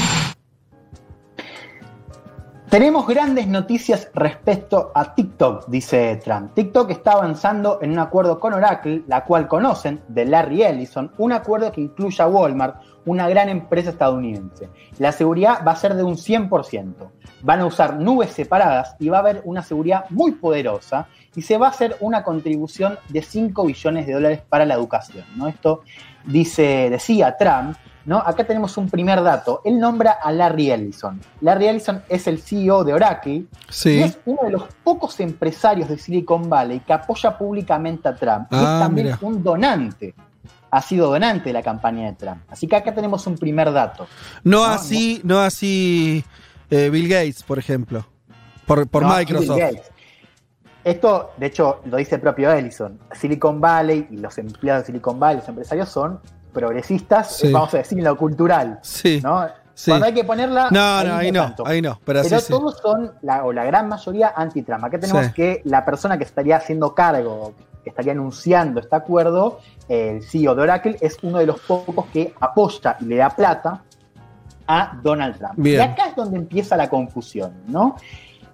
[2.73, 6.55] Tenemos grandes noticias respecto a TikTok, dice Trump.
[6.55, 11.33] TikTok está avanzando en un acuerdo con Oracle, la cual conocen, de Larry Ellison, un
[11.33, 14.69] acuerdo que incluye a Walmart, una gran empresa estadounidense.
[14.97, 17.11] La seguridad va a ser de un 100%.
[17.43, 21.59] Van a usar nubes separadas y va a haber una seguridad muy poderosa y se
[21.59, 25.25] va a hacer una contribución de 5 billones de dólares para la educación.
[25.35, 25.47] ¿no?
[25.47, 25.83] Esto
[26.25, 27.77] dice, decía Trump.
[28.06, 28.17] ¿No?
[28.17, 29.61] Acá tenemos un primer dato.
[29.64, 31.19] Él nombra a Larry Ellison.
[31.41, 33.91] Larry Ellison es el CEO de Oracle Sí.
[33.98, 38.48] y es uno de los pocos empresarios de Silicon Valley que apoya públicamente a Trump.
[38.51, 39.19] y Ah, es también mira.
[39.22, 40.14] un donante.
[40.72, 42.41] Ha sido donante de la campaña de Trump.
[42.49, 44.07] Así que acá tenemos un primer dato.
[44.43, 46.23] No, así, no, así
[46.72, 48.06] eh, Bill Gates, por ejemplo.
[48.65, 49.59] Por, por No, Microsoft.
[50.83, 52.99] Esto, de hecho, lo dice el propio Ellison.
[53.14, 56.19] Silicon Valley y los empleados de Silicon Valley, los empresarios, son
[56.53, 57.51] progresistas, Sí.
[57.51, 58.80] vamos a decir, en lo cultural.
[58.82, 59.19] Sí.
[59.23, 59.45] ¿no?
[59.73, 59.91] sí.
[59.91, 60.69] Cuando hay que ponerla.
[60.72, 61.67] No, no, ahí no, tanto.
[61.67, 61.99] ahí no.
[62.06, 62.53] Pero, Pero sí, sí.
[62.53, 64.83] todos son, la, o la gran mayoría, anti-Trump.
[64.85, 69.59] Acá tenemos que la persona que estaría haciendo cargo, que estaría anunciando este acuerdo,
[69.90, 73.82] el CEO de Oracle, es uno de los pocos que apoya y le da plata
[74.67, 75.53] a Donald Trump.
[75.57, 75.82] Bien.
[75.82, 77.98] Y acá es donde empieza la confusión, ¿no?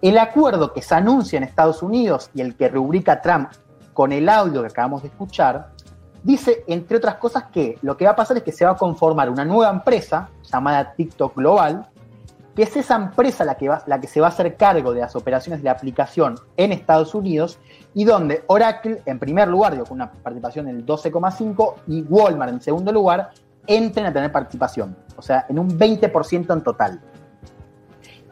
[0.01, 3.49] El acuerdo que se anuncia en Estados Unidos y el que rubrica Trump
[3.93, 5.71] con el audio que acabamos de escuchar,
[6.23, 8.77] dice, entre otras cosas, que lo que va a pasar es que se va a
[8.77, 11.87] conformar una nueva empresa llamada TikTok Global,
[12.55, 15.01] que es esa empresa la que, va, la que se va a hacer cargo de
[15.01, 17.59] las operaciones de la aplicación en Estados Unidos
[17.93, 22.61] y donde Oracle, en primer lugar, digo, con una participación del 12,5% y Walmart, en
[22.61, 23.31] segundo lugar,
[23.65, 26.99] entren a tener participación, o sea, en un 20% en total.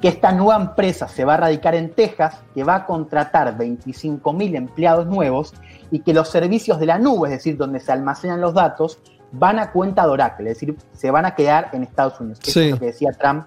[0.01, 4.55] Que esta nueva empresa se va a radicar en Texas, que va a contratar 25.000
[4.55, 5.53] empleados nuevos
[5.91, 8.99] y que los servicios de la nube, es decir, donde se almacenan los datos,
[9.31, 12.39] van a cuenta de Oracle, es decir, se van a quedar en Estados Unidos.
[12.41, 12.49] Sí.
[12.49, 13.45] Eso es lo que decía Trump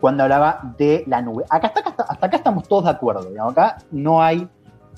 [0.00, 1.44] cuando hablaba de la nube.
[1.50, 4.48] Acá, hasta, acá, hasta acá estamos todos de acuerdo, digamos, acá no hay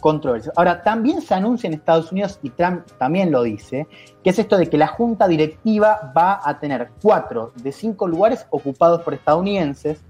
[0.00, 0.52] controversia.
[0.56, 3.86] Ahora, también se anuncia en Estados Unidos, y Trump también lo dice,
[4.24, 8.46] que es esto de que la junta directiva va a tener cuatro de cinco lugares
[8.50, 10.02] ocupados por estadounidenses,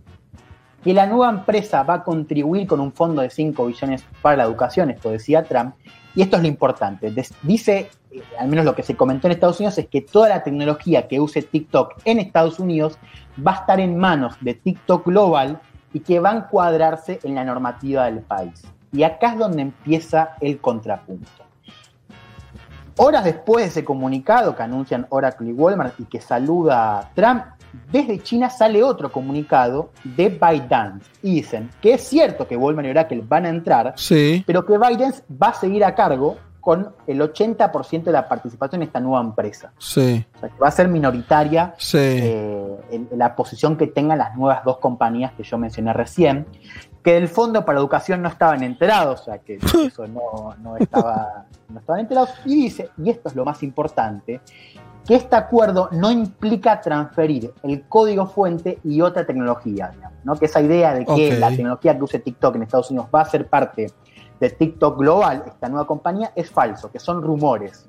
[0.83, 4.45] que la nueva empresa va a contribuir con un fondo de 5 billones para la
[4.45, 5.75] educación, esto decía Trump,
[6.15, 7.13] y esto es lo importante.
[7.43, 10.43] Dice, eh, al menos lo que se comentó en Estados Unidos, es que toda la
[10.43, 12.99] tecnología que use TikTok en Estados Unidos
[13.45, 15.61] va a estar en manos de TikTok Global
[15.93, 18.63] y que va a encuadrarse en la normativa del país.
[18.93, 21.31] Y acá es donde empieza el contrapunto.
[22.97, 27.45] Horas después de ese comunicado que anuncian Oracle y Walmart y que saluda a Trump,
[27.91, 32.91] desde China sale otro comunicado de ByteDance y dicen que es cierto que Walmart y
[32.91, 34.43] Oracle van a entrar, Sí.
[34.47, 38.89] pero que ByteDance va a seguir a cargo con el 80% de la participación en
[38.89, 39.73] esta nueva empresa.
[39.79, 40.27] Sí.
[40.37, 41.97] O sea, que va a ser minoritaria Sí.
[41.99, 46.47] eh, en, en la posición que tengan las nuevas dos compañías que yo mencioné recién,
[47.03, 49.55] que del Fondo para Educación no estaban enterados, o sea, que
[49.87, 52.29] eso no, no estaba, no estaban enterados.
[52.45, 54.43] Y dice, y esto es lo más importante,
[55.07, 60.37] que este acuerdo no implica transferir el código fuente y otra tecnología, digamos, ¿no?
[60.37, 63.25] que esa idea de que la tecnología que use TikTok en Estados Unidos va a
[63.29, 63.91] ser parte
[64.39, 67.87] de TikTok Global, esta nueva compañía, es falso, que son rumores.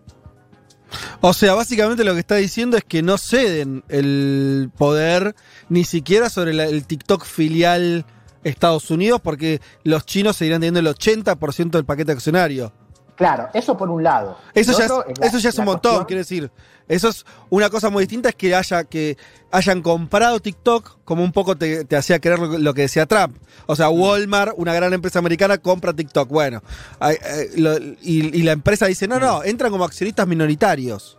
[1.22, 5.35] O sea, básicamente lo que está diciendo es que no ceden el poder
[5.69, 8.06] ni siquiera sobre la- el TikTok filial
[8.43, 12.73] Estados Unidos porque los chinos seguirán teniendo el 80% del paquete accionario.
[13.22, 14.35] Claro, eso por un lado.
[14.53, 16.51] Eso ya, es, otro es la- eso ya es la un montón, cuestión- quiero decir.
[16.88, 19.16] Eso es una cosa muy distinta, es que haya que
[19.51, 23.38] hayan comprado TikTok como un poco te, te hacía creer lo, lo que decía Trump.
[23.67, 26.27] O sea, Walmart, una gran empresa americana, compra TikTok.
[26.30, 26.61] Bueno,
[27.00, 31.17] eh, lo- y, y la empresa dice, no, no, entran como accionistas minoritarios.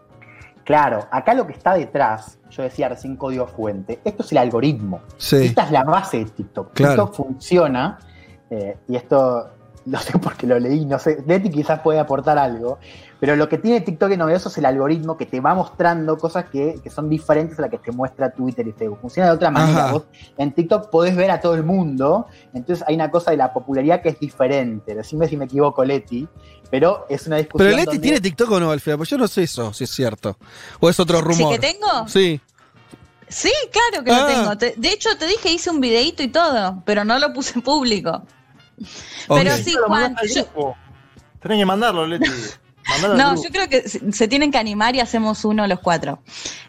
[0.65, 5.01] Claro, acá lo que está detrás, yo decía recién código fuente, esto es el algoritmo.
[5.19, 5.37] Sí.
[5.37, 6.73] Esta es la base de TikTok.
[6.75, 7.05] Claro.
[7.07, 7.99] TikTok funciona,
[8.51, 9.51] eh, y esto
[9.85, 12.79] no sé por qué lo leí, no sé, Leti quizás puede aportar algo,
[13.19, 16.47] pero lo que tiene TikTok de novedoso es el algoritmo que te va mostrando cosas
[16.47, 18.99] que, que son diferentes a las que te muestra Twitter y Facebook.
[19.01, 19.85] Funciona de otra manera.
[19.85, 19.93] Ajá.
[19.93, 20.05] Vos
[20.39, 24.03] en TikTok podés ver a todo el mundo, entonces hay una cosa de la popularidad
[24.03, 24.95] que es diferente.
[24.95, 26.27] Decime si me equivoco, Leti,
[26.71, 27.67] pero es una discusión.
[27.69, 29.91] Pero Leti donde- tiene TikTok o no, Alfredo, pues yo no sé eso, si es
[29.91, 30.37] cierto.
[30.81, 31.55] O es otro rumor.
[31.55, 32.09] ¿Sí que tengo?
[32.09, 32.41] Sí.
[33.29, 34.19] Sí, claro que Ah.
[34.21, 34.59] lo tengo.
[34.59, 37.63] Te- de hecho, te dije, hice un videíto y todo, pero no lo puse en
[37.63, 38.23] público.
[39.29, 40.75] Pero sí, Juan, yo-.
[41.41, 42.31] Tenés que mandarlo, Leti.
[43.17, 46.19] No, yo creo que se tienen que animar y hacemos uno los cuatro.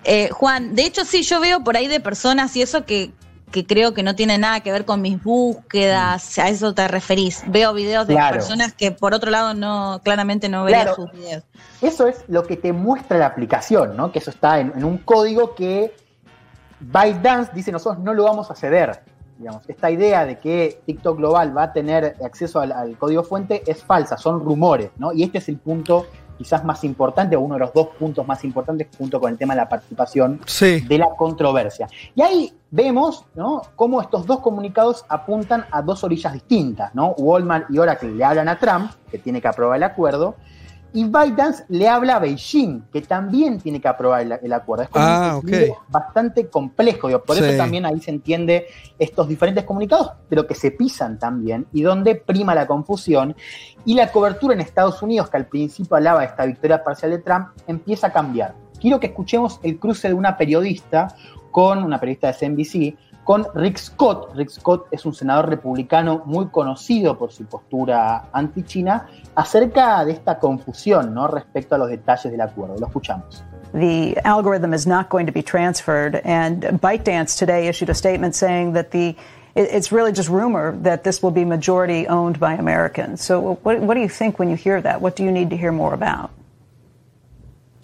[0.04, 3.12] Eh, Juan, de hecho sí, yo veo por ahí de personas y eso que,
[3.52, 7.42] que creo que no tiene nada que ver con mis búsquedas, a eso te referís.
[7.48, 8.36] Veo videos de Claro.
[8.36, 10.96] personas que por otro lado no, claramente no vería Claro.
[10.96, 11.44] sus videos.
[11.82, 14.12] Eso es lo que te muestra la aplicación, ¿no?
[14.12, 15.96] Que eso está en, en un código que
[16.80, 19.02] ByteDance dice nosotros no lo vamos a ceder.
[19.44, 23.62] Digamos, esta idea de que TikTok Global va a tener acceso al, al código fuente
[23.68, 25.12] es falsa, son rumores, ¿no?
[25.12, 26.06] Y este es el punto
[26.38, 29.54] quizás más importante, o uno de los dos puntos más importantes junto con el tema
[29.54, 30.80] de la participación Sí.
[30.80, 31.88] de la controversia.
[32.16, 33.62] Y ahí vemos ¿no?
[33.76, 36.96] cómo estos dos comunicados apuntan a dos orillas distintas.
[36.96, 37.12] ¿no?
[37.18, 40.36] Walmart y Oracle le hablan a Trump, que tiene que aprobar el acuerdo,
[40.94, 44.84] y ByteDance le habla a Beijing, que también tiene que aprobar el, el acuerdo.
[44.84, 45.90] Es como Ah, un equilibrio ok.
[45.90, 47.44] bastante complejo, digo, por Sí.
[47.44, 48.68] eso también ahí se entiende
[49.00, 53.36] estos diferentes comunicados, pero que se pisan también, y donde prima la confusión,
[53.86, 57.18] y la cobertura en Estados Unidos, que al principio hablaba de esta victoria parcial de
[57.20, 58.54] Trump, empieza a cambiar.
[58.80, 61.08] Quiero que escuchemos el cruce de una periodista
[61.52, 64.36] con una periodista de CNBC, con Rick Scott.
[64.36, 70.40] Rick Scott es un senador republicano muy conocido por su postura anti-China acerca de esta
[70.40, 71.28] confusión ¿no?
[71.28, 72.76] respecto a los detalles del acuerdo.
[72.78, 73.44] Lo escuchamos.
[73.74, 78.74] The algorithm is not going to be transferred, and ByteDance today issued a statement saying
[78.74, 79.16] that the
[79.56, 83.22] it's really just rumor that this will be majority owned by Americans.
[83.22, 85.02] So, what, what do you think when you hear that?
[85.02, 86.32] What do you need to hear more about?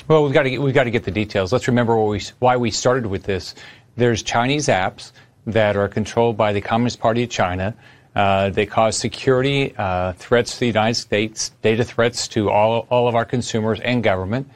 [0.08, 1.53] Well, we've got to get, we've got to get the details.
[1.53, 3.53] Let's remember what we, why we started with this.
[3.95, 5.11] There's Chinese apps
[5.45, 7.74] that are controlled by the Communist Party of China.
[8.16, 13.08] Uh, they cause security uh, threats to the United States, data threats to all, all
[13.08, 14.50] of our consumers and government.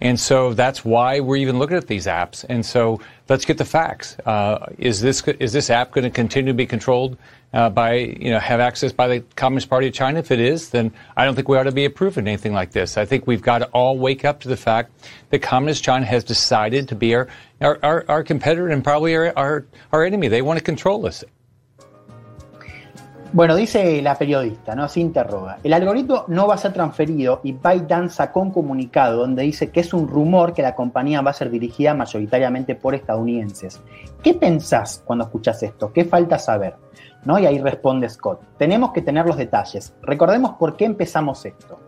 [0.00, 2.44] And so that's why we're even looking at these apps.
[2.48, 4.18] And so let's get the facts.
[4.26, 7.16] Uh, is this is this app going to continue to be controlled
[7.52, 10.18] uh, by you know have access by the Communist Party of China?
[10.18, 12.96] If it is, then I don't think we ought to be approving anything like this.
[12.96, 14.92] I think we've got to all wake up to the fact
[15.30, 20.28] that Communist China has decided to be our competitor and probably our enemy.
[20.28, 21.24] They want to control us.
[23.32, 24.88] Bueno, dice la periodista, ¿no?
[24.88, 25.58] Se interroga.
[25.62, 29.80] El algoritmo no va a ser transferido y ByteDance sacó un comunicado donde dice que
[29.80, 33.82] es un rumor que la compañía va a ser dirigida mayoritariamente por estadounidenses.
[34.22, 35.92] ¿Qué pensás cuando escuchas esto?
[35.92, 36.76] ¿Qué falta saber?
[37.26, 37.38] ¿No?
[37.38, 38.40] Y ahí responde Scott.
[38.56, 39.94] Tenemos que tener los detalles.
[40.00, 41.78] Recordemos por qué empezamos esto.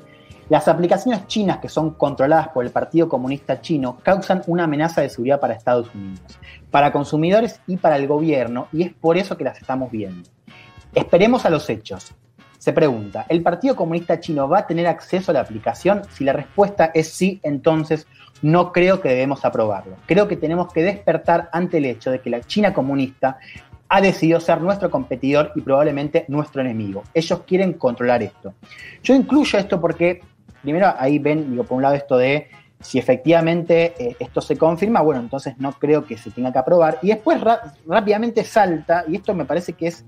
[0.49, 5.11] Las aplicaciones chinas que son controladas por el Partido Comunista Chino causan una amenaza de
[5.11, 6.39] seguridad para Estados Unidos,
[6.71, 10.29] para consumidores y para el gobierno, y es por eso que las estamos viendo.
[10.95, 12.15] Esperemos a los hechos.
[12.57, 16.03] Se pregunta, ¿el Partido Comunista Chino va a tener acceso a la aplicación?
[16.11, 18.09] Si la respuesta es sí, entonces
[18.43, 19.97] no creo que debemos aprobarlo.
[20.07, 23.39] Creo que tenemos que despertar ante el hecho de que la China comunista
[23.89, 27.03] ha decidido ser nuestro competidor y probablemente nuestro enemigo.
[27.15, 28.55] Ellos quieren controlar esto.
[29.03, 30.21] Yo incluyo esto porque,
[30.63, 32.49] primero ahí ven, digo, por un lado esto de
[32.81, 36.99] si efectivamente eh, esto se confirma, bueno, entonces no creo que se tenga que aprobar.
[37.03, 37.41] Y después
[37.87, 40.05] rápidamente salta, y esto me parece que es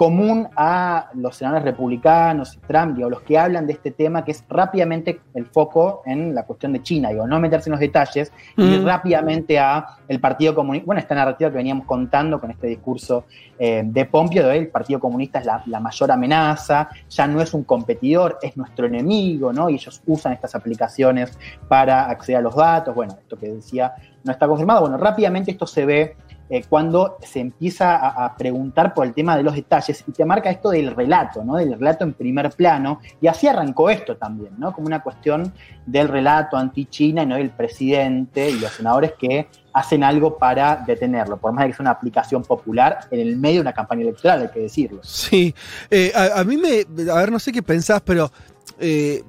[0.00, 4.30] común a los senadores republicanos y Trump, digo, los que hablan de este tema, que
[4.30, 8.32] es rápidamente el foco en la cuestión de China, digo, no meterse en los detalles,
[8.56, 8.86] y Mm.
[8.86, 13.26] rápidamente a el Partido Comunista, bueno, esta narrativa que veníamos contando con este discurso
[13.58, 17.52] eh, de Pompeo, de el Partido Comunista es la, la mayor amenaza, ya no es
[17.52, 19.68] un competidor, es nuestro enemigo, ¿no?
[19.68, 21.38] Y ellos usan estas aplicaciones
[21.68, 23.92] para acceder a los datos, bueno, esto que decía
[24.24, 26.16] no está confirmado, bueno, rápidamente esto se ve
[26.52, 30.50] eh, cuando se empieza a, preguntar por el tema de los detalles y te marca
[30.50, 31.54] esto del relato, ¿no?
[31.54, 33.00] Del relato en primer plano.
[33.20, 34.72] Y así arrancó esto también, ¿no?
[34.72, 35.52] Como una cuestión
[35.86, 41.36] del relato anti-China y no del presidente y los senadores que hacen algo para detenerlo,
[41.36, 44.42] por más de que sea una aplicación popular en el medio de una campaña electoral,
[44.42, 45.00] hay que decirlo.
[45.04, 45.54] Sí,
[45.88, 46.80] Eh, a, mí me.
[47.10, 48.32] A ver, no sé qué pensás, pero.
[48.80, 49.22] eh,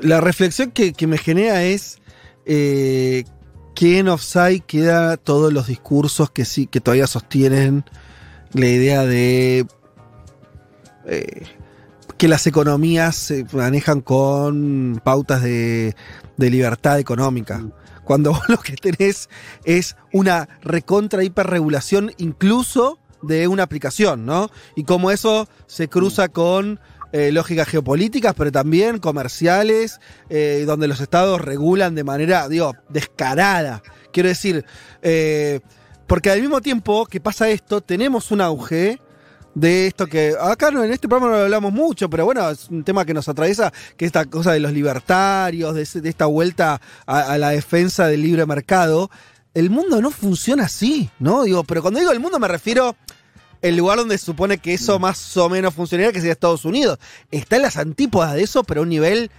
[0.00, 1.98] la reflexión que, me genera es.
[3.78, 7.84] Que en Offside queda todos los discursos que sí, que todavía sostienen
[8.52, 9.68] la idea de.
[11.06, 11.46] eh,
[12.16, 15.94] que las economías se manejan con pautas de,
[16.36, 17.64] de libertad económica.
[18.02, 19.28] Cuando vos lo que tenés
[19.62, 24.50] es una recontra hiperregulación incluso de una aplicación, ¿no?
[24.74, 26.80] Y como eso se cruza con
[27.12, 33.82] eh, lógicas geopolíticas, pero también comerciales, eh, donde los estados regulan de manera, digo, descarada.
[34.12, 34.64] Quiero decir,
[35.02, 35.60] eh,
[36.06, 39.00] porque al mismo tiempo que pasa esto, tenemos un auge
[39.54, 42.84] de esto que acá en este programa no lo hablamos mucho, pero bueno, es un
[42.84, 47.38] tema que nos atraviesa, que esta cosa de los libertarios, de esta vuelta a, a
[47.38, 49.10] la defensa del libre mercado.
[49.54, 51.42] El mundo no funciona así, ¿no?
[51.42, 52.96] Digo, pero cuando digo el mundo me refiero
[53.62, 56.98] el lugar donde se supone que eso más o menos funcionaría, que sería Estados Unidos.
[57.30, 59.30] Está en las antípodas de eso, pero a un nivel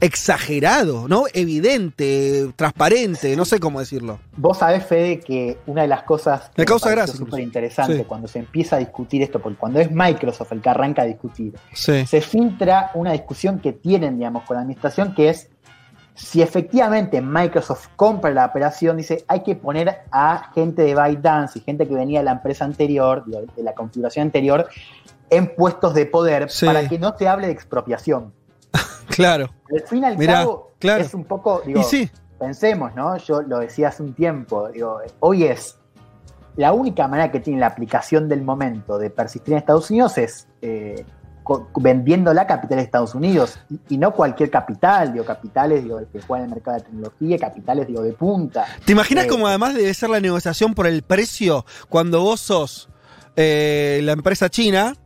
[0.00, 1.24] exagerado, ¿no?
[1.32, 4.18] Evidente, transparente, no sé cómo decirlo.
[4.36, 8.04] Vos sabés, Fede, que una de las cosas Me causa gracia, súper interesante Sí.
[8.04, 11.54] cuando se empieza a discutir esto, porque cuando es Microsoft el que arranca a discutir,
[11.72, 12.04] Sí.
[12.04, 15.48] se filtra una discusión que tienen, digamos, con la administración, que es
[16.14, 21.62] si efectivamente Microsoft compra la operación, dice, hay que poner a gente de ByteDance y
[21.62, 24.68] gente que venía de la empresa anterior, de de la configuración anterior,
[25.30, 26.66] en puestos de poder Sí.
[26.66, 28.32] para que no se hable de expropiación.
[29.08, 29.50] Claro.
[29.70, 31.02] Al fin y al Mirá, cabo, claro.
[31.02, 32.10] es un poco, digo, Y sí.
[32.38, 33.16] pensemos, ¿no?
[33.18, 35.78] Yo lo decía hace un tiempo, digo, hoy es
[36.56, 40.46] la única manera que tiene la aplicación del momento de persistir en Estados Unidos es
[40.62, 41.04] eh,
[41.76, 46.20] vendiendo la capital de Estados Unidos y, y no cualquier capital, digo, capitales digo, que
[46.20, 48.64] juegan en el mercado de tecnología, capitales digo, de punta.
[48.84, 52.88] ¿Te imaginas Eh, cómo además debe ser la negociación por el precio cuando vos sos
[53.36, 54.96] eh, la empresa china?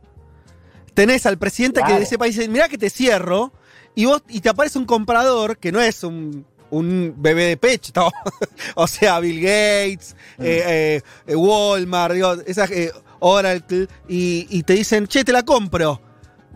[0.93, 3.51] Tenés al presidente que de ese país dice, mirá que te cierro,
[3.93, 7.91] y vos y te aparece un comprador que no es un, un bebé de pecho,
[7.95, 8.09] ¿no?
[8.75, 10.43] o sea, Bill Gates, Mm.
[10.43, 15.99] eh, eh, Walmart, digo, esas, eh, Oracle, y, y te dicen, che, te la compro.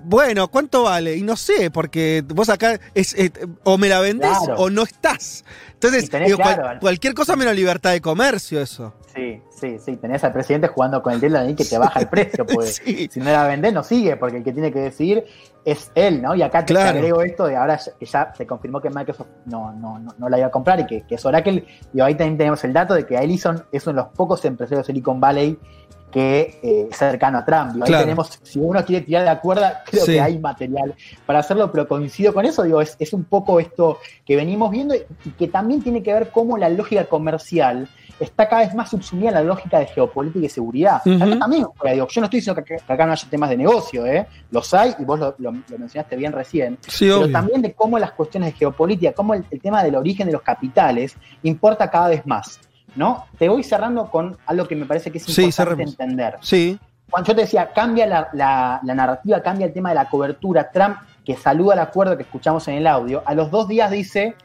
[0.03, 1.15] Bueno, ¿cuánto vale?
[1.15, 3.31] Y no sé, porque vos acá es, eh,
[3.63, 4.55] o me la vendés Claro.
[4.61, 5.43] o no estás.
[5.73, 8.93] Entonces, digo, claro, cualquier cosa menos libertad de comercio, eso.
[9.15, 12.07] Sí, sí, sí, tenés al presidente jugando con el dedo ahí que te baja el
[12.07, 15.23] precio, pues si no la vendés no sigue, porque el que tiene que decidir
[15.65, 16.33] es él, ¿no?
[16.35, 16.97] Y acá te Claro.
[16.97, 20.37] agrego esto de ahora que ya se confirmó que Microsoft no, no, no, no la
[20.37, 23.05] iba a comprar y que, que es Oracle, y ahí también tenemos el dato de
[23.05, 25.57] que Ellison es uno de los pocos empresarios de Silicon Valley
[26.11, 27.75] que eh, cercano a Trump.
[27.75, 28.03] Ahí Claro.
[28.03, 30.13] tenemos, si uno quiere tirar de la cuerda, creo Sí.
[30.13, 30.93] que hay material
[31.25, 34.93] para hacerlo, pero coincido con eso, digo, es, es un poco esto que venimos viendo
[34.95, 37.87] y, y que también tiene que ver cómo la lógica comercial
[38.19, 40.97] está cada vez más subsumida a la lógica de geopolítica y seguridad.
[40.97, 44.05] Acá también, digo, yo no estoy diciendo que, que acá no haya temas de negocio,
[44.05, 44.27] ¿eh?
[44.51, 47.31] los hay y vos lo, lo- lo mencionaste bien recién, Sí, pero obvio.
[47.31, 50.43] también de cómo las cuestiones de geopolítica, cómo el, el tema del origen de los
[50.43, 52.59] capitales importa cada vez más.
[52.95, 53.25] ¿No?
[53.37, 56.37] Te voy cerrando con algo que me parece que es Sí, importante entender.
[56.41, 56.79] Sí.
[57.09, 60.71] Cuando yo te decía, cambia la, la- la narrativa, cambia el tema de la cobertura,
[60.71, 64.35] Trump, que saluda el acuerdo que escuchamos en el audio, a los dos días dice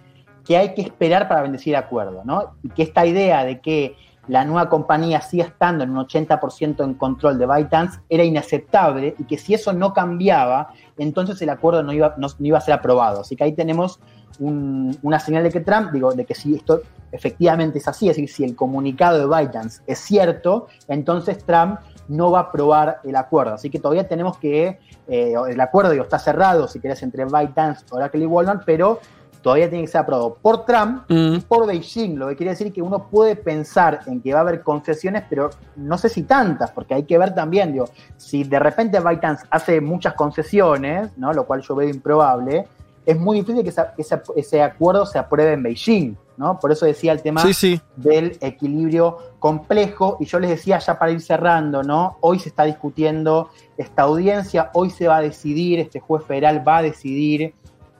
[0.45, 2.55] que hay que esperar para bendecir el acuerdo, ¿no?
[2.63, 3.97] Y que esta idea de que
[4.29, 9.25] la nueva compañía siga estando en un 80% en control de ByteDance era inaceptable y
[9.25, 13.21] que si eso no cambiaba, entonces el acuerdo no iba, no- iba a ser aprobado.
[13.21, 14.01] Así que ahí tenemos
[14.39, 16.83] un- una señal de que Trump, digo, de que si esto
[17.13, 22.31] efectivamente es así, es decir, si el comunicado de ByteDance es cierto, entonces Trump no
[22.31, 23.55] va a aprobar el acuerdo.
[23.55, 27.87] Así que todavía tenemos que, eh, el acuerdo digo, está cerrado, si querés, entre ByteDance,
[27.91, 29.01] Oracle y Walmart, pero
[29.47, 32.83] todavía tiene que ser aprobado por Trump y por Beijing, lo que quiere decir que
[32.83, 36.95] uno puede pensar en que va a haber concesiones, pero no sé si tantas, porque
[36.95, 41.33] hay que ver también, digo, si de repente ByteDance hace muchas concesiones, ¿no?
[41.33, 42.67] lo cual yo veo improbable,
[43.05, 46.17] es muy difícil que, esa- que esa- ese acuerdo se apruebe en Beijing.
[46.39, 46.59] ¿no?
[46.61, 47.81] Por eso decía el tema Sí, sí.
[47.97, 50.19] del equilibrio complejo.
[50.21, 52.19] Y yo les decía ya para ir cerrando, ¿no?
[52.21, 56.79] Hoy se está discutiendo esta audiencia, hoy se va a decidir, este juez federal va
[56.79, 57.55] a decidir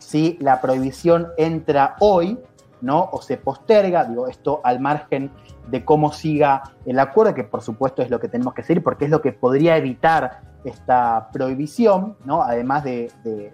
[0.07, 2.39] si la prohibición entra hoy,
[2.81, 3.09] ¿no?
[3.11, 5.31] O se posterga, digo, esto al margen
[5.67, 9.07] de cómo siga el acuerdo, que por supuesto es lo que tenemos que seguir, porque
[9.07, 12.43] es lo que podría evitar esta prohibición, ¿no?
[12.43, 13.53] además de, de-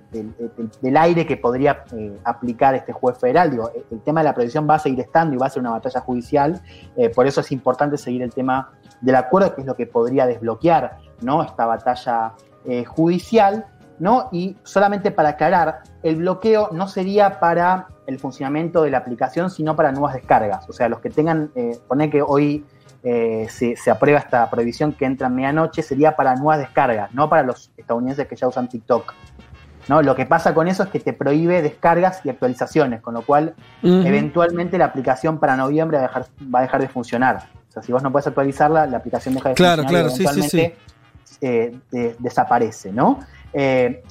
[0.83, 3.51] del- aire que podría eh, aplicar este juez federal.
[3.51, 5.61] Digo, el, el tema de la prohibición va a seguir estando y va a ser
[5.61, 6.61] una batalla judicial,
[6.97, 10.27] eh, por eso es importante seguir el tema del acuerdo, que es lo que podría
[10.27, 11.43] desbloquear ¿no?
[11.43, 12.33] esta batalla
[12.65, 13.67] eh, judicial.
[13.99, 14.29] ¿No?
[14.33, 19.77] Y solamente para aclarar, el bloqueo no sería para el funcionamiento de la aplicación, sino
[19.77, 20.69] para nuevas descargas.
[20.69, 22.65] O sea, los que tengan, eh, poner que hoy
[23.05, 27.29] eh, se, se aprueba esta prohibición que entra en medianoche, sería para nuevas descargas, no
[27.29, 29.13] para los estadounidenses que ya usan TikTok.
[29.89, 30.01] ¿no?
[30.03, 33.55] Lo que pasa con eso es que te prohíbe descargas y actualizaciones, con lo cual
[33.83, 37.49] eventualmente la aplicación para noviembre va a, dejar, va a dejar de funcionar.
[37.69, 40.17] O sea, si vos no puedes actualizarla, la aplicación deja de Claro, funcionar claro, y
[40.19, 40.59] sí, sí, sí.
[40.61, 40.77] eventualmente
[41.41, 43.21] eh, de- desaparece, ¿no?
[43.53, 44.03] Eh,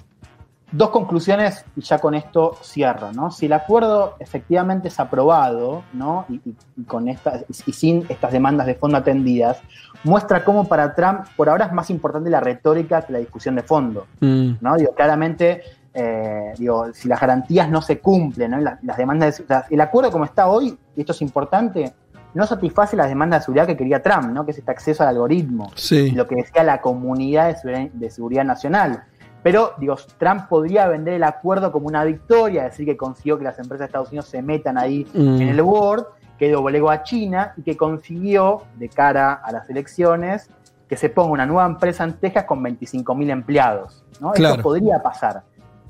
[0.72, 3.30] dos conclusiones y ya con esto cierro, ¿no?
[3.32, 6.26] Si el acuerdo efectivamente es aprobado, ¿no?
[6.30, 9.60] Y, y- y con estas, y, sin estas demandas de fondo atendidas,
[10.06, 13.64] muestra cómo para Trump por ahora es más importante la retórica que la discusión de
[13.64, 14.08] fondo.
[14.22, 14.52] Mm.
[14.62, 14.76] ¿no?
[14.78, 15.62] Digo, claramente,
[15.94, 18.58] eh, digo, si las garantías no se cumplen, ¿no?
[18.60, 21.92] Las, las demandas de- sea, el acuerdo como está hoy, y esto es importante,
[22.34, 24.46] no satisface las demandas de seguridad que quería Trump, ¿no?
[24.46, 25.70] Que es este acceso al algoritmo.
[25.76, 26.12] Sí.
[26.12, 29.04] Lo que decía la comunidad de seguridad, de seguridad nacional.
[29.44, 33.58] Pero, digo, Trump podría vender el acuerdo como una victoria, decir que consiguió que las
[33.58, 35.42] empresas de Estados Unidos se metan ahí Mm.
[35.42, 36.06] en el Word,
[36.38, 40.50] que doblegó a China y que consiguió, de cara a las elecciones,
[40.88, 44.04] que se ponga una nueva empresa en Texas con 25.000 empleados.
[44.20, 44.32] ¿no?
[44.34, 44.56] Claro.
[44.56, 45.42] Esto podría pasar.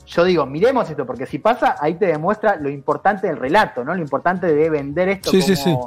[0.05, 3.93] Yo digo, miremos esto, porque si pasa, ahí te demuestra lo importante del relato, ¿no?
[3.93, 5.77] Lo importante de vender esto Sí, como, sí, sí.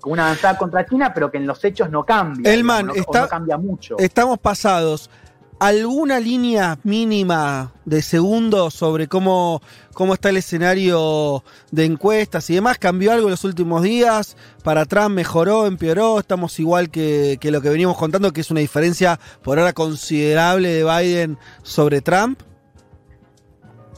[0.00, 2.52] como una avanzada contra China, pero que en los hechos no cambia.
[2.52, 3.96] Elman, no- está- no cambia mucho.
[3.98, 5.08] Estamos pasados.
[5.62, 9.62] ¿Alguna línea mínima de segundos sobre cómo,
[9.94, 12.78] cómo está el escenario de encuestas y demás?
[12.78, 14.36] ¿Cambió algo en los últimos días?
[14.64, 16.18] ¿Para Trump mejoró, empeoró?
[16.18, 20.68] ¿Estamos igual que, que lo que veníamos contando, que es una diferencia por ahora considerable
[20.68, 22.40] de Biden sobre Trump?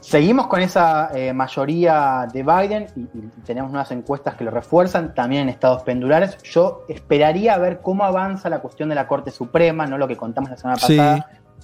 [0.03, 5.15] Seguimos con esa eh, mayoría de Biden y, y tenemos nuevas encuestas que lo refuerzan,
[5.15, 6.37] también en estados pendulares.
[6.43, 10.51] Yo esperaría ver cómo avanza la cuestión de la Corte Suprema, no lo que contamos
[10.51, 11.01] la semana Sí.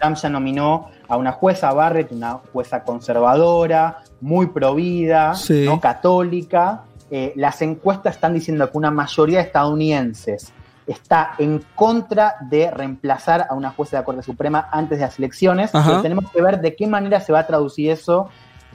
[0.01, 5.65] Trump ya nominó a una jueza Barrett, una jueza conservadora, muy provida, Sí.
[5.65, 6.83] no católica.
[7.11, 10.53] Eh, las encuestas están diciendo que una mayoría de estadounidenses
[10.87, 15.19] está en contra de reemplazar a una jueza de la Corte Suprema antes de las
[15.19, 15.71] elecciones.
[15.73, 18.29] Pero tenemos que ver de qué manera se va a traducir eso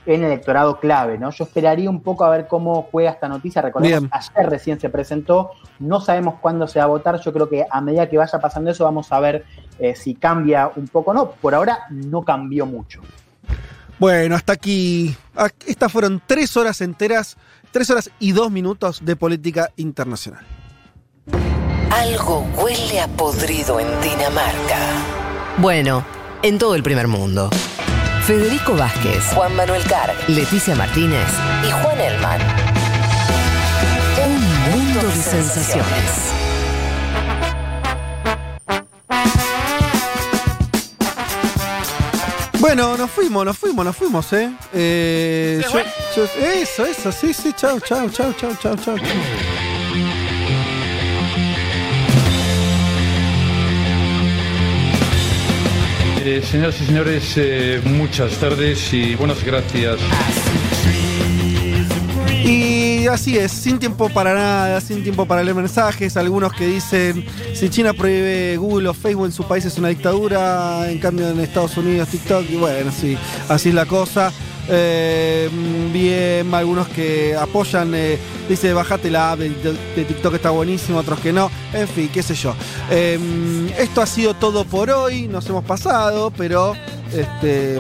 [0.06, 1.32] en el electorado clave, ¿no?
[1.32, 3.62] Yo esperaría un poco a ver cómo juega esta noticia.
[3.62, 4.12] Recordemos, Bien.
[4.14, 7.20] ayer recién se presentó, no sabemos cuándo se va a votar.
[7.20, 9.46] Yo creo que a medida que vaya pasando eso, vamos a ver
[9.80, 11.32] eh, si cambia un poco o no.
[11.32, 13.02] Por ahora no cambió mucho.
[14.00, 15.16] Bueno, hasta aquí.
[15.36, 17.38] Ah, Estas fueron tres horas enteras,
[17.72, 20.46] tres horas y dos minutos de política internacional.
[21.92, 24.80] Algo huele a podrido en Dinamarca.
[25.58, 26.04] Bueno,
[26.42, 27.50] en todo el primer mundo.
[28.24, 31.28] Federico Vázquez, Juan Manuel Carr, Leticia Martínez
[31.66, 32.42] y Juan Elman.
[34.26, 36.45] Un mundo de sensaciones.
[42.68, 44.52] Bueno, nos fuimos, nos fuimos, nos fuimos, ¿eh?
[44.74, 45.84] eh yo-
[46.16, 48.96] yo- eso, eso, sí, sí, chao, chao, chao, chao, chao, chao.
[56.24, 60.00] Eh, señoras y señores, eh, muchas tardes y buenas gracias.
[62.46, 66.16] Y así es, sin tiempo para nada, sin tiempo para leer mensajes.
[66.16, 67.26] Algunos que dicen,
[67.56, 71.40] si China prohíbe Google o Facebook en su país es una dictadura, en cambio en
[71.40, 73.18] Estados Unidos TikTok, bueno, sí,
[73.50, 74.32] así es la cosa.
[74.68, 75.50] Eh,
[75.92, 79.50] bien, algunos que apoyan, eh, dice, bajate la app de,
[79.96, 82.56] de TikTok, está buenísimo, otros que no, en fin, qué sé yo.
[82.92, 83.20] Eh,
[83.80, 86.74] esto ha sido todo por hoy, nos hemos pasado, pero,
[87.12, 87.80] este,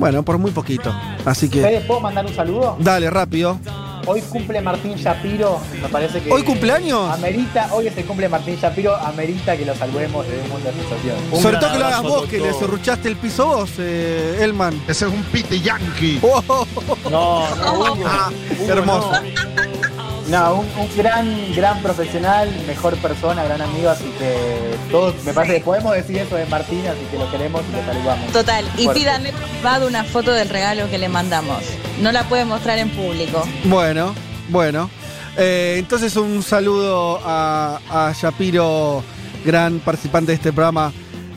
[0.00, 0.92] bueno, por muy poquito.
[1.24, 2.76] Así que, ¿Ustedes puedo mandar un saludo?
[2.80, 3.58] dale, rápido.
[4.06, 6.32] Hoy cumple Martín Shapiro, me parece que.
[6.32, 7.12] ¿Hoy cumpleaños?
[7.12, 10.70] Amerita, hoy es el cumple de Martín Shapiro, amerita que lo salvemos de un mundo
[10.70, 11.16] de sensación.
[11.30, 14.74] Un Sobre todo que lo hagas vos, que le serruchaste el piso vos, eh, Elman.
[14.88, 16.18] Ese es un pite yankee.
[16.22, 16.42] Oh,
[17.10, 17.94] No, no, Hugo.
[17.94, 19.12] Hugo, hermoso.
[19.12, 19.89] No,
[20.38, 25.60] un, un gran, gran profesional, mejor persona, gran amigo, así que todos, me parece que
[25.60, 28.32] podemos decir eso de Martín, así que lo queremos y lo saludamos.
[28.32, 29.00] Total, y Fuerte.
[29.00, 31.58] pídanle privado una foto del regalo que le mandamos.
[32.00, 33.42] No la puede mostrar en público.
[33.64, 34.14] Bueno,
[34.48, 34.88] bueno.
[35.36, 39.02] Eh, entonces un saludo a, a Shapiro,
[39.44, 40.92] gran participante de este programa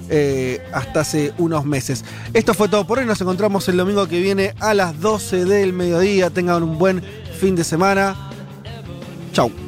[0.09, 2.03] eh, hasta hace unos meses.
[2.33, 3.05] Esto fue todo por hoy.
[3.05, 6.29] Nos encontramos el domingo que viene a las 12 del mediodía.
[6.29, 7.03] Tengan un buen
[7.39, 8.29] fin de semana.
[9.33, 9.62] Tchau.